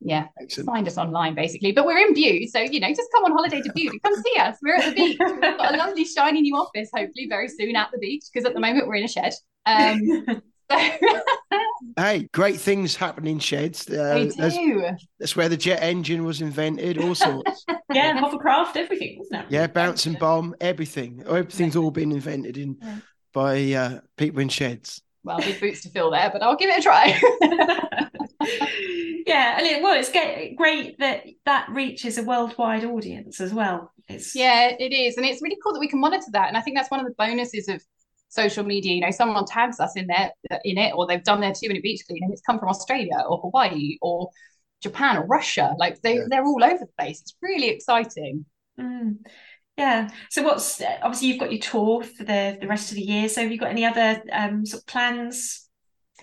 yeah, 0.00 0.28
Excellent. 0.40 0.66
find 0.66 0.88
us 0.88 0.96
online 0.96 1.34
basically. 1.34 1.72
But 1.72 1.84
we're 1.84 1.98
in 1.98 2.14
Bude, 2.14 2.48
so 2.48 2.60
you 2.60 2.80
know, 2.80 2.88
just 2.88 3.10
come 3.14 3.24
on 3.24 3.32
holiday 3.32 3.60
to 3.60 3.70
Bude. 3.74 3.92
Come 4.02 4.14
see 4.14 4.40
us. 4.40 4.56
We're 4.62 4.76
at 4.76 4.86
the 4.86 4.94
beach. 4.94 5.18
We've 5.20 5.40
got 5.40 5.74
a 5.74 5.76
lovely 5.76 6.06
shiny 6.06 6.40
new 6.40 6.56
office, 6.56 6.88
hopefully 6.94 7.26
very 7.28 7.48
soon 7.48 7.76
at 7.76 7.90
the 7.92 7.98
beach, 7.98 8.24
because 8.32 8.46
at 8.46 8.54
the 8.54 8.60
moment 8.60 8.88
we're 8.88 8.94
in 8.94 9.04
a 9.04 9.08
shed. 9.08 9.34
Um, 9.66 10.00
hey, 11.96 12.28
great 12.32 12.60
things 12.60 12.96
happen 12.96 13.26
in 13.26 13.38
sheds. 13.38 13.88
Uh, 13.88 14.14
they 14.14 14.28
do. 14.28 14.80
That's, 14.80 15.06
that's, 15.18 15.36
where 15.36 15.48
the 15.48 15.56
jet 15.56 15.82
engine 15.82 16.24
was 16.24 16.40
invented, 16.40 16.98
all 16.98 17.14
sorts. 17.14 17.64
yeah, 17.92 18.18
hovercraft, 18.18 18.76
everything, 18.76 19.18
wasn't 19.18 19.42
it? 19.42 19.46
Yeah, 19.50 19.66
bouncing 19.66 20.14
bomb, 20.14 20.54
everything. 20.60 21.22
Everything's 21.26 21.76
all 21.76 21.90
been 21.90 22.12
invented 22.12 22.56
in 22.56 22.76
yeah. 22.80 22.98
by 23.32 23.72
uh, 23.72 24.00
people 24.16 24.40
in 24.40 24.48
sheds. 24.48 25.02
Well, 25.22 25.38
big 25.38 25.60
boots 25.60 25.82
to 25.82 25.90
fill 25.90 26.10
there, 26.10 26.30
but 26.32 26.42
I'll 26.42 26.56
give 26.56 26.70
it 26.70 26.78
a 26.78 26.82
try. 26.82 27.08
yeah, 29.26 29.58
and 29.58 29.66
it, 29.66 29.82
well, 29.82 29.98
it's 29.98 30.10
great 30.56 30.98
that 30.98 31.24
that 31.44 31.68
reaches 31.70 32.16
a 32.16 32.22
worldwide 32.22 32.84
audience 32.84 33.40
as 33.40 33.52
well. 33.52 33.92
It's... 34.08 34.34
Yeah, 34.34 34.74
it 34.78 34.92
is, 34.92 35.16
and 35.16 35.26
it's 35.26 35.42
really 35.42 35.58
cool 35.62 35.74
that 35.74 35.80
we 35.80 35.88
can 35.88 36.00
monitor 36.00 36.30
that. 36.32 36.48
And 36.48 36.56
I 36.56 36.62
think 36.62 36.76
that's 36.76 36.90
one 36.90 37.00
of 37.00 37.06
the 37.06 37.14
bonuses 37.18 37.68
of 37.68 37.82
social 38.30 38.64
media, 38.64 38.94
you 38.94 39.00
know, 39.00 39.10
someone 39.10 39.44
tags 39.44 39.78
us 39.80 39.96
in 39.96 40.06
there 40.06 40.30
in 40.64 40.78
it, 40.78 40.94
or 40.94 41.06
they've 41.06 41.22
done 41.22 41.40
their 41.40 41.52
two 41.52 41.68
minute 41.68 41.82
beach 41.82 42.02
clean 42.08 42.22
and 42.22 42.32
it's 42.32 42.42
come 42.42 42.58
from 42.58 42.68
Australia 42.68 43.22
or 43.28 43.38
Hawaii 43.38 43.98
or 44.00 44.30
Japan 44.82 45.18
or 45.18 45.26
Russia. 45.26 45.74
Like 45.78 46.00
they, 46.00 46.14
yeah. 46.14 46.24
they're 46.28 46.44
all 46.44 46.64
over 46.64 46.78
the 46.78 46.88
place. 46.98 47.20
It's 47.20 47.34
really 47.42 47.68
exciting. 47.68 48.46
Mm. 48.80 49.18
Yeah. 49.76 50.10
So 50.30 50.42
what's 50.42 50.80
obviously 51.02 51.28
you've 51.28 51.40
got 51.40 51.52
your 51.52 51.60
tour 51.60 52.02
for 52.02 52.24
the, 52.24 52.56
the 52.60 52.66
rest 52.66 52.90
of 52.90 52.96
the 52.96 53.02
year. 53.02 53.28
So 53.28 53.42
have 53.42 53.52
you 53.52 53.58
got 53.58 53.70
any 53.70 53.84
other 53.84 54.22
um, 54.32 54.64
sort 54.64 54.82
of 54.82 54.86
plans? 54.86 55.68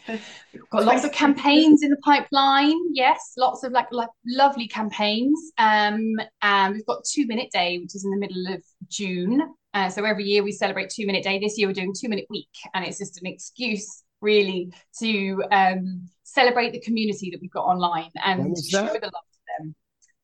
We've 0.08 0.70
got 0.70 0.86
lots 0.86 1.04
of 1.04 1.12
campaigns 1.12 1.84
in 1.84 1.90
the 1.90 1.98
pipeline. 1.98 2.78
Yes, 2.94 3.34
lots 3.38 3.64
of 3.64 3.74
like, 3.74 3.88
like 3.92 4.10
lovely 4.26 4.68
campaigns. 4.68 5.52
Um, 5.58 6.14
and 6.42 6.76
we've 6.76 6.86
got 6.86 7.04
Two 7.04 7.28
Minute 7.28 7.50
Day, 7.52 7.78
which 7.80 7.94
is 7.94 8.06
in 8.06 8.12
the 8.12 8.18
middle 8.18 8.54
of 8.54 8.64
June. 8.88 9.42
Uh, 9.78 9.90
so 9.92 10.04
every 10.04 10.24
year 10.24 10.42
we 10.42 10.52
celebrate 10.52 10.90
Two 10.90 11.06
Minute 11.06 11.24
Day. 11.24 11.38
This 11.38 11.56
year 11.56 11.68
we're 11.68 11.74
doing 11.74 11.94
Two 11.94 12.10
Minute 12.10 12.26
Week, 12.32 12.50
and 12.74 12.84
it's 12.84 12.98
just 12.98 13.22
an 13.22 13.28
excuse 13.28 14.02
really 14.22 14.74
to 15.00 15.44
um, 15.52 16.10
celebrate 16.24 16.72
the 16.72 16.80
community 16.80 17.30
that 17.30 17.40
we've 17.40 17.52
got 17.52 17.66
online 17.66 18.10
and 18.26 18.58
show 18.58 18.88
the 18.88 18.88
love 18.88 18.98
to 19.02 19.40
them. 19.60 19.76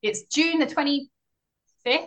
It's 0.02 0.24
June 0.24 0.58
the 0.58 0.66
25th. 0.66 1.06
Is 1.86 2.02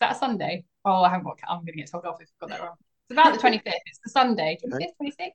that 0.00 0.12
a 0.12 0.14
Sunday? 0.14 0.64
Oh, 0.86 1.02
I 1.02 1.10
haven't 1.10 1.24
got, 1.24 1.36
I'm 1.46 1.58
going 1.58 1.66
to 1.66 1.72
get 1.72 1.90
told 1.90 2.06
off 2.06 2.16
if 2.18 2.30
I've 2.40 2.48
got 2.48 2.56
that 2.56 2.64
wrong. 2.64 2.76
It's 3.10 3.12
about 3.12 3.34
the 3.34 3.46
25th. 3.46 3.60
It's 3.84 4.00
the 4.02 4.10
Sunday. 4.10 4.56
25th, 4.64 4.86
26th, 5.02 5.30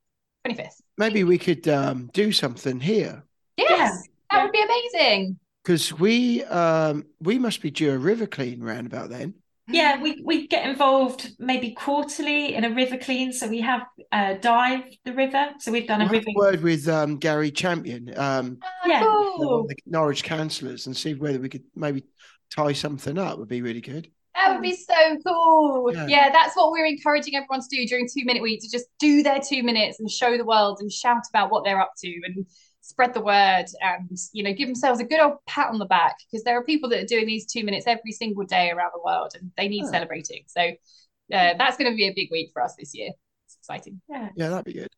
25th. 0.48 0.82
Maybe 0.98 1.24
we 1.24 1.38
could 1.38 1.68
um, 1.68 2.10
do 2.12 2.32
something 2.32 2.80
here. 2.80 3.24
Yes, 3.58 3.70
yeah. 3.70 3.98
that 4.32 4.44
would 4.46 4.52
be 4.52 4.64
amazing. 4.64 5.38
Because 5.64 5.94
we 5.94 6.44
um, 6.46 7.06
we 7.20 7.38
must 7.38 7.62
be 7.62 7.70
due 7.70 7.92
a 7.92 7.98
river 8.00 8.26
clean 8.26 8.62
round 8.62 8.88
about 8.88 9.12
then. 9.12 9.36
Yeah, 9.72 10.02
we, 10.02 10.22
we 10.24 10.48
get 10.48 10.68
involved 10.68 11.32
maybe 11.40 11.72
quarterly 11.72 12.56
in 12.56 12.64
a 12.64 12.70
river 12.70 12.98
clean. 12.98 13.34
So 13.34 13.48
we 13.48 13.62
have 13.62 13.84
uh, 14.12 14.36
dive 14.36 14.84
the 15.06 15.14
river. 15.14 15.52
So 15.60 15.72
we've 15.72 15.88
done 15.88 16.00
we'll 16.00 16.10
a 16.10 16.12
river. 16.12 16.32
word 16.36 16.62
with 16.62 16.88
um, 16.88 17.18
Gary 17.18 17.52
Champion, 17.52 18.14
um, 18.18 18.60
oh, 18.64 18.88
yeah, 18.88 19.02
cool. 19.02 19.68
the 19.68 19.76
Norwich 19.86 20.24
councillors, 20.24 20.88
and 20.88 20.96
see 20.96 21.14
whether 21.14 21.40
we 21.40 21.50
could 21.50 21.64
maybe 21.76 22.04
tie 22.50 22.74
something 22.74 23.18
up. 23.18 23.38
Would 23.40 23.48
be 23.48 23.62
really 23.62 23.82
good. 23.82 24.10
That 24.36 24.54
would 24.54 24.62
be 24.62 24.76
so 24.76 25.18
cool. 25.26 25.94
Yeah. 25.94 26.08
yeah. 26.08 26.30
that's 26.32 26.56
what 26.56 26.72
we're 26.72 26.86
encouraging 26.86 27.36
everyone 27.36 27.62
to 27.62 27.68
do 27.70 27.86
during 27.86 28.08
two 28.08 28.26
minute 28.26 28.42
week 28.42 28.62
to 28.62 28.70
just 28.70 28.86
do 29.00 29.24
their 29.24 29.40
two 29.40 29.62
minutes 29.62 30.00
and 30.00 30.10
show 30.10 30.38
the 30.38 30.46
world 30.46 30.78
and 30.80 30.92
shout 30.92 31.24
about 31.30 31.52
what 31.52 31.64
they're 31.64 31.82
up 31.82 31.92
to 32.00 32.08
and 32.26 32.46
spread 32.92 33.14
the 33.14 33.22
word 33.22 33.66
and 33.82 34.18
you 34.34 34.44
know 34.44 34.54
give 34.54 34.68
themselves 34.68 35.00
a 35.00 35.04
good 35.04 35.20
old 35.20 35.38
pat 35.48 35.70
on 35.70 35.80
the 35.80 35.86
back 35.86 36.18
because 36.30 36.44
there 36.44 36.58
are 36.58 36.64
people 36.64 36.90
that 36.90 37.04
are 37.04 37.08
doing 37.08 37.26
these 37.26 37.46
two 37.46 37.64
minutes 37.64 37.88
every 37.88 38.12
single 38.12 38.44
day 38.46 38.70
around 38.70 38.92
the 38.94 39.02
world 39.04 39.32
and 39.34 39.52
they 39.58 39.68
need 39.68 39.88
celebrating. 39.88 40.44
So 40.48 40.62
uh, 40.62 41.54
that's 41.58 41.78
going 41.78 41.90
to 41.90 41.96
be 41.96 42.08
a 42.08 42.14
big 42.14 42.30
week 42.32 42.52
for 42.54 42.62
us 42.62 42.76
this 42.78 42.94
year. 42.94 43.10
It's 43.46 43.56
exciting. 43.56 44.02
Yeah. 44.10 44.30
Yeah 44.36 44.50
that'd 44.50 44.66
be 44.66 44.74
good. 44.74 44.90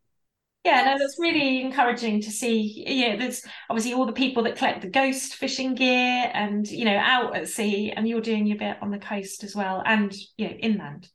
Yeah, 0.66 0.86
no, 0.86 0.98
that's 0.98 1.20
really 1.20 1.60
encouraging 1.60 2.22
to 2.22 2.32
see. 2.32 2.86
Yeah, 2.88 3.18
there's 3.18 3.44
obviously 3.70 3.94
all 3.94 4.06
the 4.06 4.14
people 4.14 4.44
that 4.44 4.56
collect 4.56 4.82
the 4.82 4.88
ghost 4.88 5.36
fishing 5.36 5.76
gear 5.76 6.32
and 6.34 6.66
you 6.66 6.86
know 6.86 6.98
out 6.98 7.36
at 7.36 7.50
sea, 7.50 7.92
and 7.92 8.08
you're 8.08 8.22
doing 8.22 8.48
your 8.48 8.58
bit 8.58 8.78
on 8.82 8.90
the 8.90 8.98
coast 8.98 9.44
as 9.44 9.58
well, 9.58 9.84
and 9.86 10.14
you 10.38 10.48
know 10.48 10.54
inland. 10.54 11.10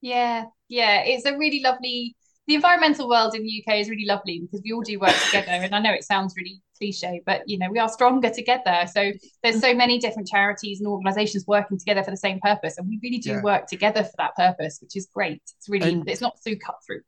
Yeah, 0.00 0.44
yeah, 0.68 1.02
it's 1.04 1.26
a 1.26 1.36
really 1.36 1.60
lovely 1.60 2.16
the 2.46 2.54
environmental 2.54 3.08
world 3.08 3.34
in 3.34 3.42
the 3.42 3.64
UK 3.64 3.76
is 3.76 3.88
really 3.88 4.04
lovely 4.04 4.40
because 4.40 4.60
we 4.62 4.72
all 4.72 4.82
do 4.82 4.98
work 4.98 5.14
together. 5.26 5.50
And 5.50 5.74
I 5.74 5.78
know 5.78 5.92
it 5.92 6.04
sounds 6.04 6.34
really 6.36 6.60
cliche, 6.76 7.22
but 7.24 7.42
you 7.46 7.58
know, 7.58 7.70
we 7.70 7.78
are 7.78 7.88
stronger 7.88 8.28
together. 8.28 8.84
So 8.92 9.12
there's 9.42 9.60
so 9.60 9.72
many 9.72 9.98
different 9.98 10.28
charities 10.28 10.80
and 10.80 10.88
organizations 10.88 11.46
working 11.46 11.78
together 11.78 12.02
for 12.02 12.10
the 12.10 12.18
same 12.18 12.40
purpose. 12.40 12.76
And 12.76 12.86
we 12.86 12.98
really 13.02 13.18
do 13.18 13.30
yeah. 13.30 13.42
work 13.42 13.66
together 13.66 14.04
for 14.04 14.12
that 14.18 14.36
purpose, 14.36 14.78
which 14.82 14.94
is 14.94 15.06
great. 15.06 15.40
It's 15.56 15.68
really 15.68 15.92
and 15.92 16.08
it's 16.08 16.20
not 16.20 16.38
so 16.38 16.50
cutthroat. 16.54 17.02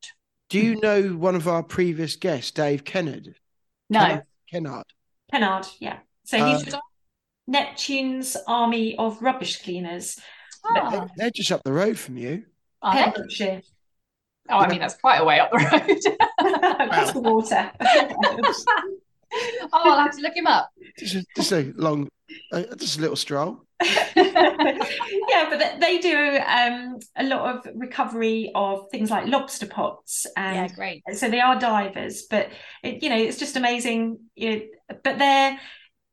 Do 0.49 0.59
you 0.59 0.80
know 0.80 1.09
one 1.09 1.34
of 1.34 1.49
our 1.49 1.62
previous 1.62 2.16
guests, 2.16 2.53
Dave 2.53 2.84
Kennard? 2.84 3.34
No. 3.91 4.22
Kennard. 4.51 4.87
Kennard, 5.30 5.66
yeah. 5.80 5.99
So 6.24 6.45
he's 6.45 6.72
uh, 6.72 6.78
Neptune's 7.47 8.37
army 8.47 8.97
of 8.97 9.20
rubbish 9.20 9.62
cleaners. 9.62 10.18
Oh. 10.64 11.09
They're 11.16 11.30
just 11.30 11.53
up 11.53 11.62
the 11.62 11.72
road 11.72 11.99
from 11.99 12.16
you. 12.16 12.45
Pembrokeshire. 12.82 13.61
Oh, 14.49 14.59
I 14.59 14.68
mean, 14.68 14.80
that's 14.80 14.97
quite 14.97 15.18
a 15.18 15.24
way 15.24 15.40
up 15.40 15.51
the 15.51 15.59
road. 15.59 16.80
Across 16.88 17.12
the 17.12 17.20
water. 17.20 17.72
oh, 17.80 19.68
I'll 19.72 19.99
have 19.99 20.16
to 20.16 20.22
look 20.22 20.36
him 20.36 20.47
up. 20.47 20.70
Just 20.99 21.14
a, 21.16 21.24
just 21.34 21.53
a 21.53 21.72
long, 21.76 22.09
uh, 22.53 22.62
just 22.76 22.99
a 22.99 23.01
little 23.01 23.16
stroll. 23.16 23.66
yeah, 24.16 25.49
but 25.51 25.80
they 25.80 25.99
do 25.99 26.40
um, 26.47 26.99
a 27.16 27.24
lot 27.24 27.57
of 27.57 27.66
recovery 27.74 28.51
of 28.55 28.90
things 28.90 29.11
like 29.11 29.26
lobster 29.26 29.66
pots, 29.66 30.26
and 30.36 30.57
yeah, 30.57 30.68
great. 30.74 31.03
So 31.12 31.28
they 31.28 31.40
are 31.40 31.59
divers, 31.59 32.22
but 32.22 32.49
it, 32.82 33.03
you 33.03 33.11
know 33.11 33.18
it's 33.18 33.38
just 33.38 33.57
amazing. 33.57 34.18
You 34.34 34.51
know, 34.51 34.62
but 35.05 35.18
their 35.18 35.61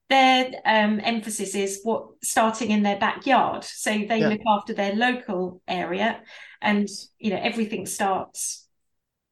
their 0.10 0.52
um, 0.66 1.00
emphasis 1.04 1.56
is 1.56 1.80
what 1.84 2.08
starting 2.22 2.72
in 2.72 2.84
their 2.84 3.00
backyard, 3.00 3.64
so 3.64 3.92
they 3.92 4.20
yeah. 4.20 4.28
look 4.28 4.42
after 4.46 4.74
their 4.74 4.94
local 4.96 5.62
area 5.66 6.22
and 6.64 6.90
you 7.20 7.30
know 7.30 7.40
everything 7.40 7.86
starts 7.86 8.68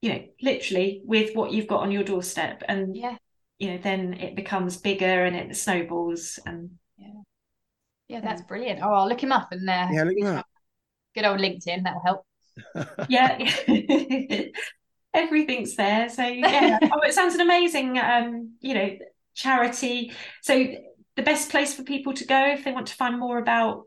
you 0.02 0.14
know 0.14 0.24
literally 0.42 1.02
with 1.06 1.36
what 1.36 1.52
you've 1.52 1.68
got 1.68 1.82
on 1.82 1.92
your 1.92 2.04
doorstep. 2.04 2.64
And 2.68 2.96
yeah. 2.96 3.18
you 3.58 3.72
know 3.72 3.80
then 3.82 4.14
it 4.16 4.36
becomes 4.36 4.78
bigger 4.78 5.26
and 5.26 5.36
it 5.36 5.56
snowballs 5.56 6.40
and 6.46 6.72
yeah. 6.98 7.22
Yeah 8.08 8.22
that's 8.22 8.42
brilliant. 8.44 8.82
Oh 8.84 8.94
i'll 8.94 9.08
look 9.08 9.24
him 9.24 9.32
up 9.32 9.52
and 9.52 9.68
uh, 9.70 9.88
yeah 9.92 10.04
look 10.04 10.18
him 10.18 10.28
up. 10.28 10.46
good 11.16 11.26
old 11.26 11.40
linkedin 11.40 11.84
that'll 11.84 12.02
help. 12.02 12.26
Yeah. 13.10 13.38
Everything's 15.14 15.76
there. 15.76 16.10
So 16.10 16.24
yeah. 16.24 16.80
Oh 16.92 17.00
it 17.02 17.14
sounds 17.14 17.36
an 17.36 17.42
amazing 17.42 17.98
um 17.98 18.56
you 18.60 18.74
know 18.74 18.98
charity. 19.34 20.12
So 20.42 20.76
the 21.16 21.24
best 21.24 21.50
place 21.50 21.74
for 21.74 21.84
people 21.84 22.14
to 22.14 22.26
go 22.26 22.54
if 22.54 22.64
they 22.64 22.72
want 22.72 22.88
to 22.88 22.96
find 22.96 23.20
more 23.20 23.38
about 23.38 23.84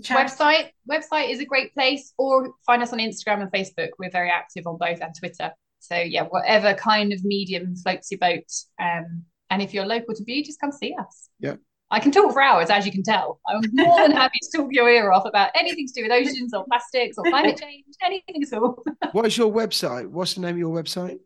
website 0.00 0.70
website 0.90 1.30
is 1.30 1.40
a 1.40 1.44
great 1.44 1.74
place 1.74 2.14
or 2.16 2.54
find 2.64 2.82
us 2.82 2.92
on 2.92 2.98
instagram 2.98 3.42
and 3.42 3.52
facebook 3.52 3.88
we're 3.98 4.10
very 4.10 4.30
active 4.30 4.66
on 4.66 4.78
both 4.78 5.00
and 5.02 5.14
twitter 5.18 5.50
so 5.80 5.96
yeah 5.96 6.22
whatever 6.22 6.72
kind 6.74 7.12
of 7.12 7.22
medium 7.24 7.76
floats 7.76 8.10
your 8.10 8.18
boat 8.18 8.50
um, 8.80 9.22
and 9.50 9.60
if 9.60 9.74
you're 9.74 9.84
local 9.84 10.14
to 10.14 10.24
Bude 10.24 10.46
just 10.46 10.60
come 10.60 10.72
see 10.72 10.94
us 10.98 11.28
yeah 11.40 11.56
I 11.92 12.00
can 12.00 12.10
talk 12.10 12.32
for 12.32 12.40
hours, 12.40 12.70
as 12.70 12.86
you 12.86 12.90
can 12.90 13.02
tell. 13.02 13.38
I'm 13.46 13.60
more 13.74 14.00
than 14.00 14.12
happy 14.12 14.38
to 14.40 14.56
talk 14.56 14.68
your 14.72 14.88
ear 14.88 15.12
off 15.12 15.26
about 15.26 15.50
anything 15.54 15.86
to 15.86 15.92
do 15.92 16.02
with 16.04 16.10
oceans 16.10 16.54
or 16.54 16.64
plastics 16.64 17.18
or 17.18 17.24
climate 17.24 17.60
change, 17.60 17.84
anything 18.02 18.42
at 18.42 18.58
all. 18.58 18.82
what 19.12 19.26
is 19.26 19.36
your 19.36 19.52
website? 19.52 20.06
What's 20.06 20.32
the 20.32 20.40
name 20.40 20.54
of 20.54 20.58
your 20.58 20.74
website? 20.74 21.18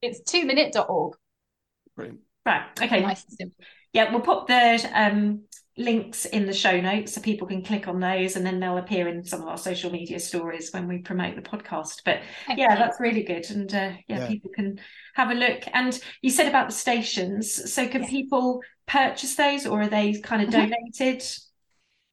It's 0.00 0.20
two 0.20 0.46
minute.org. 0.46 1.16
Brilliant. 1.96 2.20
Right. 2.46 2.62
Okay. 2.80 3.00
Nice 3.00 3.24
and 3.24 3.32
simple. 3.34 3.64
Yeah, 3.92 4.10
we'll 4.10 4.22
pop 4.22 4.46
the 4.46 4.90
um, 4.94 5.42
links 5.78 6.24
in 6.24 6.46
the 6.46 6.52
show 6.52 6.80
notes 6.80 7.12
so 7.14 7.20
people 7.20 7.46
can 7.46 7.62
click 7.62 7.86
on 7.86 8.00
those 8.00 8.36
and 8.36 8.46
then 8.46 8.58
they'll 8.58 8.78
appear 8.78 9.08
in 9.08 9.22
some 9.22 9.42
of 9.42 9.48
our 9.48 9.58
social 9.58 9.90
media 9.90 10.18
stories 10.18 10.72
when 10.72 10.88
we 10.88 10.98
promote 10.98 11.36
the 11.36 11.42
podcast. 11.42 12.02
But 12.04 12.20
yeah 12.56 12.74
that's 12.76 13.00
really 13.00 13.22
good 13.22 13.48
and 13.50 13.72
uh, 13.72 13.92
yeah, 14.08 14.20
yeah, 14.20 14.26
people 14.28 14.50
can 14.54 14.80
have 15.14 15.30
a 15.30 15.34
look. 15.34 15.62
And 15.72 15.98
you 16.22 16.30
said 16.30 16.48
about 16.48 16.68
the 16.68 16.74
stations 16.74 17.72
so 17.72 17.86
can 17.86 18.02
yeah. 18.02 18.08
people 18.08 18.62
purchase 18.86 19.34
those 19.34 19.66
or 19.66 19.82
are 19.82 19.88
they 19.88 20.14
kind 20.20 20.42
of 20.42 20.48
mm-hmm. 20.48 20.70
donated? 20.70 21.22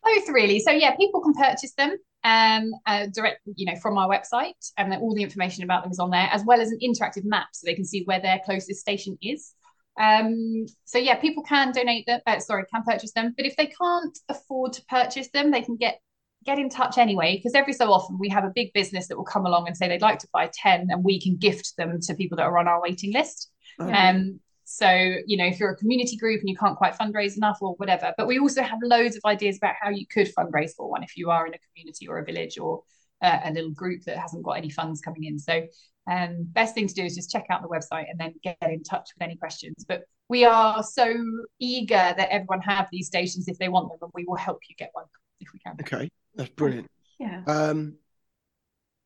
Both 0.03 0.29
really. 0.29 0.59
So 0.59 0.71
yeah 0.71 0.95
people 0.95 1.21
can 1.21 1.33
purchase 1.33 1.73
them 1.73 1.95
um 2.25 2.71
uh, 2.85 3.05
direct 3.13 3.41
you 3.55 3.65
know 3.65 3.77
from 3.81 3.97
our 3.97 4.07
website 4.07 4.71
and 4.77 4.93
all 4.93 5.13
the 5.13 5.23
information 5.23 5.63
about 5.63 5.83
them 5.83 5.91
is 5.91 5.99
on 5.99 6.09
there 6.09 6.29
as 6.31 6.41
well 6.45 6.61
as 6.61 6.71
an 6.71 6.79
interactive 6.81 7.25
map 7.25 7.47
so 7.51 7.65
they 7.65 7.75
can 7.75 7.83
see 7.83 8.03
where 8.05 8.21
their 8.21 8.39
closest 8.45 8.79
station 8.79 9.17
is 9.21 9.53
um, 9.99 10.65
so 10.85 10.97
yeah, 10.97 11.15
people 11.15 11.43
can 11.43 11.71
donate 11.71 12.05
them. 12.05 12.19
Uh, 12.25 12.39
sorry, 12.39 12.63
can 12.73 12.83
purchase 12.83 13.13
them. 13.13 13.33
But 13.35 13.45
if 13.45 13.55
they 13.55 13.67
can't 13.67 14.17
afford 14.29 14.73
to 14.73 14.85
purchase 14.85 15.29
them, 15.29 15.51
they 15.51 15.61
can 15.61 15.75
get 15.75 15.99
get 16.45 16.59
in 16.59 16.69
touch 16.69 16.97
anyway. 16.97 17.37
Because 17.37 17.53
every 17.53 17.73
so 17.73 17.91
often 17.91 18.17
we 18.17 18.29
have 18.29 18.43
a 18.43 18.51
big 18.53 18.73
business 18.73 19.07
that 19.07 19.17
will 19.17 19.23
come 19.23 19.45
along 19.45 19.67
and 19.67 19.77
say 19.77 19.87
they'd 19.87 20.01
like 20.01 20.19
to 20.19 20.27
buy 20.33 20.49
ten, 20.53 20.87
and 20.89 21.03
we 21.03 21.21
can 21.21 21.37
gift 21.37 21.73
them 21.77 21.99
to 22.01 22.15
people 22.15 22.37
that 22.37 22.43
are 22.43 22.57
on 22.57 22.67
our 22.67 22.81
waiting 22.81 23.13
list. 23.13 23.51
Okay. 23.79 23.91
Um, 23.91 24.39
so 24.65 24.89
you 25.27 25.37
know, 25.37 25.45
if 25.45 25.59
you're 25.59 25.71
a 25.71 25.77
community 25.77 26.17
group 26.17 26.39
and 26.39 26.49
you 26.49 26.55
can't 26.55 26.77
quite 26.77 26.95
fundraise 26.95 27.37
enough 27.37 27.59
or 27.61 27.75
whatever, 27.75 28.13
but 28.17 28.27
we 28.27 28.39
also 28.39 28.63
have 28.63 28.79
loads 28.81 29.15
of 29.15 29.21
ideas 29.25 29.57
about 29.57 29.75
how 29.79 29.89
you 29.89 30.07
could 30.07 30.33
fundraise 30.33 30.73
for 30.75 30.89
one 30.89 31.03
if 31.03 31.15
you 31.17 31.29
are 31.29 31.45
in 31.45 31.53
a 31.53 31.59
community 31.59 32.07
or 32.07 32.17
a 32.17 32.25
village 32.25 32.57
or 32.57 32.81
uh, 33.21 33.39
a 33.45 33.51
little 33.51 33.71
group 33.71 34.03
that 34.03 34.17
hasn't 34.17 34.43
got 34.43 34.53
any 34.53 34.69
funds 34.69 35.01
coming 35.01 35.25
in. 35.25 35.37
So 35.37 35.67
um, 36.09 36.47
best 36.51 36.75
thing 36.75 36.87
to 36.87 36.93
do 36.93 37.03
is 37.03 37.15
just 37.15 37.31
check 37.31 37.45
out 37.49 37.61
the 37.61 37.67
website 37.67 38.09
and 38.09 38.19
then 38.19 38.33
get 38.43 38.57
in 38.61 38.83
touch 38.83 39.09
with 39.15 39.21
any 39.21 39.35
questions. 39.35 39.85
But 39.87 40.03
we 40.27 40.45
are 40.45 40.83
so 40.83 41.15
eager 41.59 41.95
that 41.95 42.29
everyone 42.29 42.61
have 42.61 42.87
these 42.91 43.07
stations 43.07 43.47
if 43.47 43.57
they 43.57 43.69
want 43.69 43.89
them, 43.89 43.99
and 44.01 44.11
we 44.13 44.25
will 44.25 44.35
help 44.35 44.59
you 44.69 44.75
get 44.75 44.89
one 44.93 45.05
if 45.39 45.49
we 45.53 45.59
can. 45.59 45.75
Okay, 45.81 46.09
that's 46.35 46.49
brilliant. 46.49 46.89
Yeah. 47.19 47.41
Um, 47.47 47.95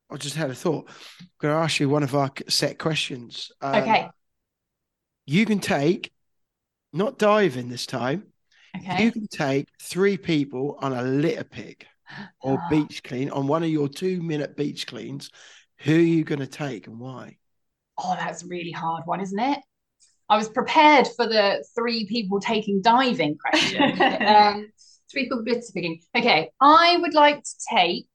I 0.09 0.17
just 0.17 0.35
had 0.35 0.49
a 0.49 0.55
thought. 0.55 0.89
I'm 1.19 1.27
going 1.39 1.53
to 1.53 1.59
ask 1.59 1.79
you 1.79 1.89
one 1.89 2.03
of 2.03 2.15
our 2.15 2.31
set 2.47 2.79
questions. 2.79 3.51
Um, 3.61 3.83
okay. 3.83 4.09
You 5.25 5.45
can 5.45 5.59
take, 5.59 6.11
not 6.93 7.19
diving 7.19 7.67
this 7.69 7.85
time. 7.85 8.27
Okay. 8.75 9.03
You 9.03 9.11
can 9.11 9.27
take 9.27 9.67
three 9.81 10.17
people 10.17 10.77
on 10.81 10.93
a 10.93 11.01
litter 11.03 11.43
pick 11.43 11.87
or 12.41 12.61
beach 12.69 13.03
clean 13.03 13.29
on 13.31 13.47
one 13.47 13.63
of 13.63 13.69
your 13.69 13.89
two 13.89 14.21
minute 14.21 14.55
beach 14.55 14.87
cleans 14.87 15.29
who 15.79 15.95
are 15.95 15.99
you 15.99 16.23
going 16.23 16.39
to 16.39 16.47
take 16.47 16.87
and 16.87 16.99
why? 16.99 17.37
Oh, 17.97 18.15
that's 18.17 18.43
a 18.43 18.47
really 18.47 18.71
hard 18.71 19.03
one, 19.05 19.21
isn't 19.21 19.39
it? 19.39 19.59
I 20.29 20.37
was 20.37 20.49
prepared 20.49 21.07
for 21.15 21.27
the 21.27 21.65
three 21.73 22.05
people 22.07 22.39
taking 22.39 22.81
diving 22.81 23.37
question. 23.37 24.01
um, 24.27 24.71
three 25.09 25.23
people 25.23 25.43
bits 25.43 25.71
picking. 25.71 26.01
Okay, 26.15 26.51
I 26.59 26.97
would 26.97 27.13
like 27.13 27.43
to 27.43 27.55
take 27.71 28.07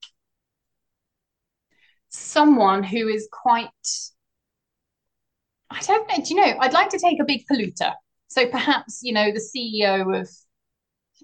someone 2.11 2.83
who 2.83 3.09
is 3.09 3.29
quite. 3.33 3.71
I 5.71 5.81
don't 5.81 6.07
know. 6.09 6.23
Do 6.23 6.35
you 6.35 6.41
know? 6.41 6.55
I'd 6.61 6.75
like 6.75 6.91
to 6.91 6.99
take 6.99 7.19
a 7.21 7.25
big 7.25 7.45
polluter. 7.51 7.95
So 8.29 8.47
perhaps 8.47 9.01
you 9.03 9.15
know 9.15 9.31
the 9.33 9.41
CEO 9.41 10.21
of. 10.21 10.29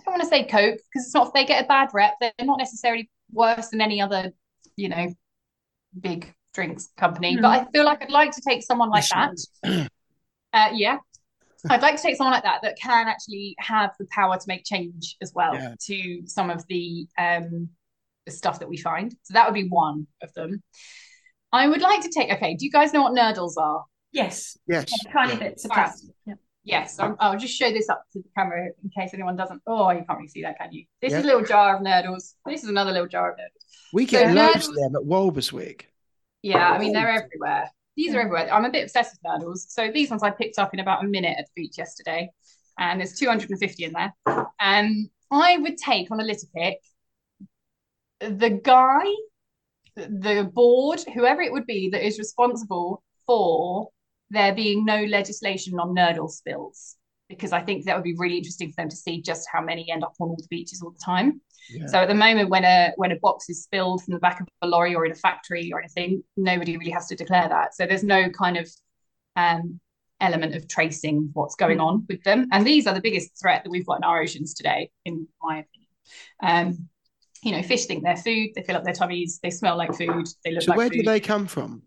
I 0.01 0.05
don't 0.05 0.15
want 0.15 0.23
to 0.23 0.29
say 0.29 0.45
Coke 0.45 0.77
because 0.77 1.07
it's 1.07 1.15
not. 1.15 1.29
If 1.29 1.33
They 1.35 1.45
get 1.45 1.65
a 1.65 1.69
bad 1.69 1.91
rep. 1.93 2.15
They're 2.21 2.33
not 2.41 2.59
necessarily 2.59 3.11
worse 3.31 3.69
than 3.69 3.81
any 3.81 4.01
other, 4.01 4.33
you 4.77 4.89
know, 4.89 5.13
big 5.99 6.35
drinks 6.55 6.89
company. 6.97 7.37
Mm. 7.37 7.43
But 7.43 7.49
I 7.49 7.65
feel 7.71 7.85
like 7.85 8.03
I'd 8.03 8.11
like 8.11 8.33
to 8.33 8.41
take 8.47 8.63
someone 8.63 8.91
like 8.91 9.09
that. 9.09 9.89
Uh, 10.55 10.71
yeah. 10.73 10.97
I'd 11.69 11.83
like 11.83 11.97
to 11.97 12.03
take 12.03 12.17
someone 12.17 12.33
like 12.33 12.45
that 12.45 12.63
that 12.63 12.79
can 12.81 13.07
actually 13.07 13.55
have 13.59 13.91
the 13.99 14.07
power 14.11 14.35
to 14.39 14.45
make 14.49 14.65
change 14.65 15.17
as 15.21 15.31
well 15.35 15.55
Yeah. 15.55 15.75
to 15.89 16.23
some 16.25 16.49
of 16.49 16.65
the 16.69 17.07
um 17.19 17.69
stuff 18.31 18.59
that 18.61 18.69
we 18.69 18.79
find. 18.79 19.15
So 19.25 19.35
that 19.35 19.47
would 19.47 19.55
be 19.55 19.69
one 19.69 20.07
of 20.23 20.33
them. 20.33 20.63
I 21.53 21.69
would 21.69 21.83
like 21.83 22.01
to 22.01 22.09
take. 22.09 22.33
Okay, 22.33 22.55
do 22.55 22.65
you 22.65 22.71
guys 22.71 22.95
know 22.95 23.03
what 23.03 23.13
nurdles 23.13 23.59
are? 23.59 23.85
Yes, 24.11 24.57
Yes. 24.67 24.91
tiny 25.13 25.35
Yeah. 25.35 25.39
bits 25.39 25.65
of 25.67 25.71
plastic. 25.71 26.15
Yeah. 26.25 26.35
Yes, 26.65 26.99
I'm, 26.99 27.15
I'll 27.21 27.39
just 27.39 27.55
show 27.55 27.71
this 27.71 27.91
up 27.91 28.03
to 28.15 28.21
the 28.21 28.29
camera 28.37 28.69
in 28.83 28.91
case 28.99 29.13
anyone 29.13 29.37
doesn't. 29.37 29.61
Oh, 29.67 29.91
you 29.91 30.05
can't 30.07 30.19
really 30.19 30.29
see 30.29 30.43
that, 30.43 30.59
can 30.59 30.73
you? 30.73 30.87
This 31.03 31.13
Yeah. 31.13 31.19
is 31.19 31.25
a 31.25 31.27
little 31.27 31.45
jar 31.45 31.77
of 31.77 31.83
nurdles. 31.83 32.35
This 32.47 32.63
is 32.63 32.71
another 32.71 32.93
little 32.93 33.07
jar 33.09 33.33
of 33.33 33.39
nurdles. 33.39 33.65
We 33.93 34.05
get 34.05 34.29
So 34.29 34.35
loads 34.35 34.69
of 34.69 34.75
them 34.75 34.97
at 34.97 35.03
Walberswick. 35.03 35.83
Yeah, 36.43 36.71
I 36.71 36.79
mean 36.79 36.93
they're 36.93 37.11
everywhere. 37.11 37.71
These 37.97 38.15
are 38.15 38.21
everywhere. 38.21 38.53
I'm 38.53 38.65
a 38.65 38.71
bit 38.71 38.85
obsessed 38.85 39.17
with 39.17 39.23
nurdles. 39.23 39.67
So 39.69 39.91
these 39.91 40.11
ones 40.11 40.23
I 40.23 40.31
picked 40.31 40.59
up 40.59 40.73
in 40.73 40.81
about 40.81 41.05
a 41.05 41.09
minute 41.09 41.37
at 41.39 41.47
the 41.47 41.63
beach 41.63 41.79
yesterday, 41.79 42.31
and 42.79 43.01
there's 43.01 43.19
250 43.19 43.85
in 43.85 43.93
there. 43.93 44.15
Um, 44.61 45.11
I 45.31 45.59
would 45.59 45.77
take 45.77 46.11
on 46.11 46.21
a 46.21 46.25
litter 46.25 46.47
pick 46.55 46.79
the 48.21 48.61
guy, 48.63 49.05
the 49.97 50.51
board, 50.53 51.01
whoever 51.15 51.43
it 51.43 51.53
would 51.53 51.67
be 51.67 51.91
that 51.91 52.07
is 52.07 52.19
responsible 52.19 53.03
for 53.27 53.89
there 54.31 54.55
being 54.55 54.85
no 54.85 55.05
legislation 55.05 55.79
on 55.79 55.95
nurdle 55.95 56.31
spills, 56.31 56.97
because 57.29 57.53
I 57.53 57.61
think 57.61 57.85
that 57.85 57.97
would 57.97 58.05
be 58.05 58.15
really 58.17 58.39
interesting 58.39 58.71
for 58.71 58.77
them 58.77 58.89
to 58.89 58.97
see 58.97 59.23
just 59.23 59.49
how 59.53 59.61
many 59.61 59.91
end 59.91 60.05
up 60.05 60.15
on 60.21 60.29
all 60.29 60.37
the 60.37 60.47
beaches 60.51 60.83
all 60.83 60.91
the 60.91 61.03
time. 61.05 61.41
Yeah. 61.71 61.87
So 61.87 61.99
at 61.99 62.09
the 62.09 62.15
moment, 62.15 62.51
when 62.51 62.65
a 62.65 62.93
when 62.97 63.13
a 63.13 63.17
box 63.17 63.49
is 63.49 63.63
spilled 63.63 64.03
from 64.03 64.15
the 64.15 64.21
back 64.21 64.41
of 64.41 64.49
a 64.63 64.67
lorry 64.67 64.95
or 64.95 65.05
in 65.05 65.13
a 65.13 65.17
factory 65.17 65.71
or 65.73 65.81
anything, 65.81 66.23
nobody 66.37 66.77
really 66.77 66.91
has 66.91 67.07
to 67.09 67.17
declare 67.17 67.49
that. 67.49 67.75
So 67.75 67.87
there's 67.87 68.05
no 68.05 68.31
kind 68.31 68.57
of 68.57 68.71
um, 69.37 69.81
element 70.21 70.55
of 70.55 70.69
tracing 70.69 71.31
what's 71.33 71.55
going 71.55 71.81
on 71.81 72.07
with 72.09 72.23
them. 72.25 72.49
And 72.53 72.67
these 72.67 72.87
are 72.87 72.95
the 72.95 73.01
biggest 73.01 73.39
threat 73.41 73.65
that 73.65 73.71
we've 73.71 73.87
got 73.87 73.99
in 73.99 74.05
our 74.05 74.21
oceans 74.21 74.55
today, 74.55 74.91
in 75.05 75.29
my 75.43 75.65
opinion. 75.65 75.89
Um, 76.43 76.89
you 77.43 77.53
know, 77.53 77.63
fish 77.63 77.87
think 77.87 78.03
they're 78.03 78.17
food. 78.17 78.51
They 78.55 78.63
fill 78.63 78.77
up 78.77 78.85
their 78.85 78.95
tummies. 78.95 79.39
They 79.43 79.51
smell 79.51 79.77
like 79.77 79.95
food. 79.95 80.27
They 80.45 80.53
look 80.53 80.63
So 80.63 80.71
like 80.71 80.79
where 80.79 80.89
food. 80.89 80.97
do 80.97 81.03
they 81.05 81.21
come 81.21 81.47
from? 81.47 81.83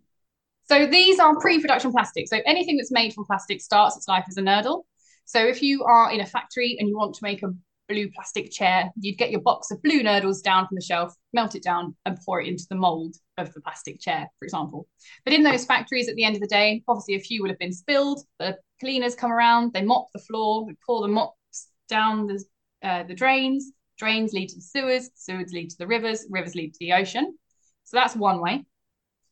So 0.70 0.86
these 0.86 1.20
are 1.20 1.38
pre-production 1.40 1.92
plastics. 1.92 2.30
So 2.30 2.40
anything 2.46 2.78
that's 2.78 2.92
made 2.92 3.14
from 3.14 3.26
plastic 3.26 3.60
starts 3.62 3.98
its 3.98 4.08
life 4.08 4.24
as 4.30 4.38
a 4.38 4.42
nurdle. 4.42 4.84
So 5.26 5.46
if 5.46 5.62
you 5.62 5.84
are 5.84 6.12
in 6.12 6.22
a 6.22 6.26
factory 6.26 6.78
and 6.80 6.88
you 6.88 6.96
want 6.98 7.16
to 7.16 7.24
make 7.24 7.44
a 7.44 7.54
blue 7.92 8.10
plastic 8.12 8.52
chair, 8.52 8.90
you'd 9.00 9.18
get 9.18 9.32
your 9.32 9.42
box 9.42 9.72
of 9.72 9.82
blue 9.84 10.02
nurdles 10.02 10.42
down 10.42 10.68
from 10.68 10.76
the 10.76 10.82
shelf, 10.82 11.14
melt 11.34 11.56
it 11.56 11.64
down, 11.64 11.96
and 12.06 12.18
pour 12.26 12.42
it 12.42 12.48
into 12.48 12.66
the 12.70 12.76
mold 12.76 13.16
of 13.38 13.54
the 13.54 13.62
plastic 13.62 14.00
chair, 14.00 14.28
for 14.40 14.46
example. 14.46 14.88
But 15.26 15.34
in 15.34 15.44
those 15.44 15.66
factories, 15.66 16.08
at 16.10 16.16
the 16.16 16.24
end 16.24 16.36
of 16.36 16.42
the 16.42 16.48
day, 16.48 16.84
obviously 16.88 17.16
a 17.16 17.20
few 17.20 17.42
will 17.42 17.50
have 17.50 17.60
been 17.60 17.74
spilled. 17.74 18.22
The 18.40 18.58
cleaners 18.80 19.16
come 19.16 19.32
around, 19.32 19.74
they 19.74 19.84
mop 19.84 20.08
the 20.14 20.20
floor, 20.20 20.66
we 20.66 20.76
pour 20.86 21.02
the 21.02 21.08
mops 21.08 21.68
down 21.90 22.28
the 22.28 22.44
uh, 22.84 23.04
the 23.04 23.16
drains. 23.16 23.72
Drains 23.98 24.34
lead 24.34 24.50
to 24.50 24.56
the 24.56 24.62
sewers, 24.62 25.10
sewers 25.14 25.52
lead 25.54 25.70
to 25.70 25.78
the 25.78 25.86
rivers, 25.86 26.26
rivers 26.30 26.56
lead 26.56 26.74
to 26.74 26.80
the 26.80 26.94
ocean. 26.94 27.38
So 27.84 27.98
that's 27.98 28.16
one 28.16 28.42
way. 28.42 28.66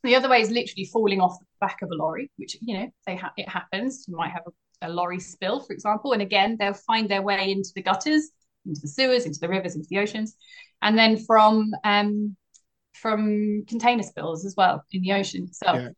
The 0.03 0.15
other 0.15 0.29
way 0.29 0.41
is 0.41 0.51
literally 0.51 0.85
falling 0.85 1.19
off 1.19 1.39
the 1.39 1.45
back 1.59 1.81
of 1.81 1.89
a 1.91 1.95
lorry, 1.95 2.29
which 2.37 2.55
you 2.61 2.77
know 2.77 2.89
they 3.07 3.15
ha- 3.15 3.33
it 3.35 3.49
happens. 3.49 4.05
You 4.07 4.15
might 4.15 4.31
have 4.31 4.43
a, 4.47 4.87
a 4.87 4.89
lorry 4.89 5.19
spill, 5.19 5.59
for 5.61 5.73
example, 5.73 6.13
and 6.13 6.21
again 6.21 6.55
they'll 6.59 6.73
find 6.73 7.09
their 7.09 7.21
way 7.21 7.51
into 7.51 7.71
the 7.75 7.81
gutters, 7.81 8.29
into 8.65 8.81
the 8.81 8.87
sewers, 8.87 9.25
into 9.25 9.39
the 9.39 9.49
rivers, 9.49 9.75
into 9.75 9.87
the 9.89 9.99
oceans, 9.99 10.35
and 10.81 10.97
then 10.97 11.17
from 11.17 11.71
um, 11.83 12.35
from 12.93 13.63
container 13.67 14.03
spills 14.03 14.45
as 14.45 14.55
well 14.55 14.83
in 14.91 15.01
the 15.01 15.13
ocean 15.13 15.45
itself. 15.45 15.79
Yeah. 15.79 15.89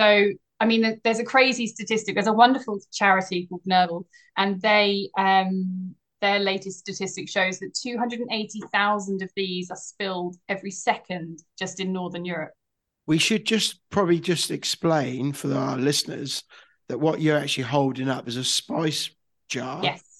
So 0.00 0.32
I 0.60 0.66
mean, 0.66 1.00
there's 1.04 1.18
a 1.18 1.24
crazy 1.24 1.66
statistic. 1.66 2.14
There's 2.14 2.26
a 2.26 2.32
wonderful 2.32 2.78
charity 2.92 3.46
called 3.46 3.62
Nurdle, 3.68 4.04
and 4.36 4.60
they 4.60 5.10
um, 5.18 5.94
their 6.20 6.38
latest 6.38 6.78
statistic 6.78 7.28
shows 7.28 7.58
that 7.58 7.74
280,000 7.74 9.22
of 9.22 9.30
these 9.36 9.70
are 9.70 9.76
spilled 9.76 10.36
every 10.48 10.70
second 10.70 11.40
just 11.58 11.80
in 11.80 11.92
Northern 11.92 12.24
Europe. 12.24 12.52
We 13.06 13.18
should 13.18 13.44
just 13.44 13.80
probably 13.90 14.20
just 14.20 14.50
explain 14.50 15.34
for 15.34 15.52
our 15.52 15.76
listeners 15.76 16.42
that 16.88 16.98
what 16.98 17.20
you're 17.20 17.36
actually 17.36 17.64
holding 17.64 18.08
up 18.08 18.26
is 18.26 18.38
a 18.38 18.44
spice 18.44 19.10
jar 19.48 19.82
Yes. 19.82 20.13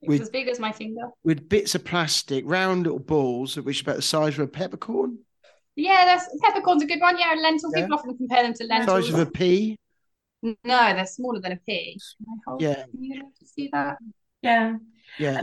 It's 0.00 0.08
With- 0.08 0.20
as 0.22 0.30
big 0.30 0.48
as 0.48 0.60
my 0.60 0.70
finger. 0.72 1.08
with 1.24 1.48
bits 1.48 1.74
of 1.74 1.84
plastic, 1.84 2.44
round 2.46 2.84
little 2.84 3.00
balls, 3.00 3.56
which 3.56 3.80
are 3.80 3.84
about 3.84 3.96
the 3.96 4.02
size 4.02 4.34
of 4.34 4.40
a 4.44 4.48
peppercorn, 4.48 5.18
Yeah, 5.74 6.04
that's 6.04 6.28
peppercorn's 6.42 6.82
a 6.82 6.86
good 6.86 7.00
one. 7.00 7.18
Yeah, 7.18 7.34
lentil. 7.40 7.70
Yeah. 7.74 7.82
People 7.82 7.98
often 7.98 8.16
compare 8.16 8.42
them 8.42 8.54
to 8.54 8.64
lentils. 8.64 9.06
size 9.06 9.14
of 9.14 9.20
a 9.20 9.30
pea. 9.30 9.76
No, 10.42 10.54
they're 10.64 11.06
smaller 11.06 11.40
than 11.40 11.52
a 11.52 11.56
pea. 11.56 11.98
Can 12.48 12.56
Yeah. 12.60 12.74
Can 12.84 13.02
you 13.04 13.22
see 13.44 13.68
that? 13.72 13.96
Yeah. 14.42 14.76
Yeah, 15.18 15.40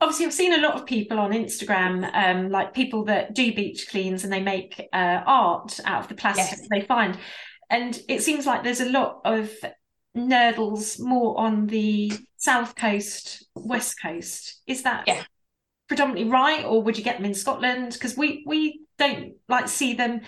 Obviously, 0.00 0.26
I've 0.26 0.32
seen 0.32 0.52
a 0.54 0.60
lot 0.60 0.74
of 0.76 0.86
people 0.86 1.18
on 1.18 1.32
Instagram, 1.32 2.08
um, 2.14 2.50
like 2.50 2.72
people 2.72 3.04
that 3.06 3.34
do 3.34 3.52
beach 3.52 3.88
cleans 3.90 4.22
and 4.22 4.32
they 4.32 4.40
make 4.40 4.78
uh, 4.92 5.22
art 5.26 5.80
out 5.84 6.02
of 6.02 6.08
the 6.08 6.14
plastic 6.14 6.58
Yes. 6.58 6.68
they 6.70 6.82
find. 6.82 7.18
And 7.68 8.00
it 8.08 8.22
seems 8.22 8.46
like 8.46 8.62
there's 8.62 8.80
a 8.80 8.88
lot 8.88 9.20
of 9.24 9.50
nurdles 10.16 10.98
more 11.00 11.38
on 11.38 11.66
the 11.66 12.12
south 12.36 12.74
coast, 12.74 13.46
west 13.54 13.96
coast. 14.02 14.60
Is 14.66 14.82
that 14.82 15.06
Yeah. 15.06 15.24
predominantly 15.88 16.30
right, 16.30 16.64
or 16.64 16.82
would 16.82 16.98
you 16.98 17.04
get 17.04 17.16
them 17.18 17.26
in 17.26 17.34
Scotland? 17.34 17.92
Because 17.92 18.16
we 18.16 18.44
we 18.46 18.82
don't 18.98 19.34
like 19.48 19.68
see 19.68 19.94
them 19.94 20.22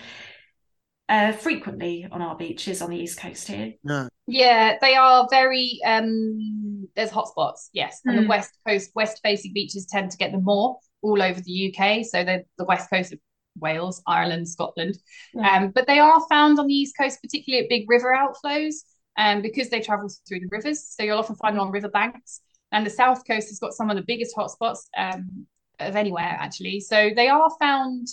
uh, 1.09 1.31
frequently 1.33 2.07
on 2.11 2.21
our 2.21 2.35
beaches 2.35 2.81
on 2.81 2.89
the 2.89 2.97
east 2.97 3.19
coast 3.19 3.47
here. 3.47 3.73
no, 3.83 4.09
Yeah, 4.27 4.77
they 4.81 4.95
are 4.95 5.27
very. 5.29 5.79
Um, 5.85 6.87
there's 6.95 7.09
hotspots, 7.09 7.69
yes, 7.73 8.01
and 8.07 8.17
the 8.17 8.21
Mm. 8.21 8.27
west 8.29 8.51
coast, 8.65 8.91
west-facing 8.95 9.53
beaches 9.53 9.85
tend 9.87 10.11
to 10.11 10.17
get 10.17 10.31
them 10.31 10.43
more 10.43 10.77
all 11.01 11.21
over 11.21 11.41
the 11.41 11.51
UK. 11.51 12.03
So 12.03 12.23
the 12.23 12.45
the 12.57 12.65
west 12.65 12.89
coast 12.89 13.11
of 13.13 13.19
Wales, 13.59 14.01
Ireland, 14.07 14.47
Scotland, 14.47 14.97
Yeah. 15.33 15.57
um, 15.57 15.71
but 15.71 15.87
they 15.87 15.99
are 15.99 16.21
found 16.29 16.59
on 16.59 16.67
the 16.67 16.73
east 16.73 16.95
coast, 16.97 17.19
particularly 17.21 17.63
at 17.65 17.69
big 17.69 17.89
river 17.89 18.15
outflows, 18.17 18.75
um, 19.17 19.41
because 19.41 19.69
they 19.69 19.81
travel 19.81 20.09
through 20.27 20.39
the 20.41 20.47
rivers. 20.51 20.83
So 20.83 21.03
you'll 21.03 21.17
often 21.19 21.35
find 21.35 21.55
them 21.55 21.61
on 21.61 21.71
river 21.71 21.89
banks. 21.89 22.41
And 22.71 22.85
the 22.85 22.89
south 22.89 23.25
coast 23.27 23.49
has 23.49 23.59
got 23.59 23.73
some 23.73 23.89
of 23.89 23.97
the 23.97 24.03
biggest 24.03 24.35
hotspots 24.35 24.79
um, 24.97 25.45
of 25.79 25.95
anywhere, 25.95 26.37
actually. 26.39 26.79
So 26.79 27.09
they 27.15 27.27
are 27.27 27.49
found 27.59 28.07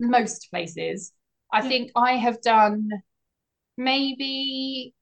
most 0.00 0.48
places. 0.50 1.12
I 1.52 1.62
Yeah. 1.62 1.68
think 1.68 1.90
I 1.96 2.12
have 2.12 2.40
done 2.42 2.90
maybe 3.78 4.94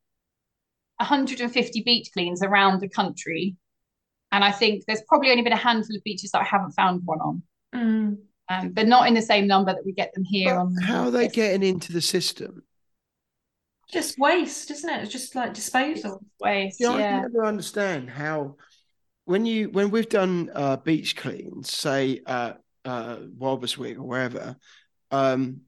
150 0.98 1.82
beach 1.82 2.10
cleans 2.12 2.42
around 2.42 2.80
the 2.80 2.88
country. 2.88 3.56
And 4.32 4.44
I 4.44 4.50
think 4.52 4.84
there's 4.86 5.02
probably 5.08 5.30
only 5.30 5.42
been 5.42 5.52
a 5.52 5.56
handful 5.56 5.96
of 5.96 6.04
beaches 6.04 6.30
that 6.32 6.40
I 6.42 6.44
haven't 6.44 6.72
found 6.72 7.02
one 7.04 7.20
on, 7.20 7.42
Mm. 7.74 8.18
um, 8.48 8.70
but 8.72 8.86
not 8.86 9.06
in 9.08 9.14
the 9.14 9.22
same 9.22 9.46
number 9.46 9.72
that 9.72 9.84
we 9.84 9.92
get 9.92 10.12
them 10.14 10.24
here 10.24 10.54
But 10.54 10.60
on. 10.60 10.74
how 10.82 11.04
are 11.04 11.10
they 11.10 11.28
getting 11.28 11.62
into 11.68 11.92
the 11.92 12.00
system? 12.00 12.62
Just 13.92 14.18
waste, 14.18 14.70
isn't 14.70 14.88
it? 14.90 15.02
It's 15.02 15.12
just 15.12 15.34
like 15.34 15.54
disposal. 15.54 16.24
waste. 16.40 16.80
Yeah, 16.80 16.90
I 16.90 17.20
never 17.22 17.44
understand 17.44 18.10
how 18.10 18.56
when 19.24 19.46
you 19.46 19.70
when 19.70 19.90
we've 19.90 20.08
done 20.08 20.50
uh, 20.54 20.76
beach 20.76 21.16
cleans, 21.16 21.72
say 21.72 22.20
uh, 22.26 22.52
uh, 22.84 23.16
Walberswick 23.38 23.96
or 23.96 24.02
wherever, 24.02 24.56
um, 25.10 25.60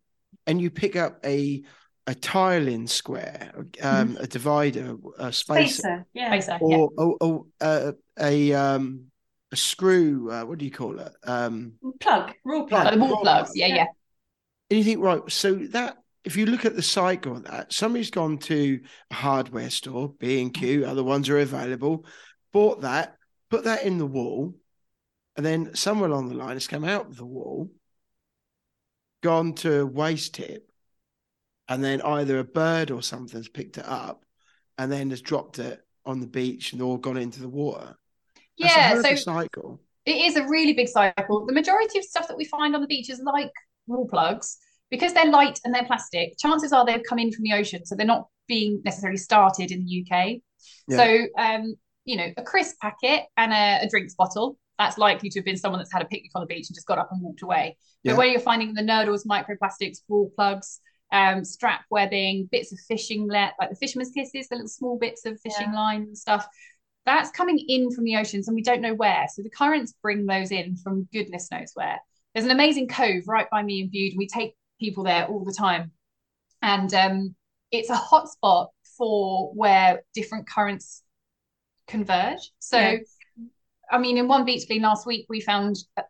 and 0.46 0.60
you 0.60 0.70
pick 0.70 0.96
up 0.96 1.20
a 1.24 1.62
a 2.08 2.14
tiling 2.14 2.86
square, 2.86 3.52
um, 3.82 4.16
a 4.20 4.26
divider, 4.26 4.96
a 5.18 5.32
spacer, 5.32 5.72
Spacer, 5.74 6.06
yeah. 6.14 6.28
Spacer, 6.38 6.58
yeah. 6.62 6.76
or, 6.76 6.90
or, 6.96 7.16
or 7.20 7.46
uh, 7.60 7.92
a 8.20 8.52
um, 8.54 9.06
a 9.52 9.56
screw. 9.56 10.30
Uh, 10.30 10.44
what 10.44 10.58
do 10.58 10.64
you 10.64 10.70
call 10.70 10.98
it? 11.00 11.12
Um, 11.24 11.72
Plug, 12.00 12.32
raw 12.44 12.58
Like 12.60 12.68
plug. 12.68 12.92
the 12.94 13.00
wall 13.00 13.10
Raw 13.10 13.20
plugs. 13.20 13.48
plug. 13.48 13.56
Yeah, 13.56 13.66
Yeah. 13.66 13.74
yeah. 13.74 13.84
and 14.70 14.78
you 14.78 14.84
think, 14.84 15.00
right, 15.00 15.20
so 15.28 15.54
that 15.70 15.96
if 16.26 16.36
you 16.36 16.44
look 16.44 16.64
at 16.64 16.74
the 16.74 16.82
cycle 16.82 17.36
of 17.36 17.44
that, 17.44 17.72
somebody's 17.72 18.10
gone 18.10 18.38
to 18.38 18.80
a 19.12 19.14
hardware 19.14 19.70
store, 19.70 20.12
B 20.18 20.42
and 20.42 20.52
Q, 20.52 20.80
mm. 20.80 20.88
other 20.88 21.04
ones 21.04 21.28
are 21.28 21.38
available, 21.38 22.04
bought 22.52 22.80
that, 22.80 23.16
put 23.48 23.64
that 23.64 23.84
in 23.84 23.96
the 23.98 24.06
wall, 24.06 24.52
and 25.36 25.46
then 25.46 25.76
somewhere 25.76 26.10
along 26.10 26.28
the 26.28 26.34
line 26.34 26.56
it's 26.56 26.66
come 26.66 26.84
out 26.84 27.06
of 27.06 27.16
the 27.16 27.24
wall, 27.24 27.70
gone 29.22 29.54
to 29.54 29.82
a 29.82 29.86
waste 29.86 30.34
tip, 30.34 30.68
and 31.68 31.82
then 31.82 32.02
either 32.02 32.40
a 32.40 32.44
bird 32.44 32.90
or 32.90 33.02
something's 33.02 33.48
picked 33.48 33.78
it 33.78 33.86
up, 33.86 34.24
and 34.78 34.90
then 34.90 35.10
has 35.10 35.22
dropped 35.22 35.60
it 35.60 35.80
on 36.04 36.18
the 36.18 36.26
beach 36.26 36.72
and 36.72 36.82
all 36.82 36.96
gone 36.96 37.16
into 37.16 37.40
the 37.40 37.48
water. 37.48 37.96
Yeah, 38.56 39.00
so 39.00 39.14
cycle. 39.14 39.80
it 40.04 40.16
is 40.16 40.34
a 40.34 40.44
really 40.48 40.72
big 40.72 40.88
cycle. 40.88 41.46
The 41.46 41.52
majority 41.52 42.00
of 42.00 42.04
stuff 42.04 42.26
that 42.26 42.36
we 42.36 42.46
find 42.46 42.74
on 42.74 42.80
the 42.80 42.88
beach 42.88 43.10
is 43.10 43.20
like 43.20 43.52
wall 43.86 44.08
plugs, 44.08 44.58
because 44.90 45.12
they're 45.12 45.30
light 45.30 45.60
and 45.64 45.74
they're 45.74 45.84
plastic, 45.84 46.38
chances 46.38 46.72
are 46.72 46.84
they've 46.84 47.02
come 47.08 47.18
in 47.18 47.32
from 47.32 47.42
the 47.44 47.52
ocean, 47.52 47.84
so 47.84 47.94
they're 47.94 48.06
not 48.06 48.28
being 48.48 48.80
necessarily 48.84 49.18
started 49.18 49.70
in 49.72 49.84
the 49.84 50.04
UK. 50.06 50.36
Yeah. 50.88 50.96
So, 50.96 51.26
um, 51.38 51.74
you 52.04 52.16
know, 52.16 52.28
a 52.36 52.42
crisp 52.42 52.76
packet 52.80 53.24
and 53.36 53.52
a, 53.52 53.84
a 53.84 53.88
drinks 53.88 54.14
bottle, 54.14 54.58
that's 54.78 54.98
likely 54.98 55.28
to 55.30 55.38
have 55.40 55.44
been 55.44 55.56
someone 55.56 55.80
that's 55.80 55.92
had 55.92 56.02
a 56.02 56.06
picnic 56.06 56.30
on 56.34 56.42
the 56.42 56.46
beach 56.46 56.68
and 56.68 56.74
just 56.74 56.86
got 56.86 56.98
up 56.98 57.08
and 57.10 57.20
walked 57.22 57.42
away. 57.42 57.76
But 58.04 58.12
Yeah. 58.12 58.16
where 58.18 58.26
you're 58.28 58.40
finding 58.40 58.74
the 58.74 58.82
nurdles, 58.82 59.26
microplastics, 59.26 59.98
wall 60.08 60.30
plugs, 60.36 60.80
um, 61.12 61.44
strap 61.44 61.84
webbing, 61.90 62.48
bits 62.52 62.72
of 62.72 62.78
fishing 62.86 63.26
net, 63.26 63.54
like 63.58 63.70
the 63.70 63.76
fisherman's 63.76 64.10
kisses, 64.10 64.48
the 64.48 64.56
little 64.56 64.68
small 64.68 64.98
bits 64.98 65.24
of 65.24 65.40
fishing 65.40 65.70
Yeah. 65.72 65.76
line 65.80 66.02
and 66.02 66.18
stuff. 66.18 66.46
That's 67.06 67.30
coming 67.30 67.58
in 67.68 67.90
from 67.90 68.04
the 68.04 68.16
oceans 68.16 68.48
and 68.48 68.54
we 68.54 68.62
don't 68.62 68.80
know 68.80 68.94
where. 68.94 69.26
So 69.32 69.42
the 69.42 69.50
currents 69.50 69.94
bring 70.02 70.26
those 70.26 70.50
in 70.50 70.76
from 70.76 71.08
goodness 71.12 71.50
knows 71.50 71.70
where. 71.74 71.98
There's 72.34 72.44
an 72.44 72.50
amazing 72.52 72.88
cove 72.88 73.22
right 73.26 73.48
by 73.50 73.62
me 73.62 73.80
in 73.80 73.86
Bude. 73.86 74.14
We 74.16 74.26
take 74.26 74.54
people 74.80 75.04
there 75.04 75.26
all 75.26 75.44
the 75.44 75.52
time. 75.52 75.92
And 76.62 76.92
um, 76.94 77.34
it's 77.70 77.90
a 77.90 77.94
hotspot 77.94 78.68
for 78.96 79.52
where 79.54 80.02
different 80.14 80.48
currents 80.48 81.02
converge. 81.86 82.50
So, 82.58 82.78
Yeah. 82.78 82.98
I 83.90 83.98
mean, 83.98 84.18
in 84.18 84.26
one 84.26 84.44
beach 84.44 84.66
clean 84.66 84.82
last 84.82 85.06
week, 85.06 85.26
we 85.28 85.40
found, 85.40 85.76
uh, 85.96 86.02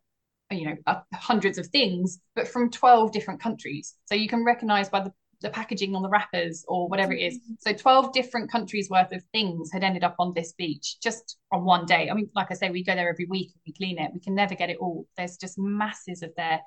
you 0.51 0.67
know, 0.67 0.77
uh, 0.87 1.01
hundreds 1.13 1.59
of 1.59 1.67
things, 1.67 2.21
but 2.35 2.49
from 2.49 2.71
12 2.71 3.13
different 3.13 3.41
countries. 3.41 3.97
So 4.07 4.15
you 4.15 4.29
can 4.29 4.45
recognize 4.45 4.89
by 4.89 5.01
the, 5.01 5.13
the 5.43 5.51
packaging 5.51 5.95
on 5.95 6.01
the 6.03 6.09
wrappers 6.09 6.65
or 6.69 6.89
whatever 6.89 7.13
it 7.13 7.21
is. 7.21 7.39
So 7.59 7.75
12 7.75 8.15
different 8.15 8.51
countries 8.51 8.89
worth 8.89 9.13
of 9.13 9.23
things 9.33 9.71
had 9.71 9.85
ended 9.85 10.05
up 10.05 10.15
on 10.19 10.33
this 10.35 10.55
beach 10.55 10.97
just 11.03 11.37
on 11.53 11.65
one 11.67 11.85
day. 11.85 12.09
I 12.09 12.15
mean, 12.15 12.31
like 12.35 12.47
I 12.51 12.55
say, 12.55 12.71
we 12.71 12.83
go 12.83 12.95
there 12.95 13.11
every 13.11 13.27
week 13.27 13.51
and 13.53 13.61
we 13.67 13.75
clean 13.75 13.99
it. 13.99 14.11
We 14.15 14.21
can 14.21 14.35
never 14.35 14.55
get 14.55 14.71
it 14.71 14.79
all. 14.79 15.07
There's 15.19 15.37
just 15.37 15.59
masses 15.59 16.23
of 16.23 16.31
there, 16.39 16.61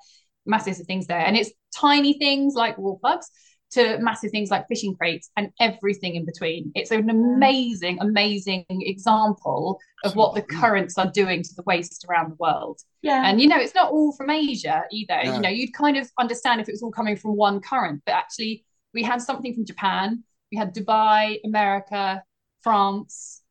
masses 0.46 0.80
of 0.80 0.86
things 0.86 1.06
there. 1.06 1.18
And 1.18 1.36
it's 1.36 1.50
tiny 1.74 2.14
things 2.14 2.54
like 2.54 2.78
wall 2.78 2.98
plugs 3.00 3.28
to 3.72 3.98
massive 4.00 4.32
things 4.32 4.50
like 4.50 4.66
fishing 4.66 4.96
crates 4.96 5.30
and 5.36 5.50
everything 5.60 6.16
in 6.16 6.24
between. 6.24 6.72
It's 6.74 6.90
an 6.90 7.08
amazing, 7.08 7.98
amazing 8.00 8.64
example 8.68 9.78
of 10.04 10.16
what 10.16 10.34
the 10.34 10.42
currents 10.42 10.98
are 10.98 11.10
doing 11.10 11.42
to 11.42 11.54
the 11.54 11.62
waste 11.66 12.04
around 12.08 12.32
the 12.32 12.36
world. 12.40 12.80
Yeah. 13.02 13.22
And 13.24 13.40
you 13.40 13.46
know, 13.46 13.58
it's 13.58 13.74
not 13.74 13.92
all 13.92 14.12
from 14.12 14.30
Asia 14.30 14.82
either. 14.90 15.20
No. 15.24 15.34
You 15.34 15.40
know, 15.40 15.48
you'd 15.48 15.72
kind 15.72 15.96
of 15.96 16.10
understand 16.18 16.60
if 16.60 16.68
it 16.68 16.72
was 16.72 16.82
all 16.82 16.90
coming 16.90 17.16
from 17.16 17.36
one 17.36 17.60
current, 17.60 18.02
but 18.04 18.12
actually, 18.12 18.64
we 18.92 19.04
had 19.04 19.22
something 19.22 19.54
from 19.54 19.64
Japan, 19.64 20.24
we 20.50 20.58
had 20.58 20.74
Dubai, 20.74 21.38
America, 21.44 22.24
France, 22.62 23.42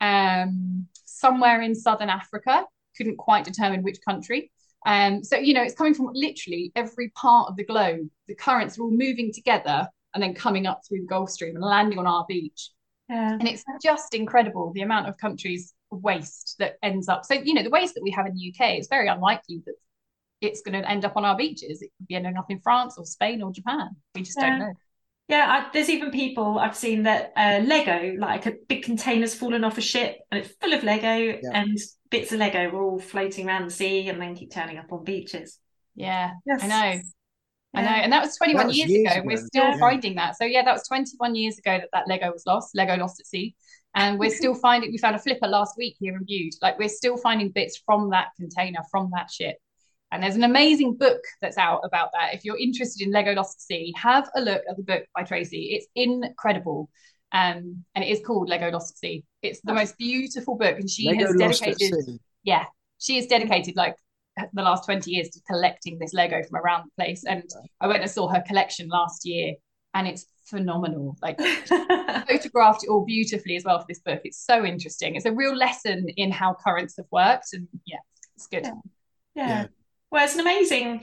um, 0.00 0.86
somewhere 1.04 1.60
in 1.60 1.74
southern 1.74 2.08
Africa. 2.08 2.64
Couldn't 2.96 3.18
quite 3.18 3.44
determine 3.44 3.82
which 3.82 3.98
country. 4.06 4.50
Um, 4.86 5.22
so 5.24 5.36
you 5.36 5.54
know, 5.54 5.62
it's 5.62 5.74
coming 5.74 5.94
from 5.94 6.10
literally 6.12 6.72
every 6.76 7.10
part 7.10 7.48
of 7.48 7.56
the 7.56 7.64
globe. 7.64 8.08
The 8.26 8.34
currents 8.34 8.78
are 8.78 8.82
all 8.82 8.90
moving 8.90 9.32
together 9.32 9.88
and 10.14 10.22
then 10.22 10.34
coming 10.34 10.66
up 10.66 10.82
through 10.88 11.00
the 11.00 11.06
Gulf 11.06 11.30
Stream 11.30 11.56
and 11.56 11.64
landing 11.64 11.98
on 11.98 12.06
our 12.06 12.24
beach. 12.28 12.70
yeah. 13.08 13.32
And 13.32 13.46
it's 13.48 13.64
just 13.82 14.14
incredible 14.14 14.72
the 14.74 14.82
amount 14.82 15.08
of 15.08 15.16
countries 15.18 15.74
waste 15.90 16.56
that 16.58 16.76
ends 16.82 17.08
up. 17.08 17.24
So, 17.24 17.34
you 17.34 17.54
know, 17.54 17.62
the 17.62 17.70
waste 17.70 17.94
that 17.94 18.02
we 18.02 18.10
have 18.10 18.26
in 18.26 18.34
the 18.34 18.40
UK, 18.40 18.76
it's 18.78 18.88
very 18.88 19.08
unlikely 19.08 19.62
that 19.66 19.74
it's 20.40 20.62
going 20.62 20.80
to 20.80 20.88
end 20.88 21.04
up 21.04 21.16
on 21.16 21.24
our 21.24 21.36
beaches. 21.36 21.82
It 21.82 21.90
could 21.98 22.08
be 22.08 22.14
ending 22.14 22.36
up 22.36 22.50
in 22.50 22.60
France 22.60 22.96
or 22.98 23.04
Spain 23.04 23.42
or 23.42 23.52
Japan. 23.52 23.90
We 24.14 24.22
just 24.22 24.38
Yeah. 24.38 24.50
don't 24.50 24.58
know. 24.58 24.74
Yeah, 25.28 25.46
I, 25.46 25.70
there's 25.72 25.90
even 25.90 26.10
people 26.10 26.58
I've 26.58 26.76
seen 26.76 27.02
that 27.02 27.32
uh, 27.36 27.60
Lego, 27.66 28.14
like 28.18 28.46
a 28.46 28.52
big 28.66 28.82
container's 28.82 29.34
fallen 29.34 29.62
off 29.62 29.76
a 29.76 29.82
ship 29.82 30.20
and 30.30 30.40
it's 30.40 30.54
full 30.60 30.72
of 30.72 30.82
Lego 30.84 31.38
and 31.52 31.78
bits 32.10 32.32
of 32.32 32.38
Lego 32.38 32.58
are 32.70 32.82
all 32.82 32.98
floating 32.98 33.46
around 33.48 33.66
the 33.66 33.70
sea 33.70 34.08
and 34.08 34.20
then 34.20 34.34
keep 34.34 34.50
turning 34.52 34.78
up 34.78 34.92
on 34.92 35.04
beaches. 35.04 35.58
Yeah, 35.94 36.32
Yes. 36.46 36.62
I 36.62 36.66
know. 36.66 37.00
I 37.74 37.82
know. 37.82 37.88
And 37.88 38.12
that 38.12 38.22
was 38.22 38.36
21 38.36 38.62
That 38.62 38.66
was 38.68 38.78
years, 38.78 38.90
years 38.90 39.10
ago. 39.10 39.18
and 39.20 39.26
We're 39.26 39.36
still 39.36 39.64
Yeah. 39.64 39.78
finding 39.78 40.14
that. 40.16 40.36
So, 40.38 40.44
yeah, 40.44 40.62
that 40.64 40.72
was 40.72 40.86
21 40.88 41.34
years 41.34 41.58
ago 41.58 41.78
that 41.78 41.88
that 41.92 42.08
Lego 42.08 42.32
was 42.32 42.46
lost, 42.46 42.74
Lego 42.74 42.96
lost 42.96 43.20
at 43.20 43.26
sea. 43.26 43.54
And 43.94 44.18
we're 44.18 44.30
still 44.30 44.54
finding, 44.66 44.90
we 44.90 44.98
found 44.98 45.16
a 45.16 45.18
flipper 45.18 45.46
last 45.48 45.76
week 45.76 45.96
here 46.00 46.14
in 46.16 46.24
Bude. 46.24 46.54
Like, 46.62 46.78
we're 46.78 46.88
still 46.88 47.16
finding 47.18 47.50
bits 47.50 47.80
from 47.84 48.10
that 48.10 48.28
container, 48.36 48.80
from 48.90 49.10
that 49.14 49.30
ship. 49.30 49.56
And 50.10 50.22
there's 50.22 50.36
an 50.36 50.44
amazing 50.44 50.96
book 50.96 51.20
that's 51.42 51.58
out 51.58 51.80
about 51.84 52.10
that. 52.12 52.32
If 52.32 52.42
you're 52.44 52.56
interested 52.58 53.04
in 53.06 53.12
Lego 53.12 53.34
Lost 53.34 53.56
at 53.58 53.60
Sea, 53.60 53.92
have 53.96 54.30
a 54.34 54.40
look 54.40 54.62
at 54.68 54.76
the 54.78 54.82
book 54.82 55.04
by 55.14 55.22
Tracey. 55.24 55.74
It's 55.74 55.86
incredible. 55.94 56.88
Um, 57.32 57.84
and 57.94 58.04
it 58.04 58.08
is 58.08 58.20
called 58.24 58.48
Lego 58.48 58.70
Lost 58.70 58.92
at 58.92 58.98
Sea. 58.98 59.24
It's 59.42 59.60
the 59.62 59.74
most 59.74 59.98
beautiful 59.98 60.56
book. 60.56 60.78
And 60.78 60.88
she 60.88 61.08
Lego 61.08 61.26
has 61.26 61.60
dedicated 61.60 62.20
yeah, 62.42 62.64
she 62.98 63.16
has 63.16 63.26
dedicated 63.26 63.76
like 63.76 63.96
the 64.52 64.62
last 64.62 64.84
20 64.84 65.10
years 65.10 65.28
to 65.30 65.40
collecting 65.46 65.98
this 65.98 66.14
Lego 66.14 66.42
from 66.42 66.56
around 66.56 66.84
the 66.84 67.02
place. 67.02 67.24
And 67.24 67.42
I 67.80 67.86
went 67.86 68.02
and 68.02 68.10
saw 68.10 68.28
her 68.28 68.42
collection 68.46 68.88
last 68.88 69.26
year 69.26 69.54
and 69.94 70.06
it's 70.06 70.26
phenomenal. 70.46 71.16
Like 71.20 71.38
photographed 72.28 72.84
it 72.84 72.90
all 72.90 73.04
beautifully 73.04 73.56
as 73.56 73.64
well 73.64 73.78
for 73.80 73.86
this 73.88 74.00
book. 74.00 74.20
It's 74.24 74.44
so 74.44 74.64
interesting. 74.64 75.16
It's 75.16 75.26
a 75.26 75.32
real 75.32 75.54
lesson 75.54 76.06
in 76.16 76.30
how 76.30 76.54
currents 76.54 76.96
have 76.96 77.06
worked. 77.10 77.48
And 77.52 77.68
yeah, 77.84 77.98
it's 78.36 78.46
good. 78.46 78.64
Yeah. 78.64 78.72
Yeah. 79.34 79.48
yeah. 79.48 79.66
Well, 80.10 80.24
it's 80.24 80.34
an 80.34 80.40
amazing 80.40 81.02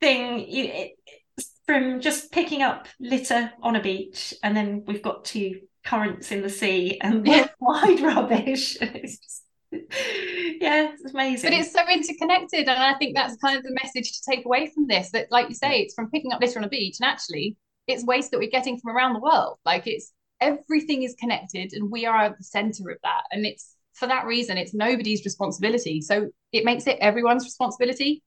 thing 0.00 0.40
you, 0.40 0.64
it, 0.64 0.92
it's 1.06 1.21
from 1.66 2.00
just 2.00 2.32
picking 2.32 2.62
up 2.62 2.88
litter 3.00 3.52
on 3.62 3.76
a 3.76 3.82
beach, 3.82 4.34
and 4.42 4.56
then 4.56 4.84
we've 4.86 5.02
got 5.02 5.24
two 5.24 5.60
currents 5.84 6.30
in 6.32 6.42
the 6.42 6.50
sea 6.50 6.98
and 7.00 7.26
Yeah. 7.26 7.48
wide 7.60 8.00
rubbish. 8.00 8.76
It's 8.80 9.18
just, 9.18 9.42
yeah, 9.72 10.92
it's 10.92 11.14
amazing. 11.14 11.50
But 11.50 11.58
it's 11.58 11.72
so 11.72 11.80
interconnected. 11.88 12.68
And 12.68 12.78
I 12.82 12.94
think 12.98 13.16
that's 13.16 13.36
kind 13.36 13.56
of 13.56 13.62
the 13.62 13.76
message 13.82 14.12
to 14.12 14.30
take 14.30 14.44
away 14.44 14.70
from 14.72 14.86
this 14.86 15.10
that, 15.12 15.28
like 15.30 15.48
you 15.48 15.54
say, 15.54 15.80
it's 15.80 15.94
from 15.94 16.10
picking 16.10 16.32
up 16.32 16.40
litter 16.40 16.58
on 16.58 16.64
a 16.64 16.68
beach 16.68 16.98
and 17.00 17.08
actually 17.08 17.56
it's 17.86 18.04
waste 18.04 18.30
that 18.30 18.38
we're 18.38 18.50
getting 18.50 18.78
from 18.78 18.94
around 18.94 19.14
the 19.14 19.20
world. 19.20 19.58
Like 19.64 19.86
it's 19.86 20.12
everything 20.40 21.04
is 21.04 21.14
connected 21.18 21.72
and 21.72 21.90
we 21.90 22.04
are 22.04 22.24
at 22.24 22.36
the 22.36 22.44
center 22.44 22.90
of 22.90 22.98
that. 23.02 23.22
And 23.30 23.46
it's 23.46 23.74
for 23.94 24.06
that 24.08 24.26
reason, 24.26 24.56
it's 24.58 24.74
nobody's 24.74 25.24
responsibility. 25.24 26.00
So 26.00 26.30
it 26.52 26.64
makes 26.64 26.86
it 26.86 26.98
everyone's 27.00 27.44
responsibility. 27.44 28.22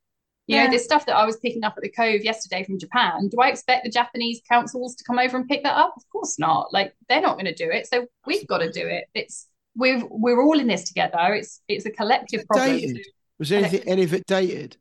You 0.47 0.57
Yeah. 0.57 0.65
know, 0.65 0.71
this 0.71 0.83
stuff 0.83 1.05
that 1.07 1.15
I 1.15 1.25
was 1.25 1.37
picking 1.37 1.63
up 1.63 1.73
at 1.75 1.81
the 1.83 1.89
cove 1.89 2.21
yesterday 2.23 2.63
from 2.63 2.77
Japan, 2.79 3.29
do 3.29 3.37
I 3.41 3.49
expect 3.49 3.83
the 3.83 3.89
Japanese 3.89 4.41
councils 4.47 4.95
to 4.95 5.03
come 5.03 5.17
over 5.17 5.37
and 5.37 5.47
pick 5.47 5.63
that 5.63 5.75
up? 5.75 5.93
Of 5.97 6.03
course 6.11 6.37
not. 6.37 6.71
Like 6.71 6.93
they're 7.09 7.21
not 7.21 7.33
going 7.35 7.45
to 7.45 7.55
do 7.55 7.69
it. 7.71 7.87
So 7.87 8.07
we've 8.25 8.45
got 8.47 8.59
to 8.59 8.71
do 8.71 8.85
it. 8.87 9.05
It's 9.15 9.47
we've 9.75 10.03
we're 10.09 10.41
all 10.43 10.59
in 10.59 10.67
this 10.67 10.83
together. 10.85 11.33
It's 11.33 11.61
it's 11.67 11.85
a 11.85 11.91
collective 11.91 12.45
problem. 12.45 12.77
Dated? 12.77 13.05
Was 13.39 13.51
anything 13.51 13.81
any 13.87 14.03
of 14.03 14.13
it 14.13 14.25
dated? 14.27 14.77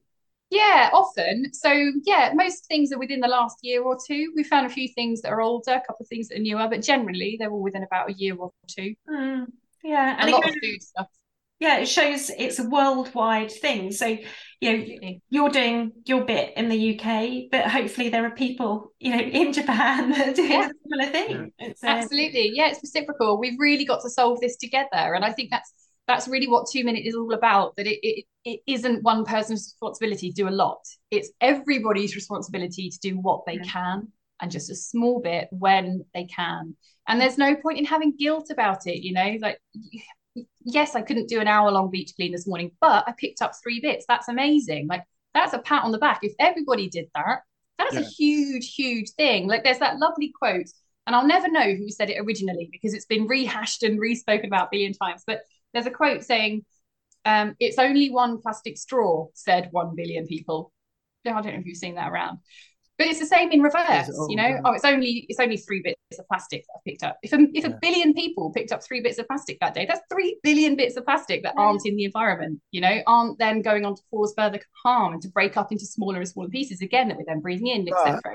Yeah, 0.50 0.90
often. 0.92 1.52
So 1.52 1.72
yeah, 2.04 2.30
most 2.34 2.66
things 2.66 2.92
are 2.92 2.98
within 2.98 3.20
the 3.20 3.28
last 3.28 3.58
year 3.62 3.82
or 3.82 3.96
two. 4.06 4.32
We 4.36 4.44
found 4.44 4.66
a 4.66 4.70
few 4.70 4.88
things 4.88 5.22
that 5.22 5.32
are 5.32 5.40
older, 5.40 5.72
a 5.72 5.80
couple 5.80 6.02
of 6.04 6.08
things 6.08 6.28
that 6.28 6.38
are 6.38 6.42
newer, 6.42 6.68
but 6.68 6.82
generally 6.82 7.36
they're 7.38 7.50
all 7.50 7.62
within 7.62 7.82
about 7.82 8.10
a 8.10 8.12
year 8.12 8.36
or 8.36 8.52
two. 8.68 8.94
Mm, 9.08 9.46
yeah, 9.82 10.16
A 10.20 10.26
and 10.26 10.28
lot 10.28 10.42
again, 10.42 10.50
of 10.50 10.56
food 10.60 10.82
stuff. 10.82 11.08
yeah, 11.60 11.78
it 11.78 11.86
shows 11.86 12.30
it's 12.36 12.58
a 12.58 12.68
worldwide 12.68 13.50
thing. 13.50 13.92
So, 13.92 14.16
you 14.64 14.78
know, 14.78 14.82
Absolutely. 14.82 15.22
you're 15.30 15.50
doing 15.50 15.92
your 16.06 16.24
bit 16.24 16.54
in 16.56 16.68
the 16.68 16.76
UK, 16.76 17.48
but 17.50 17.66
hopefully 17.70 18.08
there 18.08 18.24
are 18.26 18.30
people, 18.30 18.92
you 19.00 19.10
know, 19.12 19.20
in 19.22 19.52
Japan 19.52 20.10
that 20.12 20.28
are 20.28 20.32
doing 20.34 20.50
Yeah. 20.50 20.68
a 20.70 20.72
similar 20.88 21.10
thing. 21.12 21.52
It's 21.58 21.84
uh, 21.84 21.88
Absolutely. 21.88 22.52
Yeah, 22.54 22.68
it's 22.70 22.80
reciprocal. 22.82 23.38
We've 23.38 23.58
really 23.58 23.84
got 23.84 24.02
to 24.02 24.10
solve 24.10 24.40
this 24.40 24.56
together. 24.56 24.88
And 25.14 25.24
I 25.24 25.32
think 25.32 25.50
that's 25.50 25.72
that's 26.06 26.28
really 26.28 26.46
what 26.48 26.66
two 26.70 26.84
minute 26.84 27.04
is 27.06 27.14
all 27.14 27.32
about. 27.34 27.76
That 27.76 27.86
it 27.86 27.98
it, 28.02 28.24
it 28.44 28.60
isn't 28.66 29.02
one 29.02 29.24
person's 29.24 29.60
responsibility 29.74 30.30
to 30.30 30.34
do 30.34 30.48
a 30.48 30.50
lot. 30.50 30.80
It's 31.10 31.30
everybody's 31.40 32.14
responsibility 32.14 32.90
to 32.90 32.98
do 33.00 33.18
what 33.20 33.44
they 33.46 33.58
Yeah. 33.58 33.64
can 33.64 34.08
and 34.40 34.50
just 34.50 34.70
a 34.70 34.74
small 34.74 35.20
bit 35.20 35.48
when 35.50 36.04
they 36.14 36.24
can. 36.24 36.76
And 37.06 37.20
there's 37.20 37.38
no 37.38 37.54
point 37.56 37.78
in 37.78 37.84
having 37.84 38.16
guilt 38.16 38.48
about 38.50 38.86
it, 38.86 39.02
you 39.04 39.12
know, 39.12 39.36
like 39.40 39.60
yes, 40.64 40.94
I 40.94 41.02
couldn't 41.02 41.28
do 41.28 41.40
an 41.40 41.48
hour 41.48 41.70
long 41.70 41.90
beach 41.90 42.12
clean 42.16 42.32
this 42.32 42.46
morning, 42.46 42.72
but 42.80 43.04
I 43.06 43.12
picked 43.16 43.42
up 43.42 43.52
three 43.62 43.80
bits. 43.80 44.04
That's 44.08 44.28
amazing. 44.28 44.86
Like 44.88 45.04
that's 45.32 45.52
a 45.52 45.58
pat 45.58 45.84
on 45.84 45.92
the 45.92 45.98
back. 45.98 46.20
If 46.22 46.34
everybody 46.38 46.88
did 46.88 47.06
that, 47.14 47.40
that's 47.78 47.96
a 47.96 48.02
huge, 48.02 48.74
huge 48.74 49.10
thing. 49.10 49.48
Like 49.48 49.64
there's 49.64 49.80
that 49.80 49.98
lovely 49.98 50.32
quote, 50.36 50.66
and 51.06 51.14
I'll 51.14 51.26
never 51.26 51.50
know 51.50 51.74
who 51.74 51.90
said 51.90 52.10
it 52.10 52.20
originally 52.20 52.68
because 52.70 52.94
it's 52.94 53.06
been 53.06 53.26
rehashed 53.26 53.82
and 53.82 54.00
respoken 54.00 54.46
about 54.46 54.70
billion 54.70 54.92
times. 54.92 55.22
But 55.26 55.40
there's 55.72 55.86
a 55.86 55.90
quote 55.90 56.24
saying, 56.24 56.64
um, 57.24 57.56
"It's 57.58 57.78
only 57.78 58.10
one 58.10 58.40
plastic 58.40 58.78
straw," 58.78 59.28
said 59.34 59.68
one 59.72 59.94
billion 59.96 60.26
people. 60.26 60.72
Yeah, 61.24 61.38
I 61.38 61.42
don't 61.42 61.54
know 61.54 61.60
if 61.60 61.66
you've 61.66 61.76
seen 61.76 61.96
that 61.96 62.10
around. 62.10 62.38
But 62.96 63.08
it's 63.08 63.18
the 63.18 63.26
same 63.26 63.50
in 63.50 63.60
reverse, 63.60 64.08
oh, 64.16 64.28
you 64.30 64.36
know. 64.36 64.46
yeah. 64.46 64.60
Oh, 64.64 64.72
it's 64.72 64.84
only 64.84 65.26
it's 65.28 65.40
only 65.40 65.56
three 65.56 65.82
bits 65.82 65.96
of 66.18 66.28
plastic 66.28 66.62
that 66.62 66.74
I've 66.76 66.84
picked 66.84 67.02
up. 67.02 67.18
If 67.24 67.32
a, 67.32 67.38
if 67.52 67.64
Yeah. 67.64 67.70
a 67.70 67.78
billion 67.82 68.14
people 68.14 68.52
picked 68.52 68.70
up 68.70 68.84
three 68.84 69.00
bits 69.00 69.18
of 69.18 69.26
plastic 69.26 69.58
that 69.60 69.74
day, 69.74 69.84
that's 69.84 70.00
three 70.12 70.38
billion 70.44 70.76
bits 70.76 70.96
of 70.96 71.04
plastic 71.04 71.42
that 71.42 71.54
aren't 71.56 71.84
in 71.86 71.96
the 71.96 72.04
environment, 72.04 72.60
you 72.70 72.80
know, 72.80 73.00
aren't 73.08 73.38
then 73.38 73.62
going 73.62 73.84
on 73.84 73.96
to 73.96 74.02
cause 74.12 74.32
further 74.36 74.60
harm 74.84 75.12
and 75.14 75.22
to 75.22 75.28
break 75.28 75.56
up 75.56 75.72
into 75.72 75.84
smaller 75.86 76.18
and 76.18 76.28
smaller 76.28 76.48
pieces 76.48 76.82
again 76.82 77.08
that 77.08 77.16
we're 77.16 77.24
then 77.26 77.40
breathing 77.40 77.66
in, 77.66 77.88
etc., 77.88 78.14
etc. 78.16 78.32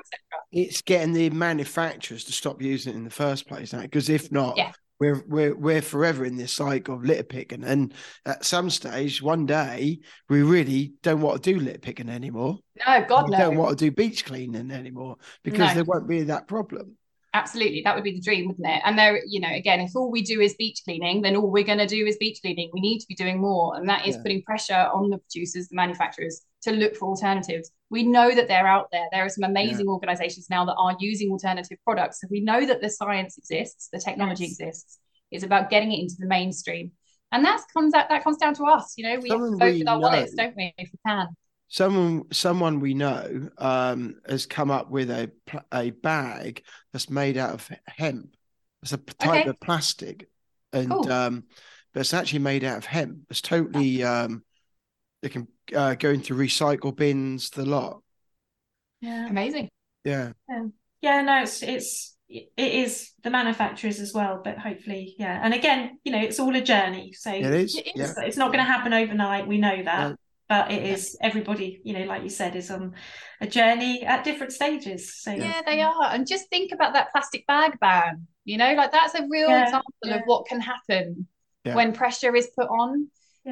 It's 0.52 0.82
getting 0.82 1.14
the 1.14 1.30
manufacturers 1.30 2.26
to 2.26 2.34
stop 2.34 2.62
using 2.62 2.94
it 2.94 2.98
in 2.98 3.06
the 3.06 3.10
first 3.10 3.48
place, 3.48 3.72
because 3.72 4.10
if 4.10 4.30
not, 4.30 4.58
Yeah. 4.58 4.72
We're 5.00 5.24
we're 5.28 5.56
we're 5.56 5.82
forever 5.82 6.26
in 6.26 6.36
this 6.36 6.52
cycle 6.54 6.96
of 6.96 7.04
litter 7.04 7.24
picking. 7.24 7.64
And 7.64 7.94
at 8.26 8.46
some 8.46 8.70
stage, 8.70 9.22
one 9.22 9.46
day, 9.46 10.00
we 10.28 10.44
really 10.44 10.94
don't 11.04 11.22
want 11.22 11.42
to 11.44 11.54
do 11.54 11.60
litter 11.60 11.80
picking 11.80 12.10
anymore. 12.10 12.60
No, 12.86 13.06
God 13.08 13.26
we 13.26 13.32
no. 13.32 13.38
don't 13.38 13.58
want 13.58 13.78
to 13.78 13.86
do 13.86 13.92
beach 13.92 14.26
cleaning 14.26 14.72
anymore 14.72 15.18
because 15.44 15.70
No. 15.70 15.74
there 15.76 15.84
won't 15.86 16.08
be 16.08 16.24
that 16.24 16.48
problem. 16.48 16.98
Absolutely, 17.34 17.84
that 17.84 17.94
would 17.94 18.04
be 18.04 18.14
the 18.14 18.22
dream, 18.22 18.48
wouldn't 18.48 18.68
it? 18.68 18.82
And 18.84 18.98
there, 18.98 19.22
you 19.28 19.40
know, 19.40 19.54
again, 19.54 19.80
if 19.82 19.96
all 19.96 20.10
we 20.10 20.24
do 20.24 20.42
is 20.42 20.56
beach 20.56 20.82
cleaning, 20.84 21.22
then 21.22 21.36
all 21.36 21.52
we're 21.52 21.64
going 21.64 21.78
to 21.78 21.86
do 21.86 22.08
is 22.08 22.18
beach 22.18 22.40
cleaning. 22.42 22.72
We 22.74 22.82
need 22.82 23.00
to 23.00 23.08
be 23.08 23.14
doing 23.14 23.40
more, 23.40 23.76
and 23.76 23.88
that 23.88 24.08
is 24.08 24.16
Yeah. 24.16 24.22
putting 24.24 24.42
pressure 24.42 24.90
on 24.94 25.12
the 25.12 25.20
producers, 25.20 25.68
the 25.68 25.76
manufacturers, 25.76 26.42
to 26.64 26.72
look 26.72 26.96
for 26.96 27.10
alternatives. 27.10 27.72
We 27.90 28.04
know 28.04 28.34
that 28.34 28.48
they're 28.48 28.68
out 28.68 28.90
there. 28.92 29.08
There 29.12 29.26
are 29.26 29.30
some 29.30 29.44
amazing 29.44 29.86
yeah. 29.86 29.92
organizations 29.92 30.50
now 30.50 30.66
that 30.66 30.76
are 30.76 30.96
using 31.00 31.32
alternative 31.32 31.78
products. 31.84 32.22
So 32.22 32.28
we 32.30 32.42
know 32.42 32.66
that 32.66 32.82
the 32.82 32.90
science 32.90 33.38
exists, 33.38 33.90
the 33.92 34.00
technology 34.00 34.44
yes. 34.44 34.60
exists. 34.60 35.00
It's 35.32 35.44
about 35.44 35.70
getting 35.70 35.92
it 35.92 36.00
into 36.00 36.16
the 36.20 36.28
mainstream. 36.28 36.92
And 37.32 37.46
that 37.46 37.62
comes 37.74 37.94
out 37.94 38.10
that 38.10 38.24
comes 38.24 38.38
down 38.38 38.56
to 38.56 38.64
us. 38.66 38.96
You 38.98 39.04
know, 39.04 39.20
we 39.20 39.30
Someone 39.30 39.52
have 39.52 39.60
to 39.60 39.66
vote 39.66 39.80
with 39.80 39.88
our 39.88 40.00
know. 40.00 40.08
wallets, 40.08 40.34
don't 40.34 40.56
we, 40.56 40.74
if 40.78 40.90
we 40.92 41.00
can 41.06 41.28
someone 41.70 42.24
someone 42.32 42.80
we 42.80 42.94
know 42.94 43.50
um, 43.58 44.16
has 44.28 44.46
come 44.46 44.70
up 44.70 44.90
with 44.90 45.10
a 45.10 45.32
a 45.72 45.92
bag 45.92 46.64
that's 46.92 47.10
made 47.10 47.38
out 47.38 47.54
of 47.54 47.70
hemp. 47.88 48.36
It's 48.82 48.94
a 48.94 48.98
type 48.98 49.42
okay. 49.42 49.50
of 49.50 49.60
plastic, 49.60 50.30
and 50.74 50.90
cool. 50.90 51.12
um, 51.12 51.44
but 51.94 52.02
it's 52.02 52.14
actually 52.14 52.40
made 52.40 52.64
out 52.64 52.78
of 52.78 52.86
hemp. 52.86 53.20
It's 53.30 53.42
totally 53.42 54.04
um, 54.04 54.44
it 55.22 55.32
can 55.32 55.48
uh, 55.76 55.96
go 55.96 56.10
into 56.10 56.34
recycle 56.34 56.96
bins, 56.96 57.50
the 57.50 57.66
lot. 57.66 58.02
Yeah, 59.02 59.28
amazing. 59.28 59.70
Yeah. 60.04 60.32
yeah, 60.50 60.66
yeah. 61.02 61.22
No, 61.22 61.42
it's 61.42 61.64
it's 61.64 62.18
it 62.28 62.52
is 62.58 63.12
the 63.24 63.30
manufacturers 63.30 64.00
as 64.00 64.14
well, 64.14 64.42
but 64.44 64.58
hopefully, 64.58 65.16
yeah. 65.18 65.40
And 65.44 65.54
again, 65.54 66.00
you 66.04 66.12
know, 66.12 66.20
it's 66.20 66.40
all 66.40 66.56
a 66.56 66.62
journey. 66.62 67.14
So 67.14 67.32
it 67.34 67.46
is. 67.46 67.76
It 67.76 67.88
is. 67.88 67.94
Yeah. 67.96 68.26
It's 68.26 68.38
not 68.38 68.54
going 68.54 68.64
to 68.64 68.72
happen 68.72 68.94
overnight. 68.94 69.48
We 69.48 69.58
know 69.58 69.84
that 69.84 70.16
but 70.50 70.72
it 70.72 70.84
is 70.84 71.16
everybody 71.22 71.80
you 71.84 71.94
know 71.94 72.06
like 72.06 72.24
you 72.24 72.30
said 72.30 72.56
is 72.56 72.70
on 72.72 72.94
a 73.40 73.48
journey 73.48 74.04
at 74.04 74.24
different 74.26 74.52
stages 74.52 75.16
so 75.22 75.32
yeah 75.32 75.62
they 75.66 75.82
are 75.82 76.12
and 76.12 76.28
just 76.28 76.50
think 76.50 76.72
about 76.74 76.94
that 76.94 77.12
plastic 77.12 77.46
bag 77.48 77.80
ban 77.80 78.28
you 78.44 78.58
know 78.58 78.74
like 78.74 78.92
that's 78.92 79.16
a 79.16 79.26
real 79.30 79.48
yeah, 79.48 79.64
example 79.64 79.94
yeah. 80.04 80.16
of 80.16 80.22
what 80.26 80.46
can 80.48 80.60
happen 80.60 81.28
yeah. 81.64 81.76
when 81.76 81.94
pressure 81.94 82.36
is 82.36 82.50
put 82.58 82.68
on 82.68 83.08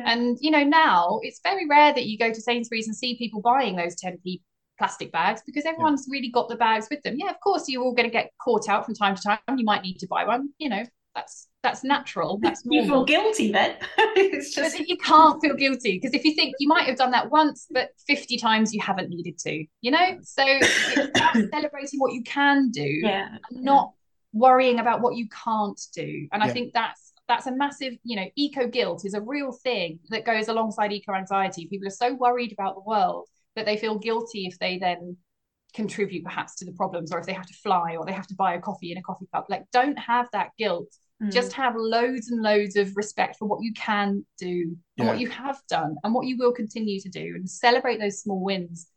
and 0.05 0.37
you 0.41 0.51
know 0.51 0.63
now 0.63 1.19
it's 1.21 1.39
very 1.43 1.67
rare 1.67 1.93
that 1.93 2.05
you 2.05 2.17
go 2.17 2.31
to 2.31 2.41
Sainsbury's 2.41 2.87
and 2.87 2.95
see 2.95 3.17
people 3.17 3.41
buying 3.41 3.75
those 3.75 3.95
10p 3.95 4.41
plastic 4.77 5.11
bags 5.11 5.41
because 5.45 5.65
everyone's 5.65 6.07
really 6.09 6.29
got 6.29 6.49
the 6.49 6.55
bags 6.55 6.87
with 6.91 7.01
them 7.03 7.15
yeah 7.17 7.29
of 7.29 7.39
course 7.39 7.67
you're 7.67 7.83
all 7.83 7.93
going 7.93 8.07
to 8.07 8.13
get 8.13 8.31
caught 8.39 8.69
out 8.69 8.85
from 8.85 8.93
time 8.93 9.15
to 9.15 9.21
time 9.23 9.39
you 9.57 9.65
might 9.65 9.81
need 9.81 9.97
to 9.97 10.07
buy 10.07 10.23
one 10.23 10.49
you 10.59 10.69
know 10.69 10.83
that's 11.17 11.47
that's 11.63 11.83
natural. 11.83 12.39
That's 12.41 12.65
normal. 12.65 12.83
you 12.83 12.89
feel 12.89 13.05
guilty 13.05 13.51
then. 13.51 13.75
it's 14.15 14.53
just 14.53 14.79
you 14.79 14.97
can't 14.97 15.41
feel 15.41 15.55
guilty 15.55 15.99
because 15.99 16.13
if 16.13 16.23
you 16.23 16.33
think 16.33 16.55
you 16.59 16.67
might 16.67 16.85
have 16.85 16.95
done 16.95 17.11
that 17.11 17.29
once, 17.29 17.67
but 17.69 17.89
fifty 18.05 18.37
times 18.37 18.73
you 18.73 18.81
haven't 18.81 19.09
needed 19.09 19.37
to, 19.39 19.65
you 19.81 19.91
know. 19.91 20.17
So 20.21 20.43
it's 20.45 21.19
celebrating 21.51 21.99
what 21.99 22.13
you 22.13 22.23
can 22.23 22.69
do, 22.69 22.85
yeah, 22.85 23.37
not 23.51 23.91
worrying 24.31 24.79
about 24.79 25.01
what 25.01 25.15
you 25.15 25.27
can't 25.29 25.79
do. 25.93 26.27
And 26.31 26.41
yeah. 26.41 26.49
I 26.49 26.53
think 26.53 26.73
that's 26.73 27.06
that's 27.27 27.47
a 27.47 27.55
massive, 27.55 27.93
you 28.03 28.15
know, 28.15 28.25
eco 28.35 28.67
guilt 28.67 29.05
is 29.05 29.13
a 29.13 29.21
real 29.21 29.51
thing 29.51 29.99
that 30.09 30.25
goes 30.25 30.47
alongside 30.47 30.91
eco 30.91 31.13
anxiety. 31.13 31.67
People 31.67 31.87
are 31.87 31.91
so 31.91 32.13
worried 32.13 32.53
about 32.53 32.75
the 32.75 32.81
world 32.81 33.27
that 33.55 33.65
they 33.65 33.77
feel 33.77 33.97
guilty 33.97 34.45
if 34.45 34.57
they 34.59 34.77
then 34.77 35.17
contribute 35.73 36.23
perhaps 36.23 36.55
to 36.55 36.65
the 36.65 36.71
problems 36.73 37.11
or 37.11 37.19
if 37.19 37.25
they 37.25 37.33
have 37.33 37.45
to 37.45 37.53
fly 37.55 37.95
or 37.97 38.05
they 38.05 38.13
have 38.13 38.27
to 38.27 38.35
buy 38.35 38.53
a 38.53 38.61
coffee 38.61 38.91
in 38.91 38.97
a 38.97 39.01
coffee 39.01 39.27
cup 39.33 39.45
like 39.49 39.65
don't 39.71 39.99
have 39.99 40.27
that 40.31 40.49
guilt 40.57 40.87
Mm. 41.21 41.31
Just 41.31 41.53
have 41.53 41.73
loads 41.75 42.29
and 42.29 42.41
loads 42.41 42.75
of 42.75 42.95
respect 42.95 43.37
for 43.37 43.47
what 43.47 43.63
you 43.63 43.73
can 43.73 44.23
do 44.37 44.75
and 44.97 45.07
what 45.07 45.19
you 45.19 45.27
have 45.29 45.59
done 45.67 45.95
and 46.03 46.13
what 46.13 46.27
you 46.27 46.37
will 46.37 46.51
continue 46.51 46.99
to 46.99 47.09
do 47.09 47.33
and 47.35 47.49
celebrate 47.49 47.99
those 47.99 48.21
small 48.21 48.43
wins. 48.43 48.87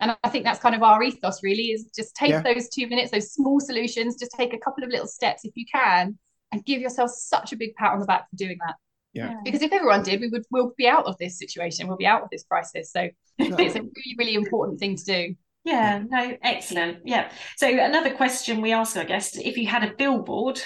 And 0.00 0.16
I 0.24 0.28
think 0.28 0.44
that's 0.44 0.60
kind 0.60 0.74
of 0.74 0.82
our 0.82 1.02
ethos 1.02 1.42
really 1.42 1.72
is 1.72 1.90
just 1.94 2.14
take 2.16 2.30
yeah. 2.30 2.42
those 2.42 2.68
two 2.68 2.86
minutes, 2.86 3.10
those 3.10 3.32
small 3.32 3.60
solutions, 3.60 4.16
just 4.16 4.32
take 4.32 4.54
a 4.54 4.58
couple 4.58 4.84
of 4.84 4.90
little 4.90 5.06
steps 5.06 5.44
if 5.44 5.52
you 5.54 5.64
can 5.70 6.18
and 6.52 6.64
give 6.64 6.80
yourself 6.80 7.10
such 7.10 7.52
a 7.52 7.56
big 7.56 7.74
pat 7.74 7.92
on 7.92 8.00
the 8.00 8.06
back 8.06 8.28
for 8.30 8.36
doing 8.36 8.58
that. 8.66 8.76
Yeah. 9.12 9.34
Because 9.44 9.62
if 9.62 9.72
everyone 9.72 10.02
did, 10.02 10.20
we 10.20 10.28
would 10.28 10.44
we'll 10.50 10.72
be 10.76 10.86
out 10.86 11.06
of 11.06 11.16
this 11.18 11.38
situation. 11.38 11.88
We'll 11.88 11.96
be 11.96 12.06
out 12.06 12.22
of 12.22 12.30
this 12.30 12.44
crisis. 12.44 12.92
So 12.92 13.08
it's 13.38 13.76
a 13.76 13.80
really, 13.80 14.14
really 14.18 14.34
important 14.34 14.78
thing 14.78 14.96
to 14.96 15.04
do. 15.04 15.34
Yeah, 15.64 16.02
no, 16.08 16.36
excellent. 16.42 16.98
Yeah. 17.04 17.32
So 17.56 17.66
another 17.66 18.14
question 18.14 18.60
we 18.60 18.72
ask 18.72 18.96
our 18.96 19.04
guests: 19.04 19.36
if 19.36 19.56
you 19.56 19.66
had 19.66 19.84
a 19.84 19.94
billboard 19.94 20.60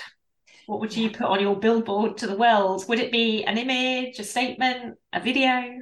what 0.70 0.78
would 0.78 0.96
you 0.96 1.10
put 1.10 1.26
on 1.26 1.40
your 1.40 1.58
billboard 1.58 2.16
to 2.18 2.28
the 2.28 2.36
world? 2.36 2.88
Would 2.88 3.00
it 3.00 3.10
be 3.10 3.42
an 3.42 3.58
image, 3.58 4.20
a 4.20 4.24
statement, 4.24 4.94
a 5.12 5.18
video? 5.18 5.80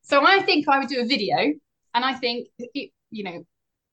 So 0.00 0.24
I 0.24 0.40
think 0.40 0.66
I 0.70 0.78
would 0.78 0.88
do 0.88 1.02
a 1.02 1.04
video. 1.04 1.36
And 1.92 2.02
I 2.02 2.14
think, 2.14 2.48
it, 2.58 2.92
you 3.10 3.24
know, 3.24 3.44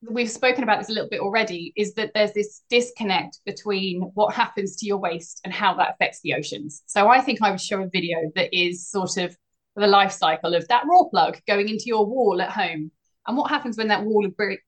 we've 0.09 0.29
spoken 0.29 0.63
about 0.63 0.79
this 0.79 0.89
a 0.89 0.93
little 0.93 1.09
bit 1.09 1.21
already 1.21 1.73
is 1.75 1.93
that 1.95 2.11
there's 2.13 2.33
this 2.33 2.61
disconnect 2.69 3.39
between 3.45 4.01
what 4.13 4.33
happens 4.33 4.75
to 4.77 4.85
your 4.85 4.97
waste 4.97 5.41
and 5.43 5.53
how 5.53 5.73
that 5.75 5.91
affects 5.91 6.19
the 6.21 6.33
oceans. 6.33 6.83
So 6.85 7.07
I 7.09 7.21
think 7.21 7.41
I 7.41 7.51
would 7.51 7.61
show 7.61 7.81
a 7.81 7.89
video 7.89 8.31
that 8.35 8.55
is 8.57 8.87
sort 8.87 9.17
of 9.17 9.35
the 9.75 9.87
life 9.87 10.11
cycle 10.11 10.53
of 10.53 10.67
that 10.67 10.83
raw 10.87 11.03
plug 11.09 11.39
going 11.47 11.69
into 11.69 11.85
your 11.85 12.05
wall 12.05 12.41
at 12.41 12.49
home. 12.49 12.91
And 13.27 13.37
what 13.37 13.49
happens 13.49 13.77
when 13.77 13.87
that 13.87 14.03
wall 14.03 14.25
of 14.25 14.35
brick 14.35 14.61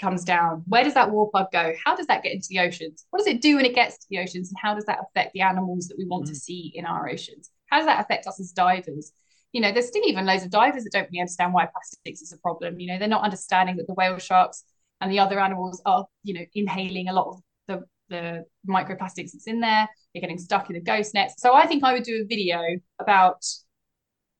comes 0.00 0.24
down? 0.24 0.62
Where 0.66 0.84
does 0.84 0.94
that 0.94 1.10
wall 1.10 1.30
plug 1.30 1.50
go? 1.52 1.72
How 1.84 1.94
does 1.96 2.06
that 2.06 2.22
get 2.22 2.32
into 2.32 2.48
the 2.50 2.60
oceans? 2.60 3.06
What 3.10 3.18
does 3.18 3.28
it 3.28 3.40
do 3.40 3.56
when 3.56 3.64
it 3.64 3.74
gets 3.74 3.98
to 3.98 4.06
the 4.10 4.18
oceans? 4.18 4.50
And 4.50 4.58
how 4.60 4.74
does 4.74 4.84
that 4.86 4.98
affect 5.00 5.32
the 5.32 5.40
animals 5.40 5.88
that 5.88 5.98
we 5.98 6.04
want 6.04 6.26
mm. 6.26 6.28
to 6.28 6.34
see 6.34 6.72
in 6.74 6.84
our 6.84 7.08
oceans? 7.08 7.50
How 7.66 7.78
does 7.78 7.86
that 7.86 8.00
affect 8.00 8.26
us 8.26 8.40
as 8.40 8.52
divers 8.52 9.12
you 9.54 9.60
know 9.60 9.72
there's 9.72 9.88
still 9.88 10.02
even 10.04 10.26
loads 10.26 10.44
of 10.44 10.50
divers 10.50 10.84
that 10.84 10.92
don't 10.92 11.08
really 11.10 11.20
understand 11.20 11.54
why 11.54 11.66
plastics 11.66 12.20
is 12.20 12.32
a 12.32 12.38
problem 12.38 12.78
you 12.78 12.86
know 12.86 12.98
they're 12.98 13.08
not 13.08 13.24
understanding 13.24 13.76
that 13.76 13.86
the 13.86 13.94
whale 13.94 14.18
sharks 14.18 14.64
and 15.00 15.10
the 15.10 15.18
other 15.18 15.40
animals 15.40 15.80
are 15.86 16.04
you 16.22 16.34
know 16.34 16.44
inhaling 16.54 17.08
a 17.08 17.12
lot 17.12 17.28
of 17.28 17.42
the 17.68 17.84
the 18.10 18.44
microplastics 18.68 19.32
that's 19.32 19.46
in 19.46 19.60
there 19.60 19.88
they're 20.12 20.20
getting 20.20 20.38
stuck 20.38 20.68
in 20.68 20.74
the 20.74 20.80
ghost 20.80 21.14
nets 21.14 21.34
so 21.38 21.54
i 21.54 21.66
think 21.66 21.82
i 21.82 21.94
would 21.94 22.02
do 22.02 22.22
a 22.22 22.26
video 22.26 22.60
about 22.98 23.42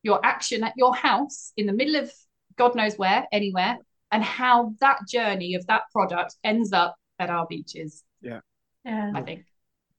your 0.02 0.20
action 0.22 0.62
at 0.62 0.74
your 0.76 0.94
house 0.94 1.52
in 1.56 1.66
the 1.66 1.72
middle 1.72 1.96
of 1.96 2.12
god 2.58 2.74
knows 2.74 2.98
where 2.98 3.26
anywhere 3.32 3.78
and 4.14 4.22
how 4.22 4.72
that 4.80 5.00
journey 5.08 5.54
of 5.56 5.66
that 5.66 5.82
product 5.92 6.36
ends 6.44 6.72
up 6.72 6.94
at 7.18 7.30
our 7.30 7.46
beaches. 7.48 8.04
Yeah. 8.20 8.40
Yeah. 8.84 9.10
I 9.12 9.22
think. 9.22 9.44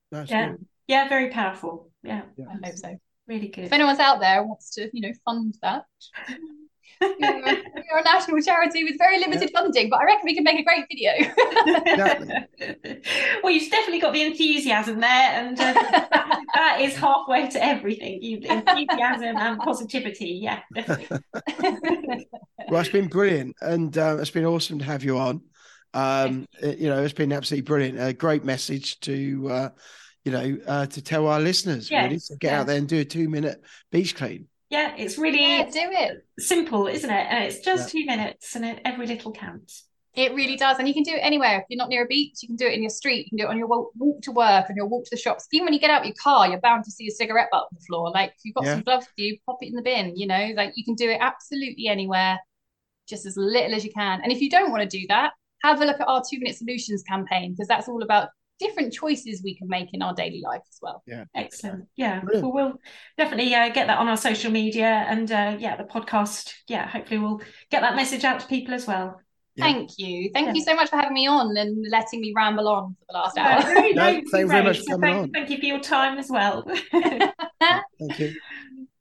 That's 0.09 0.31
yeah. 0.31 0.49
Good. 0.51 0.65
Yeah, 0.87 1.09
very 1.09 1.29
powerful. 1.29 1.91
Yeah. 2.01 2.21
yeah. 2.37 2.45
I 2.49 2.67
hope 2.67 2.77
so. 2.77 2.95
Really 3.27 3.47
good. 3.47 3.65
If 3.65 3.73
anyone's 3.73 3.99
out 3.99 4.19
there 4.19 4.43
wants 4.43 4.71
to, 4.75 4.89
you 4.93 5.01
know, 5.01 5.13
fund 5.25 5.57
that. 5.61 5.85
you're, 7.01 7.19
you're, 7.19 7.97
a 7.97 8.03
national 8.03 8.41
charity 8.41 8.83
with 8.83 8.97
very 8.97 9.19
limited 9.19 9.49
yeah. 9.51 9.59
funding, 9.59 9.89
but 9.89 9.99
I 9.99 10.05
reckon 10.05 10.21
we 10.25 10.35
can 10.35 10.43
make 10.43 10.59
a 10.59 10.63
great 10.63 10.85
video. 10.89 11.11
well, 13.43 13.51
you've 13.51 13.69
definitely 13.69 13.99
got 13.99 14.13
the 14.13 14.21
enthusiasm 14.21 14.99
there, 14.99 15.09
and 15.11 15.59
uh, 15.59 15.73
that, 15.73 16.41
that 16.53 16.81
is 16.81 16.95
halfway 16.95 17.49
to 17.49 17.63
everything. 17.63 18.21
You 18.21 18.37
enthusiasm 18.37 19.37
and 19.37 19.59
positivity, 19.59 20.39
yeah. 20.41 20.61
well, 22.69 22.81
it's 22.81 22.89
been 22.89 23.07
brilliant, 23.07 23.55
and 23.61 23.97
uh, 23.97 24.17
it's 24.19 24.31
been 24.31 24.45
awesome 24.45 24.79
to 24.79 24.85
have 24.85 25.03
you 25.03 25.17
on. 25.17 25.41
Um, 25.93 26.45
you 26.61 26.89
know, 26.89 27.03
it's 27.03 27.13
been 27.13 27.31
absolutely 27.31 27.65
brilliant. 27.65 27.99
A 27.99 28.13
great 28.13 28.43
message 28.43 28.99
to, 29.01 29.49
uh, 29.49 29.69
you 30.25 30.31
know, 30.31 30.57
uh, 30.67 30.85
to 30.87 31.01
tell 31.01 31.27
our 31.27 31.39
listeners 31.39 31.89
yes. 31.89 32.03
really 32.03 32.19
to 32.19 32.35
get 32.37 32.53
out 32.53 32.67
there 32.67 32.77
and 32.77 32.87
do 32.87 32.99
a 32.99 33.05
two-minute 33.05 33.63
beach 33.91 34.15
clean. 34.15 34.47
Yeah, 34.69 34.95
it's 34.97 35.17
really 35.17 35.41
yeah, 35.41 35.65
do 35.65 35.71
it. 35.91 36.25
simple, 36.39 36.87
isn't 36.87 37.09
it? 37.09 37.27
And 37.29 37.43
it's 37.45 37.59
just 37.59 37.93
yeah. 37.93 38.01
two 38.01 38.05
minutes, 38.07 38.55
and 38.55 38.81
every 38.83 39.05
little 39.05 39.31
counts. 39.31 39.85
It 40.15 40.33
really 40.33 40.55
does. 40.55 40.79
And 40.79 40.87
you 40.87 40.93
can 40.93 41.03
do 41.03 41.11
it 41.11 41.19
anywhere. 41.19 41.59
If 41.59 41.65
you're 41.69 41.77
not 41.77 41.89
near 41.89 42.05
a 42.05 42.07
beach, 42.07 42.37
you 42.41 42.47
can 42.47 42.55
do 42.55 42.65
it 42.65 42.73
in 42.73 42.81
your 42.81 42.89
street. 42.89 43.25
You 43.25 43.29
can 43.31 43.37
do 43.37 43.43
it 43.43 43.49
on 43.49 43.57
your 43.57 43.67
walk, 43.67 44.21
to 44.23 44.31
work, 44.31 44.69
on 44.69 44.75
your 44.75 44.87
walk 44.87 45.03
to 45.05 45.09
the 45.11 45.21
shops. 45.21 45.45
Even 45.51 45.65
when 45.65 45.73
you 45.73 45.79
get 45.79 45.91
out 45.91 46.01
of 46.01 46.07
your 46.07 46.15
car, 46.21 46.47
you're 46.47 46.59
bound 46.61 46.85
to 46.85 46.91
see 46.91 47.07
a 47.07 47.11
cigarette 47.11 47.49
butt 47.51 47.63
on 47.63 47.67
the 47.73 47.85
floor. 47.85 48.11
Like 48.11 48.29
if 48.29 48.45
you've 48.45 48.55
got 48.55 48.65
yeah. 48.65 48.75
some 48.75 48.83
gloves 48.83 49.05
with 49.05 49.25
you, 49.25 49.37
pop 49.45 49.57
it 49.61 49.67
in 49.67 49.75
the 49.75 49.81
bin, 49.81 50.15
you 50.15 50.25
know, 50.25 50.53
like 50.55 50.71
you 50.75 50.85
can 50.85 50.95
do 50.95 51.09
it 51.09 51.17
absolutely 51.19 51.87
anywhere, 51.87 52.39
just 53.07 53.25
as 53.25 53.35
little 53.35 53.75
as 53.75 53.83
you 53.83 53.91
can. 53.91 54.21
And 54.23 54.31
if 54.31 54.39
you 54.39 54.49
don't 54.49 54.71
want 54.71 54.89
to 54.89 54.97
do 54.99 55.05
that, 55.09 55.33
have 55.63 55.81
a 55.81 55.85
look 55.85 55.99
at 55.99 56.07
our 56.07 56.23
two 56.27 56.39
minute 56.39 56.55
solutions 56.55 57.03
campaign 57.03 57.51
because 57.51 57.67
that's 57.67 57.89
all 57.89 58.01
about 58.01 58.29
different 58.59 58.93
choices 58.93 59.41
we 59.43 59.55
can 59.55 59.67
make 59.67 59.93
in 59.93 60.01
our 60.01 60.13
daily 60.13 60.41
life 60.41 60.61
as 60.69 60.79
well. 60.81 61.03
Yeah, 61.05 61.25
excellent. 61.35 61.85
Yeah, 61.95 62.21
well, 62.23 62.51
we'll 62.51 62.73
definitely 63.17 63.53
uh, 63.53 63.69
get 63.69 63.87
that 63.87 63.97
on 63.97 64.07
our 64.07 64.17
social 64.17 64.51
media 64.51 65.05
and 65.07 65.31
uh, 65.31 65.57
yeah, 65.59 65.75
the 65.75 65.83
podcast. 65.83 66.53
Yeah, 66.67 66.87
hopefully 66.87 67.19
we'll 67.19 67.41
get 67.69 67.81
that 67.81 67.95
message 67.95 68.23
out 68.23 68.39
to 68.41 68.47
people 68.47 68.73
as 68.73 68.87
well. 68.87 69.19
Yeah. 69.55 69.65
Thank 69.65 69.97
you. 69.97 70.31
Thank 70.33 70.47
yeah. 70.47 70.53
you 70.53 70.63
so 70.63 70.75
much 70.75 70.89
for 70.89 70.97
having 70.97 71.13
me 71.13 71.27
on 71.27 71.55
and 71.55 71.85
letting 71.89 72.19
me 72.19 72.33
ramble 72.35 72.67
on 72.67 72.95
for 72.99 73.05
the 73.09 73.13
last 73.13 73.37
hour. 73.37 73.73
No, 73.93 74.03
thank 74.03 74.25
you 74.33 74.47
very 74.47 74.63
much 74.63 74.79
for 74.79 74.85
coming 74.85 75.01
thank, 75.01 75.23
on. 75.23 75.31
Thank 75.31 75.49
you 75.49 75.57
for 75.57 75.65
your 75.65 75.79
time 75.79 76.17
as 76.17 76.29
well. 76.29 76.63
thank 76.91 78.19
you. 78.19 78.35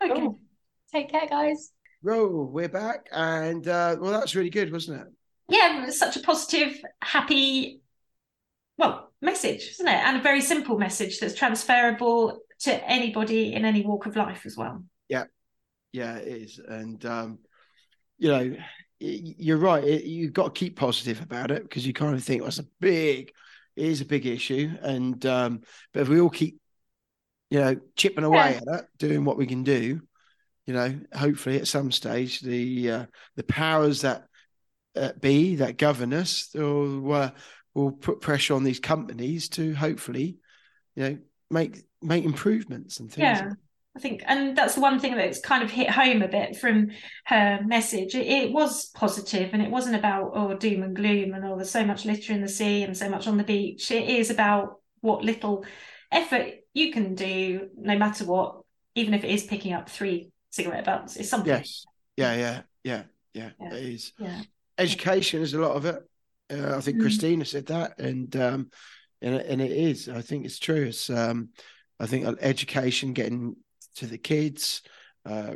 Okay. 0.03 0.15
Cool. 0.15 0.39
Take 0.93 1.11
care, 1.11 1.27
guys. 1.29 1.73
Well, 2.03 2.29
we're 2.29 2.69
back, 2.69 3.09
and 3.11 3.67
uh, 3.67 3.97
well, 3.99 4.13
that's 4.13 4.35
really 4.35 4.51
good, 4.51 4.71
wasn't 4.71 5.01
it? 5.01 5.09
Yeah, 5.49 5.83
it 5.83 5.87
was 5.87 5.99
such 5.99 6.17
a 6.17 6.21
positive, 6.21 6.79
happy, 7.03 7.81
well, 8.77 9.13
message, 9.25 9.71
isn't 9.73 9.89
it? 9.89 9.95
And 9.95 10.17
a 10.17 10.23
very 10.23 10.41
simple 10.41 10.79
message 10.79 11.19
that's 11.19 11.35
transferable 11.35 12.41
to 12.61 12.91
anybody 12.91 13.53
in 13.55 13.65
any 13.65 13.83
walk 13.83 14.07
of 14.07 14.17
life 14.17 14.47
as 14.47 14.57
well. 14.57 14.85
Yeah, 15.09 15.25
yeah, 15.93 16.17
it 16.17 16.29
is, 16.29 16.59
and 16.59 17.05
um, 17.05 17.39
you 18.19 18.29
know 18.29 18.57
you're 19.01 19.59
right. 19.59 20.05
you've 20.05 20.33
got 20.33 20.55
to 20.55 20.59
keep 20.59 20.77
positive 20.77 21.21
about 21.21 21.51
it 21.51 21.63
because 21.63 21.87
you 21.87 21.93
kind 21.93 22.15
of 22.15 22.23
think 22.23 22.41
well, 22.41 22.49
it's 22.49 22.59
a 22.59 22.67
big, 22.81 23.33
it 23.77 23.87
is 23.87 24.01
a 24.01 24.07
big 24.07 24.27
issue. 24.27 24.71
And 24.81 25.25
um, 25.27 25.63
but 25.93 26.03
if 26.03 26.09
we 26.09 26.21
all 26.21 26.31
keep, 26.31 26.61
you 27.51 27.61
know, 27.61 27.77
chipping 27.97 28.25
away 28.25 28.61
yeah. 28.67 28.75
at 28.75 28.81
it, 28.81 28.89
doing 28.99 29.25
what 29.25 29.37
we 29.37 29.47
can 29.47 29.63
do, 29.63 30.01
you 30.67 30.75
know, 30.75 30.99
hopefully 31.13 31.59
at 31.59 31.69
some 31.69 31.93
stage 31.93 32.41
the 32.41 32.91
uh, 32.91 33.07
the 33.37 33.45
powers 33.45 34.03
that 34.03 34.25
uh, 34.97 35.13
be 35.21 35.57
that 35.57 35.77
govern 35.77 36.13
us 36.13 36.49
will 36.55 37.13
uh, 37.13 37.31
will 37.75 37.93
put 37.93 38.21
pressure 38.21 38.55
on 38.55 38.65
these 38.65 38.81
companies 38.81 39.49
to 39.51 39.75
hopefully, 39.75 40.39
you 40.95 41.03
know, 41.03 41.19
make 41.51 41.83
make 42.03 42.25
improvements 42.25 43.01
and 43.01 43.13
things. 43.13 43.41
Yeah. 43.41 43.53
I 43.97 44.01
think, 44.01 44.25
and 44.27 44.59
that's 44.59 44.75
the 44.75 44.81
one 44.81 44.99
thing 44.99 45.15
that's 45.15 45.39
kind 45.39 45.63
of 45.63 45.71
hit 45.71 45.89
home 45.89 46.21
a 46.21 46.27
bit 46.27 46.57
from 46.57 46.91
her 47.27 47.61
message. 47.65 48.17
It, 48.17 48.27
it, 48.27 48.53
was 48.53 48.87
positive, 48.87 49.51
and 49.53 49.63
it 49.63 49.71
wasn't 49.71 49.95
about 49.95 50.33
oh 50.35 50.55
doom 50.55 50.83
and 50.83 50.97
gloom 50.97 51.33
and 51.33 51.45
oh 51.45 51.55
there's 51.55 51.71
so 51.71 51.85
much 51.85 52.05
litter 52.05 52.33
in 52.33 52.41
the 52.41 52.49
sea 52.49 52.83
and 52.83 52.97
so 52.97 53.09
much 53.09 53.29
on 53.29 53.37
the 53.37 53.45
beach. 53.45 53.93
It 53.93 54.09
is 54.09 54.31
about 54.31 54.81
what 55.01 55.23
little 55.23 55.65
effort 56.11 56.55
you 56.73 56.93
can 56.93 57.15
do, 57.15 57.69
no 57.77 57.97
matter 57.97 58.25
what, 58.25 58.63
even 58.97 59.15
if 59.15 59.23
it 59.23 59.31
is 59.31 59.45
picking 59.45 59.73
up 59.73 59.89
three 59.89 60.33
cigarette 60.51 60.85
butts. 60.85 61.17
It's 61.17 61.29
something. 61.29 61.53
Yes. 61.53 61.85
Yeah. 62.17 62.35
Yeah. 62.35 62.63
Yeah. 62.83 63.03
Yeah. 63.33 63.51
Yeah. 63.61 63.75
It 63.75 63.85
is. 63.85 64.13
Yeah. 64.19 64.43
Education 64.77 65.41
is 65.41 65.55
a 65.55 65.61
lot 65.61 65.77
of 65.77 65.85
it. 65.85 66.03
Uh, 66.51 66.77
I 66.77 66.81
think 66.81 66.99
Mm. 66.99 67.03
Christina 67.03 67.45
said 67.45 67.67
that, 67.67 67.99
and 67.99 68.35
um, 68.37 68.71
and 69.23 69.35
and 69.37 69.61
it 69.61 69.73
is. 69.73 70.09
I 70.09 70.21
think 70.21 70.45
it's 70.45 70.59
true. 70.59 70.85
It's 70.85 71.09
um, 71.11 71.51
I 71.99 72.07
think 72.07 72.27
uh, 72.27 72.35
education 72.41 73.13
getting 73.13 73.57
to 73.97 74.07
the 74.07 74.19
kids, 74.19 74.83
uh, 75.25 75.55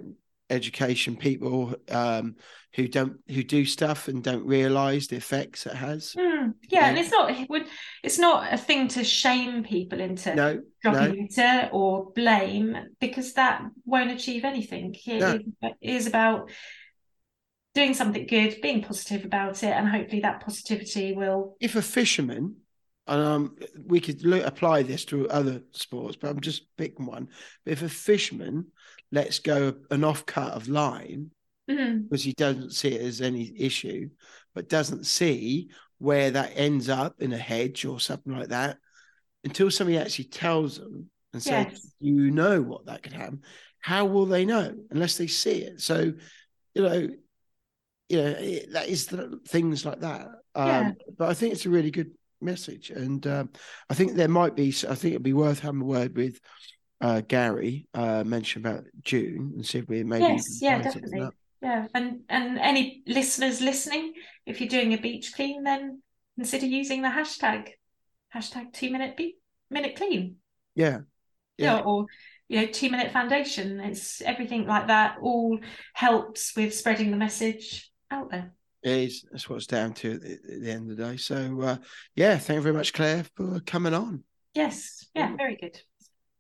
education 0.49 1.17
people 1.17 1.75
um, 1.91 2.37
who 2.75 2.89
don't 2.89 3.19
who 3.29 3.43
do 3.43 3.65
stuff 3.67 4.09
and 4.09 4.23
don't 4.25 4.47
realise 4.47 5.09
the 5.09 5.17
effects 5.17 5.67
it 5.67 5.75
has. 5.75 6.15
Mm, 6.17 6.55
yeah, 6.71 6.89
and 6.89 6.97
it's 6.97 7.11
not 7.11 7.31
it 7.33 7.51
would 7.51 7.67
it's 8.03 8.19
not 8.19 8.51
a 8.53 8.57
thing 8.57 8.89
to 8.89 9.05
shame 9.05 9.65
people 9.65 10.01
into 10.01 10.35
No, 10.35 10.63
dropping 10.83 11.29
no. 11.37 11.69
or 11.73 12.13
blame 12.15 12.77
because 12.99 13.35
that 13.35 13.63
won't 13.85 14.11
achieve 14.11 14.45
anything. 14.45 14.95
It 15.07 15.21
No. 15.21 15.35
is- 15.35 15.43
it 15.63 15.91
is 15.91 16.07
about 16.07 16.51
doing 17.79 17.95
something 17.95 18.27
good, 18.27 18.61
being 18.61 18.83
positive 18.83 19.25
about 19.25 19.63
it, 19.63 19.71
and 19.71 19.89
hopefully 19.89 20.21
that 20.23 20.41
positivity 20.45 21.13
will. 21.13 21.57
if 21.61 21.77
a 21.77 21.83
fisherman, 21.83 22.57
and 23.07 23.23
um, 23.23 23.57
we 23.87 24.01
could 24.01 24.25
lo- 24.25 24.43
apply 24.45 24.83
this 24.83 25.05
to 25.07 25.29
other 25.31 25.63
sports, 25.73 26.17
but 26.21 26.29
I'm 26.29 26.41
just 26.41 26.67
picking 26.77 27.07
one. 27.07 27.29
But 27.65 27.73
if 27.73 27.83
a 27.83 27.89
fisherman 27.89 28.67
lets 29.13 29.39
go 29.39 29.75
an 29.91 30.05
off 30.05 30.27
cut 30.27 30.53
of 30.53 30.69
line 30.69 31.31
Mm, 31.71 32.09
because 32.09 32.25
he 32.25 32.33
doesn't 32.33 32.73
see 32.73 32.95
it 32.95 33.03
as 33.03 33.21
any 33.21 33.53
issue, 33.55 34.09
but 34.55 34.71
doesn't 34.71 35.05
see 35.05 35.69
where 35.99 36.31
that 36.31 36.53
ends 36.55 36.89
up 36.89 37.21
in 37.21 37.31
a 37.35 37.37
hedge 37.37 37.85
or 37.85 38.01
something 38.01 38.33
like 38.33 38.49
that, 38.49 38.79
until 39.45 39.71
somebody 39.71 39.99
actually 39.99 40.25
tells 40.25 40.79
them 40.79 41.11
and 41.35 41.43
says, 41.43 41.67
Yes. 41.71 41.93
"You 42.01 42.31
know 42.31 42.63
what 42.63 42.87
that 42.87 43.03
could 43.03 43.13
happen." 43.13 43.43
How 43.81 44.07
will 44.07 44.25
they 44.25 44.47
know 44.47 44.75
unless 44.91 45.19
they 45.19 45.27
see 45.27 45.61
it? 45.61 45.83
So, 45.83 46.15
you 46.75 46.83
know, 46.83 47.09
you 48.09 48.19
know 48.23 48.35
it, 48.39 48.73
that 48.73 48.89
is 48.89 49.07
the, 49.07 49.41
things 49.49 49.85
like 49.85 50.01
that. 50.01 50.27
Um, 50.55 50.67
Yeah. 50.69 50.91
But 51.19 51.29
I 51.31 51.35
think 51.35 51.53
it's 51.53 51.67
a 51.67 51.71
really 51.71 51.91
good 51.91 52.11
message, 52.41 52.91
and 52.91 53.27
um, 53.27 53.51
I 53.91 53.95
think 53.95 54.15
there 54.15 54.29
might 54.29 54.57
be. 54.57 54.69
I 54.69 54.95
think 54.95 55.13
it'd 55.13 55.23
be 55.23 55.33
worth 55.33 55.61
having 55.61 55.83
a 55.83 55.85
word 55.85 56.17
with 56.17 56.41
uh, 57.01 57.21
Gary. 57.23 57.87
Uh, 57.95 58.25
mention 58.25 58.65
about 58.65 58.85
June 59.03 59.53
and 59.57 59.67
see 59.67 59.79
if 59.79 59.89
we 59.89 60.05
maybe 60.05 60.25
Yes, 60.25 60.61
yeah, 60.61 60.81
definitely. 60.81 61.29
Yeah, 61.61 61.87
and 61.95 62.21
and 62.29 62.59
any 62.59 63.03
listeners 63.07 63.61
listening, 63.61 64.15
if 64.47 64.61
you're 64.61 64.69
doing 64.69 64.95
a 64.95 64.99
beach 64.99 65.33
clean, 65.35 65.65
then 65.65 66.03
consider 66.37 66.67
using 66.67 67.03
the 67.03 67.09
hashtag 67.09 67.71
hashtag 68.35 68.73
two 68.73 68.91
minute 68.91 69.17
beat 69.17 69.37
minute 69.71 69.97
clean. 69.97 70.37
Yeah, 70.75 71.01
Yeah. 71.57 71.77
yeah, 71.77 71.81
or 71.81 72.07
you 72.49 72.61
know, 72.61 72.67
two 72.67 72.91
minute 72.91 73.13
foundation. 73.13 73.81
It's 73.81 74.23
everything 74.23 74.67
like 74.67 74.87
that 74.87 75.17
all 75.21 75.59
helps 75.95 76.55
with 76.57 76.75
spreading 76.75 77.11
the 77.11 77.17
message 77.17 77.88
out 78.11 78.31
there. 78.31 78.53
it 78.83 78.91
is. 78.91 79.25
That's 79.31 79.49
what's 79.49 79.67
down 79.67 79.95
to 79.95 80.13
at 80.13 80.21
the, 80.23 80.33
at 80.33 80.61
the 80.63 80.71
end 80.71 80.91
of 80.91 80.97
the 80.97 81.05
day. 81.05 81.17
So, 81.17 81.61
uh, 81.63 81.77
yeah, 82.15 82.39
thank 82.39 82.57
you 82.57 82.63
very 82.63 82.75
much, 82.75 82.93
Claire, 82.93 83.25
for 83.37 83.61
coming 83.61 83.95
on. 83.95 84.25
Yes, 84.55 85.07
yeah, 85.15 85.37
very 85.37 85.57
good. 85.57 85.81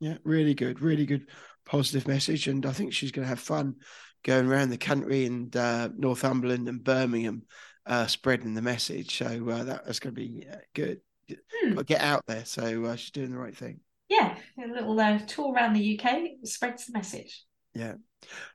Yeah, 0.00 0.18
really 0.24 0.54
good, 0.54 0.80
really 0.80 1.06
good, 1.06 1.28
positive 1.64 2.06
message, 2.08 2.48
and 2.48 2.64
I 2.64 2.72
think 2.72 2.92
she's 2.92 3.12
going 3.12 3.24
to 3.24 3.28
have 3.28 3.40
fun 3.40 3.76
going 4.24 4.46
around 4.46 4.70
the 4.70 4.78
country 4.78 5.26
and 5.26 5.54
uh, 5.56 5.88
Northumberland 5.96 6.68
and 6.68 6.82
Birmingham, 6.82 7.42
uh, 7.86 8.06
spreading 8.06 8.54
the 8.54 8.62
message. 8.62 9.16
So 9.16 9.26
uh, 9.48 9.64
that, 9.64 9.86
that's 9.86 10.00
going 10.00 10.14
to 10.14 10.20
be 10.20 10.46
uh, 10.50 10.56
good. 10.74 11.00
Hmm. 11.30 11.76
To 11.76 11.84
get 11.84 12.00
out 12.00 12.24
there. 12.26 12.46
So 12.46 12.86
uh, 12.86 12.96
she's 12.96 13.10
doing 13.10 13.30
the 13.30 13.38
right 13.38 13.54
thing. 13.54 13.80
Yeah, 14.08 14.34
a 14.58 14.66
little 14.66 14.98
uh, 14.98 15.18
tour 15.26 15.52
around 15.52 15.74
the 15.74 16.00
UK 16.00 16.20
spreads 16.44 16.86
the 16.86 16.92
message. 16.92 17.44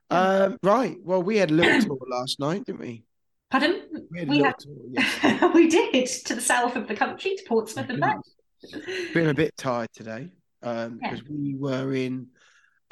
Um, 0.09 0.57
right. 0.63 0.97
Well, 1.01 1.23
we 1.23 1.37
had 1.37 1.51
a 1.51 1.53
little 1.53 1.81
tour 1.97 1.97
last 2.09 2.39
night, 2.39 2.65
didn't 2.65 2.81
we? 2.81 3.03
Pardon? 3.49 3.81
We 4.11 4.19
had 4.19 4.27
a 4.27 4.31
We 4.31 4.37
little 4.37 4.45
had- 4.45 4.59
tour. 4.59 4.75
Yes. 4.91 5.53
we 5.53 5.67
did 5.69 6.05
to 6.25 6.35
the 6.35 6.41
south 6.41 6.75
of 6.75 6.87
the 6.87 6.95
country, 6.95 7.35
to 7.35 7.43
Portsmouth 7.47 7.89
and 7.89 7.99
back. 7.99 8.17
Been 9.13 9.29
a 9.29 9.33
bit 9.33 9.55
tired 9.57 9.89
today 9.93 10.29
um, 10.61 10.99
Yeah. 11.01 11.11
because 11.11 11.23
we 11.27 11.55
were 11.55 11.93
in 11.93 12.27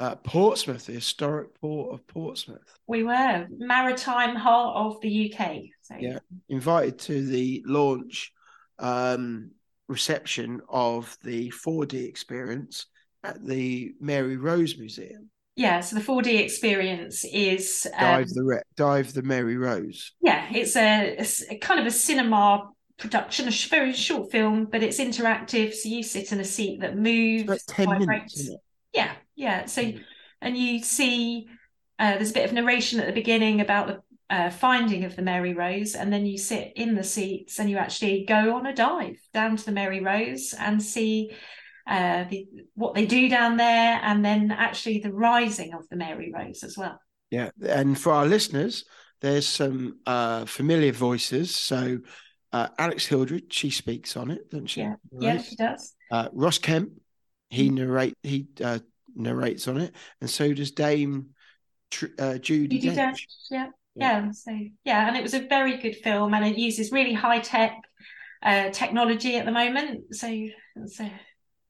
uh, 0.00 0.16
Portsmouth, 0.16 0.86
the 0.86 0.92
historic 0.94 1.58
port 1.60 1.94
of 1.94 2.06
Portsmouth. 2.08 2.58
We 2.86 3.04
were 3.04 3.46
maritime 3.56 4.34
heart 4.34 4.76
of 4.76 5.00
the 5.00 5.32
UK. 5.32 5.62
So 5.82 5.94
Yeah. 5.98 6.18
invited 6.48 6.98
to 7.00 7.24
the 7.24 7.62
launch 7.66 8.32
um, 8.78 9.52
reception 9.88 10.60
of 10.68 11.16
the 11.22 11.50
4D 11.50 11.94
experience 12.08 12.86
at 13.22 13.44
the 13.46 13.94
Mary 14.00 14.36
Rose 14.36 14.76
Museum. 14.76 15.30
Yeah, 15.56 15.80
so 15.80 15.96
the 15.96 16.02
4D 16.02 16.40
experience 16.40 17.24
is 17.24 17.86
um, 17.94 18.00
Dive 18.00 18.28
the 18.30 18.42
Re- 18.44 18.62
dive 18.76 19.12
the 19.12 19.22
Mary 19.22 19.56
Rose. 19.56 20.12
yeah, 20.22 20.46
it's 20.52 20.76
a, 20.76 21.16
a 21.50 21.58
kind 21.58 21.78
of 21.80 21.86
a 21.86 21.90
cinema 21.90 22.70
production, 22.98 23.48
a 23.48 23.50
very 23.68 23.92
short 23.92 24.30
film, 24.30 24.66
but 24.70 24.82
it's 24.82 24.98
interactive. 24.98 25.74
So 25.74 25.88
you 25.88 26.02
sit 26.02 26.32
in 26.32 26.40
a 26.40 26.44
seat 26.44 26.80
that 26.80 26.96
moves, 26.96 27.50
It's 27.52 27.64
ten 27.66 27.86
vibrates. 27.86 28.38
minutes? 28.38 28.62
Yeah, 28.92 29.12
yeah. 29.36 29.66
So 29.66 29.82
Mm. 29.82 30.00
and 30.40 30.56
you 30.56 30.82
see 30.82 31.48
uh, 31.98 32.12
there's 32.14 32.30
a 32.30 32.34
bit 32.34 32.44
of 32.44 32.52
narration 32.52 32.98
at 33.00 33.06
the 33.06 33.12
beginning 33.12 33.60
about 33.60 33.86
the 33.88 34.02
uh, 34.30 34.50
finding 34.50 35.04
of 35.04 35.14
the 35.14 35.22
Mary 35.22 35.52
Rose, 35.52 35.94
and 35.94 36.10
then 36.12 36.24
you 36.24 36.38
sit 36.38 36.72
in 36.76 36.94
the 36.94 37.04
seats 37.04 37.58
and 37.58 37.68
you 37.68 37.76
actually 37.76 38.24
go 38.26 38.54
on 38.56 38.64
a 38.66 38.74
dive 38.74 39.18
down 39.34 39.56
to 39.56 39.64
the 39.66 39.72
Mary 39.72 40.00
Rose 40.00 40.54
and 40.58 40.82
see 40.82 41.30
uh, 41.86 42.24
the, 42.30 42.46
what 42.74 42.94
they 42.94 43.06
do 43.06 43.28
down 43.28 43.56
there, 43.56 44.00
and 44.02 44.24
then 44.24 44.50
actually 44.50 45.00
the 45.00 45.12
rising 45.12 45.74
of 45.74 45.88
the 45.88 45.96
Mary 45.96 46.32
Rose 46.34 46.62
as 46.64 46.76
well. 46.76 46.98
Yeah, 47.30 47.50
and 47.66 47.98
for 47.98 48.12
our 48.12 48.26
listeners, 48.26 48.84
there's 49.20 49.46
some 49.46 49.98
uh, 50.06 50.44
familiar 50.44 50.92
voices. 50.92 51.54
So 51.54 51.98
uh, 52.52 52.68
Alex 52.78 53.06
Hildred, 53.06 53.52
she 53.52 53.70
speaks 53.70 54.16
on 54.16 54.30
it, 54.30 54.50
doesn't 54.50 54.66
she? 54.66 54.80
Yeah. 54.82 54.94
Yeah, 55.18 55.38
she 55.38 55.56
does. 55.56 55.94
Uh, 56.10 56.28
Ross 56.32 56.58
Kemp, 56.58 56.90
he 57.50 57.70
Mm. 57.70 57.74
narrate 57.74 58.14
he 58.22 58.46
uh, 58.62 58.78
narrates 59.14 59.68
on 59.68 59.78
it, 59.78 59.94
and 60.20 60.28
so 60.28 60.52
does 60.52 60.70
Dame 60.72 61.30
Tr- 61.90 62.06
uh, 62.18 62.34
Judi 62.34 62.80
Judi 62.80 62.82
Dench. 62.82 62.96
Dench, 62.96 63.26
yeah, 63.50 63.66
Yeah. 63.94 64.24
yeah. 64.24 64.30
So 64.32 64.58
yeah, 64.84 65.08
and 65.08 65.16
it 65.16 65.22
was 65.22 65.34
a 65.34 65.46
very 65.46 65.76
good 65.78 65.96
film, 65.96 66.34
and 66.34 66.44
it 66.44 66.58
uses 66.58 66.92
really 66.92 67.12
high 67.14 67.40
tech 67.40 67.72
uh, 68.42 68.70
technology 68.70 69.36
at 69.36 69.44
the 69.46 69.52
moment. 69.52 70.14
So, 70.14 70.28
so 70.86 71.08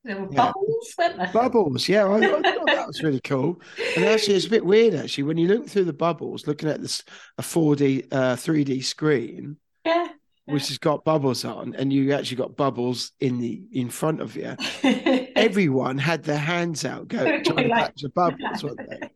there 0.04 0.16
were 0.20 0.28
Yeah. 0.30 0.46
bubbles, 0.46 0.94
weren't 0.98 1.16
there? 1.16 1.30
Bubbles, 1.32 1.88
yeah, 1.88 2.04
I, 2.06 2.16
I 2.16 2.20
thought 2.42 2.66
that 2.66 2.86
was 2.86 3.02
really 3.02 3.20
cool. 3.20 3.60
And 3.96 4.04
actually, 4.04 4.34
it's 4.36 4.46
a 4.46 4.50
bit 4.50 4.64
weird 4.66 4.94
actually 4.94 5.24
when 5.24 5.38
you 5.38 5.48
look 5.48 5.68
through 5.68 5.84
the 5.84 5.92
bubbles, 5.92 6.46
looking 6.46 6.68
at 6.68 6.80
this 6.80 7.02
a 7.38 7.42
four 7.42 7.76
D, 7.76 8.04
uh, 8.10 8.36
three 8.36 8.64
D 8.64 8.80
screen, 8.80 9.56
Yeah. 9.84 10.08
which 10.46 10.68
has 10.68 10.78
got 10.78 11.04
bubbles 11.04 11.44
on, 11.44 11.74
and 11.76 11.92
you 11.92 12.12
actually 12.12 12.38
got 12.38 12.56
bubbles 12.56 13.12
in 13.20 13.38
the 13.40 13.62
in 13.72 13.90
front 13.90 14.20
of 14.20 14.34
you. 14.36 14.56
Everyone 15.36 15.98
had 15.98 16.24
their 16.24 16.38
hands 16.38 16.84
out, 16.84 17.08
go 17.08 17.18
trying 17.42 17.42
to 17.44 17.52
Like- 17.68 17.70
catch 17.86 18.02
the 18.02 18.08
bubbles. 18.10 18.62
weren't 18.64 18.78
they? 18.88 19.08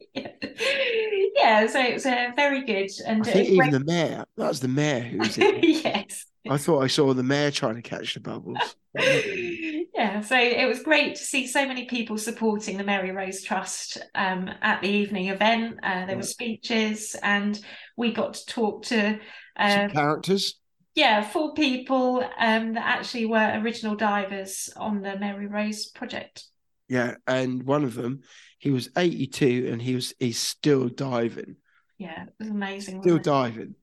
Yeah. 1.37 1.61
yeah, 1.61 1.67
so 1.67 1.81
it 1.81 1.95
was 1.95 2.07
uh, 2.07 2.31
very 2.35 2.65
good, 2.65 2.91
and 3.07 3.23
I 3.23 3.31
think 3.31 3.49
even 3.49 3.71
the 3.71 3.81
mayor, 3.81 4.25
that 4.37 4.49
was 4.49 4.61
the 4.61 4.69
mayor 4.69 5.01
who 5.01 5.19
was 5.19 5.39
in. 5.39 5.45
it. 5.65 5.85
yes. 5.85 6.27
I 6.49 6.59
thought 6.59 6.83
I 6.83 6.87
saw 6.87 7.13
the 7.13 7.23
mayor 7.23 7.51
trying 7.51 7.75
to 7.75 7.83
catch 7.83 8.15
the 8.15 8.21
bubbles. 8.21 8.77
yeah, 8.95 10.21
so 10.21 10.37
it 10.37 10.67
was 10.67 10.83
great 10.83 11.17
to 11.17 11.23
see 11.23 11.47
so 11.47 11.67
many 11.67 11.87
people 11.87 12.19
supporting 12.19 12.77
the 12.77 12.85
Mary 12.85 13.11
Rose 13.11 13.43
Trust 13.43 13.99
um, 14.15 14.49
at 14.63 14.81
the 14.81 14.89
evening 14.89 15.29
event. 15.29 15.79
Uh, 15.83 16.07
there 16.07 16.17
were 16.17 16.23
speeches, 16.23 17.17
and 17.23 17.59
we 17.97 18.13
got 18.13 18.35
to 18.35 18.47
talk 18.47 18.85
to 18.85 19.19
uh, 19.57 19.71
Some 19.71 19.91
characters. 19.91 20.61
yeah 20.95 21.23
four 21.23 21.55
people 21.55 22.25
um, 22.39 22.75
that 22.75 22.87
actually 22.87 23.27
were 23.27 23.61
original 23.61 23.97
divers 23.97 24.71
on 24.77 25.03
the 25.03 25.19
Mary 25.19 25.47
Rose 25.47 25.87
project. 25.87 26.45
Yeah, 26.89 27.17
and 27.27 27.65
one 27.65 27.83
of 27.83 27.95
them, 27.95 28.21
he 28.59 28.71
was 28.71 28.89
82 28.97 29.69
and 29.71 29.81
he 29.81 29.95
was 29.95 30.15
he's 30.19 30.39
still 30.39 30.89
diving. 30.89 31.57
Yeah, 31.99 32.25
it 32.25 32.35
was 32.39 32.49
amazing. 32.49 33.03
Still 33.03 33.19
diving. 33.19 33.75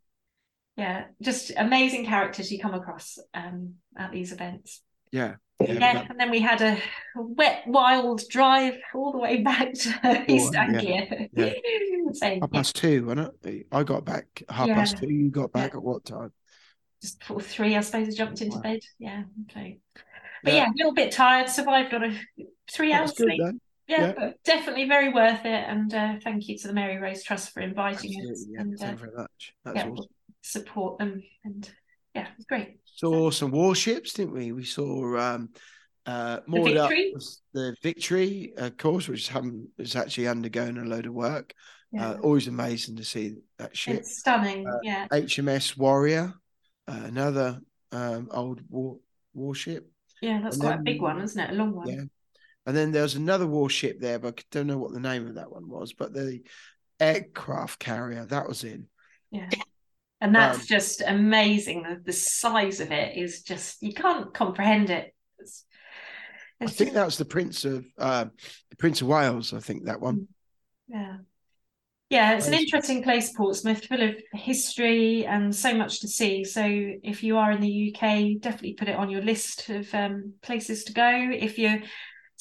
Yeah, 0.76 1.06
just 1.22 1.52
amazing 1.56 2.06
characters 2.06 2.52
you 2.52 2.60
come 2.60 2.74
across 2.74 3.20
um, 3.34 3.76
at 3.96 4.12
these 4.12 4.32
events. 4.32 4.82
Yeah. 5.12 5.36
yeah, 5.60 6.08
and 6.10 6.20
then 6.20 6.32
we 6.32 6.40
had 6.40 6.62
a 6.62 6.78
wet, 7.16 7.64
wild 7.68 8.24
drive 8.28 8.76
all 8.96 9.12
the 9.12 9.20
way 9.20 9.42
back 9.44 9.74
to 9.74 10.26
East 10.28 10.56
Anglia. 10.56 11.28
Yeah. 11.32 11.54
so, 12.14 12.40
half 12.42 12.52
past 12.52 12.76
two, 12.76 13.06
wasn't 13.06 13.34
it? 13.44 13.68
I 13.72 13.84
got 13.84 14.04
back 14.04 14.44
half 14.50 14.68
yeah. 14.68 14.76
past 14.76 14.98
two. 14.98 15.12
You 15.12 15.30
got 15.30 15.52
back 15.52 15.72
yeah. 15.74 15.78
at 15.78 15.84
what 15.84 16.06
time? 16.06 16.34
Just 17.02 17.20
before 17.20 17.42
three, 17.42 17.76
I 17.76 17.82
suppose. 17.82 18.08
I 18.08 18.12
jumped 18.12 18.42
into 18.42 18.56
wow. 18.56 18.64
bed. 18.64 18.80
Yeah. 18.98 19.24
Okay. 19.52 19.80
But 20.44 20.54
yeah. 20.54 20.70
a 20.70 20.74
little 20.76 20.94
bit 20.94 21.12
tired. 21.12 21.50
Survived 21.50 21.94
on 21.94 22.04
a 22.04 22.20
three 22.72 22.92
hours 22.92 23.16
sleep. 23.16 23.40
Yeah, 23.88 24.14
but 24.18 24.44
definitely 24.44 24.88
very 24.88 25.14
worth 25.14 25.46
it. 25.46 25.66
And 25.68 25.94
uh, 25.94 26.16
thank 26.24 26.48
you 26.48 26.58
to 26.58 26.68
the 26.68 26.74
Mary 26.74 26.98
Rose 26.98 27.24
Trust 27.24 27.54
for 27.54 27.60
inviting 27.60 28.12
Absolutely, 28.12 28.32
us. 28.32 28.48
and, 28.58 28.80
thank 28.80 28.90
uh, 28.90 28.94
you 28.94 28.98
very 29.00 29.18
much. 29.18 29.54
That's 29.66 29.80
awesome. 29.80 30.06
Support 30.42 31.00
them 31.00 31.24
and 31.46 31.70
yeah, 32.14 32.28
it's 32.38 32.46
great. 32.46 32.80
Saw 32.86 33.32
some 33.32 33.52
warships, 33.52 34.14
didn't 34.14 34.34
we? 34.34 34.52
We 34.52 34.66
saw 34.66 35.18
um, 35.18 35.50
uh, 36.06 36.40
more 36.48 36.68
the 36.68 36.74
victory. 36.74 37.14
the 37.54 37.76
victory, 37.82 38.54
of 38.58 38.78
course, 38.78 39.08
which 39.08 39.32
is 39.78 39.96
actually 39.96 40.28
undergoing 40.28 40.78
a 40.78 40.84
load 40.84 41.08
of 41.08 41.14
work. 41.14 41.54
Yeah. 41.92 42.10
Uh, 42.10 42.18
always 42.24 42.48
amazing 42.48 42.98
to 42.98 43.04
see 43.04 43.36
that 43.58 43.76
ship. 43.76 44.00
It's 44.00 44.20
stunning. 44.20 44.68
Uh, 44.68 44.80
yeah. 44.84 45.08
HMS 45.12 45.78
Warrior, 45.78 46.34
uh, 46.88 47.02
another 47.04 47.60
um, 47.92 48.30
old 48.32 48.62
war 48.70 48.98
warship. 49.34 49.90
Yeah, 50.22 50.42
that's 50.42 50.56
and 50.56 50.64
quite 50.64 50.72
then, 50.72 50.80
a 50.80 50.84
big 50.84 51.02
one, 51.02 51.22
isn't 51.22 51.40
it? 51.40 51.52
A 51.52 51.54
long 51.54 51.76
one. 51.76 51.88
Yeah. 51.88 52.04
And 52.66 52.76
then 52.76 52.92
there 52.92 53.04
was 53.04 53.16
another 53.16 53.46
warship 53.46 54.00
there, 54.00 54.20
but 54.20 54.40
I 54.40 54.44
don't 54.52 54.68
know 54.68 54.78
what 54.78 54.94
the 54.94 55.00
name 55.00 55.28
of 55.28 55.36
that 55.36 55.52
one 55.52 55.68
was. 55.68 55.94
But 55.94 56.14
the 56.14 56.42
aircraft 57.00 57.80
carrier 57.80 58.26
that 58.26 58.48
was 58.48 58.64
in. 58.64 58.88
Yeah. 59.32 59.50
And 60.22 60.34
that's 60.34 60.60
um, 60.60 60.66
just 60.68 61.02
amazing 61.06 61.84
the, 61.84 62.02
the, 62.06 62.14
size 62.14 62.80
of 62.80 62.92
it 62.92 63.18
is 63.18 63.42
just 63.42 63.82
you 63.82 63.94
can't 63.94 64.34
comprehend 64.34 64.90
it. 64.90 65.14
It's, 65.40 65.66
it's 66.62 66.72
i 66.72 66.74
think 66.74 66.90
just... 66.90 66.94
that 66.96 67.06
was 67.06 67.18
the 67.18 67.26
prince 67.26 67.66
of 67.66 67.86
uh, 67.98 68.26
the 68.70 68.76
prince 68.78 69.02
of 69.02 69.08
wales 69.08 69.54
i 69.54 69.60
think 69.60 69.86
that 69.86 70.00
one. 70.00 70.30
Yeah. 70.88 71.18
Yeah 72.10 72.38
it's 72.38 72.48
an 72.48 72.54
interesting 72.54 73.04
place 73.04 73.34
portsmouth 73.34 73.86
full 73.86 74.02
of 74.02 74.16
history 74.32 75.26
and 75.26 75.54
so 75.54 75.74
much 75.74 76.00
to 76.02 76.08
see. 76.08 76.46
So 76.46 76.64
if 76.64 77.22
you 77.24 77.38
are 77.38 77.52
in 77.52 77.60
the 77.60 77.94
uk 77.94 78.02
definitely 78.40 78.76
put 78.76 78.88
it 78.88 78.96
on 78.96 79.10
your 79.10 79.24
list 79.24 79.68
of 79.70 79.94
um, 79.94 80.36
places 80.42 80.86
to 80.86 80.94
go. 80.94 81.30
If 81.34 81.60
you're 81.60 81.82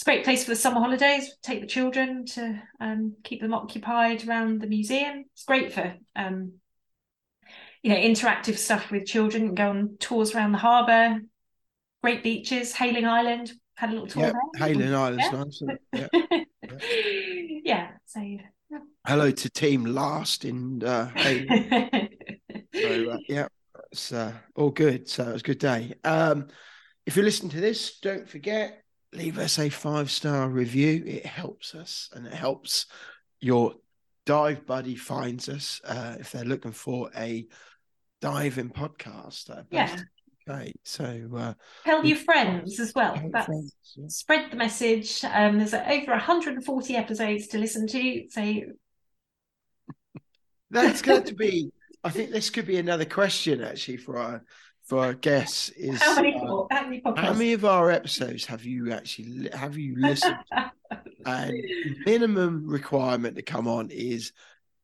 it's 0.03 0.09
a 0.09 0.11
great 0.11 0.25
place 0.25 0.45
for 0.45 0.51
the 0.51 0.57
summer 0.57 0.81
holidays 0.81 1.37
take 1.43 1.61
the 1.61 1.67
children 1.67 2.27
to 2.27 2.61
um, 2.81 3.15
keep 3.23 3.41
them 3.41 3.55
occupied 3.55 4.27
around 4.27 4.61
the 4.61 4.67
museum 4.67 5.25
it's 5.33 5.45
great 5.45 5.73
for 5.73 5.95
um, 6.17 6.53
you 7.83 7.91
know, 7.91 7.97
interactive 7.97 8.57
stuff 8.57 8.91
with 8.91 9.07
children, 9.07 9.55
go 9.55 9.71
on 9.71 9.97
tours 9.99 10.35
around 10.35 10.53
the 10.53 10.59
harbour, 10.59 11.21
great 12.03 12.23
beaches, 12.23 12.75
Hayling 12.75 13.07
Island, 13.07 13.53
had 13.75 13.91
a 13.91 13.93
little 13.93 14.07
tour 14.07 14.23
yep, 14.23 14.35
there. 14.55 14.69
Hayling 14.69 14.95
Island's 14.95 15.25
yeah. 15.33 15.45
nice. 15.45 15.63
Yeah. 16.73 16.79
yeah. 17.65 17.91
So 18.07 18.21
yeah. 18.21 18.79
Hello 19.07 19.31
to 19.31 19.51
Team 19.51 19.85
Last 19.85 20.45
in 20.45 20.83
uh, 20.85 21.11
Hayling. 21.17 21.69
so 22.75 23.11
uh, 23.11 23.19
yeah, 23.29 23.49
it's 23.91 24.13
uh, 24.13 24.33
all 24.55 24.71
good. 24.71 25.09
So 25.09 25.29
it 25.29 25.33
was 25.33 25.43
a 25.43 25.45
good 25.45 25.59
day. 25.59 25.95
Um, 26.05 26.49
if 27.05 27.17
you 27.17 27.25
listen 27.25 27.49
to 27.49 27.61
this, 27.61 27.99
don't 27.99 28.29
forget 28.29 28.82
leave 29.13 29.39
us 29.39 29.59
a 29.59 29.69
five 29.69 30.11
star 30.11 30.49
review. 30.49 31.03
It 31.07 31.27
helps 31.27 31.75
us 31.75 32.09
and 32.13 32.27
it 32.27 32.35
helps 32.35 32.87
your 33.41 33.75
dive 34.25 34.67
buddy 34.67 34.95
finds 34.95 35.49
us 35.49 35.81
uh, 35.85 36.17
if 36.21 36.33
they're 36.33 36.45
looking 36.45 36.73
for 36.73 37.11
a 37.17 37.47
diving 38.21 38.71
podcast. 38.71 39.65
yeah. 39.71 39.97
Okay, 40.49 40.73
so 40.83 41.29
uh, 41.37 41.55
tell 41.85 42.05
your 42.05 42.17
friends 42.17 42.81
as 42.81 42.93
well. 42.97 43.15
Friends, 43.15 43.75
yeah. 43.95 44.07
Spread 44.09 44.51
the 44.51 44.57
message. 44.57 45.23
Um, 45.25 45.59
there's 45.59 45.73
over 45.73 46.11
140 46.11 46.97
episodes 46.97 47.47
to 47.49 47.59
listen 47.59 47.87
to, 47.87 48.25
so 48.29 48.61
that's 50.71 51.03
going 51.03 51.25
to 51.25 51.35
be. 51.35 51.71
I 52.05 52.11
think 52.11 52.33
this 52.33 52.51
could 52.51 52.67
be 52.67 52.79
another 52.79 53.05
question 53.05 53.63
actually 53.63 53.99
for 53.99 54.19
our 54.19 54.43
for 54.85 54.99
our 54.99 55.15
guests. 55.15 55.71
Is 55.71 56.03
how 56.03 56.17
many, 56.17 56.37
uh, 56.37 56.65
how, 56.71 56.83
many 56.83 57.03
how 57.05 57.33
many 57.33 57.53
of 57.53 57.65
our 57.65 57.91
episodes 57.91 58.47
have 58.47 58.65
you 58.65 58.93
actually 58.93 59.49
have 59.53 59.77
you 59.77 59.95
listened? 59.99 60.39
and 61.27 61.55
minimum 62.05 62.67
requirement 62.67 63.37
to 63.37 63.43
come 63.43 63.69
on 63.69 63.91
is 63.91 64.33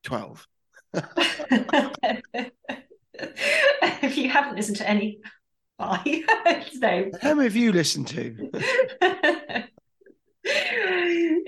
twelve. 0.02 0.46
if 0.94 1.04
you 4.16 4.30
haven't 4.30 4.56
listened 4.56 4.78
to 4.78 4.88
any, 4.88 5.20
so. 5.78 7.10
How 7.22 7.34
many 7.34 7.44
have 7.44 7.56
you 7.56 7.72
listened 7.72 8.08
to? 8.08 8.50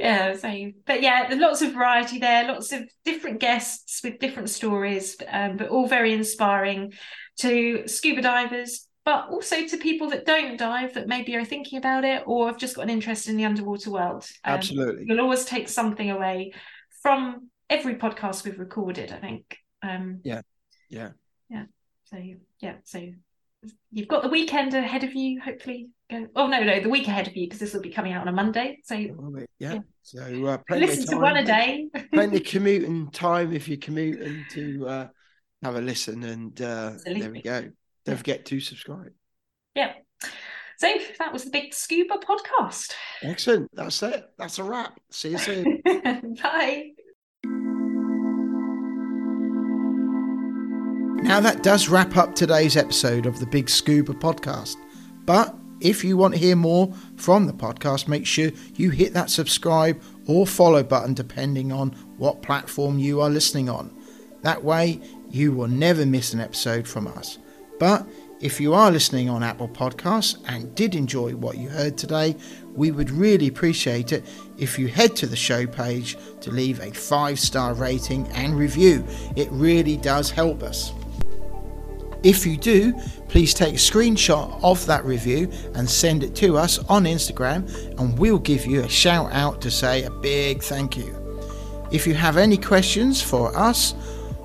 Yeah, 0.00 0.36
same. 0.36 0.74
But 0.86 1.02
yeah, 1.02 1.28
there's 1.28 1.40
lots 1.40 1.62
of 1.62 1.72
variety 1.72 2.18
there, 2.18 2.46
lots 2.46 2.72
of 2.72 2.88
different 3.04 3.40
guests 3.40 4.00
with 4.02 4.18
different 4.18 4.50
stories, 4.50 5.16
um, 5.28 5.56
but 5.56 5.68
all 5.68 5.86
very 5.86 6.12
inspiring 6.12 6.92
to 7.38 7.86
scuba 7.86 8.22
divers, 8.22 8.86
but 9.04 9.28
also 9.28 9.66
to 9.66 9.76
people 9.76 10.10
that 10.10 10.26
don't 10.26 10.56
dive 10.56 10.94
that 10.94 11.06
maybe 11.06 11.36
are 11.36 11.44
thinking 11.44 11.78
about 11.78 12.04
it 12.04 12.22
or 12.26 12.46
have 12.46 12.58
just 12.58 12.76
got 12.76 12.82
an 12.82 12.90
interest 12.90 13.28
in 13.28 13.36
the 13.36 13.44
underwater 13.44 13.90
world. 13.90 14.26
Um, 14.44 14.54
Absolutely. 14.54 15.04
You'll 15.06 15.20
always 15.20 15.44
take 15.44 15.68
something 15.68 16.10
away 16.10 16.52
from 17.02 17.48
every 17.68 17.96
podcast 17.96 18.44
we've 18.44 18.58
recorded, 18.58 19.12
I 19.12 19.18
think. 19.18 19.58
Um, 19.82 20.20
yeah. 20.24 20.42
Yeah. 20.88 21.10
Yeah. 21.48 21.64
So 22.04 22.18
yeah. 22.60 22.74
So 22.84 23.06
you've 23.92 24.08
got 24.08 24.22
the 24.22 24.28
weekend 24.28 24.74
ahead 24.74 25.04
of 25.04 25.14
you. 25.14 25.40
Hopefully, 25.40 25.88
go. 26.10 26.26
Oh 26.36 26.46
no, 26.46 26.62
no, 26.62 26.80
the 26.80 26.88
week 26.88 27.08
ahead 27.08 27.28
of 27.28 27.36
you 27.36 27.46
because 27.46 27.58
this 27.58 27.72
will 27.72 27.80
be 27.80 27.90
coming 27.90 28.12
out 28.12 28.22
on 28.22 28.28
a 28.28 28.32
Monday. 28.32 28.78
So 28.84 28.94
yeah. 28.94 29.44
yeah. 29.58 29.78
So 30.02 30.46
uh, 30.46 30.58
listen 30.70 31.06
to 31.06 31.16
one 31.16 31.36
a 31.36 31.44
day. 31.44 31.88
plenty 32.12 32.38
of 32.38 32.44
commuting 32.44 33.10
time 33.10 33.52
if 33.52 33.68
you're 33.68 33.78
commuting 33.78 34.44
to 34.50 34.88
uh, 34.88 35.08
have 35.62 35.76
a 35.76 35.80
listen, 35.80 36.22
and 36.24 36.60
uh, 36.60 36.92
there 37.04 37.30
we 37.30 37.42
go. 37.42 37.70
Don't 38.04 38.16
forget 38.16 38.46
to 38.46 38.60
subscribe. 38.60 39.12
Yeah. 39.74 39.92
So 40.78 40.88
that 41.18 41.32
was 41.32 41.44
the 41.44 41.50
Big 41.50 41.74
Scuba 41.74 42.16
podcast. 42.18 42.94
Excellent. 43.22 43.70
That's 43.74 44.02
it. 44.02 44.24
That's 44.38 44.58
a 44.58 44.64
wrap. 44.64 44.98
See 45.10 45.30
you 45.30 45.38
soon. 45.38 45.82
Bye. 46.42 46.92
Now, 51.22 51.38
that 51.40 51.62
does 51.62 51.90
wrap 51.90 52.16
up 52.16 52.34
today's 52.34 52.78
episode 52.78 53.26
of 53.26 53.38
the 53.38 53.46
Big 53.46 53.68
Scuba 53.68 54.14
podcast. 54.14 54.76
But 55.26 55.54
if 55.80 56.04
you 56.04 56.16
want 56.16 56.34
to 56.34 56.40
hear 56.40 56.56
more 56.56 56.92
from 57.16 57.46
the 57.46 57.52
podcast, 57.52 58.08
make 58.08 58.26
sure 58.26 58.50
you 58.74 58.90
hit 58.90 59.14
that 59.14 59.30
subscribe 59.30 60.00
or 60.26 60.46
follow 60.46 60.82
button 60.82 61.14
depending 61.14 61.72
on 61.72 61.90
what 62.18 62.42
platform 62.42 62.98
you 62.98 63.20
are 63.20 63.30
listening 63.30 63.68
on. 63.68 63.94
That 64.42 64.62
way, 64.62 65.00
you 65.30 65.52
will 65.52 65.68
never 65.68 66.06
miss 66.06 66.32
an 66.32 66.40
episode 66.40 66.86
from 66.86 67.06
us. 67.06 67.38
But 67.78 68.06
if 68.40 68.58
you 68.58 68.72
are 68.72 68.90
listening 68.90 69.28
on 69.28 69.42
Apple 69.42 69.68
Podcasts 69.68 70.42
and 70.48 70.74
did 70.74 70.94
enjoy 70.94 71.34
what 71.34 71.58
you 71.58 71.68
heard 71.68 71.98
today, 71.98 72.36
we 72.74 72.90
would 72.90 73.10
really 73.10 73.48
appreciate 73.48 74.12
it 74.12 74.24
if 74.56 74.78
you 74.78 74.88
head 74.88 75.14
to 75.16 75.26
the 75.26 75.36
show 75.36 75.66
page 75.66 76.16
to 76.40 76.50
leave 76.50 76.80
a 76.80 76.90
five 76.90 77.38
star 77.38 77.74
rating 77.74 78.26
and 78.28 78.56
review. 78.56 79.04
It 79.36 79.48
really 79.50 79.98
does 79.98 80.30
help 80.30 80.62
us. 80.62 80.92
If 82.22 82.46
you 82.46 82.56
do, 82.56 82.94
please 83.30 83.54
take 83.54 83.74
a 83.74 83.78
screenshot 83.78 84.58
of 84.64 84.84
that 84.86 85.04
review 85.04 85.48
and 85.74 85.88
send 85.88 86.24
it 86.24 86.34
to 86.34 86.58
us 86.58 86.78
on 86.88 87.04
Instagram, 87.04 87.64
and 87.98 88.18
we'll 88.18 88.40
give 88.40 88.66
you 88.66 88.80
a 88.80 88.88
shout 88.88 89.32
out 89.32 89.60
to 89.60 89.70
say 89.70 90.02
a 90.02 90.10
big 90.10 90.62
thank 90.62 90.96
you. 90.96 91.16
If 91.92 92.06
you 92.06 92.14
have 92.14 92.36
any 92.36 92.56
questions 92.56 93.22
for 93.22 93.56
us 93.56 93.94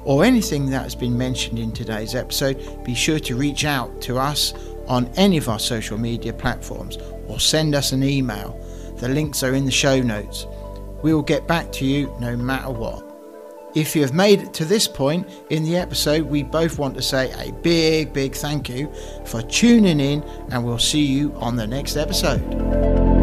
or 0.03 0.23
anything 0.23 0.69
that 0.69 0.83
has 0.83 0.95
been 0.95 1.17
mentioned 1.17 1.57
in 1.57 1.71
today's 1.71 2.13
episode, 2.13 2.83
be 2.83 2.93
sure 2.93 3.19
to 3.19 3.36
reach 3.36 3.65
out 3.65 4.01
to 4.03 4.19
us 4.19 4.53
on 4.88 5.07
any 5.15 5.38
of 5.38 5.49
our 5.49 5.59
social 5.59 5.97
media 5.97 6.32
platforms 6.32 6.97
or 7.28 7.39
send 7.39 7.74
us 7.74 7.91
an 7.91 8.03
email. 8.03 8.59
The 8.97 9.09
links 9.09 9.41
are 9.41 9.55
in 9.55 9.66
the 9.66 9.71
show 9.71 9.99
notes. 10.01 10.45
We 11.01 11.13
will 11.13 11.24
get 11.24 11.47
back 11.47 11.71
to 11.74 11.86
you 11.86 12.16
no 12.20 12.36
matter 12.36 12.70
what. 12.70 13.04
If 13.76 13.93
you 13.93 14.04
have 14.04 14.14
made 14.14 14.42
it 14.42 14.54
to 14.54 14.64
this 14.64 14.88
point 14.88 15.28
in 15.50 15.66
the 15.66 15.76
episode, 15.76 16.24
we 16.24 16.43
both 16.43 16.80
want 16.80 16.96
to 16.96 17.02
say 17.02 17.34
a 17.34 17.52
big, 17.52 18.14
big 18.14 18.34
thank 18.34 18.70
you 18.70 18.89
for 19.26 19.42
tuning 19.42 20.00
in, 20.00 20.24
and 20.52 20.64
we'll 20.64 20.80
see 20.80 21.06
you 21.06 21.34
on 21.36 21.58
the 21.58 21.68
next 21.68 21.97
episode. 21.97 23.14